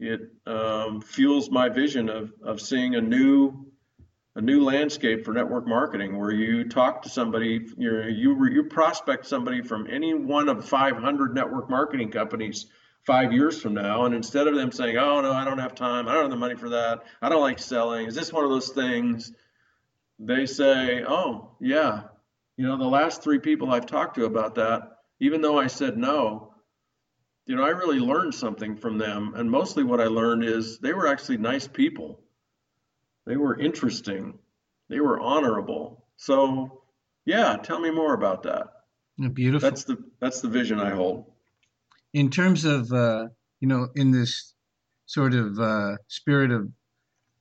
it 0.00 0.22
um, 0.46 1.00
fuels 1.00 1.48
my 1.48 1.68
vision 1.68 2.08
of 2.08 2.32
of 2.42 2.60
seeing 2.60 2.96
a 2.96 3.00
new 3.00 3.66
a 4.34 4.40
new 4.40 4.64
landscape 4.64 5.24
for 5.24 5.32
network 5.32 5.68
marketing 5.68 6.18
where 6.18 6.32
you 6.32 6.68
talk 6.68 7.02
to 7.02 7.08
somebody 7.08 7.68
you 7.78 8.02
you 8.08 8.46
you 8.50 8.64
prospect 8.64 9.28
somebody 9.28 9.62
from 9.62 9.86
any 9.88 10.12
one 10.12 10.48
of 10.48 10.68
500 10.68 11.36
network 11.36 11.70
marketing 11.70 12.10
companies 12.10 12.66
five 13.06 13.32
years 13.32 13.60
from 13.60 13.74
now 13.74 14.04
and 14.04 14.14
instead 14.14 14.46
of 14.46 14.54
them 14.54 14.70
saying 14.70 14.96
oh 14.96 15.20
no 15.20 15.32
i 15.32 15.44
don't 15.44 15.58
have 15.58 15.74
time 15.74 16.06
i 16.06 16.12
don't 16.12 16.24
have 16.24 16.30
the 16.30 16.36
money 16.36 16.54
for 16.54 16.68
that 16.70 17.02
i 17.22 17.28
don't 17.28 17.40
like 17.40 17.58
selling 17.58 18.06
is 18.06 18.14
this 18.14 18.32
one 18.32 18.44
of 18.44 18.50
those 18.50 18.70
things 18.70 19.32
they 20.18 20.46
say 20.46 21.02
oh 21.06 21.56
yeah 21.60 22.02
you 22.56 22.66
know 22.66 22.76
the 22.76 22.84
last 22.84 23.22
three 23.22 23.38
people 23.38 23.70
i've 23.70 23.86
talked 23.86 24.16
to 24.16 24.26
about 24.26 24.54
that 24.56 24.98
even 25.18 25.40
though 25.40 25.58
i 25.58 25.66
said 25.66 25.96
no 25.96 26.52
you 27.46 27.56
know 27.56 27.64
i 27.64 27.70
really 27.70 27.98
learned 27.98 28.34
something 28.34 28.76
from 28.76 28.98
them 28.98 29.32
and 29.34 29.50
mostly 29.50 29.82
what 29.82 30.00
i 30.00 30.04
learned 30.04 30.44
is 30.44 30.78
they 30.78 30.92
were 30.92 31.06
actually 31.06 31.38
nice 31.38 31.66
people 31.66 32.20
they 33.26 33.36
were 33.36 33.58
interesting. 33.58 34.38
They 34.88 35.00
were 35.00 35.20
honorable. 35.20 36.04
So, 36.16 36.82
yeah, 37.24 37.56
tell 37.56 37.78
me 37.78 37.90
more 37.90 38.14
about 38.14 38.42
that. 38.44 38.66
Beautiful. 39.34 39.68
That's 39.68 39.84
the 39.84 39.98
that's 40.18 40.40
the 40.40 40.48
vision 40.48 40.80
I 40.80 40.90
hold. 40.90 41.29
In 42.12 42.30
terms 42.30 42.64
of 42.64 42.92
uh, 42.92 43.28
you 43.60 43.68
know, 43.68 43.88
in 43.94 44.10
this 44.10 44.54
sort 45.06 45.34
of 45.34 45.58
uh, 45.58 45.96
spirit 46.08 46.50
of 46.50 46.68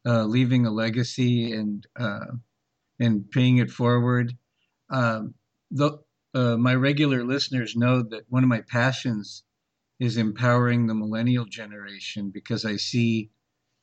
uh, 0.06 0.24
leaving 0.26 0.66
a 0.66 0.72
legacy 0.72 1.54
and 1.54 1.86
uh, 1.98 2.26
and 3.00 3.30
paying 3.32 3.58
it 3.58 3.72
forward, 3.72 4.34
um, 4.90 5.34
the, 5.72 5.98
uh, 6.34 6.58
my 6.58 6.76
regular 6.76 7.24
listeners 7.24 7.76
know 7.76 8.02
that 8.02 8.24
one 8.30 8.44
of 8.44 8.50
my 8.50 8.62
passions 8.62 9.44
is 10.00 10.18
empowering 10.18 10.88
the 10.88 10.96
millennial 10.96 11.46
generation 11.46 12.32
because 12.34 12.66
I 12.66 12.78
see 12.78 13.30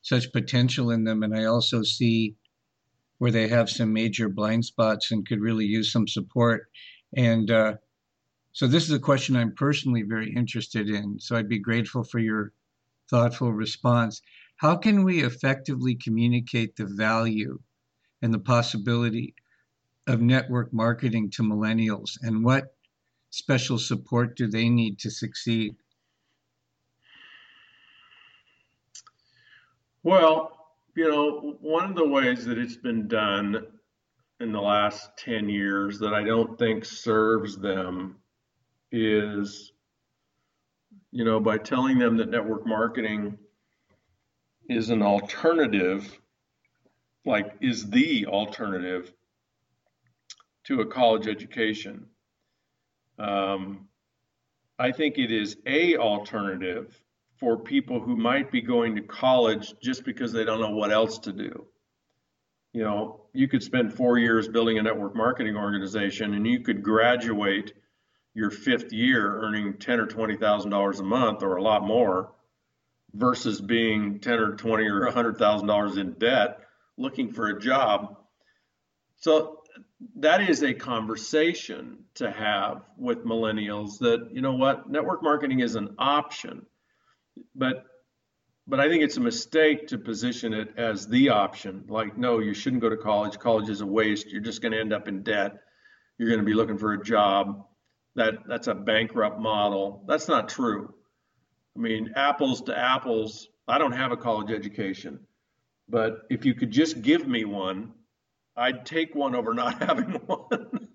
such 0.01 0.31
potential 0.31 0.91
in 0.91 1.03
them. 1.03 1.23
And 1.23 1.35
I 1.35 1.45
also 1.45 1.83
see 1.83 2.35
where 3.19 3.31
they 3.31 3.47
have 3.47 3.69
some 3.69 3.93
major 3.93 4.29
blind 4.29 4.65
spots 4.65 5.11
and 5.11 5.27
could 5.27 5.41
really 5.41 5.65
use 5.65 5.91
some 5.91 6.07
support. 6.07 6.69
And 7.15 7.49
uh, 7.51 7.73
so 8.57 8.65
this 8.65 8.85
is 8.85 8.91
a 8.91 8.99
question 8.99 9.35
I'm 9.35 9.53
personally 9.53 10.01
very 10.01 10.33
interested 10.33 10.89
in. 10.89 11.19
So 11.19 11.35
I'd 11.35 11.47
be 11.47 11.59
grateful 11.59 12.03
for 12.03 12.17
your 12.17 12.53
thoughtful 13.07 13.53
response. 13.53 14.23
How 14.55 14.75
can 14.75 15.03
we 15.03 15.23
effectively 15.23 15.93
communicate 15.93 16.75
the 16.75 16.87
value 16.87 17.59
and 18.23 18.33
the 18.33 18.39
possibility 18.39 19.35
of 20.07 20.21
network 20.21 20.73
marketing 20.73 21.29
to 21.35 21.43
millennials 21.43 22.17
and 22.23 22.43
what 22.43 22.73
special 23.29 23.77
support 23.77 24.35
do 24.35 24.47
they 24.47 24.69
need 24.69 24.97
to 25.01 25.11
succeed? 25.11 25.75
Well, 30.01 30.71
you 30.95 31.07
know, 31.11 31.57
one 31.61 31.91
of 31.91 31.95
the 31.95 32.07
ways 32.07 32.43
that 32.45 32.57
it's 32.57 32.75
been 32.75 33.07
done 33.07 33.67
in 34.39 34.51
the 34.51 34.61
last 34.61 35.15
10 35.19 35.47
years 35.47 35.99
that 35.99 36.15
I 36.15 36.23
don't 36.23 36.57
think 36.57 36.85
serves 36.85 37.55
them 37.55 38.15
is, 38.91 39.71
you 41.11 41.25
know, 41.25 41.39
by 41.39 41.57
telling 41.57 41.97
them 41.97 42.17
that 42.17 42.29
network 42.29 42.65
marketing 42.65 43.37
is 44.69 44.89
an 44.89 45.01
alternative, 45.01 46.19
like 47.25 47.53
is 47.61 47.89
the 47.89 48.25
alternative 48.27 49.13
to 50.65 50.81
a 50.81 50.85
college 50.85 51.27
education. 51.27 52.05
Um, 53.17 53.87
I 54.77 54.91
think 54.91 55.17
it 55.17 55.31
is 55.31 55.57
a 55.65 55.97
alternative 55.97 57.01
for 57.39 57.57
people 57.57 57.99
who 57.99 58.15
might 58.15 58.51
be 58.51 58.61
going 58.61 58.95
to 58.95 59.01
college 59.01 59.73
just 59.81 60.03
because 60.03 60.31
they 60.31 60.43
don't 60.43 60.59
know 60.59 60.71
what 60.71 60.91
else 60.91 61.19
to 61.19 61.31
do. 61.31 61.65
You 62.73 62.83
know, 62.83 63.21
you 63.33 63.47
could 63.47 63.63
spend 63.63 63.93
four 63.93 64.17
years 64.17 64.47
building 64.47 64.77
a 64.77 64.83
network 64.83 65.15
marketing 65.15 65.55
organization 65.55 66.33
and 66.33 66.45
you 66.45 66.59
could 66.59 66.83
graduate 66.83 67.73
your 68.37 68.51
fifth 68.51 68.93
year 68.93 69.41
earning 69.41 69.77
ten 69.77 69.99
or 69.99 70.05
twenty 70.05 70.37
thousand 70.37 70.71
dollars 70.71 70.99
a 70.99 71.03
month 71.03 71.43
or 71.43 71.57
a 71.57 71.63
lot 71.63 71.83
more 71.83 72.31
versus 73.13 73.59
being 73.59 74.19
ten 74.19 74.39
or 74.39 74.55
twenty 74.55 74.87
or 74.87 75.05
a 75.05 75.11
hundred 75.11 75.37
thousand 75.37 75.67
dollars 75.67 75.97
in 75.97 76.13
debt 76.13 76.59
looking 76.97 77.31
for 77.31 77.47
a 77.47 77.59
job. 77.59 78.17
So 79.17 79.63
that 80.17 80.47
is 80.49 80.63
a 80.63 80.73
conversation 80.73 82.05
to 82.15 82.31
have 82.31 82.83
with 82.97 83.25
millennials 83.25 83.99
that, 83.99 84.29
you 84.31 84.41
know 84.41 84.53
what, 84.53 84.89
network 84.89 85.23
marketing 85.23 85.59
is 85.61 85.75
an 85.75 85.95
option 85.97 86.65
but 87.55 87.85
but 88.69 88.79
I 88.81 88.89
think 88.89 89.03
it's 89.03 89.17
a 89.17 89.21
mistake 89.21 89.87
to 89.87 89.97
position 89.97 90.53
it 90.53 90.73
as 90.75 91.07
the 91.07 91.29
option. 91.29 91.85
Like, 91.87 92.17
no, 92.17 92.39
you 92.39 92.53
shouldn't 92.53 92.81
go 92.81 92.89
to 92.89 92.97
college. 92.97 93.39
College 93.39 93.69
is 93.69 93.79
a 93.79 93.85
waste. 93.85 94.27
You're 94.27 94.41
just 94.41 94.61
going 94.61 94.73
to 94.73 94.79
end 94.79 94.91
up 94.91 95.07
in 95.07 95.23
debt. 95.23 95.61
You're 96.17 96.27
going 96.27 96.41
to 96.41 96.45
be 96.45 96.53
looking 96.53 96.77
for 96.77 96.91
a 96.91 97.01
job. 97.01 97.65
That 98.17 98.47
that's 98.47 98.65
a 98.65 98.73
bankrupt 98.73 99.39
model. 99.39 100.03
That's 100.07 100.27
not 100.27 100.49
true. 100.49 100.91
I 101.75 101.79
mean, 101.79 102.13
apples 102.15 102.63
to 102.63 102.77
apples. 102.77 103.47
I 103.67 103.77
don't 103.77 103.91
have 103.91 104.11
a 104.11 104.17
college 104.17 104.51
education, 104.51 105.19
but 105.87 106.23
if 106.31 106.43
you 106.43 106.55
could 106.55 106.71
just 106.71 107.03
give 107.03 107.27
me 107.27 107.45
one, 107.45 107.93
I'd 108.55 108.87
take 108.87 109.13
one 109.13 109.35
over 109.35 109.53
not 109.53 109.83
having 109.87 110.13
one. 110.25 110.89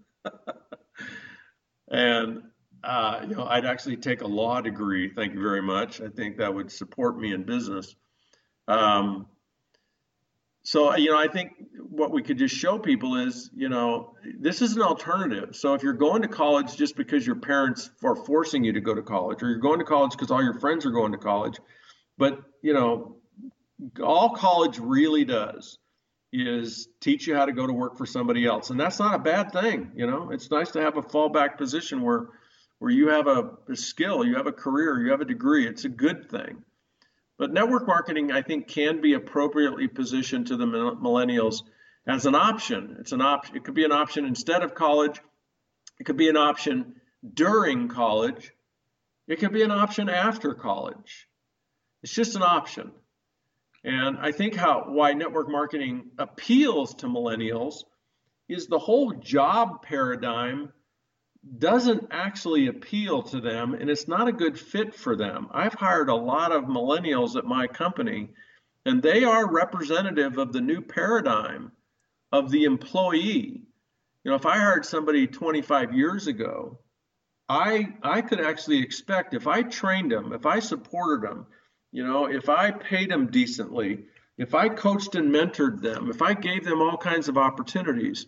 and 1.89 2.43
uh, 2.83 3.21
you 3.29 3.37
know, 3.37 3.45
I'd 3.45 3.67
actually 3.67 3.99
take 3.99 4.23
a 4.23 4.27
law 4.27 4.61
degree. 4.61 5.09
Thank 5.09 5.35
you 5.35 5.41
very 5.41 5.63
much. 5.63 6.01
I 6.01 6.09
think 6.09 6.39
that 6.39 6.53
would 6.53 6.73
support 6.73 7.17
me 7.17 7.33
in 7.33 7.45
business. 7.45 7.95
Um, 8.67 9.27
so, 10.65 10.95
you 10.97 11.11
know, 11.11 11.19
I 11.19 11.29
think 11.29 11.53
what 11.77 12.13
we 12.13 12.23
could 12.23 12.39
just 12.39 12.55
show 12.55 12.79
people 12.79 13.17
is, 13.17 13.51
you 13.55 13.69
know, 13.69 14.15
this 14.39 14.63
is 14.63 14.77
an 14.77 14.83
alternative. 14.83 15.57
So 15.57 15.75
if 15.75 15.83
you're 15.83 15.93
going 15.93 16.23
to 16.23 16.29
college 16.29 16.77
just 16.77 16.97
because 16.97 17.27
your 17.27 17.37
parents 17.37 17.91
are 18.05 18.15
forcing 18.15 18.63
you 18.63 18.73
to 18.73 18.81
go 18.81 18.95
to 18.95 19.03
college, 19.03 19.43
or 19.43 19.51
you're 19.51 19.59
going 19.59 19.81
to 19.81 19.85
college 19.85 20.13
because 20.13 20.31
all 20.31 20.43
your 20.43 20.59
friends 20.61 20.87
are 20.87 20.91
going 20.91 21.13
to 21.13 21.19
college, 21.19 21.59
but, 22.17 22.41
you 22.63 22.75
know, 22.75 23.17
all 24.03 24.31
college 24.31 24.79
really 24.79 25.25
does 25.25 25.79
is 26.33 26.89
teach 27.01 27.27
you 27.27 27.35
how 27.35 27.45
to 27.45 27.53
go 27.53 27.67
to 27.67 27.73
work 27.73 27.99
for 27.99 28.07
somebody 28.07 28.47
else. 28.47 28.71
And 28.71 28.79
that's 28.79 28.99
not 28.99 29.15
a 29.15 29.19
bad 29.19 29.53
thing. 29.53 29.91
You 29.95 30.07
know, 30.07 30.31
it's 30.31 30.51
nice 30.51 30.71
to 30.73 30.81
have 30.81 30.97
a 30.97 31.03
fallback 31.03 31.59
position 31.59 32.03
where 32.03 32.29
where 32.79 32.91
you 32.91 33.09
have 33.11 33.29
a, 33.29 33.51
a 33.69 33.77
skill, 33.77 34.25
you 34.25 34.35
have 34.35 34.49
a 34.49 34.53
career, 34.53 35.01
you 35.01 35.13
have 35.13 35.21
a 35.21 35.25
degree. 35.25 35.69
It's 35.69 35.85
a 35.85 35.89
good 35.89 36.29
thing. 36.29 36.65
But 37.39 37.53
network 37.53 37.87
marketing, 37.87 38.31
I 38.31 38.43
think, 38.43 38.69
can 38.69 39.01
be 39.01 39.15
appropriately 39.15 39.89
positioned 39.89 40.49
to 40.49 40.57
the 40.57 40.67
millennials 40.67 41.63
as 42.07 42.27
an 42.27 42.35
option. 42.35 42.97
It's 43.01 43.13
an 43.13 43.23
option. 43.23 43.57
It 43.57 43.65
could 43.65 43.75
be 43.75 43.85
an 43.85 43.93
option 43.93 44.25
instead 44.25 44.63
of 44.63 44.75
college. 44.75 45.21
It 45.99 46.05
could 46.05 46.17
be 46.17 46.29
an 46.29 46.37
option 46.37 46.97
during 47.35 47.89
college. 47.89 48.53
It 49.29 49.39
could 49.39 49.53
be 49.53 49.63
an 49.63 49.71
option 49.71 50.09
after 50.09 50.55
college. 50.55 51.29
It's 52.03 52.13
just 52.13 52.37
an 52.37 52.43
option. 52.43 52.93
And 53.85 54.19
I 54.19 54.33
think 54.33 54.55
how 54.55 54.85
why 54.89 55.13
network 55.13 55.49
marketing 55.49 56.11
appeals 56.19 56.95
to 56.97 57.07
millennials 57.07 57.85
is 58.49 58.67
the 58.67 58.79
whole 58.79 59.13
job 59.13 59.83
paradigm 59.83 60.73
doesn't 61.59 62.09
actually 62.11 62.69
appeal 62.69 63.23
to 63.23 63.41
them 63.41 63.75
and 63.75 63.91
it's 63.91 64.07
not 64.07 64.29
a 64.29 64.33
good 64.33 64.59
fit 64.59 64.95
for 64.95 65.17
them. 65.17 65.49
I've 65.53 65.75
hired 65.75 66.09
a 66.09 66.15
lot 66.15 66.53
of 66.53 66.65
millennials 66.65 67.37
at 67.37 67.45
my 67.45 67.67
company 67.67 68.31
and 68.85 69.03
they 69.03 69.25
are 69.25 69.51
representative 69.51 70.39
of 70.39 70.53
the 70.53 70.61
new 70.61 70.81
paradigm 70.81 71.73
of 72.31 72.51
the 72.51 72.65
employee. 72.65 73.63
You 74.25 74.31
know, 74.31 74.37
if 74.37 74.47
I 74.47 74.59
hired 74.59 74.87
somebody 74.87 75.27
25 75.27 75.95
years 75.95 76.27
ago, 76.27 76.79
I 77.49 77.95
I 78.03 78.23
could 78.23 78.41
actually 78.41 78.81
expect 78.81 79.35
if 79.35 79.47
I 79.47 79.63
trained 79.63 80.13
them, 80.13 80.33
if 80.33 80.47
I 80.47 80.61
supported 80.61 81.29
them, 81.29 81.47
you 81.91 82.07
know, 82.07 82.27
if 82.27 82.49
I 82.49 82.71
paid 82.71 83.11
them 83.11 83.27
decently, 83.27 84.05
if 84.39 84.55
I 84.55 84.69
coached 84.69 85.15
and 85.17 85.35
mentored 85.35 85.83
them, 85.83 86.09
if 86.09 86.23
I 86.23 86.35
gave 86.35 86.65
them 86.65 86.81
all 86.81 86.97
kinds 86.97 87.29
of 87.29 87.37
opportunities, 87.37 88.27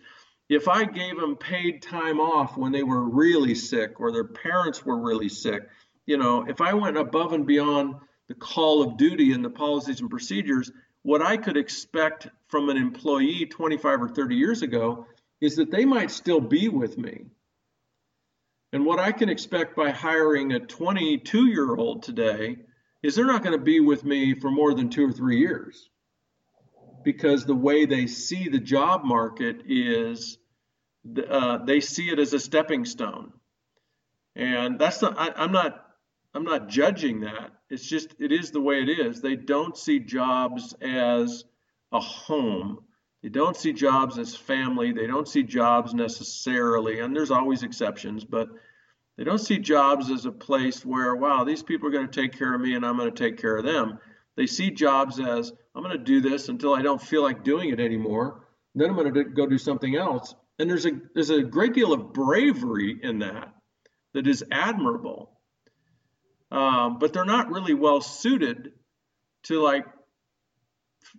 if 0.49 0.69
I 0.69 0.85
gave 0.85 1.19
them 1.19 1.37
paid 1.37 1.83
time 1.83 2.21
off 2.21 2.57
when 2.57 2.73
they 2.73 2.83
were 2.83 3.03
really 3.03 3.55
sick 3.55 3.99
or 4.01 4.13
their 4.13 4.25
parents 4.25 4.85
were 4.85 4.99
really 4.99 5.29
sick, 5.29 5.69
you 6.07 6.19
know, 6.19 6.45
if 6.47 6.61
I 6.61 6.75
went 6.75 6.99
above 6.99 7.33
and 7.33 7.47
beyond 7.47 7.97
the 8.29 8.35
call 8.35 8.83
of 8.83 8.97
duty 8.97 9.33
and 9.33 9.45
the 9.45 9.51
policies 9.51 10.01
and 10.01 10.11
procedures, 10.11 10.71
what 11.03 11.23
I 11.23 11.37
could 11.37 11.57
expect 11.57 12.29
from 12.49 12.69
an 12.69 12.77
employee 12.77 13.47
25 13.47 14.03
or 14.03 14.09
30 14.09 14.37
years 14.37 14.63
ago 14.63 15.07
is 15.41 15.57
that 15.57 15.71
they 15.71 15.85
might 15.85 16.11
still 16.11 16.41
be 16.41 16.69
with 16.69 16.99
me. 16.99 17.27
And 18.73 18.85
what 18.85 18.99
I 18.99 19.13
can 19.13 19.29
expect 19.29 19.77
by 19.77 19.91
hiring 19.91 20.53
a 20.53 20.61
22 20.61 21.47
year 21.47 21.75
old 21.75 22.03
today 22.03 22.57
is 23.03 23.15
they're 23.15 23.27
not 23.27 23.43
going 23.43 23.57
to 23.57 23.65
be 23.65 23.81
with 23.81 24.05
me 24.05 24.35
for 24.35 24.51
more 24.51 24.75
than 24.75 24.91
two 24.91 25.07
or 25.09 25.13
three 25.13 25.39
years 25.39 25.91
because 27.05 27.45
the 27.45 27.55
way 27.55 27.87
they 27.87 28.07
see 28.07 28.49
the 28.49 28.59
job 28.59 29.05
market 29.05 29.63
is 29.67 30.39
uh, 31.29 31.59
they 31.59 31.81
see 31.81 32.09
it 32.09 32.19
as 32.19 32.33
a 32.33 32.41
stepping 32.41 32.85
stone, 32.85 33.33
and 34.35 34.79
that's 34.79 35.03
not. 35.03 35.19
I, 35.19 35.33
I'm 35.37 35.53
not. 35.53 35.81
I'm 36.35 36.45
not 36.45 36.69
judging 36.69 37.21
that. 37.21 37.53
It's 37.71 37.87
just 37.87 38.15
it 38.19 38.33
is 38.33 38.51
the 38.51 38.61
way 38.61 38.83
it 38.83 38.89
is. 38.89 39.21
They 39.21 39.37
don't 39.37 39.77
see 39.77 40.01
jobs 40.01 40.75
as 40.81 41.45
a 41.93 42.01
home. 42.01 42.81
They 43.23 43.29
don't 43.29 43.57
see 43.57 43.73
jobs 43.73 44.19
as 44.19 44.35
family. 44.35 44.93
They 44.93 45.07
don't 45.07 45.29
see 45.29 45.43
jobs 45.43 45.95
necessarily, 45.95 47.01
and 47.01 47.15
there's 47.15 47.31
always 47.31 47.63
exceptions, 47.63 48.25
but 48.25 48.49
they 49.17 49.25
don't 49.25 49.39
see 49.39 49.59
jobs 49.59 50.11
as 50.11 50.27
a 50.27 50.33
place 50.33 50.85
where, 50.85 51.15
wow, 51.15 51.45
these 51.45 51.63
people 51.63 51.89
are 51.89 51.93
going 51.93 52.09
to 52.09 52.21
take 52.21 52.37
care 52.37 52.55
of 52.55 52.61
me 52.61 52.75
and 52.75 52.85
I'm 52.85 52.97
going 52.97 53.13
to 53.13 53.17
take 53.17 53.39
care 53.39 53.57
of 53.57 53.65
them. 53.65 53.99
They 54.37 54.47
see 54.47 54.71
jobs 54.71 55.21
as, 55.21 55.53
I'm 55.75 55.83
going 55.83 55.97
to 55.97 56.05
do 56.05 56.21
this 56.21 56.49
until 56.49 56.75
I 56.75 56.83
don't 56.83 57.03
feel 57.03 57.23
like 57.23 57.43
doing 57.43 57.71
it 57.71 57.81
anymore. 57.81 58.47
Then 58.75 58.91
I'm 58.91 58.97
going 58.97 59.13
to 59.13 59.25
go 59.25 59.47
do 59.47 59.59
something 59.59 59.97
else. 59.97 60.35
And 60.59 60.71
there's 60.71 60.87
a 60.87 60.93
there's 61.15 61.31
a 61.31 61.43
great 61.43 61.75
deal 61.75 61.93
of 61.93 62.13
bravery 62.13 62.99
in 63.03 63.19
that 63.21 63.53
that 64.13 64.27
is 64.27 64.45
admirable. 64.51 65.33
Um, 66.51 66.99
but 66.99 67.13
they're 67.13 67.25
not 67.25 67.51
really 67.51 67.75
well 67.75 68.01
suited 68.01 68.73
to 69.45 69.61
like 69.61 69.85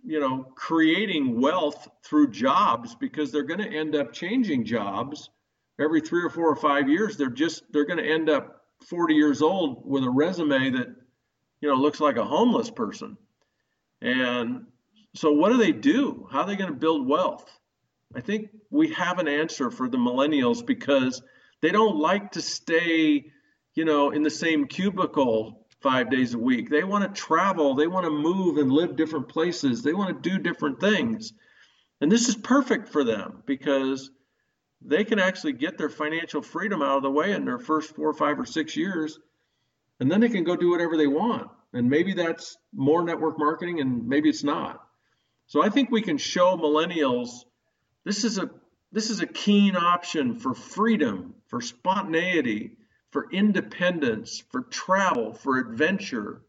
you 0.04 0.20
know 0.20 0.44
creating 0.54 1.40
wealth 1.40 1.88
through 2.04 2.30
jobs 2.30 2.94
because 2.94 3.30
they're 3.30 3.42
going 3.42 3.60
to 3.60 3.68
end 3.68 3.94
up 3.94 4.12
changing 4.12 4.64
jobs 4.64 5.30
every 5.80 6.00
three 6.00 6.24
or 6.24 6.30
four 6.30 6.48
or 6.48 6.56
five 6.56 6.88
years 6.88 7.16
they're 7.16 7.30
just 7.30 7.62
they're 7.72 7.84
going 7.84 8.02
to 8.02 8.12
end 8.12 8.28
up 8.28 8.62
40 8.88 9.14
years 9.14 9.42
old 9.42 9.88
with 9.88 10.02
a 10.02 10.10
resume 10.10 10.70
that 10.70 10.88
you 11.60 11.68
know 11.68 11.76
looks 11.76 12.00
like 12.00 12.16
a 12.16 12.24
homeless 12.24 12.70
person 12.70 13.16
and 14.00 14.66
so 15.14 15.32
what 15.32 15.50
do 15.50 15.56
they 15.58 15.72
do? 15.72 16.28
How 16.30 16.40
are 16.40 16.46
they 16.46 16.56
going 16.56 16.70
to 16.70 16.76
build 16.76 17.06
wealth? 17.06 17.50
I 18.14 18.20
think 18.20 18.50
we 18.70 18.92
have 18.92 19.18
an 19.18 19.28
answer 19.28 19.70
for 19.70 19.88
the 19.88 19.98
millennials 19.98 20.64
because 20.64 21.22
they 21.62 21.70
don't 21.70 21.96
like 21.96 22.32
to 22.32 22.42
stay 22.42 23.32
you 23.74 23.84
know 23.84 24.10
in 24.10 24.22
the 24.22 24.30
same 24.30 24.66
cubicle 24.66 25.66
five 25.80 26.10
days 26.10 26.34
a 26.34 26.38
week. 26.38 26.70
They 26.70 26.84
want 26.84 27.04
to 27.04 27.20
travel 27.20 27.74
they 27.74 27.86
want 27.86 28.06
to 28.06 28.10
move 28.10 28.58
and 28.58 28.70
live 28.70 28.96
different 28.96 29.28
places. 29.28 29.82
They 29.82 29.92
want 29.92 30.22
to 30.22 30.30
do 30.30 30.38
different 30.38 30.80
things. 30.80 31.32
And 32.00 32.12
this 32.12 32.28
is 32.28 32.34
perfect 32.34 32.88
for 32.88 33.04
them 33.04 33.42
because 33.46 34.10
they 34.82 35.04
can 35.04 35.18
actually 35.18 35.54
get 35.54 35.78
their 35.78 35.88
financial 35.88 36.42
freedom 36.42 36.82
out 36.82 36.98
of 36.98 37.02
the 37.02 37.10
way 37.10 37.32
in 37.32 37.44
their 37.44 37.58
first 37.58 37.94
four 37.94 38.12
five 38.12 38.38
or 38.38 38.44
six 38.44 38.76
years, 38.76 39.18
and 40.00 40.10
then 40.10 40.20
they 40.20 40.28
can 40.28 40.44
go 40.44 40.56
do 40.56 40.70
whatever 40.70 40.96
they 40.96 41.06
want. 41.06 41.50
And 41.72 41.90
maybe 41.90 42.14
that's 42.14 42.56
more 42.72 43.02
network 43.04 43.38
marketing, 43.38 43.80
and 43.80 44.06
maybe 44.08 44.28
it's 44.28 44.44
not. 44.44 44.80
So 45.46 45.62
I 45.62 45.68
think 45.68 45.90
we 45.90 46.02
can 46.02 46.18
show 46.18 46.56
millennials 46.56 47.44
this 48.04 48.24
is 48.24 48.38
a 48.38 48.50
this 48.92 49.10
is 49.10 49.20
a 49.20 49.26
keen 49.26 49.76
option 49.76 50.38
for 50.38 50.54
freedom, 50.54 51.34
for 51.48 51.60
spontaneity, 51.60 52.76
for 53.10 53.28
independence, 53.30 54.42
for 54.50 54.62
travel, 54.62 55.34
for 55.34 55.58
adventure, 55.58 56.42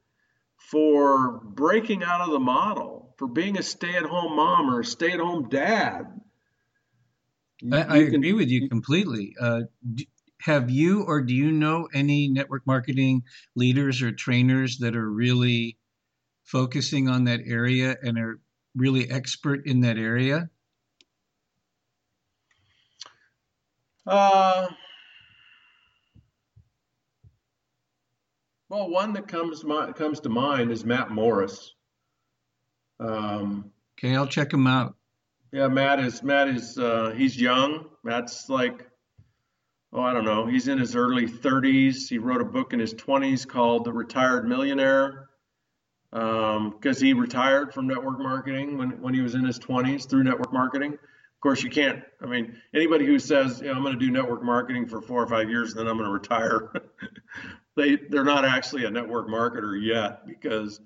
for 0.56 1.40
breaking 1.40 2.04
out 2.04 2.22
of 2.22 2.32
the 2.32 2.40
model, 2.40 3.16
for 3.18 3.28
being 3.28 3.58
a 3.58 3.64
stay-at-home 3.64 4.36
mom 4.36 4.70
or 4.70 4.82
a 4.82 4.86
stay-at-home 4.86 5.50
dad 5.50 6.22
I, 7.72 7.82
I 7.82 7.98
agree 7.98 8.34
with 8.34 8.50
you 8.50 8.70
completely. 8.70 9.36
Uh, 9.40 9.62
have 10.42 10.70
you 10.70 11.04
or 11.04 11.22
do 11.22 11.34
you 11.34 11.52
know 11.52 11.88
any 11.94 12.28
network 12.28 12.66
marketing 12.66 13.24
leaders 13.56 14.02
or 14.02 14.12
trainers 14.12 14.78
that 14.80 14.96
are 14.96 15.10
really 15.10 15.78
focusing 16.46 17.10
on 17.10 17.26
that 17.26 17.42
area 17.46 17.96
and 18.04 18.18
are 18.18 18.40
really 18.76 19.10
expert 19.10 19.66
in 19.66 19.82
that 19.82 19.98
area? 19.98 20.50
Uh, 24.06 24.68
well, 28.70 28.90
one 28.90 29.12
that 29.14 29.28
comes 29.28 29.66
my, 29.66 29.92
comes 29.92 30.22
to 30.22 30.30
mind 30.30 30.72
is 30.72 30.86
Matt 30.86 31.12
Morris. 31.12 31.74
Um, 33.00 33.72
okay, 34.00 34.16
I'll 34.16 34.28
check 34.28 34.54
him 34.54 34.66
out. 34.66 34.96
Yeah, 35.52 35.68
Matt 35.68 36.00
is 36.00 36.24
Matt 36.24 36.48
is 36.48 36.78
uh, 36.78 37.14
he's 37.16 37.40
young. 37.40 37.86
Matt's 38.04 38.50
like 38.50 38.87
oh 39.94 40.02
I 40.02 40.14
don't 40.14 40.26
know. 40.26 40.46
He's 40.46 40.68
in 40.68 40.78
his 40.78 40.96
early 40.96 41.28
30s. 41.28 42.08
He 42.10 42.18
wrote 42.18 42.42
a 42.42 42.46
book 42.46 42.74
in 42.74 42.80
his 42.80 42.94
20s 42.94 43.48
called 43.48 43.86
The 43.86 43.94
Retired 43.94 44.48
Millionaire 44.48 45.30
because 46.12 47.02
um, 47.02 47.06
he 47.06 47.14
retired 47.14 47.74
from 47.74 47.88
network 47.88 48.20
marketing 48.20 48.78
when 48.78 49.02
when 49.02 49.14
he 49.14 49.22
was 49.22 49.36
in 49.36 49.44
his 49.44 49.60
20s 49.60 50.10
through 50.10 50.24
network 50.24 50.54
marketing. 50.54 50.94
Of 50.94 51.42
course, 51.42 51.62
you 51.62 51.70
can't. 51.70 52.04
I 52.22 52.26
mean, 52.26 52.60
anybody 52.74 53.06
who 53.06 53.20
says 53.20 53.62
you 53.62 53.68
know, 53.68 53.74
I'm 53.74 53.84
going 53.84 53.94
to 53.94 54.00
do 54.00 54.10
network 54.10 54.44
marketing 54.44 54.88
for 54.88 55.02
four 55.02 55.22
or 55.22 55.28
five 55.28 55.50
years 55.50 55.72
and 55.72 55.80
then 55.80 55.88
I'm 55.88 55.98
going 55.98 56.08
to 56.08 56.14
retire, 56.14 56.72
they 57.76 57.96
they're 57.96 58.24
not 58.24 58.46
actually 58.46 58.86
a 58.86 58.92
network 58.92 59.28
marketer 59.28 59.80
yet 59.80 60.26
because 60.26 60.82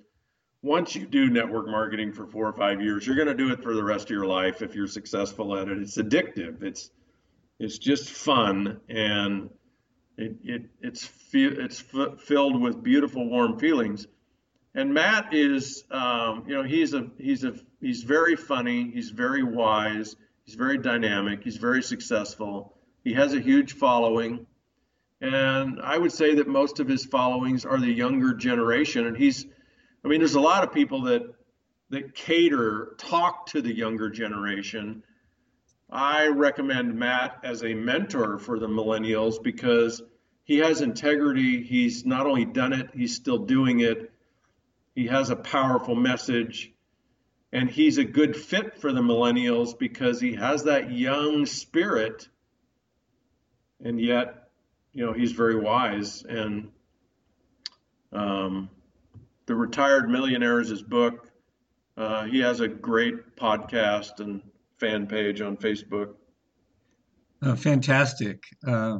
once 0.63 0.95
you 0.95 1.07
do 1.07 1.29
network 1.29 1.67
marketing 1.67 2.13
for 2.13 2.27
four 2.27 2.47
or 2.47 2.53
five 2.53 2.81
years, 2.81 3.07
you're 3.07 3.15
going 3.15 3.27
to 3.27 3.33
do 3.33 3.51
it 3.51 3.63
for 3.63 3.73
the 3.73 3.83
rest 3.83 4.05
of 4.05 4.11
your 4.11 4.25
life 4.25 4.61
if 4.61 4.75
you're 4.75 4.87
successful 4.87 5.57
at 5.57 5.67
it. 5.67 5.77
It's 5.79 5.97
addictive. 5.97 6.61
It's 6.61 6.91
it's 7.59 7.77
just 7.77 8.09
fun 8.09 8.81
and 8.89 9.49
it, 10.17 10.35
it 10.43 10.61
it's 10.81 11.09
it's 11.33 11.83
filled 12.25 12.61
with 12.61 12.83
beautiful 12.83 13.27
warm 13.27 13.59
feelings. 13.59 14.07
And 14.73 14.93
Matt 14.93 15.33
is 15.33 15.83
um, 15.91 16.45
you 16.47 16.55
know 16.55 16.63
he's 16.63 16.93
a 16.93 17.07
he's 17.17 17.43
a 17.43 17.53
he's 17.81 18.03
very 18.03 18.35
funny. 18.35 18.91
He's 18.93 19.09
very 19.09 19.43
wise. 19.43 20.15
He's 20.45 20.55
very 20.55 20.77
dynamic. 20.77 21.43
He's 21.43 21.57
very 21.57 21.83
successful. 21.83 22.77
He 23.03 23.13
has 23.13 23.33
a 23.33 23.39
huge 23.39 23.73
following. 23.73 24.45
And 25.21 25.79
I 25.81 25.97
would 25.97 26.11
say 26.11 26.35
that 26.35 26.47
most 26.47 26.79
of 26.79 26.87
his 26.87 27.05
followings 27.05 27.63
are 27.63 27.79
the 27.79 27.91
younger 27.91 28.33
generation. 28.33 29.05
And 29.07 29.15
he's 29.15 29.45
I 30.03 30.07
mean, 30.07 30.19
there's 30.19 30.35
a 30.35 30.41
lot 30.41 30.63
of 30.63 30.73
people 30.73 31.03
that 31.03 31.23
that 31.89 32.15
cater, 32.15 32.95
talk 32.97 33.47
to 33.47 33.61
the 33.61 33.73
younger 33.73 34.09
generation. 34.09 35.03
I 35.91 36.27
recommend 36.27 36.97
Matt 36.97 37.39
as 37.43 37.63
a 37.63 37.73
mentor 37.73 38.37
for 38.37 38.57
the 38.57 38.67
millennials 38.67 39.43
because 39.43 40.01
he 40.43 40.59
has 40.59 40.81
integrity. 40.81 41.63
He's 41.63 42.05
not 42.05 42.27
only 42.27 42.45
done 42.45 42.71
it, 42.71 42.91
he's 42.93 43.15
still 43.15 43.39
doing 43.39 43.81
it. 43.81 44.11
He 44.95 45.07
has 45.07 45.29
a 45.29 45.35
powerful 45.35 45.95
message. 45.95 46.71
And 47.53 47.69
he's 47.69 47.97
a 47.97 48.05
good 48.05 48.37
fit 48.37 48.79
for 48.79 48.93
the 48.93 49.01
millennials 49.01 49.77
because 49.77 50.21
he 50.21 50.35
has 50.35 50.63
that 50.63 50.91
young 50.91 51.45
spirit. 51.45 52.29
And 53.83 53.99
yet, 53.99 54.49
you 54.93 55.05
know, 55.05 55.11
he's 55.11 55.33
very 55.33 55.59
wise. 55.59 56.23
And 56.23 56.69
um, 58.13 58.69
the 59.47 59.55
Retired 59.55 60.09
Millionaire 60.09 60.61
is 60.61 60.69
his 60.69 60.81
book. 60.81 61.29
Uh, 61.97 62.23
he 62.23 62.39
has 62.39 62.61
a 62.61 62.69
great 62.69 63.35
podcast 63.35 64.21
and 64.21 64.41
fan 64.81 65.05
page 65.07 65.41
on 65.41 65.55
Facebook. 65.55 66.15
Uh, 67.43 67.55
fantastic, 67.55 68.43
uh, 68.67 68.97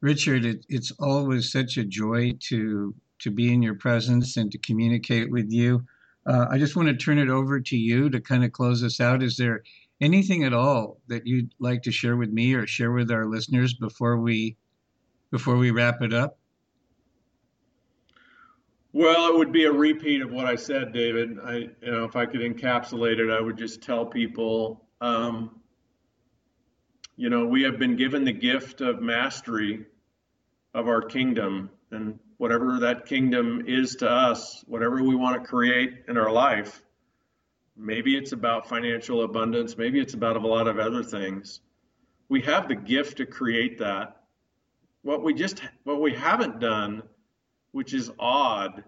Richard. 0.00 0.44
It, 0.44 0.66
it's 0.68 0.92
always 0.98 1.50
such 1.50 1.78
a 1.78 1.84
joy 1.84 2.34
to 2.48 2.94
to 3.20 3.30
be 3.30 3.54
in 3.54 3.62
your 3.62 3.76
presence 3.76 4.36
and 4.36 4.52
to 4.52 4.58
communicate 4.58 5.30
with 5.30 5.50
you. 5.50 5.82
Uh, 6.26 6.46
I 6.50 6.58
just 6.58 6.76
want 6.76 6.88
to 6.88 6.96
turn 6.96 7.18
it 7.18 7.30
over 7.30 7.60
to 7.60 7.76
you 7.76 8.10
to 8.10 8.20
kind 8.20 8.44
of 8.44 8.52
close 8.52 8.82
us 8.84 9.00
out. 9.00 9.22
Is 9.22 9.36
there 9.36 9.62
anything 10.00 10.44
at 10.44 10.52
all 10.52 11.00
that 11.08 11.26
you'd 11.26 11.54
like 11.58 11.82
to 11.84 11.92
share 11.92 12.16
with 12.16 12.30
me 12.30 12.52
or 12.54 12.66
share 12.66 12.92
with 12.92 13.10
our 13.10 13.24
listeners 13.26 13.74
before 13.74 14.18
we 14.18 14.56
before 15.30 15.56
we 15.56 15.70
wrap 15.70 16.02
it 16.02 16.12
up? 16.12 16.38
Well, 18.92 19.28
it 19.28 19.36
would 19.36 19.52
be 19.52 19.64
a 19.64 19.72
repeat 19.72 20.22
of 20.22 20.32
what 20.32 20.46
I 20.46 20.56
said, 20.56 20.92
David. 20.92 21.38
I, 21.44 21.54
you 21.54 21.90
know, 21.90 22.04
if 22.04 22.16
I 22.16 22.24
could 22.24 22.40
encapsulate 22.40 23.18
it, 23.18 23.30
I 23.30 23.42
would 23.42 23.58
just 23.58 23.82
tell 23.82 24.06
people, 24.06 24.85
um, 25.00 25.60
you 27.16 27.30
know, 27.30 27.46
we 27.46 27.62
have 27.62 27.78
been 27.78 27.96
given 27.96 28.24
the 28.24 28.32
gift 28.32 28.80
of 28.80 29.00
mastery 29.00 29.86
of 30.74 30.88
our 30.88 31.02
kingdom, 31.02 31.70
and 31.90 32.18
whatever 32.36 32.80
that 32.80 33.06
kingdom 33.06 33.62
is 33.66 33.96
to 33.96 34.10
us, 34.10 34.62
whatever 34.66 35.02
we 35.02 35.14
want 35.14 35.42
to 35.42 35.48
create 35.48 36.04
in 36.08 36.18
our 36.18 36.30
life, 36.30 36.82
maybe 37.76 38.16
it's 38.16 38.32
about 38.32 38.68
financial 38.68 39.22
abundance, 39.22 39.78
maybe 39.78 40.00
it's 40.00 40.14
about 40.14 40.36
a 40.36 40.46
lot 40.46 40.68
of 40.68 40.78
other 40.78 41.02
things. 41.02 41.60
We 42.28 42.42
have 42.42 42.68
the 42.68 42.74
gift 42.74 43.18
to 43.18 43.26
create 43.26 43.78
that. 43.78 44.16
What 45.02 45.22
we 45.22 45.32
just, 45.32 45.62
what 45.84 46.00
we 46.00 46.12
haven't 46.12 46.58
done 46.58 47.02
which 47.76 47.92
is 47.92 48.10
odd 48.18 48.84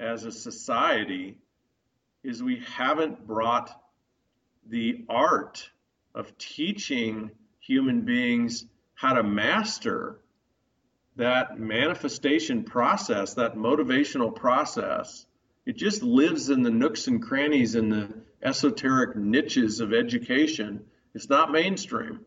as 0.00 0.24
a 0.24 0.32
society, 0.32 1.36
is 2.24 2.42
we 2.42 2.60
haven't 2.74 3.24
brought 3.24 3.70
the 4.68 5.04
art 5.08 5.70
of 6.14 6.36
teaching 6.38 7.30
human 7.60 8.02
beings 8.02 8.64
how 8.94 9.14
to 9.14 9.22
master 9.22 10.18
that 11.16 11.58
manifestation 11.58 12.64
process, 12.64 13.34
that 13.34 13.56
motivational 13.56 14.34
process. 14.34 15.26
It 15.66 15.76
just 15.76 16.02
lives 16.02 16.50
in 16.50 16.62
the 16.62 16.70
nooks 16.70 17.06
and 17.06 17.22
crannies 17.22 17.74
and 17.74 17.92
the 17.92 18.14
esoteric 18.42 19.16
niches 19.16 19.80
of 19.80 19.92
education. 19.92 20.84
It's 21.14 21.28
not 21.28 21.52
mainstream. 21.52 22.20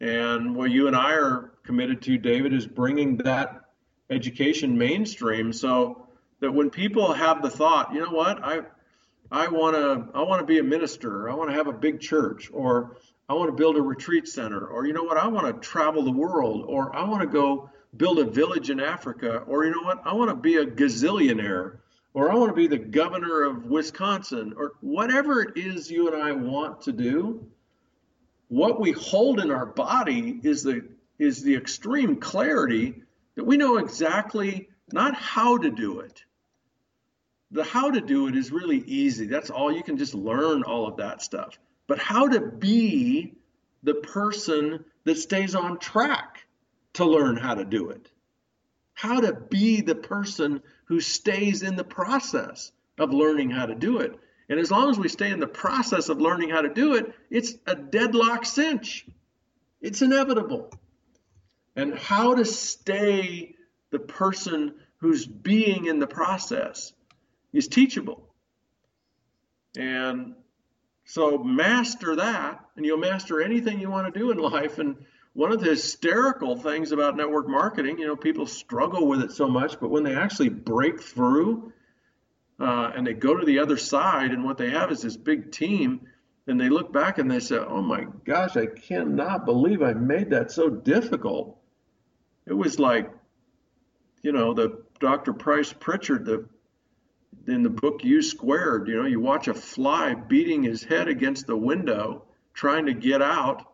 And 0.00 0.54
what 0.54 0.70
you 0.70 0.88
and 0.88 0.96
I 0.96 1.12
are 1.12 1.52
committed 1.64 2.02
to, 2.02 2.18
David, 2.18 2.52
is 2.52 2.66
bringing 2.66 3.18
that 3.18 3.62
education 4.10 4.76
mainstream 4.76 5.52
so 5.52 6.06
that 6.40 6.52
when 6.52 6.70
people 6.70 7.12
have 7.12 7.42
the 7.42 7.50
thought, 7.50 7.94
you 7.94 8.00
know 8.00 8.10
what, 8.10 8.44
I 8.44 8.60
I 9.30 9.48
want 9.48 9.76
to 9.76 10.18
I 10.18 10.22
want 10.22 10.40
to 10.40 10.46
be 10.46 10.58
a 10.58 10.62
minister, 10.62 11.28
I 11.28 11.34
want 11.34 11.50
to 11.50 11.56
have 11.56 11.66
a 11.66 11.72
big 11.72 12.00
church, 12.00 12.50
or 12.52 12.96
I 13.28 13.34
want 13.34 13.48
to 13.48 13.56
build 13.56 13.76
a 13.76 13.82
retreat 13.82 14.28
center, 14.28 14.66
or 14.66 14.86
you 14.86 14.92
know 14.92 15.02
what, 15.02 15.16
I 15.16 15.26
want 15.26 15.46
to 15.46 15.68
travel 15.68 16.04
the 16.04 16.12
world, 16.12 16.64
or 16.68 16.94
I 16.94 17.04
want 17.04 17.22
to 17.22 17.26
go 17.26 17.70
build 17.96 18.18
a 18.18 18.24
village 18.24 18.70
in 18.70 18.78
Africa, 18.78 19.38
or 19.46 19.64
you 19.64 19.70
know 19.70 19.82
what, 19.82 20.02
I 20.04 20.14
want 20.14 20.30
to 20.30 20.36
be 20.36 20.56
a 20.56 20.66
gazillionaire, 20.66 21.78
or 22.14 22.30
I 22.30 22.34
want 22.34 22.50
to 22.50 22.56
be 22.56 22.68
the 22.68 22.78
governor 22.78 23.42
of 23.42 23.66
Wisconsin, 23.66 24.54
or 24.56 24.72
whatever 24.80 25.42
it 25.42 25.56
is 25.56 25.90
you 25.90 26.12
and 26.12 26.22
I 26.22 26.32
want 26.32 26.82
to 26.82 26.92
do. 26.92 27.46
What 28.48 28.80
we 28.80 28.92
hold 28.92 29.40
in 29.40 29.50
our 29.50 29.66
body 29.66 30.40
is 30.44 30.62
the 30.62 30.86
is 31.18 31.42
the 31.42 31.56
extreme 31.56 32.16
clarity 32.16 33.02
that 33.34 33.44
we 33.44 33.56
know 33.56 33.78
exactly 33.78 34.68
not 34.92 35.14
how 35.16 35.58
to 35.58 35.70
do 35.70 36.00
it. 36.00 36.22
The 37.56 37.64
how 37.64 37.90
to 37.90 38.02
do 38.02 38.28
it 38.28 38.36
is 38.36 38.52
really 38.52 38.80
easy. 38.80 39.26
That's 39.26 39.48
all 39.48 39.72
you 39.72 39.82
can 39.82 39.96
just 39.96 40.14
learn 40.14 40.62
all 40.62 40.86
of 40.86 40.98
that 40.98 41.22
stuff. 41.22 41.58
But 41.86 41.98
how 41.98 42.28
to 42.28 42.38
be 42.38 43.32
the 43.82 43.94
person 43.94 44.84
that 45.04 45.16
stays 45.16 45.54
on 45.54 45.78
track 45.78 46.46
to 46.94 47.06
learn 47.06 47.38
how 47.38 47.54
to 47.54 47.64
do 47.64 47.88
it. 47.88 48.10
How 48.92 49.20
to 49.20 49.32
be 49.32 49.80
the 49.80 49.94
person 49.94 50.60
who 50.84 51.00
stays 51.00 51.62
in 51.62 51.76
the 51.76 51.84
process 51.84 52.72
of 52.98 53.14
learning 53.14 53.52
how 53.52 53.64
to 53.64 53.74
do 53.74 54.00
it. 54.00 54.20
And 54.50 54.60
as 54.60 54.70
long 54.70 54.90
as 54.90 54.98
we 54.98 55.08
stay 55.08 55.30
in 55.30 55.40
the 55.40 55.46
process 55.46 56.10
of 56.10 56.20
learning 56.20 56.50
how 56.50 56.60
to 56.60 56.68
do 56.68 56.96
it, 56.96 57.14
it's 57.30 57.54
a 57.66 57.74
deadlock 57.74 58.44
cinch. 58.44 59.06
It's 59.80 60.02
inevitable 60.02 60.74
and 61.74 61.94
how 61.94 62.34
to 62.34 62.44
stay 62.44 63.54
the 63.88 63.98
person 63.98 64.74
who's 64.98 65.26
being 65.26 65.86
in 65.86 66.00
the 66.00 66.06
process 66.06 66.92
is 67.56 67.68
teachable. 67.68 68.22
And 69.76 70.34
so 71.04 71.38
master 71.38 72.16
that, 72.16 72.60
and 72.76 72.84
you'll 72.84 72.98
master 72.98 73.40
anything 73.40 73.80
you 73.80 73.90
want 73.90 74.12
to 74.12 74.18
do 74.18 74.30
in 74.30 74.38
life. 74.38 74.78
And 74.78 74.96
one 75.32 75.52
of 75.52 75.60
the 75.60 75.70
hysterical 75.70 76.56
things 76.56 76.92
about 76.92 77.16
network 77.16 77.48
marketing, 77.48 77.98
you 77.98 78.06
know, 78.06 78.16
people 78.16 78.46
struggle 78.46 79.06
with 79.06 79.22
it 79.22 79.32
so 79.32 79.48
much, 79.48 79.78
but 79.80 79.90
when 79.90 80.02
they 80.02 80.14
actually 80.14 80.48
break 80.48 81.02
through 81.02 81.72
uh, 82.58 82.92
and 82.94 83.06
they 83.06 83.12
go 83.12 83.36
to 83.36 83.44
the 83.44 83.58
other 83.58 83.76
side, 83.76 84.30
and 84.32 84.42
what 84.44 84.56
they 84.56 84.70
have 84.70 84.90
is 84.90 85.02
this 85.02 85.16
big 85.16 85.52
team, 85.52 86.00
and 86.46 86.58
they 86.60 86.70
look 86.70 86.90
back 86.92 87.18
and 87.18 87.30
they 87.30 87.40
say, 87.40 87.58
"Oh 87.58 87.82
my 87.82 88.06
gosh, 88.24 88.56
I 88.56 88.64
cannot 88.64 89.44
believe 89.44 89.82
I 89.82 89.92
made 89.92 90.30
that 90.30 90.50
so 90.50 90.70
difficult." 90.70 91.58
it 92.46 92.52
was 92.52 92.78
like, 92.78 93.10
you 94.22 94.32
know, 94.32 94.54
the 94.54 94.82
Dr. 95.00 95.32
Price 95.32 95.72
Pritchett, 95.72 96.24
the 96.24 96.48
in 97.48 97.62
the 97.62 97.70
book 97.70 98.02
U 98.04 98.22
Squared, 98.22 98.88
you 98.88 98.96
know, 98.96 99.06
you 99.06 99.20
watch 99.20 99.48
a 99.48 99.54
fly 99.54 100.14
beating 100.14 100.62
his 100.62 100.82
head 100.82 101.08
against 101.08 101.46
the 101.46 101.56
window, 101.56 102.24
trying 102.54 102.86
to 102.86 102.94
get 102.94 103.22
out, 103.22 103.64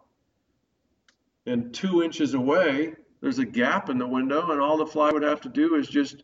and 1.46 1.72
two 1.74 2.02
inches 2.02 2.34
away, 2.34 2.94
there's 3.20 3.38
a 3.38 3.44
gap 3.44 3.88
in 3.88 3.98
the 3.98 4.06
window, 4.06 4.50
and 4.50 4.60
all 4.60 4.76
the 4.76 4.86
fly 4.86 5.10
would 5.10 5.22
have 5.22 5.40
to 5.42 5.48
do 5.48 5.76
is 5.76 5.88
just 5.88 6.22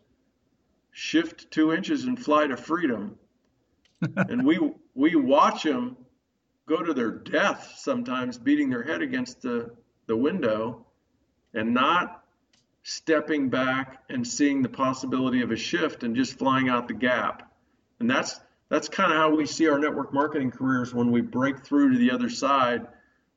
shift 0.90 1.50
two 1.50 1.72
inches 1.72 2.04
and 2.04 2.22
fly 2.22 2.46
to 2.46 2.56
freedom. 2.56 3.16
and 4.16 4.44
we 4.44 4.58
we 4.94 5.16
watch 5.16 5.62
them 5.62 5.96
go 6.66 6.82
to 6.82 6.92
their 6.92 7.10
death 7.10 7.74
sometimes, 7.78 8.38
beating 8.38 8.68
their 8.70 8.82
head 8.82 9.02
against 9.02 9.42
the 9.42 9.74
the 10.06 10.16
window, 10.16 10.86
and 11.54 11.74
not 11.74 12.24
stepping 12.88 13.50
back 13.50 14.02
and 14.08 14.26
seeing 14.26 14.62
the 14.62 14.68
possibility 14.68 15.42
of 15.42 15.50
a 15.50 15.56
shift 15.56 16.04
and 16.04 16.16
just 16.16 16.38
flying 16.38 16.70
out 16.70 16.88
the 16.88 16.94
gap. 16.94 17.52
And 18.00 18.10
that's 18.10 18.40
that's 18.70 18.88
kind 18.88 19.12
of 19.12 19.18
how 19.18 19.34
we 19.34 19.44
see 19.44 19.68
our 19.68 19.78
network 19.78 20.12
marketing 20.12 20.50
careers 20.50 20.94
when 20.94 21.10
we 21.10 21.20
break 21.20 21.64
through 21.64 21.92
to 21.92 21.98
the 21.98 22.10
other 22.10 22.30
side. 22.30 22.86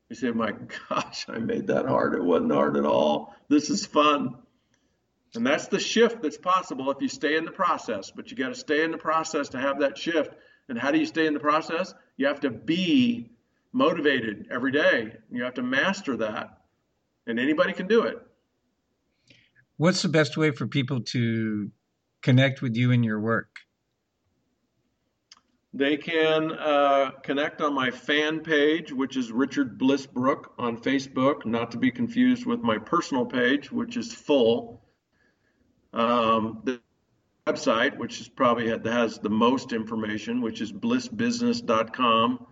We 0.10 0.15
say, 0.15 0.32
"My 0.32 0.53
gosh, 0.90 1.26
I 1.28 1.40
made 1.40 1.68
that 1.68 1.86
hard. 1.86 2.14
It 2.14 2.23
wasn't 2.23 2.53
hard 2.53 2.78
at 2.78 2.86
all. 2.86 3.36
This 3.49 3.69
is 3.69 3.86
fun." 3.86 4.36
And 5.36 5.45
that's 5.45 5.68
the 5.68 5.80
shift 5.80 6.22
that's 6.22 6.38
possible 6.38 6.90
if 6.91 7.02
you 7.02 7.10
stay 7.10 7.36
in 7.36 7.44
the 7.44 7.52
process. 7.52 8.10
But 8.10 8.32
you 8.32 8.38
got 8.38 8.49
to 8.49 8.56
stay 8.56 8.86
in 8.86 8.91
the 8.91 8.98
process 8.98 9.49
to 9.49 9.60
have 9.60 9.80
that 9.80 9.98
shift. 9.98 10.34
And 10.69 10.80
how 10.80 10.91
do 10.91 10.99
you 10.99 11.06
stay 11.06 11.26
in 11.26 11.34
the 11.34 11.40
process? 11.40 11.94
You 12.15 12.28
have 12.28 12.41
to 12.41 12.49
be 12.49 13.32
motivated 13.73 14.48
every 14.49 14.72
day. 14.72 15.14
You 15.30 15.44
have 15.44 15.56
to 15.56 15.64
master 15.64 16.18
that. 16.18 16.57
And 17.28 17.40
anybody 17.40 17.73
can 17.73 17.88
do 17.88 18.03
it 18.03 18.26
what's 19.82 20.03
the 20.03 20.10
best 20.10 20.38
way 20.38 20.52
for 20.52 20.68
people 20.68 21.02
to 21.02 21.72
connect 22.22 22.62
with 22.62 22.76
you 22.76 22.91
and 22.91 23.03
your 23.03 23.20
work? 23.20 23.49
They 25.74 25.98
can 25.98 26.52
uh, 26.52 27.12
connect 27.24 27.62
on 27.62 27.74
my 27.74 27.90
fan 27.90 28.41
page, 28.41 28.94
which 28.94 29.18
is 29.18 29.32
Richard 29.32 29.80
Bliss 29.80 30.06
Brooke 30.06 30.53
on 30.60 30.78
Facebook, 30.78 31.48
not 31.48 31.72
to 31.72 31.80
be 31.80 31.90
confused 31.90 32.45
with 32.45 32.60
my 32.60 32.78
personal 32.78 33.26
page, 33.26 33.72
which 33.72 33.98
is 33.98 34.14
full. 34.14 34.84
Um, 35.94 36.62
the 36.64 36.80
website, 37.48 37.98
which 37.98 38.22
is 38.22 38.28
probably 38.28 38.70
has 38.70 39.18
the 39.18 39.32
most 39.32 39.74
information, 39.74 40.41
which 40.41 40.62
is 40.62 40.72
blissbusiness.com, 40.72 42.45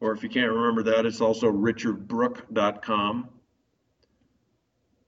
or 0.00 0.12
if 0.12 0.22
you 0.22 0.28
can't 0.28 0.52
remember 0.52 0.82
that, 0.82 1.06
it's 1.06 1.22
also 1.22 1.50
richardbrooke.com. 1.50 3.30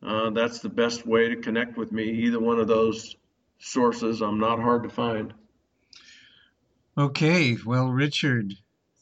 Uh, 0.02 0.30
that's 0.30 0.60
the 0.60 0.68
best 0.68 1.06
way 1.06 1.28
to 1.28 1.36
connect 1.36 1.76
with 1.76 1.92
me. 1.92 2.04
Either 2.04 2.38
one 2.38 2.58
of 2.58 2.68
those 2.68 3.16
sources, 3.58 4.20
I'm 4.20 4.38
not 4.38 4.60
hard 4.60 4.84
to 4.84 4.88
find. 4.88 5.34
Okay, 6.96 7.56
well, 7.64 7.88
Richard, 7.88 8.54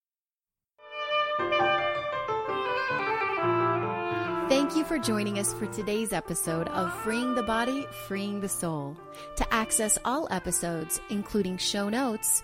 Thank 4.48 4.76
you 4.76 4.84
for 4.84 4.99
joining 4.99 5.40
us 5.40 5.53
for 5.53 5.65
today's 5.68 6.14
episode 6.14 6.68
of 6.68 6.94
Freeing 7.02 7.34
the 7.34 7.44
Body, 7.44 7.88
Freeing 8.07 8.40
the 8.40 8.49
Soul. 8.49 8.95
To 9.38 9.53
access 9.53 9.98
all 10.06 10.27
episodes, 10.30 11.02
including 11.10 11.57
show 11.57 11.90
notes, 11.90 12.44